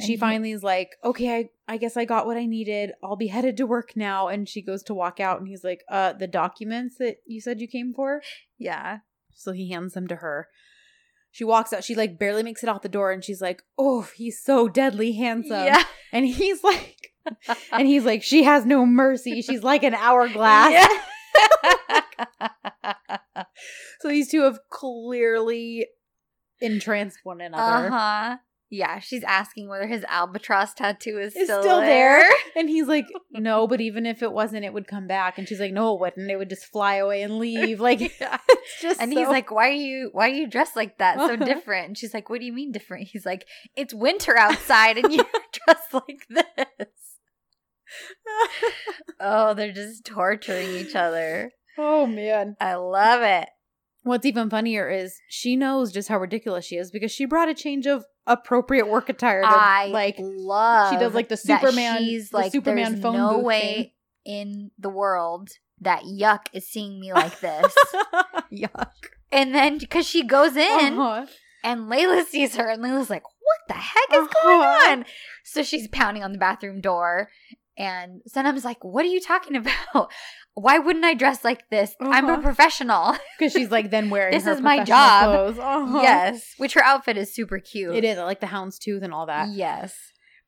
She 0.00 0.16
finally 0.16 0.52
is 0.52 0.62
like, 0.62 0.90
"Okay, 1.04 1.36
I 1.36 1.48
I 1.66 1.76
guess 1.76 1.96
I 1.96 2.04
got 2.04 2.26
what 2.26 2.36
I 2.36 2.46
needed. 2.46 2.92
I'll 3.02 3.16
be 3.16 3.26
headed 3.28 3.56
to 3.56 3.66
work 3.66 3.96
now." 3.96 4.28
And 4.28 4.48
she 4.48 4.62
goes 4.62 4.82
to 4.84 4.94
walk 4.94 5.18
out 5.20 5.38
and 5.40 5.48
he's 5.48 5.64
like, 5.64 5.82
"Uh, 5.90 6.12
the 6.12 6.26
documents 6.26 6.96
that 6.98 7.16
you 7.26 7.40
said 7.40 7.60
you 7.60 7.66
came 7.68 7.92
for?" 7.94 8.22
Yeah. 8.58 8.98
So 9.34 9.52
he 9.52 9.70
hands 9.70 9.94
them 9.94 10.06
to 10.08 10.16
her. 10.16 10.48
She 11.30 11.44
walks 11.44 11.72
out. 11.72 11.84
She 11.84 11.94
like 11.94 12.18
barely 12.18 12.42
makes 12.42 12.62
it 12.62 12.68
out 12.68 12.82
the 12.82 12.88
door, 12.88 13.10
and 13.12 13.24
she's 13.24 13.40
like, 13.42 13.62
"Oh, 13.76 14.08
he's 14.16 14.42
so 14.42 14.68
deadly 14.68 15.12
handsome." 15.12 15.64
Yeah. 15.64 15.82
and 16.12 16.26
he's 16.26 16.62
like, 16.64 17.12
and 17.72 17.86
he's 17.86 18.04
like, 18.04 18.22
she 18.22 18.44
has 18.44 18.64
no 18.64 18.86
mercy. 18.86 19.42
She's 19.42 19.62
like 19.62 19.82
an 19.82 19.94
hourglass. 19.94 20.72
Yeah. 20.72 20.88
So 24.00 24.08
these 24.08 24.30
two 24.30 24.42
have 24.42 24.58
clearly 24.70 25.86
entranced 26.60 27.18
one 27.24 27.40
another. 27.40 27.88
uh 27.88 27.90
huh. 27.90 28.36
Yeah, 28.70 28.98
she's 28.98 29.24
asking 29.24 29.68
whether 29.68 29.86
his 29.86 30.04
albatross 30.08 30.74
tattoo 30.74 31.18
is 31.18 31.34
It's 31.34 31.46
still, 31.46 31.62
still 31.62 31.80
there. 31.80 32.20
there. 32.20 32.30
And 32.56 32.68
he's 32.68 32.86
like, 32.86 33.06
no, 33.32 33.66
but 33.66 33.80
even 33.80 34.04
if 34.04 34.22
it 34.22 34.30
wasn't, 34.32 34.64
it 34.64 34.72
would 34.74 34.86
come 34.86 35.06
back. 35.06 35.38
And 35.38 35.48
she's 35.48 35.60
like, 35.60 35.72
no, 35.72 35.94
it 35.94 36.00
wouldn't. 36.00 36.30
It 36.30 36.36
would 36.36 36.50
just 36.50 36.66
fly 36.66 36.96
away 36.96 37.22
and 37.22 37.38
leave. 37.38 37.80
Like, 37.80 38.00
Yeah. 38.20 38.38
it's 38.48 38.82
just 38.82 39.00
And 39.00 39.10
he's 39.12 39.28
like, 39.28 39.50
"Why 39.50 39.68
are 39.68 39.72
you? 39.72 40.10
Why 40.12 40.26
are 40.28 40.34
you 40.34 40.46
dressed 40.48 40.76
like 40.76 40.98
that? 40.98 41.18
So 41.18 41.36
different?" 41.36 41.86
And 41.88 41.96
she's 41.98 42.12
like, 42.12 42.28
"What 42.28 42.40
do 42.40 42.46
you 42.46 42.52
mean 42.52 42.72
different?" 42.72 43.08
He's 43.08 43.24
like, 43.24 43.46
"It's 43.76 43.94
winter 43.94 44.36
outside, 44.36 44.98
and 44.98 45.12
you're 45.14 45.24
dressed 45.66 45.94
like 45.94 46.26
this." 46.28 46.88
Oh, 49.20 49.54
they're 49.54 49.72
just 49.72 50.04
torturing 50.04 50.70
each 50.76 50.94
other. 50.94 51.52
oh 51.78 52.06
man. 52.06 52.56
I 52.60 52.74
love 52.74 53.22
it. 53.22 53.48
What's 54.02 54.26
even 54.26 54.48
funnier 54.48 54.88
is 54.88 55.18
she 55.28 55.56
knows 55.56 55.92
just 55.92 56.08
how 56.08 56.18
ridiculous 56.18 56.64
she 56.64 56.76
is 56.76 56.90
because 56.90 57.10
she 57.12 57.24
brought 57.24 57.48
a 57.48 57.54
change 57.54 57.86
of 57.86 58.04
appropriate 58.28 58.86
work 58.88 59.08
attire. 59.08 59.42
To, 59.42 59.48
I 59.48 59.86
like, 59.86 60.16
love. 60.18 60.92
she 60.92 60.98
does, 60.98 61.14
like, 61.14 61.28
the 61.28 61.36
Superman- 61.36 61.98
She's 61.98 62.30
the 62.30 62.36
like, 62.36 62.52
Superman 62.52 62.92
there's 62.92 63.02
phone 63.02 63.16
no 63.16 63.34
booth 63.36 63.44
way 63.44 63.94
in 64.24 64.70
the 64.78 64.90
world 64.90 65.48
that 65.80 66.02
Yuck 66.04 66.46
is 66.52 66.68
seeing 66.68 67.00
me 67.00 67.12
like 67.12 67.40
this. 67.40 67.74
yuck. 68.52 68.92
and 69.32 69.54
then 69.54 69.78
because 69.78 70.06
she 70.06 70.22
goes 70.24 70.56
in. 70.56 70.98
Uh-huh. 70.98 71.26
And 71.64 71.90
Layla 71.90 72.24
sees 72.24 72.54
her, 72.54 72.68
and 72.70 72.82
Layla's 72.82 73.10
like, 73.10 73.24
What 73.24 73.58
the 73.66 73.74
heck 73.74 74.10
is 74.22 74.28
going 74.42 74.60
Uh-huh. 74.60 74.92
on? 74.92 75.04
So 75.44 75.62
she's 75.64 75.88
pounding 75.88 76.22
on 76.22 76.30
the 76.32 76.38
bathroom 76.38 76.80
door. 76.80 77.30
And 77.78 78.20
Sanem's 78.28 78.64
like, 78.64 78.82
What 78.84 79.04
are 79.04 79.08
you 79.08 79.20
talking 79.20 79.56
about? 79.94 80.10
Why 80.54 80.78
wouldn't 80.78 81.04
I 81.04 81.14
dress 81.14 81.44
like 81.44 81.68
this? 81.70 81.94
I'm 82.00 82.28
a 82.28 82.32
Uh-huh. 82.32 82.42
professional. 82.42 83.16
Because 83.38 83.52
she's 83.52 83.70
like 83.70 83.90
then 83.90 84.10
wearing 84.10 84.32
This 84.34 84.46
is 84.48 84.60
my 84.60 84.82
job. 84.82 85.56
Uh-huh. 85.58 86.00
Yes. 86.02 86.54
Which 86.58 86.74
her 86.74 86.82
outfit 86.82 87.16
is 87.16 87.32
super 87.32 87.60
cute. 87.60 87.94
It 87.94 88.02
is. 88.04 88.18
I 88.18 88.24
like 88.24 88.40
the 88.40 88.46
houndstooth 88.48 89.02
and 89.04 89.14
all 89.14 89.26
that. 89.26 89.50
Yes. 89.50 89.96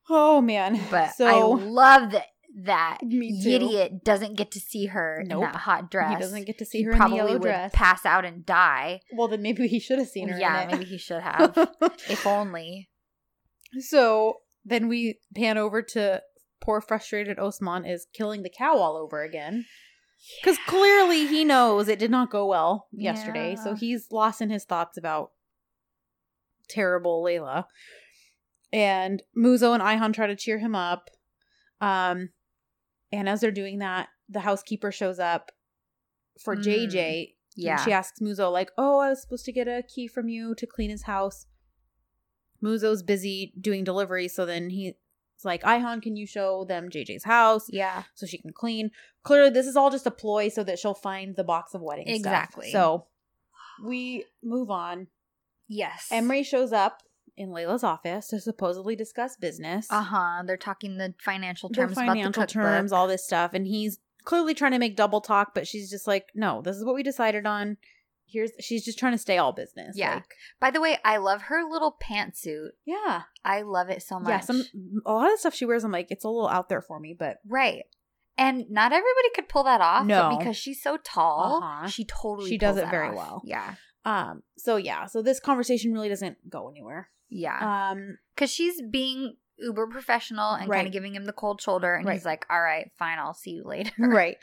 Oh 0.09 0.41
man. 0.41 0.81
But 0.91 1.13
I 1.21 1.41
love 1.41 2.11
that 2.13 2.27
that 2.65 2.99
idiot 3.01 4.03
doesn't 4.05 4.37
get 4.37 4.51
to 4.51 4.59
see 4.59 4.87
her 4.87 5.23
Nope. 5.25 5.45
in 5.45 5.53
that 5.53 5.55
hot 5.61 5.89
dress. 5.89 6.15
he 6.15 6.21
doesn't 6.21 6.47
get 6.47 6.59
to 6.59 6.65
see 6.67 6.79
He 6.79 6.85
her 6.85 6.91
in 6.91 6.97
the 6.97 7.01
probably 7.01 7.17
yellow 7.19 7.33
would 7.35 7.43
dress. 7.43 7.71
pass 7.73 8.05
out 8.05 8.25
and 8.25 8.45
die. 8.45 9.03
well, 9.13 9.29
then 9.29 9.41
maybe 9.41 9.69
he 9.69 9.79
should 9.79 10.01
have 10.01 10.09
seen 10.09 10.29
her. 10.31 10.37
yeah, 10.37 10.63
in 10.65 10.71
it. 10.71 10.73
maybe 10.73 10.85
he 10.85 10.99
should 10.99 11.23
have. 11.23 11.57
if 12.09 12.27
only. 12.27 12.89
So 13.79 14.39
then 14.65 14.89
we 14.89 15.21
pan 15.37 15.59
over 15.59 15.81
to 15.81 16.23
poor 16.61 16.81
frustrated 16.81 17.39
Osman 17.39 17.85
is 17.85 18.07
killing 18.13 18.43
the 18.43 18.51
cow 18.51 18.77
all 18.77 18.97
over 18.97 19.23
again. 19.23 19.67
Because 20.43 20.59
clearly 20.67 21.27
he 21.27 21.45
knows 21.45 21.89
it 21.89 21.99
did 21.99 22.11
not 22.11 22.31
go 22.31 22.47
well 22.47 22.89
yesterday. 22.93 23.57
So 23.57 23.75
he's 23.75 24.09
lost 24.13 24.43
in 24.43 24.51
his 24.51 24.65
thoughts 24.65 24.99
about 24.99 25.31
terrible 26.69 27.23
Layla. 27.25 27.65
And 28.73 29.23
Muzo 29.37 29.73
and 29.75 29.83
Ayhan 29.83 30.13
try 30.13 30.27
to 30.27 30.37
cheer 30.37 30.59
him 30.59 30.75
up. 30.75 31.09
Um, 31.81 32.29
and 33.11 33.29
as 33.29 33.41
they're 33.41 33.51
doing 33.51 33.79
that, 33.79 34.09
the 34.29 34.41
housekeeper 34.41 34.93
shows 34.93 35.19
up 35.19 35.53
for 36.39 36.55
Mm. 36.55 36.63
JJ. 36.65 37.19
And 37.57 37.65
Yeah. 37.65 37.83
she 37.85 37.93
asks 37.93 38.21
Muzo, 38.21 38.53
like, 38.53 38.71
oh, 38.79 38.99
I 39.01 39.09
was 39.09 39.23
supposed 39.23 39.45
to 39.47 39.53
get 39.53 39.67
a 39.67 39.83
key 39.83 40.07
from 40.07 40.29
you 40.29 40.55
to 40.55 40.67
clean 40.67 40.91
his 40.91 41.03
house. 41.05 41.47
Muzo's 42.63 43.03
busy 43.03 43.55
doing 43.59 43.85
deliveries, 43.85 44.35
so 44.35 44.45
then 44.45 44.71
he's 45.41 45.45
like, 45.45 45.63
Ayhan, 45.63 46.03
can 46.03 46.17
you 46.17 46.27
show 46.27 46.65
them 46.65 46.91
JJ's 46.91 47.25
house 47.25 47.67
yeah. 47.69 48.05
so 48.15 48.27
she 48.27 48.39
can 48.39 48.53
clean? 48.53 48.91
Clearly, 49.23 49.51
this 49.51 49.67
is 49.67 49.77
all 49.77 49.91
just 49.91 50.07
a 50.07 50.11
ploy 50.11 50.49
so 50.49 50.63
that 50.65 50.79
she'll 50.79 50.95
find 50.95 51.37
the 51.37 51.45
box 51.45 51.75
of 51.75 51.81
wedding 51.81 52.07
stuff. 52.07 52.17
Exactly. 52.17 52.71
So 52.73 53.07
we 53.85 54.25
move 54.43 54.71
on. 54.71 55.07
Yes. 55.69 56.09
Emre 56.13 56.45
shows 56.45 56.73
up 56.73 57.03
in 57.37 57.51
Layla's 57.51 57.85
office 57.85 58.29
to 58.29 58.41
supposedly 58.41 58.97
discuss 58.97 59.37
business. 59.37 59.87
Uh 59.91 60.03
huh. 60.03 60.43
They're 60.47 60.57
talking 60.57 60.99
the 60.99 61.15
financial 61.21 61.71
terms 61.71 61.95
financial 61.95 62.21
about 62.21 62.33
the 62.33 62.41
cookbook. 62.41 62.53
terms, 62.53 62.93
all 62.93 63.07
this 63.07 63.25
stuff, 63.25 63.55
and 63.55 63.67
he's 63.67 63.99
clearly 64.25 64.55
trying 64.55 64.73
to 64.73 64.79
make 64.79 64.97
double 64.97 65.21
talk, 65.21 65.55
but 65.55 65.67
she's 65.67 65.91
just 65.91 66.07
like, 66.07 66.27
no, 66.35 66.61
this 66.61 66.77
is 66.77 66.85
what 66.85 66.95
we 66.95 67.03
decided 67.03 67.47
on. 67.47 67.79
Here's 68.33 68.51
she's 68.61 68.85
just 68.85 68.99
trying 68.99 69.13
to 69.13 69.19
stay 69.19 69.39
all 69.39 69.53
business. 69.53 69.97
Yeah. 69.97 70.15
Like, 70.17 70.35
By 70.61 70.71
the 70.71 70.81
way, 70.81 70.99
I 71.05 71.17
love 71.17 71.43
her 71.43 71.63
little 71.69 71.97
pantsuit. 72.03 72.71
yeah, 72.85 73.23
I 73.45 73.63
love 73.63 73.89
it 73.91 74.03
so 74.03 74.19
much. 74.21 74.29
yeah. 74.31 74.41
Some 74.41 74.65
a 75.07 75.13
lot 75.13 75.33
of 75.33 75.39
stuff 75.39 75.55
she 75.55 75.65
wears, 75.67 75.85
I'm 75.85 75.93
like, 75.93 76.09
it's 76.11 76.25
a 76.25 76.29
little 76.29 76.49
out 76.49 76.69
there 76.69 76.83
for 76.83 77.01
me, 77.01 77.15
but 77.19 77.39
right. 77.47 77.83
And 78.39 78.71
not 78.71 78.93
everybody 78.93 79.29
could 79.35 79.49
pull 79.49 79.65
that 79.65 79.81
off. 79.83 80.07
No. 80.07 80.31
But 80.31 80.39
because 80.39 80.57
she's 80.57 80.83
so 80.83 80.97
tall, 80.99 81.61
Uh-huh. 81.63 81.89
she 81.89 82.05
totally 82.05 82.49
She 82.49 82.57
does 82.59 82.77
it 82.79 82.89
very 82.89 83.09
off. 83.09 83.15
well. 83.15 83.43
Yeah. 83.45 83.75
um, 84.07 84.43
so 84.57 84.77
yeah, 84.77 85.07
so 85.07 85.21
this 85.23 85.41
conversation 85.41 85.93
really 85.93 86.09
doesn't 86.09 86.49
go 86.49 86.71
anywhere. 86.71 87.11
Yeah. 87.29 87.91
Um, 87.91 88.19
Because 88.35 88.51
she's 88.51 88.81
being 88.81 89.37
uber 89.59 89.87
professional 89.89 90.53
and 90.55 90.71
kind 90.71 90.87
of 90.87 90.93
giving 90.93 91.15
him 91.15 91.27
the 91.27 91.35
cold 91.35 91.61
shoulder. 91.61 91.95
And 91.95 92.07
Right. 92.07 92.15
he's 92.15 92.25
like, 92.25 92.47
all 92.49 92.61
right, 92.63 92.91
fine, 92.99 93.19
I'll 93.19 93.35
see 93.35 93.51
you 93.51 93.63
later. 93.65 93.93
right. 93.99 94.39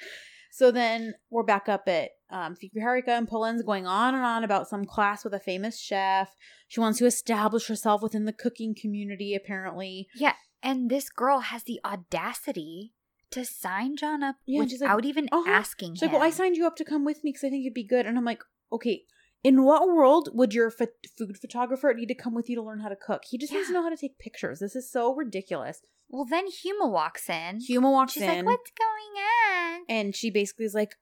So 0.51 0.71
then 0.71 1.15
we're 1.29 1.43
back 1.43 1.69
up 1.69 1.87
at 1.87 2.11
um, 2.29 2.55
Harika 2.75 3.09
and 3.09 3.27
Polen's 3.27 3.63
going 3.63 3.87
on 3.87 4.15
and 4.15 4.23
on 4.23 4.43
about 4.43 4.67
some 4.67 4.85
class 4.85 5.23
with 5.23 5.33
a 5.33 5.39
famous 5.39 5.79
chef. 5.79 6.35
She 6.67 6.79
wants 6.79 6.99
to 6.99 7.05
establish 7.05 7.67
herself 7.67 8.01
within 8.01 8.25
the 8.25 8.33
cooking 8.33 8.75
community, 8.79 9.35
apparently. 9.35 10.07
Yeah. 10.15 10.33
And 10.63 10.89
this 10.89 11.09
girl 11.09 11.39
has 11.39 11.63
the 11.63 11.79
audacity 11.85 12.93
to 13.31 13.45
sign 13.45 13.95
John 13.95 14.23
up 14.23 14.37
Yeah, 14.45 14.63
she's 14.65 14.81
like, 14.81 14.89
without 14.89 15.05
even 15.05 15.29
uh-huh. 15.31 15.49
asking 15.49 15.95
She's 15.95 16.03
him. 16.03 16.07
like, 16.07 16.19
well, 16.19 16.27
I 16.27 16.31
signed 16.31 16.57
you 16.57 16.65
up 16.65 16.75
to 16.77 16.85
come 16.85 17.05
with 17.05 17.23
me 17.23 17.31
because 17.31 17.43
I 17.43 17.49
think 17.49 17.65
it'd 17.65 17.73
be 17.73 17.83
good. 17.83 18.05
And 18.05 18.17
I'm 18.17 18.25
like, 18.25 18.41
okay, 18.71 19.03
in 19.47 19.63
what 19.63 19.87
world 19.87 20.29
would 20.33 20.53
your 20.53 20.69
pho- 20.69 20.87
food 21.17 21.37
photographer 21.39 21.93
need 21.93 22.07
to 22.13 22.15
come 22.23 22.33
with 22.35 22.49
you 22.49 22.55
to 22.57 22.61
learn 22.61 22.81
how 22.81 22.89
to 22.89 22.95
cook? 22.95 23.21
He 23.29 23.37
just 23.37 23.53
needs 23.53 23.67
to 23.67 23.73
know 23.73 23.83
how 23.83 23.89
to 23.89 23.97
take 23.97 24.19
pictures. 24.19 24.59
This 24.59 24.75
is 24.75 24.91
so 24.91 25.13
ridiculous. 25.15 25.81
Well, 26.09 26.25
then 26.29 26.45
Huma 26.47 26.89
walks 26.91 27.29
in. 27.29 27.59
Huma 27.69 27.91
walks 27.91 28.13
She's 28.13 28.23
in. 28.23 28.29
She's 28.29 28.37
like, 28.37 28.45
what's 28.45 28.71
going 28.85 29.13
on? 29.23 29.81
and 29.89 30.15
she 30.15 30.29
basically 30.29 30.65
is 30.65 30.73
like, 30.73 30.95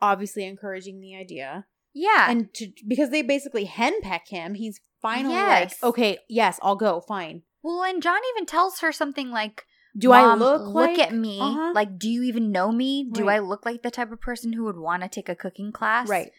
obviously 0.00 0.44
encouraging 0.44 1.00
the 1.00 1.14
idea. 1.16 1.66
Yeah. 1.94 2.30
And 2.30 2.52
to, 2.54 2.68
because 2.86 3.10
they 3.10 3.22
basically 3.22 3.66
henpeck 3.66 4.28
him, 4.28 4.54
he's 4.54 4.80
finally 5.02 5.34
Yes. 5.34 5.76
like, 5.82 5.88
okay, 5.90 6.18
yes, 6.28 6.58
I'll 6.62 6.76
go, 6.76 7.00
fine. 7.00 7.42
well, 7.62 7.82
and 7.82 8.02
John 8.02 8.20
even 8.34 8.46
tells 8.46 8.80
her 8.80 8.92
something 8.92 9.30
like, 9.30 9.64
Do 9.98 10.12
I 10.12 10.34
look 10.34 10.62
look 10.62 10.74
like- 10.90 10.98
at 10.98 11.14
me? 11.14 11.38
Uh-huh. 11.40 11.72
Like, 11.74 11.98
do 11.98 12.08
you 12.08 12.22
even 12.22 12.52
know 12.52 12.70
me? 12.70 13.08
Do 13.10 13.26
Right. 13.26 13.36
I 13.36 13.38
look 13.40 13.66
like 13.66 13.82
the 13.82 13.90
type 13.90 14.12
of 14.12 14.20
person 14.20 14.52
who 14.52 14.64
would 14.64 14.78
want 14.78 15.02
to 15.02 15.08
take 15.08 15.28
a 15.28 15.34
cooking 15.34 15.72
class? 15.72 16.08
Right. 16.08 16.30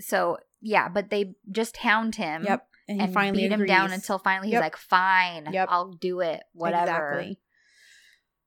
So 0.00 0.38
yeah, 0.64 0.88
but 0.88 1.10
they 1.10 1.34
just 1.52 1.76
hound 1.78 2.16
him. 2.16 2.44
Yep. 2.44 2.66
And 2.88 3.00
And, 3.00 3.14
finally 3.14 3.42
beat 3.44 3.52
him 3.52 3.64
down 3.64 3.92
until 3.92 4.18
finally 4.18 4.48
he's 4.48 4.54
Yep. 4.54 4.62
like, 4.62 4.76
"Fine, 4.76 5.48
Yep. 5.52 5.68
I'll 5.70 5.92
do 5.92 6.20
it. 6.20 6.42
Whatever." 6.52 7.12
Exactly. 7.20 7.40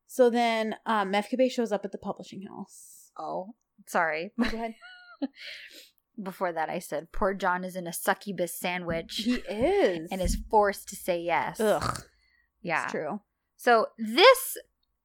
So 0.07 0.30
then 0.30 0.76
um, 0.86 1.11
Mevkibe 1.11 1.49
shows 1.51 1.72
up 1.72 1.84
at 1.86 1.91
the 1.91 1.97
publishing 1.97 2.43
house. 2.47 3.11
Oh, 3.18 3.55
sorry. 3.88 4.32
Go 4.39 4.43
ahead. 4.45 4.76
Before 6.22 6.51
that, 6.51 6.70
I 6.70 6.80
said, 6.80 7.11
"Poor 7.11 7.34
John 7.36 7.63
is 7.63 7.76
in 7.76 7.86
a 7.88 7.93
succubus 7.93 8.53
sandwich 8.59 9.18
he 9.24 9.36
is. 9.36 10.07
and 10.11 10.20
is 10.22 10.36
forced 10.49 10.89
to 10.89 10.95
say 10.95 11.20
yes." 11.22 11.59
Ugh. 11.59 12.03
yeah. 12.61 12.84
It's 12.84 12.91
true. 12.91 13.22
So 13.55 13.88
this 13.97 14.57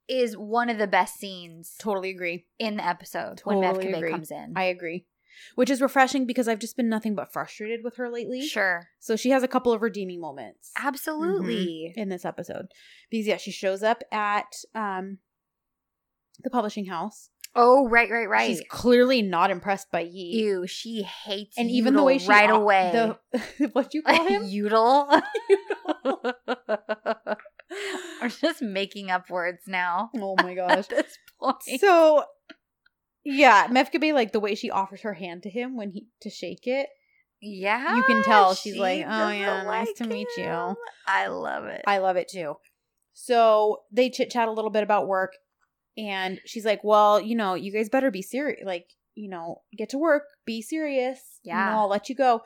is 0.09 0.37
one 0.37 0.69
of 0.71 0.79
the 0.79 0.87
best 0.87 1.17
scenes 1.19 1.75
Totally 1.79 2.11
agree. 2.11 2.47
in 2.59 2.77
the 2.77 2.87
episode 2.87 3.41
when 3.45 3.61
Totally 3.63 3.87
Mev 3.93 3.97
agree. 3.99 4.11
comes 4.11 4.31
in. 4.31 4.53
I 4.57 4.65
agree. 4.65 5.07
Which 5.55 5.71
is 5.71 5.81
refreshing 5.81 6.27
because 6.27 6.49
I've 6.49 6.59
just 6.59 6.77
been 6.77 6.89
nothing 6.89 7.15
but 7.15 7.33
frustrated 7.33 7.81
with 7.85 7.97
her 7.97 8.09
lately. 8.11 8.47
sure, 8.47 8.89
So 9.01 9.17
she 9.17 9.31
has 9.31 9.43
a 9.43 9.49
couple 9.49 9.73
of 9.73 9.83
redeeming 9.83 10.21
moments. 10.21 10.71
absolutely. 10.79 11.93
in 11.97 12.09
this 12.09 12.25
episode 12.25 12.67
because 13.11 13.27
yeah 13.27 13.37
she 13.37 13.51
shows 13.51 13.83
up 13.83 14.03
at 14.13 14.55
um 14.75 15.19
the 16.43 16.51
publishing 16.51 16.87
house 16.87 17.29
Oh, 17.55 17.87
right, 17.87 18.11
right, 18.11 18.27
right. 18.31 18.49
she's 18.49 18.63
clearly 18.71 19.21
not 19.21 19.51
impressed 19.51 19.91
by 19.93 20.01
Yi 20.01 20.43
Ew, 20.43 20.67
she 20.67 21.03
hates 21.03 21.59
and 21.59 21.71
even 21.71 21.95
the 21.95 22.03
way 22.03 22.17
she 22.17 22.27
right 22.27 22.49
away. 22.49 22.91
the 22.95 23.69
what 23.75 23.93
you 23.93 24.01
call 24.03 24.27
him 24.27 24.45
Udall. 24.47 25.21
I'm 28.23 28.31
just 28.41 28.63
making 28.63 29.11
up 29.11 29.29
words 29.31 29.63
now. 29.67 30.11
oh 30.17 30.35
my 30.43 30.55
gosh 30.55 30.79
At 30.79 30.89
this 30.89 31.19
point. 31.41 31.57
so 31.79 32.25
yeah 33.25 33.67
Mevkibe 33.69 34.13
like 34.13 34.33
the 34.33 34.41
way 34.41 34.55
she 34.55 34.71
offers 34.71 35.03
her 35.03 35.15
hand 35.15 35.43
to 35.45 35.51
him 35.51 35.77
when 35.77 35.91
he 35.91 36.07
to 36.21 36.31
shake 36.31 36.67
it 36.67 36.89
yeah. 37.45 37.97
you 37.97 38.05
can 38.05 38.23
tell 38.23 38.55
she's 38.55 38.75
she 38.75 38.79
like, 38.81 39.05
"Oh, 39.05 39.31
yeah, 39.31 39.65
nice 39.65 39.89
like 39.89 39.97
to 39.97 40.07
meet 40.07 40.29
you." 40.37 40.77
I 41.09 41.27
love 41.27 41.65
it. 41.65 41.83
I 41.89 41.99
love 41.99 42.17
it 42.17 42.29
too 42.29 42.55
so 43.13 43.83
they 43.93 44.11
chit 44.11 44.31
chat 44.31 44.49
a 44.49 44.53
little 44.53 44.71
bit 44.71 44.83
about 44.83 45.07
work 45.07 45.33
and 45.97 46.41
she's 46.47 46.65
like 46.65 46.83
well 46.83 47.21
you 47.21 47.37
know 47.37 47.55
you 47.55 47.73
guys 47.73 47.89
better 47.89 48.11
be 48.11 48.23
serious 48.23 48.61
like 48.65 48.87
you 49.15 49.29
know 49.29 49.63
get 49.77 49.91
to 49.91 49.99
work 49.99 50.23
be 50.47 50.63
serious 50.63 51.19
you 51.43 51.51
Yeah. 51.53 51.71
know, 51.71 51.79
I'll 51.81 51.89
let 51.89 52.09
you 52.09 52.15
go 52.15 52.41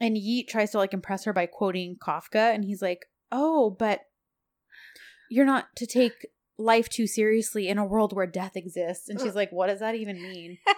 and 0.00 0.16
Yeet 0.16 0.48
tries 0.48 0.72
to 0.72 0.78
like 0.78 0.92
impress 0.92 1.24
her 1.24 1.32
by 1.32 1.46
quoting 1.46 1.96
Kafka 2.04 2.52
and 2.54 2.64
he's 2.64 2.82
like 2.82 3.06
oh 3.30 3.70
but 3.78 4.00
you're 5.30 5.46
not 5.46 5.66
to 5.76 5.86
take 5.86 6.26
life 6.60 6.88
too 6.88 7.06
seriously 7.06 7.68
in 7.68 7.78
a 7.78 7.84
world 7.84 8.12
where 8.14 8.26
death 8.26 8.56
exists. 8.56 9.08
And 9.08 9.20
she's 9.20 9.34
like, 9.34 9.50
what 9.50 9.66
does 9.68 9.80
that 9.80 9.94
even 9.94 10.20
mean? 10.22 10.58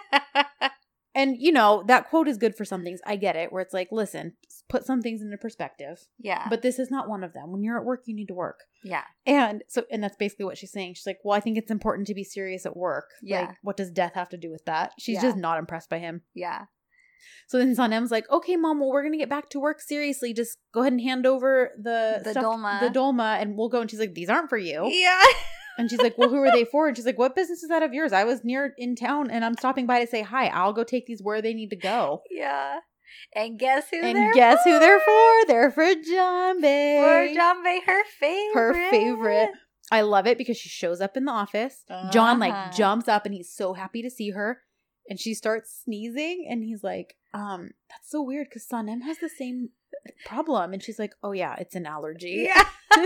And 1.15 1.37
you 1.39 1.51
know, 1.51 1.83
that 1.85 2.09
quote 2.09 2.27
is 2.27 2.39
good 2.39 2.55
for 2.55 2.65
some 2.65 2.83
things. 2.83 2.99
I 3.05 3.17
get 3.17 3.35
it, 3.35 3.53
where 3.53 3.61
it's 3.61 3.71
like, 3.73 3.89
listen, 3.91 4.33
put 4.67 4.83
some 4.83 4.99
things 5.03 5.21
into 5.21 5.37
perspective. 5.37 6.07
yeah. 6.17 6.47
But 6.49 6.63
this 6.63 6.79
is 6.79 6.89
not 6.89 7.07
one 7.07 7.23
of 7.23 7.33
them. 7.33 7.51
When 7.51 7.61
you're 7.61 7.77
at 7.77 7.85
work, 7.85 8.01
you 8.07 8.15
need 8.15 8.29
to 8.29 8.33
work. 8.33 8.61
yeah. 8.83 9.03
And 9.27 9.63
so, 9.67 9.83
and 9.91 10.03
that's 10.03 10.15
basically 10.17 10.45
what 10.45 10.57
she's 10.57 10.71
saying. 10.71 10.95
She's 10.95 11.05
like, 11.05 11.19
well, 11.23 11.37
I 11.37 11.39
think 11.39 11.59
it's 11.59 11.69
important 11.69 12.07
to 12.07 12.15
be 12.15 12.23
serious 12.23 12.65
at 12.65 12.75
work. 12.75 13.11
Yeah. 13.21 13.41
Like, 13.41 13.57
what 13.61 13.77
does 13.77 13.91
death 13.91 14.13
have 14.15 14.29
to 14.29 14.37
do 14.37 14.49
with 14.49 14.65
that? 14.65 14.93
She's 14.97 15.17
Yeah. 15.17 15.21
just 15.21 15.37
not 15.37 15.59
impressed 15.59 15.87
by 15.91 15.99
him. 15.99 16.21
Yeah. 16.33 16.61
So 17.47 17.59
then 17.59 17.75
Sanem's 17.75 18.09
like, 18.09 18.27
okay, 18.31 18.55
mom, 18.55 18.79
well, 18.79 18.89
we're 18.89 19.03
going 19.03 19.13
to 19.13 19.19
get 19.19 19.29
back 19.29 19.49
to 19.51 19.59
work 19.59 19.81
seriously. 19.81 20.33
Just 20.33 20.57
go 20.73 20.81
ahead 20.81 20.93
and 20.93 21.01
hand 21.01 21.27
over 21.27 21.73
the, 21.77 22.21
The 22.23 22.31
stuff- 22.31 22.43
dolma. 22.43 22.79
the 22.79 22.89
dolma, 22.99 23.39
and 23.39 23.55
we'll 23.55 23.69
go. 23.69 23.81
And 23.81 23.91
she's 23.91 23.99
like, 23.99 24.15
these 24.15 24.29
aren't 24.29 24.49
for 24.49 24.57
you. 24.57 24.89
Yeah. 24.91 25.21
And 25.77 25.89
she's 25.89 26.01
like, 26.01 26.17
well, 26.17 26.29
who 26.29 26.37
are 26.43 26.51
they 26.51 26.65
for? 26.65 26.87
And 26.87 26.95
she's 26.95 27.05
like, 27.05 27.17
what 27.17 27.35
business 27.35 27.63
is 27.63 27.69
that 27.69 27.81
of 27.83 27.93
yours? 27.93 28.13
I 28.13 28.23
was 28.25 28.43
near 28.43 28.73
in 28.77 28.95
town 28.95 29.31
and 29.31 29.43
I'm 29.43 29.55
stopping 29.55 29.85
by 29.87 29.99
to 30.01 30.07
say 30.07 30.21
hi. 30.21 30.47
I'll 30.47 30.73
go 30.73 30.83
take 30.83 31.05
these 31.07 31.21
where 31.23 31.41
they 31.41 31.53
need 31.53 31.69
to 31.71 31.75
go. 31.75 32.21
Yeah. 32.29 32.79
And 33.35 33.57
guess 33.59 33.85
who 33.91 33.97
And 34.01 34.15
they're 34.17 34.33
guess 34.33 34.63
for? 34.63 34.69
who 34.69 34.79
they're 34.79 34.99
for? 34.99 35.45
They're 35.47 35.71
for 35.71 35.93
John 35.95 36.55
For 36.57 36.61
Bay, 36.61 37.81
her 37.85 38.03
favorite. 38.19 38.53
Her 38.75 38.89
favorite. 38.91 39.49
I 39.91 40.01
love 40.01 40.25
it 40.27 40.37
because 40.37 40.57
she 40.57 40.69
shows 40.69 41.01
up 41.01 41.17
in 41.17 41.25
the 41.25 41.31
office. 41.31 41.83
John 42.11 42.39
like 42.39 42.53
Uh-huh. 42.53 42.71
jumps 42.71 43.07
up 43.07 43.25
and 43.25 43.33
he's 43.35 43.53
so 43.53 43.73
happy 43.73 44.01
to 44.01 44.09
see 44.09 44.31
her. 44.31 44.61
And 45.09 45.19
she 45.19 45.33
starts 45.33 45.81
sneezing 45.83 46.47
and 46.49 46.63
he's 46.63 46.83
like, 46.83 47.15
um, 47.33 47.71
that's 47.89 48.09
so 48.09 48.21
weird 48.23 48.47
because 48.49 48.65
Sanem 48.71 49.01
has 49.03 49.17
the 49.19 49.29
same 49.29 49.69
problem. 50.25 50.71
And 50.73 50.81
she's 50.81 50.97
like, 50.99 51.13
Oh 51.23 51.31
yeah, 51.33 51.55
it's 51.59 51.75
an 51.75 51.85
allergy. 51.85 52.47
Yeah. 52.49 52.63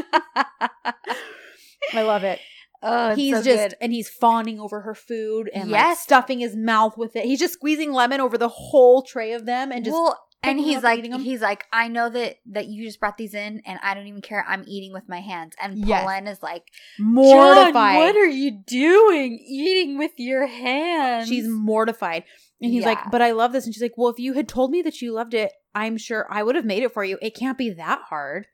I 1.93 2.01
love 2.01 2.23
it. 2.23 2.39
Oh, 2.83 3.15
he's 3.15 3.35
so 3.37 3.43
just 3.43 3.69
good. 3.69 3.75
and 3.81 3.91
he's 3.91 4.09
fawning 4.09 4.59
over 4.59 4.81
her 4.81 4.93
food 4.93 5.49
and 5.53 5.71
like 5.71 5.97
stuffing 5.97 6.39
his 6.39 6.55
mouth 6.55 6.97
with 6.97 7.15
it. 7.15 7.25
He's 7.25 7.39
just 7.39 7.53
squeezing 7.55 7.91
lemon 7.91 8.21
over 8.21 8.37
the 8.37 8.49
whole 8.49 9.01
tray 9.01 9.33
of 9.33 9.45
them 9.45 9.71
and 9.71 9.83
just 9.83 9.93
well, 9.93 10.19
and 10.43 10.59
he's 10.59 10.83
like, 10.83 11.03
he's 11.03 11.41
like, 11.41 11.65
I 11.73 11.87
know 11.87 12.09
that 12.09 12.35
that 12.51 12.67
you 12.67 12.85
just 12.85 12.99
brought 12.99 13.17
these 13.17 13.33
in, 13.33 13.61
and 13.65 13.79
I 13.81 13.95
don't 13.95 14.05
even 14.05 14.21
care. 14.21 14.45
I'm 14.47 14.63
eating 14.67 14.93
with 14.93 15.09
my 15.09 15.19
hands. 15.19 15.53
And 15.61 15.77
Yes. 15.85 16.01
Polen 16.03 16.27
is 16.27 16.43
like, 16.43 16.63
mortified. 16.99 17.73
John, 17.73 17.95
what 17.95 18.15
are 18.15 18.27
you 18.27 18.51
doing? 18.51 19.39
Eating 19.45 19.97
with 19.97 20.11
your 20.17 20.45
hands? 20.45 21.27
She's 21.27 21.47
mortified. 21.47 22.23
And 22.61 22.71
he's 22.71 22.83
Yeah. 22.83 22.89
like, 22.89 23.11
but 23.11 23.21
I 23.21 23.31
love 23.31 23.51
this. 23.51 23.65
And 23.65 23.73
she's 23.73 23.81
like, 23.81 23.97
well, 23.97 24.09
if 24.09 24.19
you 24.19 24.33
had 24.33 24.47
told 24.47 24.71
me 24.71 24.81
that 24.83 25.01
you 25.01 25.11
loved 25.11 25.33
it, 25.33 25.51
I'm 25.75 25.97
sure 25.97 26.27
I 26.29 26.43
would 26.43 26.55
have 26.55 26.65
made 26.65 26.83
it 26.83 26.91
for 26.93 27.03
you. 27.03 27.17
It 27.21 27.35
can't 27.35 27.57
be 27.57 27.71
that 27.71 28.01
hard, 28.09 28.47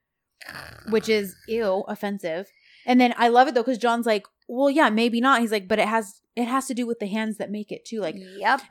which 0.90 1.10
is 1.10 1.36
ew, 1.48 1.84
offensive. 1.88 2.48
And 2.86 3.00
then 3.00 3.14
I 3.18 3.28
love 3.30 3.48
it 3.48 3.56
though, 3.56 3.62
because 3.64 3.78
John's 3.78 4.06
like, 4.06 4.26
well, 4.48 4.70
yeah, 4.70 4.90
maybe 4.90 5.22
not. 5.22 5.42
He's 5.42 5.52
like, 5.52 5.68
but 5.68 5.80
it 5.80 5.88
has 5.88 6.22
it 6.36 6.46
has 6.46 6.66
to 6.68 6.74
do 6.74 6.88
with 6.88 7.00
the 7.00 7.08
hands 7.08 7.38
that 7.38 7.52
make 7.52 7.72
it 7.72 7.86
too. 7.86 8.02
Like 8.02 8.16
yep. 8.18 8.62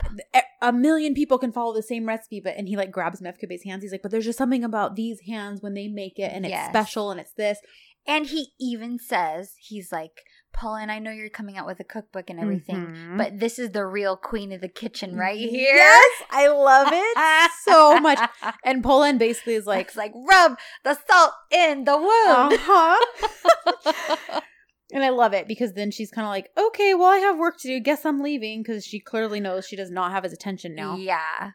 a- 0.60 0.72
million 0.72 1.14
people 1.14 1.38
can 1.38 1.52
follow 1.52 1.72
the 1.72 1.82
same 1.82 2.06
recipe, 2.06 2.40
but 2.40 2.56
and 2.56 2.68
he 2.68 2.76
like 2.76 2.90
grabs 2.90 3.20
Mevkibe's 3.20 3.62
hands. 3.64 3.82
He's 3.82 3.92
like, 3.92 4.02
but 4.02 4.10
there's 4.10 4.24
just 4.24 4.38
something 4.38 4.64
about 4.64 4.96
these 4.96 5.20
hands 5.20 5.62
when 5.62 5.74
they 5.74 5.88
make 5.88 6.18
it, 6.18 6.32
and 6.32 6.44
it's 6.44 6.50
Yes. 6.50 6.70
special, 6.70 7.10
and 7.10 7.20
it's 7.20 7.32
this. 7.34 7.58
And 8.06 8.26
he 8.26 8.48
even 8.60 8.98
says, 8.98 9.54
he's 9.58 9.92
like, 9.92 10.22
Polen, 10.52 10.90
I 10.90 10.98
know 10.98 11.10
you're 11.10 11.28
coming 11.30 11.56
out 11.56 11.66
with 11.66 11.80
a 11.80 11.84
cookbook 11.84 12.28
and 12.30 12.38
everything, 12.38 12.86
Mhm. 12.86 13.18
but 13.18 13.38
this 13.40 13.58
is 13.58 13.70
the 13.70 13.84
real 13.86 14.16
queen 14.16 14.52
of 14.52 14.60
the 14.60 14.68
kitchen 14.68 15.16
right 15.16 15.38
here. 15.38 15.74
Yes, 15.74 16.22
I 16.30 16.48
love 16.48 16.88
it 16.92 17.50
so 17.64 17.98
much. 18.00 18.18
And 18.64 18.82
Polen 18.84 19.18
basically 19.18 19.54
is 19.54 19.66
like, 19.66 19.78
like, 19.78 19.86
it's 19.88 19.96
like 19.96 20.12
rub 20.28 20.58
the 20.84 20.98
salt 21.08 21.32
in 21.50 21.84
the 21.84 21.96
wound. 21.96 22.52
uh-huh. 22.54 24.40
and 24.92 25.02
I 25.04 25.08
love 25.08 25.32
it 25.32 25.48
because 25.48 25.72
then 25.72 25.90
she's 25.90 26.10
kind 26.10 26.26
of 26.26 26.30
like, 26.30 26.50
okay, 26.56 26.94
well, 26.94 27.08
I 27.08 27.18
have 27.18 27.38
work 27.38 27.58
to 27.60 27.68
do. 27.68 27.80
Guess 27.80 28.04
I'm 28.04 28.20
leaving 28.20 28.62
because 28.62 28.84
she 28.84 29.00
clearly 29.00 29.40
knows 29.40 29.66
she 29.66 29.76
does 29.76 29.90
not 29.90 30.12
have 30.12 30.22
his 30.24 30.32
attention 30.32 30.74
now. 30.74 30.96
Yeah. 30.96 31.52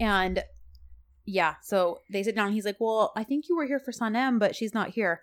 And 0.00 0.42
yeah, 1.24 1.54
so 1.62 2.00
they 2.10 2.22
sit 2.22 2.34
down. 2.34 2.52
He's 2.52 2.64
like, 2.64 2.78
well, 2.80 3.12
I 3.14 3.24
think 3.24 3.44
you 3.48 3.56
were 3.56 3.66
here 3.66 3.78
for 3.78 3.92
Sanem, 3.92 4.38
but 4.38 4.56
she's 4.56 4.74
not 4.74 4.90
here. 4.90 5.20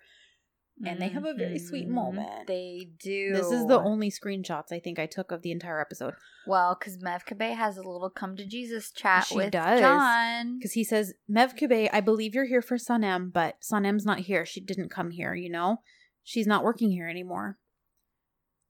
And 0.84 1.00
they 1.00 1.08
have 1.08 1.26
a 1.26 1.34
very 1.34 1.58
sweet 1.58 1.88
Mhm. 1.88 1.92
moment. 1.92 2.46
They 2.46 2.88
do. 2.98 3.32
This 3.34 3.50
is 3.50 3.66
the 3.66 3.78
only 3.78 4.10
screenshots 4.10 4.72
I 4.72 4.80
think 4.80 4.98
I 4.98 5.06
took 5.06 5.30
of 5.30 5.42
the 5.42 5.52
entire 5.52 5.80
episode 5.80 6.14
Well, 6.46 6.74
because 6.78 6.96
Mev 6.98 7.24
Mevkibe 7.24 7.54
has 7.54 7.76
a 7.76 7.82
little 7.82 8.08
come 8.10 8.36
to 8.36 8.46
Jesus 8.46 8.90
chat 8.90 9.24
She 9.26 9.36
with 9.36 9.50
does. 9.52 9.80
John. 9.80 10.58
because 10.58 10.72
he 10.72 10.84
says, 10.84 11.12
Mev 11.30 11.54
Mevkibe, 11.54 11.90
I 11.92 12.00
believe 12.00 12.34
you're 12.34 12.46
here 12.46 12.62
for 12.62 12.76
Sanem, 12.78 13.30
but 13.32 13.60
Sanem's 13.60 14.06
not 14.06 14.20
here. 14.20 14.46
She 14.46 14.60
didn't 14.60 14.88
come 14.90 15.10
here, 15.10 15.34
you 15.34 15.50
know? 15.50 15.82
She's 16.24 16.46
not 16.46 16.64
working 16.64 16.90
here 16.90 17.08
anymore. 17.08 17.58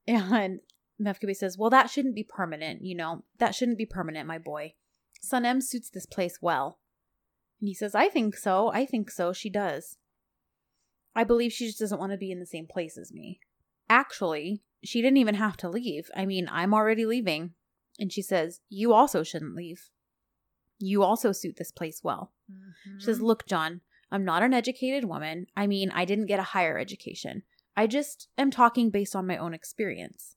And 0.08 0.60
Mev 1.00 1.18
Mevkibe 1.20 1.36
says, 1.36 1.56
Well, 1.56 1.70
that 1.70 1.90
shouldn't 1.90 2.14
be 2.16 2.24
permanent, 2.24 2.82
you 2.82 2.96
know? 2.96 3.24
That 3.38 3.54
shouldn't 3.54 3.78
be 3.78 3.86
permanent, 3.86 4.26
my 4.26 4.38
boy. 4.38 4.74
Sanem 5.22 5.62
suits 5.62 5.90
this 5.90 6.06
place 6.06 6.38
well. 6.42 6.80
And 7.60 7.68
he 7.68 7.74
says, 7.74 7.94
I 7.94 8.08
think 8.08 8.36
so. 8.36 8.72
I 8.72 8.86
think 8.86 9.10
so. 9.10 9.32
She 9.32 9.50
does. 9.50 9.98
I 11.14 11.24
believe 11.24 11.52
she 11.52 11.66
just 11.66 11.78
doesn't 11.78 11.98
want 11.98 12.12
to 12.12 12.18
be 12.18 12.30
in 12.30 12.40
the 12.40 12.46
same 12.46 12.66
place 12.66 12.96
as 12.96 13.12
me. 13.12 13.40
Actually, 13.88 14.62
she 14.84 15.02
didn't 15.02 15.18
even 15.18 15.34
have 15.34 15.56
to 15.58 15.68
leave. 15.68 16.10
I 16.16 16.24
mean, 16.24 16.48
I'm 16.50 16.72
already 16.72 17.04
leaving. 17.04 17.54
And 17.98 18.12
she 18.12 18.22
says, 18.22 18.60
You 18.68 18.92
also 18.92 19.22
shouldn't 19.22 19.56
leave. 19.56 19.90
You 20.78 21.02
also 21.02 21.32
suit 21.32 21.56
this 21.56 21.72
place 21.72 22.00
well. 22.02 22.32
She 22.98 23.04
says, 23.04 23.16
mm-hmm. 23.18 23.26
Look, 23.26 23.46
John, 23.46 23.82
I'm 24.10 24.24
not 24.24 24.42
an 24.42 24.54
educated 24.54 25.04
woman. 25.04 25.46
I 25.56 25.66
mean, 25.66 25.90
I 25.90 26.04
didn't 26.04 26.26
get 26.26 26.40
a 26.40 26.44
higher 26.44 26.78
education. 26.78 27.42
I 27.76 27.86
just 27.86 28.28
am 28.38 28.50
talking 28.50 28.90
based 28.90 29.14
on 29.14 29.26
my 29.26 29.36
own 29.36 29.54
experience. 29.54 30.36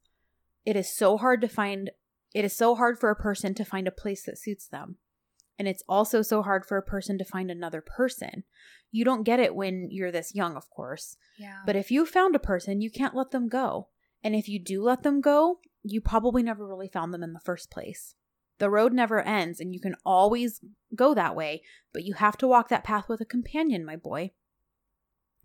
It 0.65 0.76
is 0.76 0.93
so 0.93 1.17
hard 1.17 1.41
to 1.41 1.47
find, 1.47 1.91
it 2.34 2.45
is 2.45 2.55
so 2.55 2.76
hard 2.76 2.99
for 2.99 3.09
a 3.09 3.15
person 3.15 3.53
to 3.55 3.65
find 3.65 3.88
a 3.88 3.91
place 3.91 4.24
that 4.24 4.38
suits 4.38 4.67
them. 4.67 4.97
And 5.59 5.67
it's 5.67 5.83
also 5.87 6.21
so 6.21 6.41
hard 6.41 6.65
for 6.65 6.77
a 6.77 6.81
person 6.83 7.17
to 7.19 7.25
find 7.25 7.51
another 7.51 7.81
person. 7.81 8.43
You 8.91 9.05
don't 9.05 9.23
get 9.23 9.39
it 9.39 9.55
when 9.55 9.89
you're 9.91 10.11
this 10.11 10.33
young, 10.35 10.55
of 10.55 10.69
course. 10.69 11.17
yeah. 11.37 11.59
But 11.65 11.75
if 11.75 11.91
you 11.91 12.05
found 12.05 12.35
a 12.35 12.39
person, 12.39 12.81
you 12.81 12.89
can't 12.91 13.15
let 13.15 13.31
them 13.31 13.47
go. 13.49 13.89
And 14.23 14.35
if 14.35 14.47
you 14.47 14.59
do 14.59 14.81
let 14.81 15.03
them 15.03 15.21
go, 15.21 15.59
you 15.83 15.99
probably 16.01 16.43
never 16.43 16.65
really 16.67 16.87
found 16.87 17.13
them 17.13 17.23
in 17.23 17.33
the 17.33 17.39
first 17.39 17.69
place. 17.69 18.15
The 18.59 18.69
road 18.69 18.93
never 18.93 19.21
ends, 19.21 19.59
and 19.59 19.73
you 19.73 19.79
can 19.81 19.95
always 20.05 20.61
go 20.95 21.13
that 21.13 21.35
way, 21.35 21.63
but 21.91 22.03
you 22.03 22.13
have 22.13 22.37
to 22.37 22.47
walk 22.47 22.69
that 22.69 22.83
path 22.83 23.09
with 23.09 23.19
a 23.19 23.25
companion, 23.25 23.83
my 23.83 23.95
boy. 23.95 24.31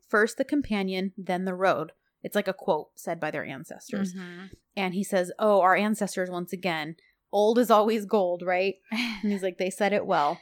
First 0.09 0.37
the 0.39 0.45
companion, 0.45 1.13
then 1.17 1.45
the 1.45 1.55
road. 1.55 1.93
It's 2.23 2.35
like 2.35 2.49
a 2.49 2.53
quote 2.55 2.91
said 2.95 3.21
by 3.21 3.31
their 3.31 3.45
ancestors. 3.45 4.15
Mhm. 4.15 4.51
And 4.77 4.95
he 4.95 5.05
says, 5.05 5.33
Oh, 5.39 5.61
our 5.61 5.77
ancestors, 5.77 6.31
once 6.31 6.53
again, 6.53 6.97
old 7.33 7.59
is 7.59 7.71
always 7.71 8.05
gold, 8.07 8.43
right? 8.43 8.77
And 9.23 9.33
he's 9.33 9.43
like, 9.43 9.59
they 9.59 9.71
said 9.71 9.93
it 9.93 10.07
well. 10.07 10.39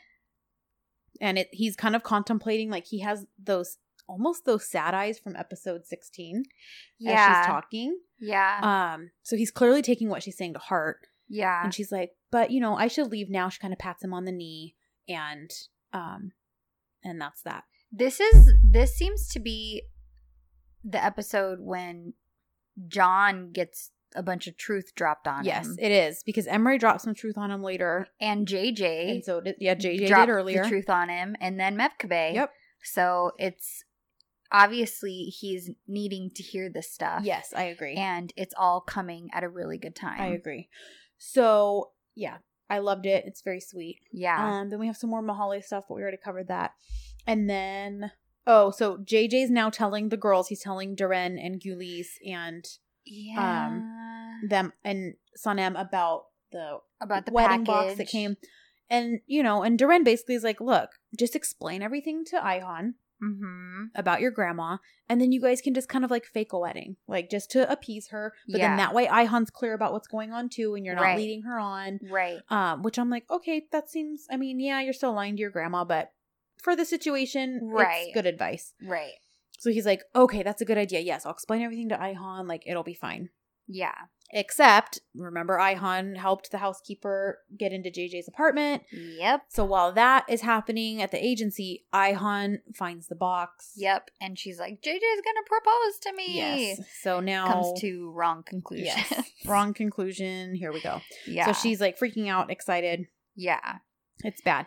And 1.20 1.38
it 1.38 1.48
he's 1.50 1.76
kind 1.76 1.96
of 1.96 2.02
contemplating, 2.02 2.70
like 2.70 2.86
he 2.86 3.00
has 3.00 3.26
those 3.42 3.78
almost 4.08 4.44
those 4.44 4.68
sad 4.68 4.94
eyes 4.94 5.18
from 5.18 5.34
episode 5.34 5.86
16 5.86 6.44
yeah. 6.98 7.10
as 7.10 7.36
she's 7.36 7.46
talking. 7.46 7.98
Yeah. 8.20 8.94
Um, 8.94 9.10
so 9.22 9.36
he's 9.36 9.50
clearly 9.50 9.82
taking 9.82 10.08
what 10.08 10.22
she's 10.22 10.36
saying 10.36 10.52
to 10.52 10.58
heart. 10.58 11.06
yeah. 11.28 11.64
And 11.64 11.72
she's 11.74 11.90
like, 11.90 12.12
But 12.30 12.50
you 12.50 12.60
know, 12.60 12.76
I 12.76 12.88
should 12.88 13.10
leave 13.10 13.30
now. 13.30 13.48
She 13.48 13.58
kind 13.58 13.72
of 13.72 13.78
pats 13.78 14.04
him 14.04 14.12
on 14.12 14.24
the 14.24 14.32
knee 14.32 14.74
and 15.08 15.50
um 15.92 16.32
and 17.02 17.20
that's 17.20 17.42
that. 17.42 17.64
This 17.90 18.20
is 18.20 18.52
this 18.62 18.94
seems 18.94 19.28
to 19.28 19.40
be 19.40 19.82
the 20.84 21.02
episode 21.02 21.58
when 21.60 22.14
John 22.88 23.52
gets 23.52 23.90
a 24.16 24.22
bunch 24.22 24.46
of 24.46 24.56
truth 24.56 24.94
dropped 24.94 25.28
on 25.28 25.44
yes, 25.44 25.66
him. 25.66 25.76
it 25.78 25.92
is. 25.92 26.22
Because 26.24 26.46
Emre 26.46 26.78
dropped 26.78 27.02
some 27.02 27.14
truth 27.14 27.38
on 27.38 27.50
him 27.50 27.62
later. 27.62 28.08
and 28.20 28.46
JJ 28.46 29.10
And 29.10 29.24
so 29.24 29.40
did 29.40 29.56
yeah, 29.60 29.74
JJ 29.74 30.08
dropped 30.08 30.26
did 30.28 30.32
earlier. 30.32 30.62
the 30.62 30.68
truth 30.68 30.90
on 30.90 31.08
him, 31.08 31.36
and 31.40 31.60
then 31.60 31.76
Mevkibe. 31.76 32.34
Yep. 32.34 32.52
So 32.82 33.32
it's 33.38 33.84
obviously 34.52 35.24
he's 35.24 35.70
needing 35.86 36.30
to 36.36 36.42
hear 36.42 36.68
this 36.70 36.90
stuff. 36.90 37.22
Yes, 37.24 37.52
I 37.54 37.64
agree. 37.64 37.94
and 37.94 38.32
it's 38.36 38.54
all 38.56 38.80
coming 38.80 39.28
at 39.32 39.44
a 39.44 39.48
really 39.48 39.78
good 39.78 39.96
time. 39.96 40.20
I 40.20 40.26
agree. 40.28 40.68
So 41.18 41.90
yeah, 42.14 42.38
I 42.70 42.78
loved 42.78 43.06
it. 43.06 43.24
It's 43.26 43.42
very 43.42 43.60
sweet. 43.60 44.00
Yeah. 44.12 44.60
Um, 44.60 44.70
then 44.70 44.78
we 44.78 44.86
have 44.86 44.96
some 44.96 45.10
more 45.10 45.22
Mahali 45.22 45.62
stuff, 45.62 45.84
but 45.88 45.94
we 45.94 46.02
already 46.02 46.16
covered 46.22 46.48
that. 46.48 46.72
And 47.26 47.48
then 47.50 48.12
oh, 48.46 48.70
so 48.70 48.98
JJ's 48.98 49.50
now 49.50 49.70
telling 49.70 50.08
the 50.08 50.16
girls. 50.16 50.48
He's 50.48 50.62
telling 50.62 50.94
Deren 50.94 51.38
and 51.44 51.60
Güliz 51.60 52.06
and 52.24 52.64
yeah. 53.06 53.66
um, 53.68 54.40
them 54.48 54.72
and 54.84 55.14
Sanem 55.38 55.80
about 55.80 56.26
the 56.52 56.78
About 57.00 57.26
the 57.26 57.32
wedding 57.32 57.64
box 57.64 57.96
that 57.96 58.08
came. 58.08 58.36
And 58.88 59.20
you 59.26 59.42
know, 59.42 59.62
and 59.62 59.78
Deren 59.78 60.04
basically 60.04 60.34
is 60.36 60.44
like, 60.44 60.60
look, 60.60 60.90
just 61.18 61.34
explain 61.34 61.82
everything 61.82 62.24
to 62.26 62.36
Ayhan 62.36 62.94
mm-hmm. 63.22 63.84
about 63.96 64.20
your 64.20 64.30
grandma, 64.30 64.76
and 65.08 65.20
then 65.20 65.32
you 65.32 65.40
guys 65.40 65.60
can 65.60 65.74
just 65.74 65.88
kind 65.88 66.04
of 66.04 66.10
like 66.10 66.24
fake 66.24 66.52
a 66.52 66.58
wedding, 66.58 66.96
like 67.08 67.28
just 67.28 67.50
to 67.52 67.70
appease 67.70 68.08
her. 68.08 68.32
But 68.48 68.60
Yeah. 68.60 68.68
then 68.68 68.76
that 68.76 68.94
way, 68.94 69.06
Ayhan's 69.06 69.50
clear 69.50 69.74
about 69.74 69.92
what's 69.92 70.06
going 70.06 70.32
on 70.32 70.48
too, 70.48 70.74
and 70.76 70.84
you're 70.84 70.94
not 70.94 71.02
Right. 71.02 71.18
leading 71.18 71.42
her 71.42 71.58
on. 71.58 71.98
Right. 72.08 72.38
Um, 72.48 72.82
which 72.82 72.98
I'm 72.98 73.10
like, 73.10 73.28
okay, 73.28 73.66
that 73.72 73.90
seems. 73.90 74.26
I 74.30 74.36
mean, 74.36 74.60
yeah, 74.60 74.80
you're 74.80 74.92
still 74.92 75.12
lying 75.12 75.34
to 75.36 75.40
your 75.40 75.50
grandma, 75.50 75.84
but 75.84 76.12
for 76.62 76.76
the 76.76 76.84
situation, 76.84 77.60
Right. 77.62 78.06
it's 78.06 78.14
good 78.14 78.26
advice. 78.26 78.74
Right. 78.82 79.14
So 79.58 79.70
he's 79.70 79.86
like, 79.86 80.02
okay, 80.14 80.42
that's 80.42 80.62
a 80.62 80.66
good 80.66 80.78
idea. 80.78 81.00
Yes, 81.00 81.24
I'll 81.26 81.32
explain 81.32 81.62
everything 81.62 81.88
to 81.90 81.96
Ayhan. 81.96 82.46
Like, 82.48 82.62
it'll 82.66 82.82
be 82.82 82.94
fine. 82.94 83.30
Yeah. 83.68 83.94
Except, 84.32 85.00
remember, 85.14 85.56
Ayhan 85.58 86.16
helped 86.16 86.50
the 86.50 86.58
housekeeper 86.58 87.38
get 87.56 87.72
into 87.72 87.90
JJ's 87.90 88.26
apartment. 88.26 88.82
Yep. 88.92 89.42
So 89.48 89.64
while 89.64 89.92
that 89.92 90.24
is 90.28 90.40
happening 90.40 91.00
at 91.00 91.12
the 91.12 91.24
agency, 91.24 91.84
Ayhan 91.94 92.58
finds 92.74 93.06
the 93.06 93.14
box. 93.14 93.72
Yep. 93.76 94.10
And 94.20 94.36
she's 94.36 94.58
like, 94.58 94.82
JJ's 94.82 95.22
gonna 95.24 95.46
propose 95.46 95.98
to 96.02 96.12
me. 96.16 96.36
Yes. 96.36 96.80
So 97.02 97.20
now 97.20 97.46
Comes 97.46 97.80
to 97.82 98.10
wrong 98.10 98.42
conclusion. 98.44 98.86
yes, 98.86 99.30
wrong 99.46 99.72
conclusion. 99.72 100.56
Here 100.56 100.72
we 100.72 100.80
go. 100.82 101.00
yeah. 101.26 101.46
So 101.46 101.52
she's 101.52 101.80
like 101.80 101.96
freaking 101.98 102.28
out, 102.28 102.50
excited. 102.50 103.06
Yeah. 103.36 103.76
It's 104.24 104.40
bad. 104.40 104.66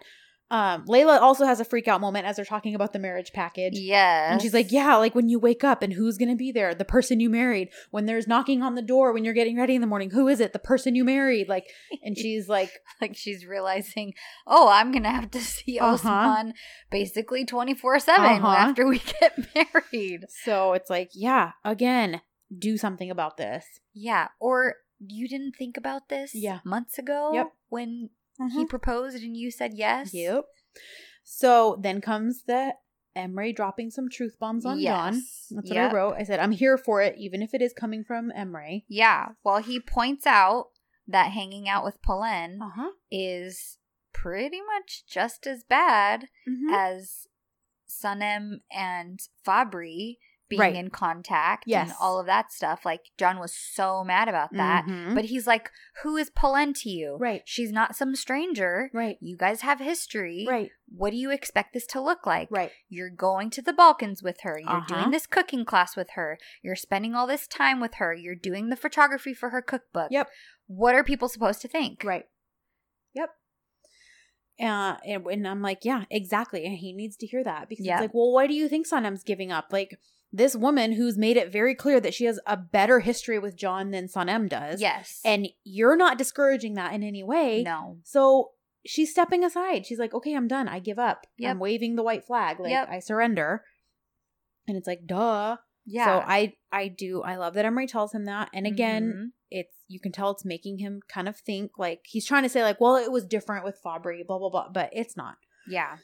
Um, 0.52 0.86
Layla 0.86 1.22
also 1.22 1.46
has 1.46 1.60
a 1.60 1.66
freak 1.66 1.88
out 1.88 2.02
moment 2.02 2.26
as 2.26 2.36
they're 2.36 2.46
talking 2.46 2.74
about 2.74 2.92
the 2.92 2.98
marriage 3.00 3.32
package. 3.34 3.78
Yeah. 3.78 4.32
And 4.32 4.42
she's 4.42 4.54
like, 4.54 4.72
Yeah, 4.72 4.96
like 4.96 5.14
when 5.14 5.30
you 5.30 5.38
wake 5.40 5.64
up 5.64 5.84
and 5.84 5.94
who's 5.94 6.18
going 6.18 6.30
to 6.30 6.36
be 6.36 6.52
there? 6.52 6.74
The 6.74 6.86
person 6.86 7.20
you 7.20 7.30
married. 7.30 7.70
When 7.92 8.06
there's 8.08 8.28
knocking 8.28 8.64
on 8.64 8.74
the 8.76 8.82
door 8.82 9.14
when 9.14 9.24
you're 9.24 9.34
getting 9.36 9.58
ready 9.58 9.76
in 9.76 9.82
the 9.82 9.88
morning, 9.88 10.10
who 10.10 10.28
is 10.28 10.40
it? 10.40 10.52
The 10.54 10.60
person 10.60 10.96
you 10.96 11.04
married. 11.06 11.48
Like, 11.48 11.66
and 12.04 12.18
she's 12.22 12.50
like, 12.50 12.72
like 13.00 13.16
she's 13.16 13.46
realizing, 13.46 14.14
oh, 14.48 14.70
I'm 14.70 14.92
gonna 14.92 15.12
have 15.12 15.30
to 15.32 15.40
see 15.56 15.78
Uh-huh. 15.80 15.94
Osman 16.10 16.54
basically 16.90 17.46
24 17.46 18.00
7 18.00 18.26
Uh-huh. 18.26 18.48
after 18.48 18.88
we 18.88 19.00
get 19.22 19.38
married. 19.56 20.26
So 20.44 20.74
it's 20.74 20.90
like, 20.90 21.12
Yeah, 21.14 21.52
again, 21.64 22.22
do 22.58 22.78
something 22.78 23.12
about 23.12 23.38
this. 23.38 23.66
Yeah. 23.94 24.30
Or 24.40 24.76
you 25.00 25.28
didn't 25.30 25.56
think 25.56 25.78
about 25.78 26.10
this 26.10 26.32
Yeah. 26.34 26.60
months 26.66 26.98
ago 26.98 27.32
Yep. 27.34 27.52
when 27.70 28.10
he 28.48 28.66
proposed 28.66 29.22
and 29.24 29.36
you 29.36 29.52
said 29.52 29.74
yes? 29.76 30.14
Yep. 30.14 30.46
So 31.24 31.78
then 31.82 32.02
comes 32.02 32.44
the 32.48 32.74
Emre 33.16 33.56
dropping 33.56 33.92
some 33.92 34.10
truth 34.10 34.38
bombs 34.40 34.66
on 34.66 34.82
John. 34.82 35.16
Yes. 35.16 35.48
That's 35.52 35.70
what 35.70 35.76
Yep. 35.76 35.92
I 35.92 35.96
wrote. 35.96 36.14
I 36.18 36.24
said, 36.24 36.40
I'm 36.40 36.52
here 36.52 36.78
for 36.78 37.02
it, 37.02 37.16
even 37.18 37.42
if 37.42 37.54
it 37.54 37.62
is 37.62 37.74
coming 37.74 38.04
from 38.04 38.32
Emre. 38.38 38.84
Yeah. 38.88 39.30
Well, 39.44 39.58
he 39.58 39.80
points 39.80 40.26
out 40.26 40.68
that 41.08 41.32
hanging 41.32 41.68
out 41.68 41.84
with 41.84 42.02
Polen 42.02 42.60
Uh 42.62 42.70
huh. 42.76 42.90
is 43.12 43.78
pretty 44.14 44.60
much 44.62 45.04
just 45.08 45.46
as 45.48 45.64
bad 45.64 46.28
Mm-hmm. 46.48 46.74
as 46.74 47.28
Sanem 47.88 48.62
and 48.72 49.20
Fabri 49.46 50.18
being 50.50 50.60
Right. 50.60 50.76
in 50.76 50.90
contact 50.90 51.66
and 51.72 51.94
all 52.02 52.20
of 52.20 52.26
that 52.26 52.52
stuff. 52.52 52.84
Like 52.84 53.02
John 53.18 53.40
was 53.40 53.54
so 53.54 54.04
mad 54.04 54.28
about 54.28 54.52
that. 54.54 54.86
Mhm. 54.86 55.14
But 55.16 55.26
he's 55.26 55.46
like, 55.48 55.70
Who 56.04 56.18
is 56.18 56.30
Polen 56.30 56.74
to 56.74 56.90
you? 56.90 57.18
Right. 57.20 57.44
She's 57.46 57.72
not 57.72 57.96
some 57.96 58.16
stranger. 58.16 58.90
Right. 58.94 59.18
You 59.22 59.38
guys 59.38 59.62
have 59.62 59.80
history. 59.80 60.46
Right. 60.50 60.72
What 60.88 61.12
do 61.12 61.18
you 61.18 61.30
expect 61.30 61.74
this 61.74 61.86
to 61.88 62.02
look 62.02 62.26
like? 62.26 62.48
Right. 62.50 62.72
You're 62.88 63.10
going 63.12 63.50
to 63.52 63.62
the 63.62 63.74
Balkans 63.74 64.24
with 64.24 64.42
her. 64.42 64.58
You're 64.60 64.70
Uh-huh. 64.70 64.96
doing 65.02 65.12
this 65.12 65.28
cooking 65.28 65.66
class 65.66 65.96
with 65.96 66.12
her. 66.12 66.38
You're 66.64 66.76
spending 66.76 67.14
all 67.16 67.28
this 67.28 67.48
time 67.48 67.80
with 67.80 67.96
her. 67.96 68.14
You're 68.14 68.34
doing 68.36 68.70
the 68.70 68.76
photography 68.76 69.34
for 69.34 69.50
her 69.52 69.62
cookbook. 69.62 70.08
Yep. 70.12 70.30
What 70.68 70.96
are 70.96 71.04
people 71.04 71.30
supposed 71.30 71.62
to 71.62 71.68
think? 71.68 72.04
Right. 72.04 72.28
Yep. 73.14 73.30
Uh, 74.62 74.98
and, 75.06 75.26
and 75.28 75.48
I'm 75.48 75.62
like, 75.62 75.86
yeah, 75.86 76.04
exactly. 76.10 76.66
And 76.66 76.78
he 76.78 76.92
needs 76.92 77.16
to 77.18 77.28
hear 77.28 77.44
that 77.44 77.70
because 77.70 77.86
Yeah. 77.86 77.96
it's 77.96 78.02
like, 78.02 78.14
well, 78.14 78.32
why 78.34 78.46
do 78.48 78.54
you 78.54 78.68
think 78.68 78.88
Sanem's 78.88 79.24
giving 79.24 79.52
up? 79.52 79.68
Like 79.72 79.98
this 80.32 80.56
woman 80.56 80.92
who's 80.94 81.18
made 81.18 81.38
it 81.38 81.52
very 81.52 81.74
clear 81.74 82.00
that 82.00 82.14
she 82.14 82.26
has 82.26 82.40
a 82.46 82.56
better 82.56 83.00
history 83.00 83.40
with 83.40 83.56
John 83.56 83.92
than 83.92 84.08
Sanem 84.08 84.48
does. 84.48 84.80
Yes. 84.80 85.20
And 85.26 85.48
you're 85.64 85.98
not 85.98 86.18
discouraging 86.18 86.76
that 86.76 86.94
in 86.94 87.02
any 87.04 87.24
way. 87.24 87.64
no. 87.64 87.98
So 88.04 88.52
she's 88.86 89.12
stepping 89.12 89.44
aside. 89.44 89.86
She's 89.86 90.00
like, 90.00 90.14
okay, 90.14 90.36
I'm 90.36 90.48
done. 90.48 90.68
I 90.68 90.80
give 90.80 91.00
up. 91.00 91.26
Yep. 91.38 91.50
I'm 91.52 91.60
waving 91.60 91.96
the 91.96 92.04
white 92.04 92.26
flag. 92.26 92.60
Like, 92.60 92.70
Yep. 92.72 92.90
I 92.92 93.00
surrender. 93.00 93.64
And 94.68 94.78
it's 94.78 94.88
like, 94.88 95.06
duh. 95.06 95.58
Yeah. 95.86 96.06
So 96.06 96.24
I 96.28 96.54
I 96.72 96.88
do 96.90 97.24
I 97.24 97.38
love 97.38 97.56
that 97.56 97.66
Emre 97.66 97.88
tells 97.88 98.14
him 98.14 98.26
that. 98.26 98.50
And 98.54 98.68
again, 98.68 99.12
Mhm. 99.16 99.26
it's 99.50 99.74
you 99.88 100.00
can 100.00 100.12
tell 100.12 100.30
it's 100.30 100.46
making 100.46 100.78
him 100.78 101.02
kind 101.12 101.28
of 101.28 101.38
think 101.38 101.72
like 101.80 102.02
he's 102.06 102.28
trying 102.28 102.44
to 102.44 102.50
say 102.50 102.62
like, 102.62 102.80
well, 102.80 102.96
it 102.96 103.12
was 103.12 103.26
different 103.26 103.66
with 103.66 103.80
Fabri, 103.84 104.26
blah 104.28 104.38
blah 104.38 104.50
blah, 104.52 104.70
but 104.70 104.92
it's 104.94 105.18
not. 105.18 105.36
yeah. 105.68 105.98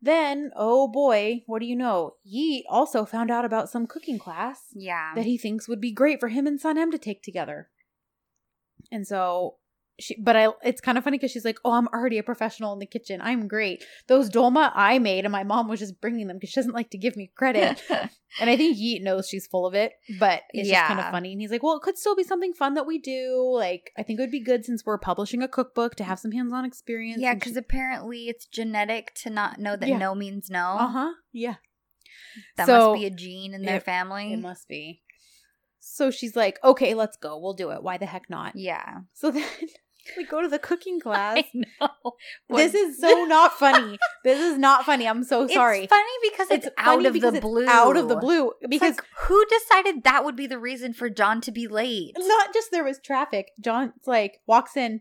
Then, 0.00 0.50
oh 0.54 0.88
boy, 0.88 1.42
what 1.46 1.60
do 1.60 1.66
you 1.66 1.76
know? 1.76 2.14
Yeet 2.26 2.62
also 2.68 3.04
found 3.04 3.30
out 3.30 3.44
about 3.44 3.70
some 3.70 3.86
cooking 3.86 4.18
class 4.18 4.60
Yeah. 4.74 5.12
that 5.14 5.24
he 5.24 5.38
thinks 5.38 5.68
would 5.68 5.80
be 5.80 5.92
great 5.92 6.20
for 6.20 6.28
him 6.28 6.46
and 6.46 6.60
Sanem 6.60 6.90
to 6.90 6.98
take 6.98 7.22
together. 7.22 7.70
And 8.92 9.06
so 9.06 9.56
she 9.98 10.14
but 10.20 10.36
I 10.36 10.48
it's 10.62 10.80
kind 10.80 10.98
of 10.98 11.04
funny 11.04 11.16
because 11.16 11.30
she's 11.30 11.44
like, 11.44 11.58
"Oh, 11.64 11.72
I'm 11.72 11.88
already 11.88 12.18
a 12.18 12.22
professional 12.22 12.72
in 12.74 12.78
the 12.78 12.86
kitchen. 12.86 13.20
I'm 13.22 13.48
great. 13.48 13.82
Those 14.08 14.28
dolma 14.28 14.70
I 14.74 14.98
made 14.98 15.24
and 15.24 15.32
my 15.32 15.42
mom 15.44 15.68
was 15.68 15.80
just 15.80 16.00
bringing 16.00 16.26
them 16.26 16.36
because 16.36 16.50
she 16.50 16.60
doesn't 16.60 16.74
like 16.74 16.90
to 16.90 16.98
give 16.98 17.16
me 17.16 17.30
credit." 17.34 17.82
and 17.90 18.50
I 18.50 18.56
think 18.56 18.76
Yeet 18.76 19.02
knows 19.02 19.28
she's 19.28 19.46
full 19.46 19.66
of 19.66 19.74
it, 19.74 19.92
but 20.18 20.42
it's 20.50 20.68
just 20.68 20.84
kind 20.86 21.00
of 21.00 21.10
funny. 21.10 21.32
And 21.32 21.40
he's 21.40 21.50
like, 21.50 21.62
"Well, 21.62 21.76
it 21.76 21.82
could 21.82 21.96
still 21.96 22.14
be 22.16 22.24
something 22.24 22.52
fun 22.52 22.74
that 22.74 22.86
we 22.86 22.98
do. 22.98 23.50
Like, 23.54 23.90
I 23.96 24.02
think 24.02 24.18
it 24.18 24.22
would 24.22 24.30
be 24.30 24.42
good 24.42 24.64
since 24.64 24.84
we're 24.84 24.98
publishing 24.98 25.42
a 25.42 25.48
cookbook 25.48 25.94
to 25.96 26.04
have 26.04 26.18
some 26.18 26.32
hands-on 26.32 26.64
experience." 26.64 27.20
yeah, 27.22 27.34
because 27.34 27.52
she- 27.54 27.58
apparently 27.58 28.28
it's 28.28 28.46
genetic 28.46 29.14
to 29.22 29.30
not 29.30 29.58
know 29.58 29.76
that 29.76 29.88
Yeah. 29.88 29.98
no 29.98 30.14
means 30.14 30.50
no. 30.50 30.76
uh-huh, 30.78 31.12
yeah. 31.32 31.54
That 32.58 32.66
So, 32.66 32.90
must 32.90 33.00
be 33.00 33.06
a 33.06 33.10
gene 33.10 33.54
in 33.54 33.62
their 33.62 33.76
it- 33.76 33.82
family. 33.84 34.32
It 34.34 34.40
must 34.40 34.68
be. 34.68 35.02
So 35.88 36.10
she's 36.10 36.34
like, 36.34 36.58
"Okay, 36.64 36.94
let's 36.94 37.16
go. 37.16 37.38
We'll 37.38 37.54
do 37.54 37.70
it. 37.70 37.82
Why 37.82 37.96
the 37.96 38.06
heck 38.06 38.28
not?" 38.28 38.56
yeah. 38.56 38.98
So 39.14 39.30
then 39.30 39.44
we 40.16 40.24
go 40.24 40.42
to 40.42 40.48
the 40.48 40.58
cooking 40.58 41.00
class. 41.02 41.38
I 41.38 41.64
know. 41.80 42.12
This 42.48 42.74
is 42.74 43.00
so 43.00 43.24
not 43.28 43.58
funny. 43.58 43.98
This 44.24 44.40
is 44.40 44.58
not 44.58 44.84
funny. 44.84 45.06
I'm 45.06 45.24
so 45.24 45.46
sorry. 45.46 45.84
It's 45.84 45.90
funny 45.90 46.30
because 46.30 46.50
it's, 46.50 46.66
out 46.78 46.96
funny 46.96 47.06
of 47.06 47.12
because 47.12 47.34
the 47.34 47.40
blue. 47.40 47.66
Out 47.66 47.96
of 47.96 48.08
the 48.08 48.16
blue. 48.16 48.52
Because 48.68 48.96
like, 48.96 49.04
who 49.26 49.44
decided 49.46 50.04
that 50.04 50.24
would 50.24 50.36
be 50.36 50.46
the 50.46 50.58
reason 50.58 50.92
for 50.92 51.08
John 51.08 51.40
to 51.42 51.52
be 51.52 51.66
late? 51.68 52.14
not 52.18 52.52
just 52.52 52.70
there 52.70 52.84
was 52.84 52.98
traffic. 52.98 53.50
John's 53.60 53.92
like 54.06 54.40
walks 54.46 54.76
in 54.76 55.00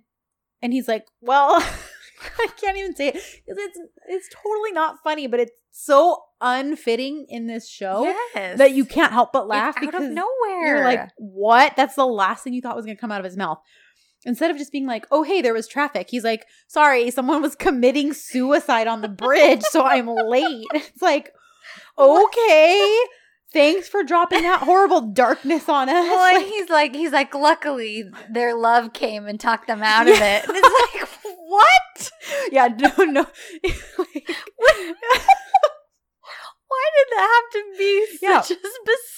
and 0.61 0.73
he's 0.73 0.87
like, 0.87 1.05
Well, 1.21 1.55
I 2.39 2.47
can't 2.59 2.77
even 2.77 2.95
say 2.95 3.09
it. 3.09 3.15
It's 3.47 3.79
it's 4.07 4.29
totally 4.29 4.71
not 4.71 4.97
funny, 5.03 5.27
but 5.27 5.39
it's 5.39 5.51
so 5.71 6.23
unfitting 6.41 7.25
in 7.29 7.47
this 7.47 7.67
show 7.67 8.03
yes. 8.33 8.57
that 8.57 8.71
you 8.71 8.85
can't 8.85 9.11
help 9.11 9.33
but 9.33 9.47
laugh 9.47 9.75
It's 9.77 9.85
out 9.85 9.91
because 9.91 10.05
of 10.07 10.11
nowhere. 10.11 10.77
you're 10.77 10.83
like, 10.83 11.09
What? 11.17 11.75
That's 11.75 11.95
the 11.95 12.05
last 12.05 12.43
thing 12.43 12.53
you 12.53 12.61
thought 12.61 12.75
was 12.75 12.85
gonna 12.85 12.97
come 12.97 13.11
out 13.11 13.19
of 13.19 13.25
his 13.25 13.37
mouth. 13.37 13.59
Instead 14.25 14.49
of 14.51 14.57
just 14.57 14.71
being 14.71 14.87
like, 14.87 15.05
oh, 15.11 15.23
hey, 15.23 15.41
there 15.41 15.53
was 15.53 15.67
traffic, 15.67 16.07
he's 16.09 16.23
like, 16.23 16.45
sorry, 16.67 17.11
someone 17.11 17.41
was 17.41 17.55
committing 17.55 18.11
suicide 18.13 18.87
on 18.87 19.01
the 19.01 19.07
bridge, 19.09 19.61
so 19.61 19.83
I'm 19.83 20.07
late. 20.07 20.65
It's 20.73 21.01
like, 21.01 21.31
okay, 21.97 22.97
thanks 23.53 23.87
for 23.87 24.03
dropping 24.03 24.41
that 24.41 24.61
horrible 24.61 25.01
darkness 25.13 25.69
on 25.69 25.87
us. 25.89 25.93
Well, 25.95 26.33
Like, 26.39 26.45
he's 26.47 26.69
like, 26.69 26.95
he's 26.95 27.11
like, 27.11 27.33
luckily 27.33 28.03
their 28.29 28.55
love 28.55 28.93
came 28.93 29.27
and 29.27 29.39
talked 29.39 29.67
them 29.67 29.83
out 29.83 30.07
of 30.07 30.15
it. 30.15 30.47
And 30.47 30.57
it's 30.57 30.93
like, 30.93 31.09
what? 31.47 32.11
yeah, 32.51 32.67
no, 32.67 33.03
no. 33.05 33.25
Why 36.75 36.89
did 36.97 37.17
that 37.17 37.41
have 37.41 37.51
to 37.53 37.77
be 37.77 38.07
Yeah. 38.21 38.41
such 38.41 38.57
a 38.57 38.61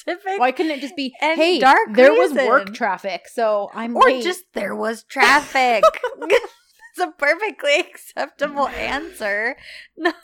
specific? 0.06 0.40
Why 0.40 0.52
couldn't 0.52 0.72
it 0.74 0.82
just 0.82 0.96
be, 0.96 1.14
hey, 1.20 1.60
dark 1.60 1.90
there 1.94 2.14
was 2.14 2.34
work 2.34 2.74
traffic, 2.74 3.28
so 3.28 3.70
I'm 3.74 3.96
or 3.96 4.04
late. 4.04 4.24
just 4.24 4.44
there 4.54 4.76
was 4.76 5.04
traffic. 5.04 5.84
it's 6.22 7.00
a 7.00 7.12
perfectly 7.18 7.80
acceptable 7.80 8.68
answer. 8.68 9.56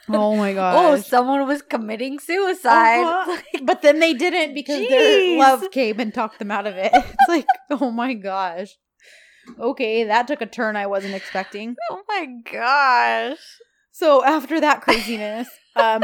Oh 0.10 0.36
my 0.36 0.54
god! 0.54 0.76
Oh, 0.94 0.98
someone 1.02 1.48
was 1.48 1.62
committing 1.62 2.20
suicide. 2.20 3.04
Uh-huh. 3.04 3.32
Like, 3.54 3.66
but 3.66 3.82
then 3.82 4.00
they 4.00 4.14
didn't 4.14 4.54
because 4.54 4.80
Jeez. 4.80 4.90
their 4.90 5.40
love 5.40 5.72
came 5.72 6.00
and 6.00 6.14
talked 6.14 6.40
them 6.40 6.52
out 6.52 6.68
of 6.68 6.76
it. 6.76 6.92
It's 6.94 7.30
like, 7.30 7.46
oh 7.72 7.92
my 7.92 8.14
gosh. 8.14 8.76
Okay, 9.60 10.06
that 10.06 10.28
took 10.28 10.42
a 10.42 10.46
turn 10.46 10.76
I 10.76 10.88
wasn't 10.88 11.16
expecting. 11.16 11.76
oh 11.92 12.02
my 12.08 12.28
gosh. 12.52 13.40
So 13.92 14.24
after 14.24 14.60
that 14.62 14.82
craziness, 14.82 15.48
um, 15.76 16.02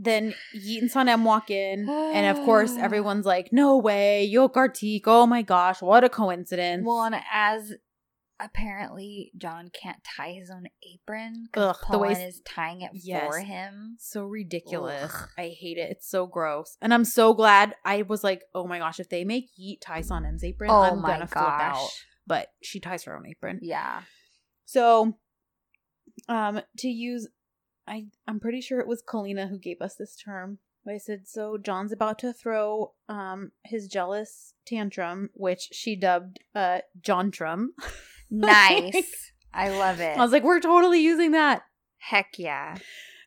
then 0.00 0.34
Yeet 0.54 0.82
and 0.82 0.90
Sanem 0.90 1.24
walk 1.24 1.50
in, 1.50 1.88
and 1.88 2.36
of 2.38 2.44
course 2.44 2.76
everyone's 2.78 3.26
like, 3.26 3.48
"No 3.52 3.76
way, 3.76 4.24
Yo 4.24 4.48
Kartik! 4.48 5.02
Oh 5.06 5.26
my 5.26 5.42
gosh, 5.42 5.82
what 5.82 6.04
a 6.04 6.08
coincidence!" 6.08 6.84
Well, 6.86 7.02
and 7.04 7.16
as 7.32 7.72
apparently 8.40 9.32
John 9.36 9.68
can't 9.72 9.98
tie 10.04 10.30
his 10.30 10.48
own 10.50 10.66
apron 10.94 11.48
because 11.52 11.76
the 11.90 11.98
way 11.98 12.12
is 12.12 12.40
tying 12.46 12.82
it 12.82 12.92
Yes. 12.94 13.26
for 13.26 13.40
him. 13.40 13.96
so 13.98 14.24
ridiculous. 14.24 15.12
Ugh. 15.12 15.28
I 15.36 15.48
hate 15.58 15.76
it. 15.76 15.90
It's 15.90 16.08
so 16.08 16.26
gross, 16.26 16.76
and 16.80 16.94
I'm 16.94 17.04
so 17.04 17.34
glad. 17.34 17.74
I 17.84 18.02
was 18.02 18.22
like, 18.22 18.42
"Oh 18.54 18.66
my 18.66 18.78
gosh, 18.78 19.00
if 19.00 19.08
they 19.08 19.24
make 19.24 19.46
Yeet 19.60 19.80
tie 19.80 20.02
Sanem's 20.02 20.44
apron, 20.44 20.70
Oh 20.70 20.82
I'm 20.82 21.02
gonna 21.02 21.26
flip 21.26 21.42
out." 21.44 21.88
But 22.26 22.48
she 22.62 22.78
ties 22.78 23.04
her 23.04 23.16
own 23.16 23.26
apron. 23.26 23.58
Yeah. 23.62 24.02
So, 24.66 25.16
um, 26.28 26.60
to 26.78 26.88
use, 26.88 27.26
I 27.88 28.06
I'm 28.26 28.40
pretty 28.40 28.60
sure 28.60 28.80
it 28.80 28.86
was 28.86 29.02
Kalina 29.02 29.48
who 29.48 29.58
gave 29.58 29.80
us 29.80 29.94
this 29.94 30.16
term. 30.16 30.58
I 30.86 30.96
said, 30.96 31.28
so 31.28 31.58
John's 31.58 31.92
about 31.92 32.18
to 32.20 32.32
throw 32.32 32.92
um 33.08 33.52
his 33.64 33.88
jealous 33.88 34.54
tantrum, 34.66 35.30
which 35.34 35.68
she 35.72 35.96
dubbed 35.96 36.40
uh 36.54 36.78
Jontrum. 37.00 37.68
Nice. 38.30 39.32
I 39.54 39.70
love 39.70 40.00
it. 40.00 40.18
I 40.18 40.20
was 40.20 40.32
like, 40.32 40.42
we're 40.42 40.60
totally 40.60 41.00
using 41.00 41.30
that. 41.30 41.62
Heck 41.96 42.38
yeah. 42.38 42.76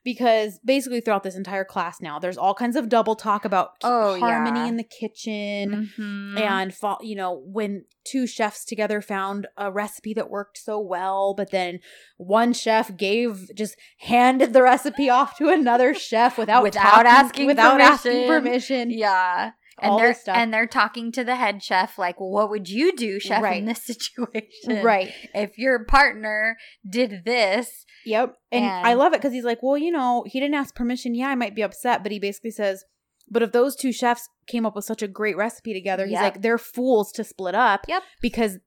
Because 0.04 0.60
basically 0.66 1.00
throughout 1.02 1.24
this 1.24 1.36
entire 1.36 1.64
class 1.64 2.02
now, 2.02 2.18
there's 2.20 2.38
all 2.38 2.54
kinds 2.54 2.76
of 2.76 2.90
double 2.90 3.16
talk 3.16 3.46
about 3.46 3.72
Oh, 3.84 4.20
harmony 4.20 4.60
yeah. 4.62 4.66
in 4.68 4.78
the 4.78 4.84
kitchen. 4.84 5.92
Mhm. 5.98 6.40
And 6.40 6.74
you 7.02 7.16
know 7.16 7.42
when 7.46 7.86
two 8.04 8.26
chefs 8.26 8.66
together 8.66 9.02
found 9.02 9.48
a 9.58 9.72
recipe 9.72 10.14
that 10.16 10.30
worked 10.30 10.58
so 10.58 10.80
well, 10.80 11.34
but 11.36 11.52
then 11.52 11.80
one 12.18 12.52
chef 12.54 12.96
gave 12.98 13.54
just 13.56 13.76
handed 14.00 14.54
the 14.54 14.64
recipe 14.64 15.10
off 15.10 15.38
to 15.38 15.50
another 15.50 15.94
chef 15.94 16.38
without 16.38 16.64
Without 16.64 16.82
talking- 16.84 17.08
asking 17.08 17.46
without 17.48 17.80
asking 17.82 18.28
permission. 18.28 18.44
permission. 18.44 18.90
yeah. 18.92 19.52
And 19.82 19.92
all 19.92 19.98
they're 19.98 20.10
this 20.10 20.22
stuff. 20.22 20.38
and 20.38 20.54
they're 20.54 20.68
talking 20.68 21.12
to 21.14 21.24
the 21.24 21.36
head 21.36 21.64
chef 21.64 21.98
like, 21.98 22.20
well, 22.20 22.30
what 22.30 22.50
would 22.50 22.70
you 22.70 22.96
do, 22.96 23.20
chef, 23.20 23.42
Right. 23.42 23.58
in 23.58 23.66
this 23.66 23.84
situation? 23.86 24.84
Right. 24.84 25.12
If 25.34 25.58
your 25.58 25.86
partner 25.86 26.58
did 26.90 27.24
this, 27.26 27.86
Yep. 28.06 28.36
And, 28.52 28.66
And- 28.66 28.88
I 28.88 28.94
love 28.96 29.14
it 29.14 29.22
because 29.22 29.34
he's 29.34 29.44
like, 29.44 29.62
well, 29.62 29.78
you 29.78 29.92
know, 29.92 30.24
he 30.26 30.40
didn't 30.40 30.56
ask 30.56 30.74
permission. 30.74 31.14
Yeah, 31.14 31.28
I 31.30 31.36
might 31.36 31.54
be 31.56 31.62
upset, 31.62 32.02
but 32.04 32.12
he 32.12 32.18
basically 32.20 32.50
says, 32.52 32.84
but 33.30 33.44
if 33.44 33.52
those 33.52 33.76
two 33.76 33.92
chefs 33.92 34.28
came 34.48 34.66
up 34.66 34.76
with 34.76 34.86
such 34.86 35.02
a 35.02 35.08
great 35.08 35.38
recipe 35.38 35.74
together, 35.74 36.06
he's 36.06 36.14
Yep. 36.14 36.22
like, 36.24 36.42
they're 36.42 36.58
fools 36.58 37.12
to 37.14 37.24
split 37.24 37.54
up. 37.56 37.86
Yep. 37.88 38.04
Because, 38.22 38.58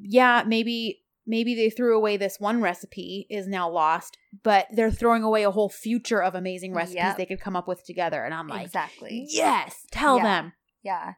yeah, 0.00 0.42
maybe 0.46 1.02
maybe 1.28 1.56
they 1.56 1.68
threw 1.68 1.96
away 1.96 2.16
this 2.16 2.38
one 2.38 2.60
recipe 2.62 3.26
is 3.28 3.48
now 3.48 3.68
lost, 3.68 4.16
but 4.44 4.68
they're 4.70 4.92
throwing 4.92 5.24
away 5.24 5.42
a 5.42 5.50
whole 5.50 5.68
future 5.68 6.22
of 6.22 6.36
amazing 6.36 6.72
recipes 6.72 6.94
Yep. 7.02 7.16
they 7.16 7.26
could 7.26 7.40
come 7.40 7.56
up 7.56 7.66
with 7.66 7.84
together. 7.84 8.22
And 8.24 8.32
I'm 8.32 8.46
like, 8.46 8.64
exactly. 8.66 9.26
yes, 9.30 9.74
tell 9.90 10.18
Yeah. 10.18 10.22
them. 10.22 10.52
Yeah. 10.86 11.12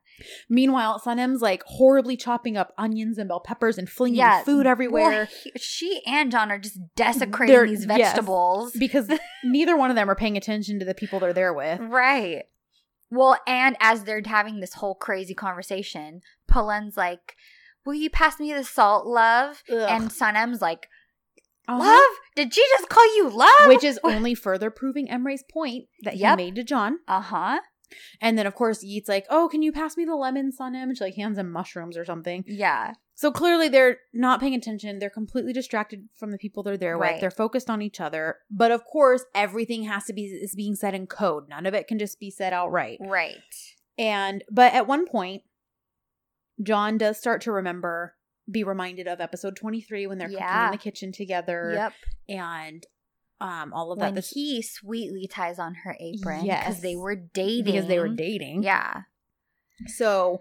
Meanwhile, 0.48 1.00
Sanem's 1.04 1.40
like 1.42 1.62
horribly 1.64 2.16
chopping 2.16 2.56
up 2.56 2.72
onions 2.76 3.18
and 3.18 3.28
bell 3.28 3.40
peppers 3.40 3.78
and 3.78 3.88
flinging 3.88 4.18
Yeah. 4.18 4.42
food 4.42 4.66
everywhere. 4.66 5.28
She 5.56 6.02
and 6.06 6.30
John 6.32 6.50
are 6.50 6.58
just 6.58 6.78
desecrating 6.96 7.54
They're- 7.54 7.66
these 7.66 7.86
yes. 7.86 7.98
vegetables. 8.12 8.72
because 8.78 9.08
neither 9.44 9.76
one 9.76 9.90
of 9.90 9.96
them 9.96 10.10
are 10.10 10.16
paying 10.16 10.36
attention 10.36 10.78
to 10.80 10.84
the 10.84 10.94
people 10.94 11.20
they're 11.20 11.32
there 11.32 11.52
with. 11.54 11.80
Right. 11.80 12.44
Well, 13.10 13.38
and 13.46 13.76
as 13.80 14.04
they're 14.04 14.22
having 14.24 14.60
this 14.60 14.74
whole 14.74 14.94
crazy 14.94 15.34
conversation, 15.34 16.20
Polen's 16.48 16.96
like, 16.96 17.34
Will 17.86 17.94
you 17.94 18.10
pass 18.10 18.38
me 18.38 18.52
the 18.52 18.64
salt, 18.64 19.06
love? 19.06 19.62
Ugh. 19.70 19.86
And 19.88 20.10
Sanem's 20.10 20.60
like, 20.60 20.88
Uh-huh. 21.66 21.78
Love? 21.78 22.16
Did 22.36 22.52
she 22.52 22.62
just 22.76 22.88
call 22.90 23.04
you 23.16 23.30
love? 23.30 23.66
Which 23.68 23.84
is 23.84 23.98
only 24.04 24.34
further 24.34 24.70
proving 24.70 25.08
Emre's 25.10 25.42
point 25.50 25.86
that 26.02 26.14
he 26.14 26.36
made 26.36 26.54
to 26.56 26.64
John. 26.64 26.98
Uh 27.08 27.20
huh. 27.22 27.60
And 28.20 28.38
then, 28.38 28.46
of 28.46 28.54
course, 28.54 28.82
Yeet's 28.84 29.08
like, 29.08 29.26
Oh, 29.30 29.48
can 29.48 29.62
you 29.62 29.72
pass 29.72 29.96
me 29.96 30.04
the 30.04 30.14
lemons 30.16 30.56
on 30.60 30.74
him? 30.74 30.94
She 30.94 31.04
like 31.04 31.14
hands 31.14 31.38
him 31.38 31.50
mushrooms 31.50 31.96
or 31.96 32.04
something. 32.04 32.44
Yeah. 32.46 32.94
So 33.14 33.32
clearly 33.32 33.68
they're 33.68 33.98
not 34.12 34.38
paying 34.40 34.54
attention. 34.54 34.98
They're 34.98 35.10
completely 35.10 35.52
distracted 35.52 36.08
from 36.14 36.30
the 36.30 36.38
people 36.38 36.62
they're 36.62 36.76
there 36.76 36.96
Right. 36.96 37.14
with. 37.14 37.20
They're 37.20 37.30
focused 37.30 37.68
on 37.68 37.82
each 37.82 38.00
other. 38.00 38.36
But 38.50 38.70
of 38.70 38.84
course, 38.84 39.24
everything 39.34 39.82
has 39.84 40.04
to 40.04 40.12
be 40.12 40.24
is 40.26 40.54
being 40.54 40.74
said 40.76 40.94
in 40.94 41.06
code. 41.06 41.48
None 41.48 41.66
of 41.66 41.74
it 41.74 41.88
can 41.88 41.98
just 41.98 42.20
be 42.20 42.30
said 42.30 42.52
outright. 42.52 42.98
Right. 43.00 43.36
And 43.98 44.44
but 44.50 44.72
at 44.72 44.86
one 44.86 45.06
point, 45.06 45.42
John 46.62 46.98
does 46.98 47.18
start 47.18 47.40
to 47.42 47.52
remember, 47.52 48.14
be 48.50 48.64
reminded 48.64 49.06
of 49.08 49.20
episode 49.20 49.56
23 49.56 50.06
when 50.06 50.18
they're 50.18 50.28
cooking 50.28 50.44
in 50.64 50.70
the 50.70 50.76
kitchen 50.78 51.12
together. 51.12 51.72
Yep. 51.74 51.92
And 52.28 52.86
um 53.40 53.72
all 53.72 53.92
of 53.92 53.98
that 53.98 54.06
When 54.06 54.14
this, 54.14 54.30
he 54.30 54.62
sweetly 54.62 55.26
ties 55.28 55.58
on 55.58 55.74
her 55.84 55.96
apron 56.00 56.44
Yes. 56.44 56.64
because 56.66 56.82
they 56.82 56.96
were 56.96 57.14
dating. 57.16 57.64
because 57.64 57.86
they 57.86 57.98
were 57.98 58.08
dating. 58.08 58.62
Yeah. 58.62 59.02
So 59.86 60.40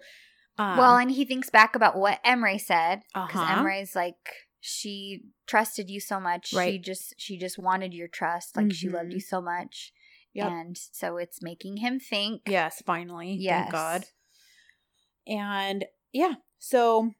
um, 0.59 0.77
well, 0.77 0.97
and 0.97 1.11
he 1.11 1.23
thinks 1.25 1.51
back 1.51 1.75
about 1.75 1.95
what 1.97 2.23
Emre 2.23 2.59
said 2.59 3.01
because 3.13 3.29
Uh-huh. 3.35 3.61
Emre's 3.63 3.95
like 3.95 4.15
she 4.59 5.21
trusted 5.45 5.89
you 5.89 5.99
so 5.99 6.19
much. 6.19 6.47
She 6.47 6.79
just 6.79 7.13
she 7.17 7.37
just 7.37 7.59
wanted 7.59 7.93
your 7.93 8.07
trust. 8.07 8.57
Like 8.57 8.73
she 8.73 8.89
loved 8.89 9.13
you 9.13 9.19
so 9.19 9.39
much. 9.41 9.93
Yep. 10.33 10.47
And 10.51 10.77
so 10.77 11.17
it's 11.17 11.41
making 11.43 11.77
him 11.77 11.99
think. 11.99 12.41
Yes, 12.47 12.81
finally. 12.85 13.33
Yes. 13.39 13.63
Thank 13.65 13.71
God. 13.71 14.03
And 15.27 15.85
yeah, 16.11 16.33
so 16.57 17.11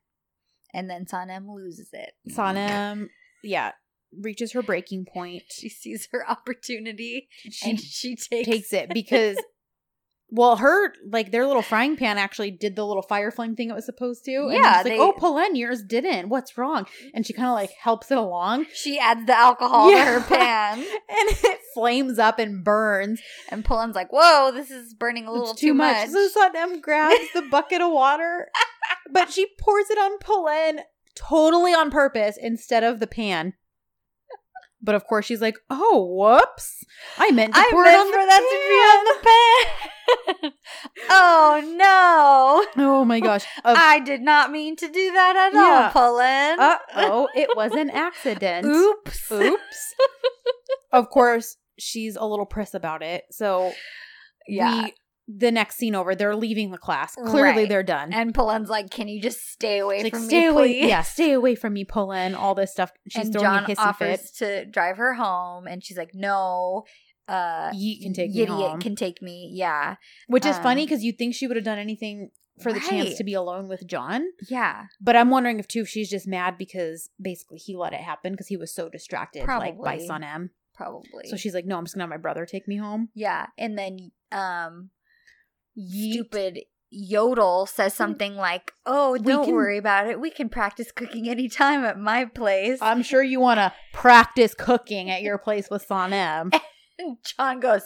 And 0.74 0.90
then 0.90 1.06
Sanem 1.06 1.54
loses 1.54 1.90
it. 1.94 2.14
Sanem, 2.30 3.10
yeah, 3.44 3.72
reaches 4.22 4.52
her 4.54 4.62
breaking 4.62 5.06
point. 5.06 5.44
She 5.52 5.70
sees 5.70 6.08
her 6.12 6.28
opportunity 6.30 7.28
She 7.50 7.70
and 7.70 7.80
she 7.80 8.16
takes, 8.16 8.48
takes 8.48 8.74
it 8.74 8.90
because, 8.94 9.38
well, 10.30 10.58
her 10.58 10.94
like 11.10 11.32
their 11.32 11.46
little 11.46 11.62
frying 11.62 11.96
pan 11.96 12.18
actually 12.18 12.52
did 12.52 12.76
the 12.76 12.86
little 12.86 13.02
fire 13.02 13.32
flame 13.32 13.56
thing 13.56 13.70
it 13.70 13.74
was 13.76 13.86
supposed 13.86 14.26
to. 14.26 14.36
And 14.36 14.54
Yeah, 14.54 14.84
they- 14.84 14.92
like, 14.92 15.00
oh, 15.00 15.14
Polen, 15.18 15.56
yours 15.56 15.82
didn't. 15.84 16.30
What's 16.30 16.58
wrong? 16.58 16.86
And 17.14 17.26
she 17.26 17.34
kind 17.34 17.48
of 17.48 17.54
like 17.54 17.72
helps 17.82 18.12
it 18.12 18.18
along, 18.18 18.66
She 18.74 19.00
adds 19.00 19.26
the 19.26 19.38
alcohol 19.38 19.92
Yeah. 19.92 20.04
to 20.06 20.20
her 20.20 20.28
pan. 20.36 20.80
and 20.80 20.86
it 21.10 21.60
flames 21.74 22.20
up 22.20 22.40
and 22.40 22.64
burns. 22.64 23.22
And 23.50 23.64
Polen's 23.64 23.96
like, 23.96 24.12
whoa, 24.12 24.52
this 24.54 24.70
is 24.72 24.94
burning 24.94 25.28
a 25.28 25.32
little 25.32 25.52
it's 25.52 25.62
too, 25.62 25.74
much. 25.74 26.10
So 26.10 26.28
Sanem 26.30 26.82
grabs 26.82 27.32
the 27.34 27.42
bucket 27.52 27.82
of 27.82 27.92
water, 27.92 28.50
but 29.12 29.32
she 29.32 29.48
pours 29.60 29.90
it 29.90 29.98
on 29.98 30.18
Polen 30.20 30.82
totally 31.16 31.74
on 31.74 31.90
purpose 31.90 32.38
instead 32.40 32.84
of 32.84 33.00
the 33.00 33.08
pan. 33.08 33.54
But 34.82 34.96
of 34.96 35.06
course, 35.06 35.26
she's 35.26 35.42
like, 35.42 35.58
"Oh, 35.70 36.06
whoops! 36.18 36.84
I 37.18 37.32
meant 37.32 37.54
to 37.56 37.60
I 37.60 37.68
pour 37.72 37.84
meant 37.84 37.96
it 37.96 38.00
on 38.00 38.12
for 38.12 38.20
the 38.20 38.26
that 38.28 38.40
to 38.40 38.58
be 38.70 38.76
on 38.86 40.42
the 40.42 40.42
pan. 40.44 40.52
oh 41.10 41.74
no. 42.76 42.84
Oh 42.84 43.04
my 43.06 43.20
gosh! 43.20 43.44
Of- 43.66 43.76
I 43.78 44.00
did 44.00 44.22
not 44.22 44.52
mean 44.52 44.76
to 44.78 44.88
do 44.88 45.12
that 45.14 45.36
at 45.36 45.54
Yeah. 45.54 45.86
all, 45.86 45.90
Polen. 45.92 46.60
Uh 46.60 46.78
oh, 46.96 47.28
it 47.36 47.50
was 47.56 47.72
an 47.74 47.90
accident. 47.90 48.66
Oops. 48.68 49.32
Oops. 49.32 49.94
of 50.92 51.10
course, 51.10 51.58
she's 51.80 52.16
a 52.16 52.26
little 52.26 52.46
press 52.46 52.74
about 52.74 53.02
it. 53.02 53.24
So 53.32 53.74
Yeah. 54.48 54.84
we, 54.84 54.94
the 55.28 55.52
next 55.52 55.76
scene 55.78 55.94
over, 55.96 56.16
they're 56.16 56.36
leaving 56.36 56.72
the 56.72 56.78
class. 56.78 57.16
Clearly, 57.16 57.42
Right. 57.62 57.70
they're 57.70 57.84
done. 57.84 58.14
and 58.14 58.34
Polen's 58.34 58.70
like, 58.70 58.90
"Can 58.90 59.08
you 59.08 59.22
just 59.22 59.50
stay 59.52 59.80
away 59.80 60.04
like, 60.04 60.14
from 60.14 60.24
stay 60.24 60.40
me, 60.42 60.46
away, 60.46 60.74
please?" 60.82 60.88
yeah, 60.90 61.02
stay 61.02 61.32
away 61.34 61.56
from 61.56 61.74
me, 61.74 61.84
Polen. 61.86 62.34
All 62.36 62.56
this 62.56 62.72
stuff. 62.72 62.92
She's 63.10 63.26
and 63.26 63.34
throwing 63.34 63.46
John 63.46 63.64
a 63.66 63.68
hissy 63.68 63.78
offers 63.78 64.30
fit. 64.32 64.36
to 64.38 64.66
drive 64.66 64.98
her 64.98 65.14
home, 65.16 65.68
and 65.68 65.84
she's 65.84 65.98
like, 65.98 66.12
"No." 66.14 66.86
Uh, 67.28 67.72
Yeet 67.74 68.04
can 68.04 68.14
take 68.14 68.32
me 68.34 68.42
Idiot 68.44 68.58
home. 68.58 68.80
can 68.80 68.96
take 68.96 69.22
me. 69.22 69.50
Yeah, 69.54 69.96
Which 70.28 70.46
is 70.46 70.58
funny 70.60 70.84
um, 70.84 70.86
because 70.86 71.04
you'd 71.04 71.18
think 71.18 71.36
she 71.36 71.46
would 71.46 71.58
have 71.58 71.66
done 71.66 71.78
anything 71.78 72.30
for 72.62 72.72
the 72.72 72.80
chance 72.80 73.16
to 73.18 73.24
be 73.26 73.34
alone 73.34 73.68
with 73.68 73.86
John. 73.86 74.28
yeah. 74.50 74.86
But 75.02 75.18
I'm 75.18 75.30
wondering 75.30 75.60
if 75.60 75.68
too 75.68 75.82
if 75.82 75.90
she's 75.90 76.10
just 76.10 76.26
mad 76.26 76.58
because 76.58 77.10
basically 77.22 77.58
he 77.58 77.76
let 77.76 77.92
it 77.92 78.00
happen 78.00 78.32
because 78.32 78.48
he 78.48 78.56
was 78.56 78.74
so 78.74 78.88
distracted, 78.88 79.40
like 79.46 79.78
by 79.78 79.98
Probably. 79.98 80.08
Sanem. 80.08 80.50
Probably. 80.74 81.26
So 81.26 81.36
she's 81.36 81.54
like, 81.54 81.66
no, 81.66 81.78
I'm 81.78 81.84
just 81.84 81.96
gonna 81.96 82.04
have 82.04 82.10
my 82.10 82.16
brother 82.16 82.46
take 82.46 82.66
me 82.66 82.78
home. 82.78 83.10
yeah, 83.14 83.48
and 83.58 83.78
then 83.78 84.12
um, 84.32 84.90
Yeet. 85.78 86.14
stupid 86.14 86.60
Yodel 86.90 87.66
says 87.66 87.94
something 87.94 88.36
like, 88.36 88.72
"Oh, 88.86 89.18
don't 89.18 89.46
can- 89.46 89.54
worry 89.54 89.78
about 89.78 90.08
it. 90.08 90.20
We 90.22 90.30
can 90.32 90.48
practice 90.50 90.92
cooking 90.92 91.28
anytime 91.30 91.84
at 91.84 92.00
my 92.00 92.26
place." 92.26 92.80
I'm 92.82 93.04
sure 93.04 93.22
you 93.22 93.40
want 93.42 93.60
to 93.60 93.74
practice 93.94 94.54
cooking 94.54 95.10
at 95.10 95.22
your 95.22 95.38
place 95.38 95.70
with 95.70 95.86
Sanem. 95.88 96.58
John 97.38 97.60
goes, 97.60 97.84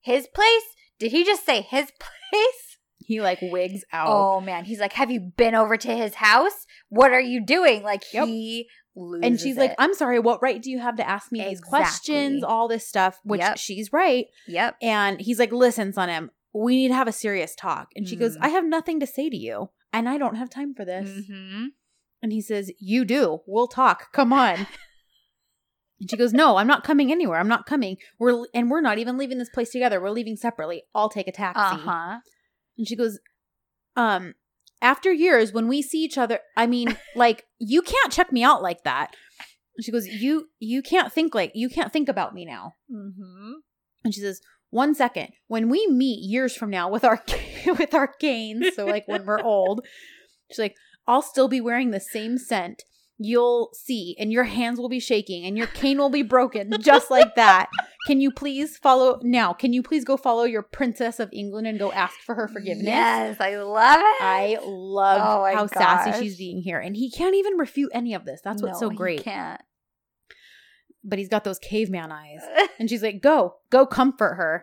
"His 0.00 0.26
place? 0.34 0.62
Did 0.98 1.12
he 1.12 1.24
just 1.24 1.46
say 1.46 1.60
his 1.62 1.90
place?" 2.00 2.78
He 2.98 3.20
like 3.20 3.38
wigs 3.40 3.84
out. 3.92 4.08
Oh 4.08 4.40
man, 4.40 4.64
he's 4.64 4.80
like, 4.80 4.92
"Have 4.94 5.10
you 5.10 5.20
been 5.20 5.54
over 5.54 5.76
to 5.76 5.96
his 5.96 6.14
house? 6.16 6.66
What 6.88 7.12
are 7.12 7.20
you 7.20 7.44
doing?" 7.44 7.82
Like 7.82 8.02
Yep. 8.12 8.26
he 8.26 8.68
loses 8.96 9.26
and 9.26 9.40
she's 9.40 9.56
like. 9.56 9.74
I'm 9.78 9.94
sorry, 9.94 10.18
what 10.18 10.42
right 10.42 10.60
do 10.60 10.70
you 10.70 10.80
have 10.80 10.96
to 10.96 11.08
ask 11.08 11.30
me 11.32 11.42
these 11.44 11.60
questions? 11.60 12.42
All 12.44 12.66
this 12.68 12.86
stuff, 12.86 13.18
which 13.24 13.40
Yep. 13.40 13.58
she's 13.58 13.92
right. 13.92 14.26
"Yep." 14.48 14.76
And 14.82 15.20
he's 15.20 15.38
like, 15.38 15.52
listen, 15.52 15.92
Sanem, 15.92 16.28
we 16.52 16.76
need 16.76 16.88
to 16.88 16.94
have 16.94 17.08
a 17.08 17.12
serious 17.12 17.54
talk. 17.54 17.88
And 17.94 18.08
she 18.08 18.16
goes, 18.16 18.36
Mm. 18.36 18.40
I 18.42 18.48
have 18.48 18.64
nothing 18.64 19.00
to 19.00 19.06
say 19.06 19.30
to 19.30 19.36
you, 19.36 19.70
and 19.92 20.08
I 20.08 20.18
don't 20.18 20.36
have 20.36 20.50
time 20.50 20.74
for 20.74 20.84
this. 20.84 21.08
Mm-hmm. 21.08 21.66
And 22.22 22.32
he 22.32 22.40
says, 22.40 22.70
You 22.78 23.04
do. 23.04 23.40
We'll 23.46 23.68
talk. 23.68 24.12
Come 24.12 24.32
on. 24.32 24.66
and 26.00 26.10
she 26.10 26.16
goes, 26.16 26.32
No, 26.32 26.56
I'm 26.56 26.66
not 26.66 26.84
coming 26.84 27.10
anywhere. 27.12 27.38
I'm 27.38 27.48
not 27.48 27.66
coming. 27.66 27.96
We're 28.18 28.46
and 28.54 28.70
we're 28.70 28.80
not 28.80 28.98
even 28.98 29.16
leaving 29.16 29.38
this 29.38 29.50
place 29.50 29.70
together. 29.70 30.00
We're 30.00 30.10
leaving 30.10 30.36
separately. 30.36 30.82
I'll 30.94 31.08
take 31.08 31.28
a 31.28 31.32
taxi. 31.32 31.60
Uh 31.60 31.76
huh. 31.76 32.18
And 32.76 32.86
she 32.86 32.96
goes, 32.96 33.18
Um, 33.96 34.34
after 34.82 35.12
years, 35.12 35.52
when 35.52 35.68
we 35.68 35.82
see 35.82 36.02
each 36.02 36.18
other, 36.18 36.40
I 36.56 36.66
mean, 36.66 36.96
like, 37.14 37.44
you 37.58 37.82
can't 37.82 38.12
check 38.12 38.32
me 38.32 38.42
out 38.42 38.62
like 38.62 38.84
that. 38.84 39.14
And 39.76 39.84
she 39.84 39.92
goes, 39.92 40.06
You 40.06 40.48
you 40.58 40.82
can't 40.82 41.12
think 41.12 41.34
like 41.34 41.52
you 41.54 41.68
can't 41.68 41.92
think 41.92 42.08
about 42.08 42.34
me 42.34 42.44
now. 42.44 42.74
Mm-hmm. 42.92 43.52
And 44.04 44.14
she 44.14 44.20
says, 44.20 44.40
one 44.70 44.94
second, 44.94 45.28
when 45.48 45.68
we 45.68 45.86
meet 45.88 46.20
years 46.22 46.54
from 46.56 46.70
now 46.70 46.88
with 46.88 47.04
our 47.04 47.22
with 47.66 47.92
our 47.94 48.06
canes, 48.08 48.74
so 48.74 48.86
like 48.86 49.06
when 49.08 49.26
we're 49.26 49.42
old, 49.42 49.84
she's 50.50 50.58
like, 50.58 50.76
I'll 51.06 51.22
still 51.22 51.48
be 51.48 51.60
wearing 51.60 51.90
the 51.90 52.00
same 52.00 52.38
scent. 52.38 52.84
You'll 53.22 53.68
see, 53.74 54.16
and 54.18 54.32
your 54.32 54.44
hands 54.44 54.78
will 54.78 54.88
be 54.88 54.98
shaking, 54.98 55.44
and 55.44 55.58
your 55.58 55.66
cane 55.66 55.98
will 55.98 56.08
be 56.08 56.22
broken, 56.22 56.72
just 56.80 57.10
like 57.10 57.34
that. 57.34 57.68
Can 58.06 58.18
you 58.22 58.30
please 58.30 58.78
follow 58.78 59.20
now? 59.22 59.52
Can 59.52 59.74
you 59.74 59.82
please 59.82 60.06
go 60.06 60.16
follow 60.16 60.44
your 60.44 60.62
princess 60.62 61.20
of 61.20 61.28
England 61.30 61.66
and 61.66 61.78
go 61.78 61.92
ask 61.92 62.14
for 62.20 62.34
her 62.34 62.48
forgiveness? 62.48 62.86
Yes, 62.86 63.36
I 63.38 63.56
love 63.56 63.98
it. 64.00 64.22
I 64.22 64.58
love 64.64 65.20
Oh 65.22 65.54
how 65.54 65.66
sassy 65.66 66.18
she's 66.18 66.38
being 66.38 66.62
here, 66.62 66.78
and 66.78 66.96
he 66.96 67.10
can't 67.10 67.34
even 67.34 67.58
refute 67.58 67.90
any 67.92 68.14
of 68.14 68.24
this. 68.24 68.40
That's 68.42 68.62
what's 68.62 68.80
No, 68.80 68.86
so 68.86 68.90
he 68.90 68.96
great. 68.96 69.22
can't. 69.22 69.60
But 71.04 71.18
he's 71.18 71.28
got 71.28 71.44
those 71.44 71.58
caveman 71.58 72.12
eyes. 72.12 72.40
And 72.78 72.88
she's 72.88 73.02
like, 73.02 73.20
Go, 73.22 73.56
go 73.70 73.86
comfort 73.86 74.34
her. 74.34 74.62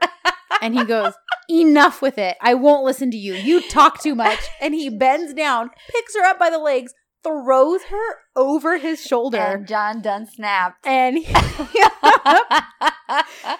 And 0.62 0.74
he 0.74 0.86
goes, 0.86 1.14
Enough 1.50 2.02
with 2.02 2.18
it. 2.18 2.38
I 2.42 2.54
won't 2.56 2.84
listen 2.84 3.12
to 3.12 3.18
you. 3.18 3.34
You 3.34 3.62
talk 3.62 4.02
too 4.02 4.16
much. 4.16 4.40
And 4.62 4.74
he 4.74 4.90
bends 4.90 5.34
down, 5.34 5.70
picks 5.90 6.16
her 6.16 6.26
up 6.26 6.40
by 6.40 6.50
the 6.50 6.58
legs, 6.58 6.94
throws 7.24 7.84
her 7.84 8.16
over 8.36 8.78
his 8.78 9.02
shoulder. 9.02 9.38
and 9.38 9.68
John 9.68 10.02
done 10.02 10.26
snapped. 10.26 10.86
And 10.86 11.18
he, 11.20 11.34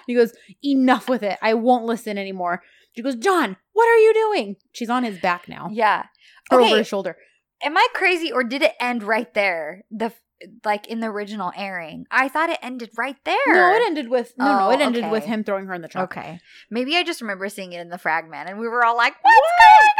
he 0.06 0.14
goes, 0.14 0.32
Enough 0.64 1.08
with 1.08 1.22
it. 1.22 1.38
I 1.40 1.54
won't 1.54 1.84
listen 1.84 2.18
anymore. 2.18 2.62
She 2.94 3.02
goes, 3.02 3.16
John, 3.16 3.56
what 3.72 3.88
are 3.88 3.96
you 3.98 4.12
doing? 4.12 4.56
She's 4.72 4.90
on 4.90 5.04
his 5.04 5.18
back 5.20 5.48
now, 5.48 5.68
yeah. 5.72 6.06
or 6.50 6.60
over 6.60 6.78
his 6.78 6.88
shoulder. 6.88 7.16
Am 7.62 7.76
I 7.76 7.86
crazy 7.94 8.32
or 8.32 8.42
did 8.42 8.62
it 8.62 8.72
end 8.80 9.02
right 9.02 9.32
there? 9.34 9.84
The 9.90 10.12
like 10.64 10.86
in 10.86 11.00
the 11.00 11.08
original 11.08 11.52
airing. 11.56 12.06
I 12.10 12.28
thought 12.28 12.50
it 12.50 12.58
ended 12.62 12.90
right 12.96 13.16
there. 13.24 13.36
No, 13.48 13.74
it 13.74 13.82
ended 13.86 14.08
with 14.08 14.34
no, 14.38 14.44
no. 14.44 14.66
Oh, 14.68 14.70
It 14.70 14.80
ended 14.80 15.10
with 15.10 15.24
him 15.24 15.44
throwing 15.44 15.66
her 15.66 15.74
in 15.74 15.82
the 15.82 15.88
truck. 15.88 16.16
Okay. 16.16 16.40
Maybe 16.70 16.96
I 16.96 17.02
just 17.02 17.20
remember 17.20 17.48
seeing 17.48 17.72
it 17.72 17.80
in 17.80 17.88
the 17.88 17.98
fragment 17.98 18.48
and 18.48 18.58
we 18.58 18.68
were 18.68 18.84
all 18.84 18.96
like, 18.96 19.14
What's 19.22 19.36
going 19.36 19.92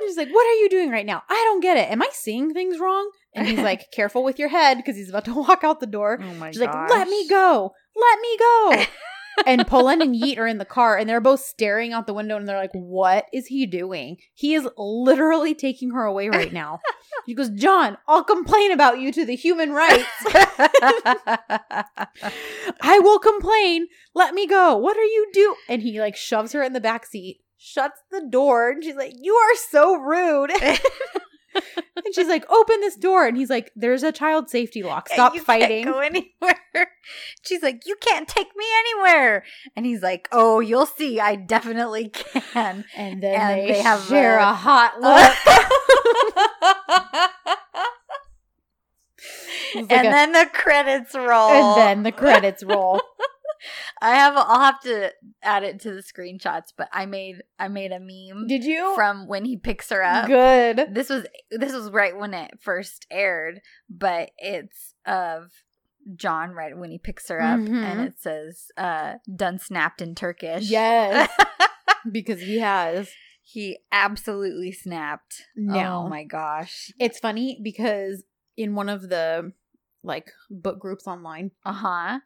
And 0.00 0.08
she's 0.08 0.16
like, 0.16 0.30
"What 0.30 0.46
are 0.46 0.54
you 0.60 0.68
doing 0.68 0.90
right 0.90 1.06
now? 1.06 1.22
I 1.28 1.34
don't 1.34 1.60
get 1.60 1.76
it. 1.76 1.90
Am 1.90 2.02
I 2.02 2.08
seeing 2.12 2.52
things 2.52 2.78
wrong?" 2.78 3.10
And 3.34 3.46
he's 3.46 3.60
like, 3.60 3.90
"Careful 3.92 4.24
with 4.24 4.38
your 4.38 4.48
head," 4.48 4.76
because 4.78 4.96
he's 4.96 5.08
about 5.08 5.24
to 5.26 5.34
walk 5.46 5.62
out 5.62 5.80
the 5.80 5.86
door. 5.86 6.18
Oh 6.20 6.34
my 6.34 6.50
She's 6.50 6.60
like, 6.60 6.74
"Let 6.74 7.08
me 7.08 7.28
go, 7.28 7.72
let 7.94 8.20
me 8.20 8.36
go." 8.38 8.84
and 9.46 9.66
Polen 9.66 10.00
and 10.02 10.14
Yeet 10.14 10.38
are 10.38 10.46
in 10.46 10.58
the 10.58 10.64
car, 10.64 10.96
and 10.96 11.08
they're 11.08 11.20
both 11.20 11.40
staring 11.40 11.92
out 11.92 12.06
the 12.06 12.14
window, 12.14 12.36
and 12.36 12.48
they're 12.48 12.58
like, 12.58 12.72
"What 12.72 13.26
is 13.32 13.46
he 13.46 13.66
doing? 13.66 14.18
He 14.34 14.54
is 14.54 14.68
literally 14.76 15.54
taking 15.54 15.90
her 15.90 16.04
away 16.04 16.28
right 16.28 16.52
now." 16.52 16.80
She 17.26 17.34
goes, 17.34 17.50
"John, 17.50 17.96
I'll 18.06 18.24
complain 18.24 18.72
about 18.72 18.98
you 19.00 19.12
to 19.12 19.24
the 19.24 19.36
human 19.36 19.72
rights. 19.72 20.04
I 22.80 22.98
will 23.00 23.18
complain. 23.18 23.86
Let 24.14 24.34
me 24.34 24.46
go. 24.46 24.76
What 24.76 24.96
are 24.96 25.04
you 25.04 25.30
do?" 25.32 25.56
And 25.68 25.82
he 25.82 26.00
like 26.00 26.16
shoves 26.16 26.52
her 26.52 26.62
in 26.62 26.72
the 26.72 26.80
back 26.80 27.06
seat, 27.06 27.40
shuts 27.56 28.00
the 28.10 28.26
door, 28.28 28.70
and 28.70 28.84
she's 28.84 28.96
like, 28.96 29.14
"You 29.18 29.34
are 29.34 29.56
so 29.70 29.96
rude." 29.96 30.52
and 31.54 32.14
she's 32.14 32.28
like, 32.28 32.44
"Open 32.50 32.80
this 32.80 32.96
door." 32.96 33.26
And 33.26 33.36
he's 33.36 33.50
like, 33.50 33.70
"There's 33.76 34.02
a 34.02 34.12
child 34.12 34.50
safety 34.50 34.82
lock. 34.82 35.08
Stop 35.08 35.34
You 35.34 35.42
can't 35.42 35.62
fighting." 35.62 35.84
go 35.84 35.98
anywhere. 36.00 36.30
She's 37.42 37.62
like, 37.62 37.82
You 37.86 37.96
can't 38.00 38.26
take 38.26 38.48
me 38.56 38.64
anywhere. 38.78 39.44
And 39.76 39.84
he's 39.86 40.02
like, 40.02 40.26
Oh, 40.32 40.58
you'll 40.60 40.86
see. 40.86 41.20
I 41.20 41.36
definitely 41.36 42.08
can. 42.08 42.84
And 42.96 43.22
then 43.22 43.34
And 43.40 43.60
they, 43.60 43.72
they 43.74 43.82
have 43.82 44.02
share 44.04 44.38
a- 44.38 44.50
a, 44.50 44.54
hot 44.54 45.00
look. 45.00 45.32
Like 49.74 49.90
and 49.92 50.06
a- 50.06 50.10
then 50.10 50.32
the 50.32 50.48
credits 50.52 51.14
roll. 51.14 51.50
and 51.50 51.76
then 51.78 52.02
the 52.04 52.12
credits 52.12 52.62
roll. 52.62 53.00
I 54.00 54.14
have. 54.16 54.34
I'll 54.36 54.60
have 54.60 54.80
to 54.82 55.12
add 55.42 55.62
it 55.62 55.80
to 55.80 55.92
the 55.92 56.02
screenshots. 56.02 56.72
But 56.76 56.88
I 56.92 57.06
made. 57.06 57.42
I 57.58 57.68
made 57.68 57.92
a 57.92 58.00
meme 58.00 58.46
Did 58.46 58.64
you? 58.64 58.92
from 58.94 59.26
when 59.28 59.44
he 59.44 59.56
picks 59.56 59.90
her 59.90 60.02
up. 60.02 60.26
Good. 60.26 60.88
This 60.94 61.08
was. 61.08 61.26
This 61.50 61.72
was 61.72 61.90
right 61.90 62.16
when 62.16 62.34
it 62.34 62.58
first 62.60 63.06
aired. 63.10 63.60
But 63.88 64.30
it's 64.38 64.94
of 65.06 65.50
John 66.16 66.50
right 66.50 66.76
when 66.76 66.90
he 66.90 66.98
picks 66.98 67.28
her 67.28 67.40
up, 67.40 67.60
Mhm. 67.60 67.82
and 67.82 68.00
it 68.02 68.14
says 68.20 68.66
uh, 68.76 69.14
"done 69.34 69.58
snapped" 69.58 70.02
in 70.02 70.14
Turkish. 70.14 70.68
Yes, 70.70 71.30
because 72.12 72.40
he 72.42 72.58
has. 72.60 73.10
he 73.46 73.78
absolutely 73.92 74.72
snapped. 74.72 75.44
No. 75.54 76.04
Oh 76.04 76.08
my 76.08 76.24
gosh. 76.24 76.90
It's 76.98 77.18
funny 77.18 77.58
because 77.62 78.24
in 78.56 78.74
one 78.74 78.88
of 78.88 79.08
the 79.08 79.52
like 80.02 80.30
book 80.50 80.78
groups 80.78 81.06
online, 81.06 81.50
Uh 81.64 81.72
huh. 81.72 82.18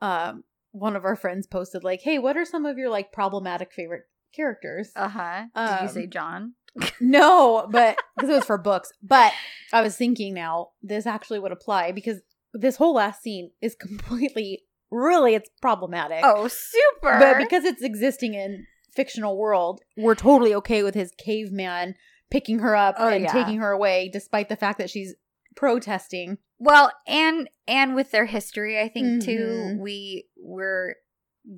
Um, 0.00 0.44
one 0.72 0.96
of 0.96 1.04
our 1.04 1.16
friends 1.16 1.46
posted 1.46 1.84
like, 1.84 2.00
"Hey, 2.02 2.18
what 2.18 2.36
are 2.36 2.44
some 2.44 2.66
of 2.66 2.78
your 2.78 2.90
like 2.90 3.12
problematic 3.12 3.72
favorite 3.72 4.04
characters?" 4.34 4.90
Uh 4.96 5.08
huh. 5.08 5.42
Did 5.54 5.80
you 5.82 5.88
Um, 5.88 5.88
say 5.88 6.06
John? 6.06 6.54
No, 7.00 7.66
but 7.70 7.98
because 8.16 8.30
it 8.30 8.34
was 8.34 8.44
for 8.44 8.58
books. 8.58 8.92
But 9.02 9.32
I 9.72 9.82
was 9.82 9.96
thinking 9.96 10.34
now 10.34 10.68
this 10.82 11.06
actually 11.06 11.38
would 11.40 11.52
apply 11.52 11.92
because 11.92 12.20
this 12.54 12.76
whole 12.76 12.94
last 12.94 13.22
scene 13.22 13.50
is 13.60 13.74
completely, 13.74 14.62
really, 14.90 15.34
it's 15.34 15.50
problematic. 15.60 16.20
Oh, 16.24 16.46
super. 16.48 17.18
but 17.18 17.38
because 17.38 17.64
it's 17.64 17.82
existing 17.82 18.34
in 18.34 18.66
fictional 18.94 19.36
world, 19.36 19.80
we're 19.96 20.14
totally 20.14 20.54
okay 20.54 20.82
with 20.82 20.94
his 20.94 21.12
caveman 21.18 21.94
picking 22.30 22.60
her 22.60 22.76
up 22.76 22.94
Oh, 22.98 23.08
and 23.08 23.24
yeah. 23.24 23.32
taking 23.32 23.58
her 23.60 23.70
away, 23.72 24.08
despite 24.12 24.48
the 24.48 24.56
fact 24.56 24.78
that 24.78 24.90
she's 24.90 25.14
protesting. 25.56 26.38
Well, 26.58 26.92
and 27.06 27.48
and 27.66 27.94
with 27.94 28.10
their 28.10 28.26
history, 28.26 28.80
I 28.80 28.88
think 28.88 29.24
too, 29.24 29.38
Mhm. 29.76 29.78
we 29.80 30.26
were 30.36 30.96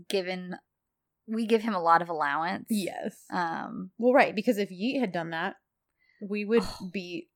given 0.09 0.57
we 1.29 1.47
give 1.47 1.63
him 1.63 1.75
a 1.75 1.81
lot 1.83 2.03
of 2.03 2.09
allowance. 2.09 2.67
Yes. 2.69 3.25
Um. 3.33 3.91
Well, 3.99 4.13
right, 4.13 4.35
because 4.35 4.59
if 4.59 4.71
Yeet 4.71 4.99
had 5.01 5.13
done 5.13 5.31
that, 5.31 5.57
we 6.21 6.45
would 6.45 6.63
Oh. 6.65 6.91
be, 6.93 7.29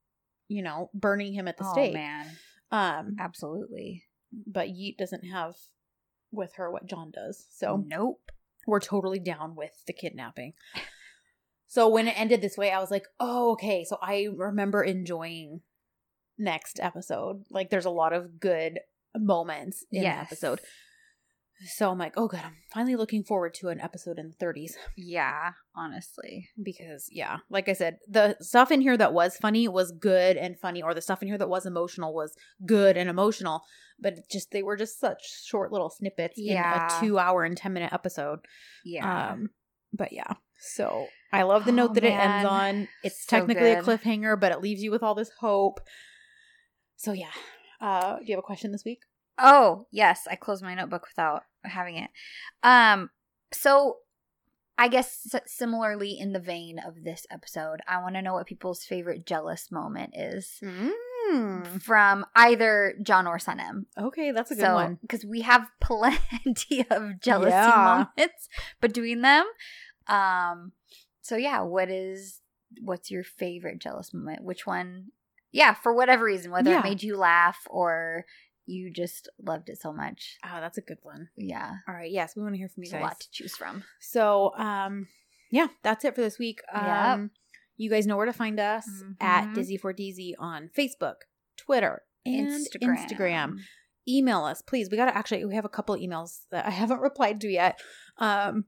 you 0.49 0.63
know, 0.63 0.91
burning 0.93 1.33
him 1.35 1.47
at 1.49 1.57
the 1.57 1.65
oh 1.67 1.73
stake. 1.73 1.95
man, 1.95 2.27
Um, 2.71 3.17
absolutely. 3.19 4.05
but 4.47 4.69
Yeet 4.69 4.97
doesn't 4.99 5.25
have 5.25 5.55
with 6.33 6.55
her 6.57 6.71
what 6.71 6.87
John 6.87 7.11
does. 7.13 7.47
So 7.51 7.77
nope. 7.87 8.31
we're 8.67 8.81
totally 8.81 9.21
down 9.21 9.55
with 9.55 9.85
the 9.87 9.93
kidnapping. 9.93 10.55
So 11.69 11.89
when 11.89 12.07
it 12.09 12.19
ended 12.19 12.41
this 12.43 12.57
way, 12.57 12.71
I 12.71 12.81
was 12.81 12.91
like, 12.91 13.07
oh, 13.21 13.53
okay. 13.53 13.85
So 13.85 13.99
I 14.03 14.29
remember 14.35 14.83
enjoying 14.83 15.63
next 16.39 16.79
episode. 16.81 17.45
Like 17.51 17.71
there's 17.71 17.85
a 17.85 17.91
lot 17.91 18.13
of 18.13 18.39
good 18.41 18.81
moments 19.15 19.85
in 19.91 20.03
the 20.03 20.09
episode. 20.09 20.61
So 21.75 21.91
I'm 21.91 21.97
like, 21.99 22.13
oh, 22.19 22.29
good. 22.29 22.41
I'm 22.45 22.57
finally 22.71 22.97
looking 22.97 23.25
forward 23.25 23.55
to 23.55 23.69
an 23.69 23.81
episode 23.81 24.19
in 24.19 24.29
the 24.39 24.45
30s 24.45 24.73
Yeah, 24.95 25.53
honestly. 25.75 26.51
because, 26.63 27.09
yeah, 27.11 27.39
like 27.49 27.71
I 27.71 27.73
said, 27.73 27.97
the 28.07 28.37
stuff 28.43 28.71
in 28.71 28.83
here 28.83 28.95
that 28.99 29.15
was 29.15 29.39
funny 29.39 29.67
was 29.67 29.91
good 29.91 30.37
and 30.37 30.59
funny, 30.59 30.83
or 30.83 30.93
the 30.93 31.01
stuff 31.01 31.23
in 31.23 31.29
here 31.29 31.39
that 31.39 31.49
was 31.49 31.65
emotional 31.65 32.13
was 32.13 32.37
good 32.67 32.99
and 32.99 33.09
emotional. 33.09 33.63
But 33.99 34.29
just 34.31 34.51
they 34.51 34.63
were 34.63 34.77
just 34.77 35.01
such 35.01 35.23
short 35.47 35.73
little 35.73 35.89
snippets 35.89 36.35
Yeah. 36.37 36.91
in 36.91 36.93
a 36.93 37.01
two 37.09 37.19
hour 37.19 37.43
and 37.43 37.57
10 37.57 37.73
minute 37.73 37.95
episode. 37.95 38.41
Yeah. 38.85 39.31
Um, 39.31 39.49
but 39.95 40.13
yeah. 40.13 40.35
So 40.61 41.07
I 41.33 41.45
love 41.45 41.65
the 41.65 41.71
Oh, 41.73 41.75
note 41.77 41.95
that 41.95 42.05
it 42.05 42.13
ends 42.13 42.47
on. 42.47 42.87
It's 43.03 43.25
So 43.27 43.39
technically 43.39 43.71
a 43.73 43.83
cliffhanger, 43.83 44.39
but 44.39 44.53
it 44.53 44.61
leaves 44.61 44.83
you 44.83 44.91
with 44.91 45.03
all 45.03 45.15
this 45.15 45.31
hope. 45.41 45.81
So 46.97 47.13
yeah. 47.13 47.31
Uh, 47.81 48.19
do 48.19 48.25
you 48.27 48.33
have 48.33 48.39
a 48.39 48.43
question 48.43 48.73
this 48.73 48.85
week? 48.85 49.01
Oh, 49.39 49.87
yes, 49.91 50.27
I 50.31 50.35
closed 50.37 50.63
my 50.63 50.75
notebook 50.75 51.07
without 51.09 51.43
having 51.65 51.97
it. 51.97 52.11
Um 52.63 53.11
so 53.53 53.99
I 54.79 54.89
guess 54.89 55.35
similarly 55.47 56.19
in 56.19 56.33
the 56.33 56.39
vein 56.41 56.79
of 56.79 57.03
this 57.03 57.27
episode, 57.31 57.81
I 57.89 57.99
want 58.03 58.15
to 58.15 58.23
know 58.23 58.35
what 58.35 58.47
people's 58.47 58.85
favorite 58.85 59.25
jealous 59.27 59.71
moment 59.71 60.15
is 60.17 60.61
Mm. 61.33 61.83
from 61.83 62.25
either 62.37 62.95
John 63.03 63.27
or 63.27 63.39
Sanem. 63.39 63.87
Okay, 63.99 64.31
that's 64.31 64.53
a 64.53 64.55
good 64.55 64.61
so, 64.61 64.75
one. 64.75 64.99
because 65.03 65.25
we 65.25 65.41
have 65.41 65.67
plenty 65.81 66.87
of 66.91 67.21
jealousy 67.21 67.51
Yeah. 67.51 68.07
moments 68.17 68.49
between 68.81 69.23
them. 69.23 69.45
Um 70.07 70.73
so 71.23 71.37
yeah, 71.37 71.63
what 71.63 71.91
is 71.91 72.41
what's 72.81 73.11
your 73.11 73.25
favorite 73.25 73.81
jealous 73.81 74.15
moment? 74.15 74.45
Which 74.45 74.67
one? 74.67 75.07
Yeah, 75.57 75.75
for 75.75 75.93
whatever 75.95 76.25
reason, 76.25 76.51
whether 76.51 76.71
Yeah. 76.71 76.81
it 76.81 76.85
made 76.85 77.03
you 77.03 77.17
laugh 77.17 77.59
or 77.69 78.25
you 78.67 78.91
just 78.93 79.29
loved 79.41 79.69
it 79.69 79.79
so 79.81 79.93
much. 79.93 80.37
Oh, 80.45 80.61
that's 80.61 80.77
a 80.79 80.81
good 80.83 80.99
one. 81.03 81.29
Yeah. 81.37 81.73
All 81.89 81.95
right. 81.95 82.11
Yes, 82.11 82.35
we 82.37 82.43
want 82.43 82.55
to 82.55 82.59
hear 82.59 82.69
from 82.69 82.83
you 82.85 82.91
There's 82.91 83.01
a 83.01 83.05
lot 83.05 83.21
to 83.21 83.31
choose 83.31 83.57
from. 83.57 83.85
So, 84.01 84.53
um, 84.57 85.07
yeah, 85.51 85.69
that's 85.85 86.05
it 86.05 86.15
for 86.15 86.21
this 86.21 86.39
week. 86.39 86.61
Yep. 86.75 86.83
Um, 86.85 87.31
you 87.77 87.89
guys 87.91 88.07
know 88.07 88.17
where 88.17 88.27
to 88.27 88.33
find 88.33 88.59
us 88.59 88.89
at 89.21 89.45
Mhm. 89.49 89.55
Dizzy 89.55 89.77
for 89.77 89.93
DZ 89.93 90.35
on 90.39 90.69
Facebook, 90.77 91.17
Twitter, 91.57 92.03
and 92.25 92.49
Instagram. 92.49 92.97
Instagram. 92.99 93.59
Email 94.09 94.45
us, 94.45 94.63
please. 94.63 94.89
We 94.91 94.97
got 94.97 95.07
to 95.07 95.17
actually, 95.17 95.45
we 95.45 95.55
have 95.55 95.65
a 95.65 95.69
couple 95.69 95.95
emails 95.97 96.41
that 96.51 96.67
I 96.67 96.71
haven't 96.83 97.01
replied 97.01 97.41
to 97.43 97.49
yet. 97.49 97.81
Um, 98.19 98.65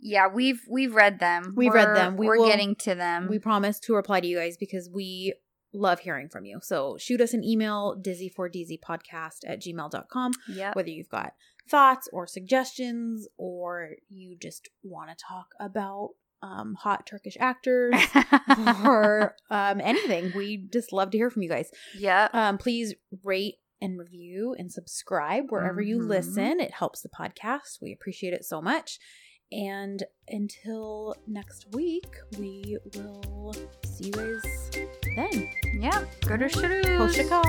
Yeah, 0.00 0.26
we've 0.26 0.60
we've 0.68 0.94
read 0.94 1.18
them. 1.20 1.54
We've 1.56 1.72
read 1.72 1.86
We're- 1.86 1.98
them. 1.98 2.16
We 2.16 2.26
We're 2.26 2.38
will- 2.38 2.48
getting 2.48 2.74
to 2.80 2.94
them. 2.96 3.28
we 3.28 3.38
promise 3.38 3.78
to 3.80 3.94
reply 3.94 4.20
to 4.20 4.26
you 4.26 4.36
guys 4.38 4.56
because 4.58 4.90
we 4.92 5.34
love 5.74 6.00
hearing 6.00 6.28
from 6.28 6.44
you. 6.44 6.60
So 6.62 6.96
shoot 6.98 7.20
us 7.20 7.34
an 7.34 7.44
email, 7.44 8.00
dizzy4dzpodcast 8.00 9.38
at 9.46 9.60
gmail.com, 9.60 10.32
yep. 10.48 10.76
whether 10.76 10.88
you've 10.90 11.08
got 11.08 11.34
thoughts 11.68 12.08
or 12.12 12.26
suggestions 12.26 13.26
or 13.36 13.90
you 14.08 14.36
just 14.40 14.68
want 14.82 15.10
to 15.10 15.16
talk 15.28 15.48
about 15.60 16.10
um, 16.42 16.74
hot 16.74 17.06
Turkish 17.06 17.36
actors 17.40 17.94
or 18.84 19.34
um, 19.50 19.80
anything. 19.80 20.32
We 20.36 20.58
just 20.70 20.92
love 20.92 21.10
to 21.12 21.18
hear 21.18 21.30
from 21.30 21.42
you 21.42 21.48
guys. 21.48 21.70
Yeah. 21.96 22.28
Um, 22.32 22.58
please 22.58 22.94
rate 23.22 23.54
and 23.80 23.98
review 23.98 24.54
and 24.58 24.70
subscribe 24.70 25.44
wherever 25.50 25.80
you 25.80 25.98
Mhm. 26.00 26.08
listen. 26.08 26.60
It 26.60 26.72
helps 26.72 27.00
the 27.00 27.08
podcast. 27.08 27.80
We 27.80 27.92
appreciate 27.92 28.34
it 28.34 28.44
so 28.44 28.60
much. 28.60 28.98
And 29.52 30.02
until 30.28 31.14
next 31.26 31.66
week, 31.72 32.16
we 32.38 32.76
will 32.94 33.54
see 33.84 34.06
you 34.06 34.12
guys 34.12 34.88
then. 35.16 35.48
Yep. 35.80 36.28
Go 36.28 36.36
to 36.38 36.48
Hoşça 36.98 37.28
kal. 37.28 37.42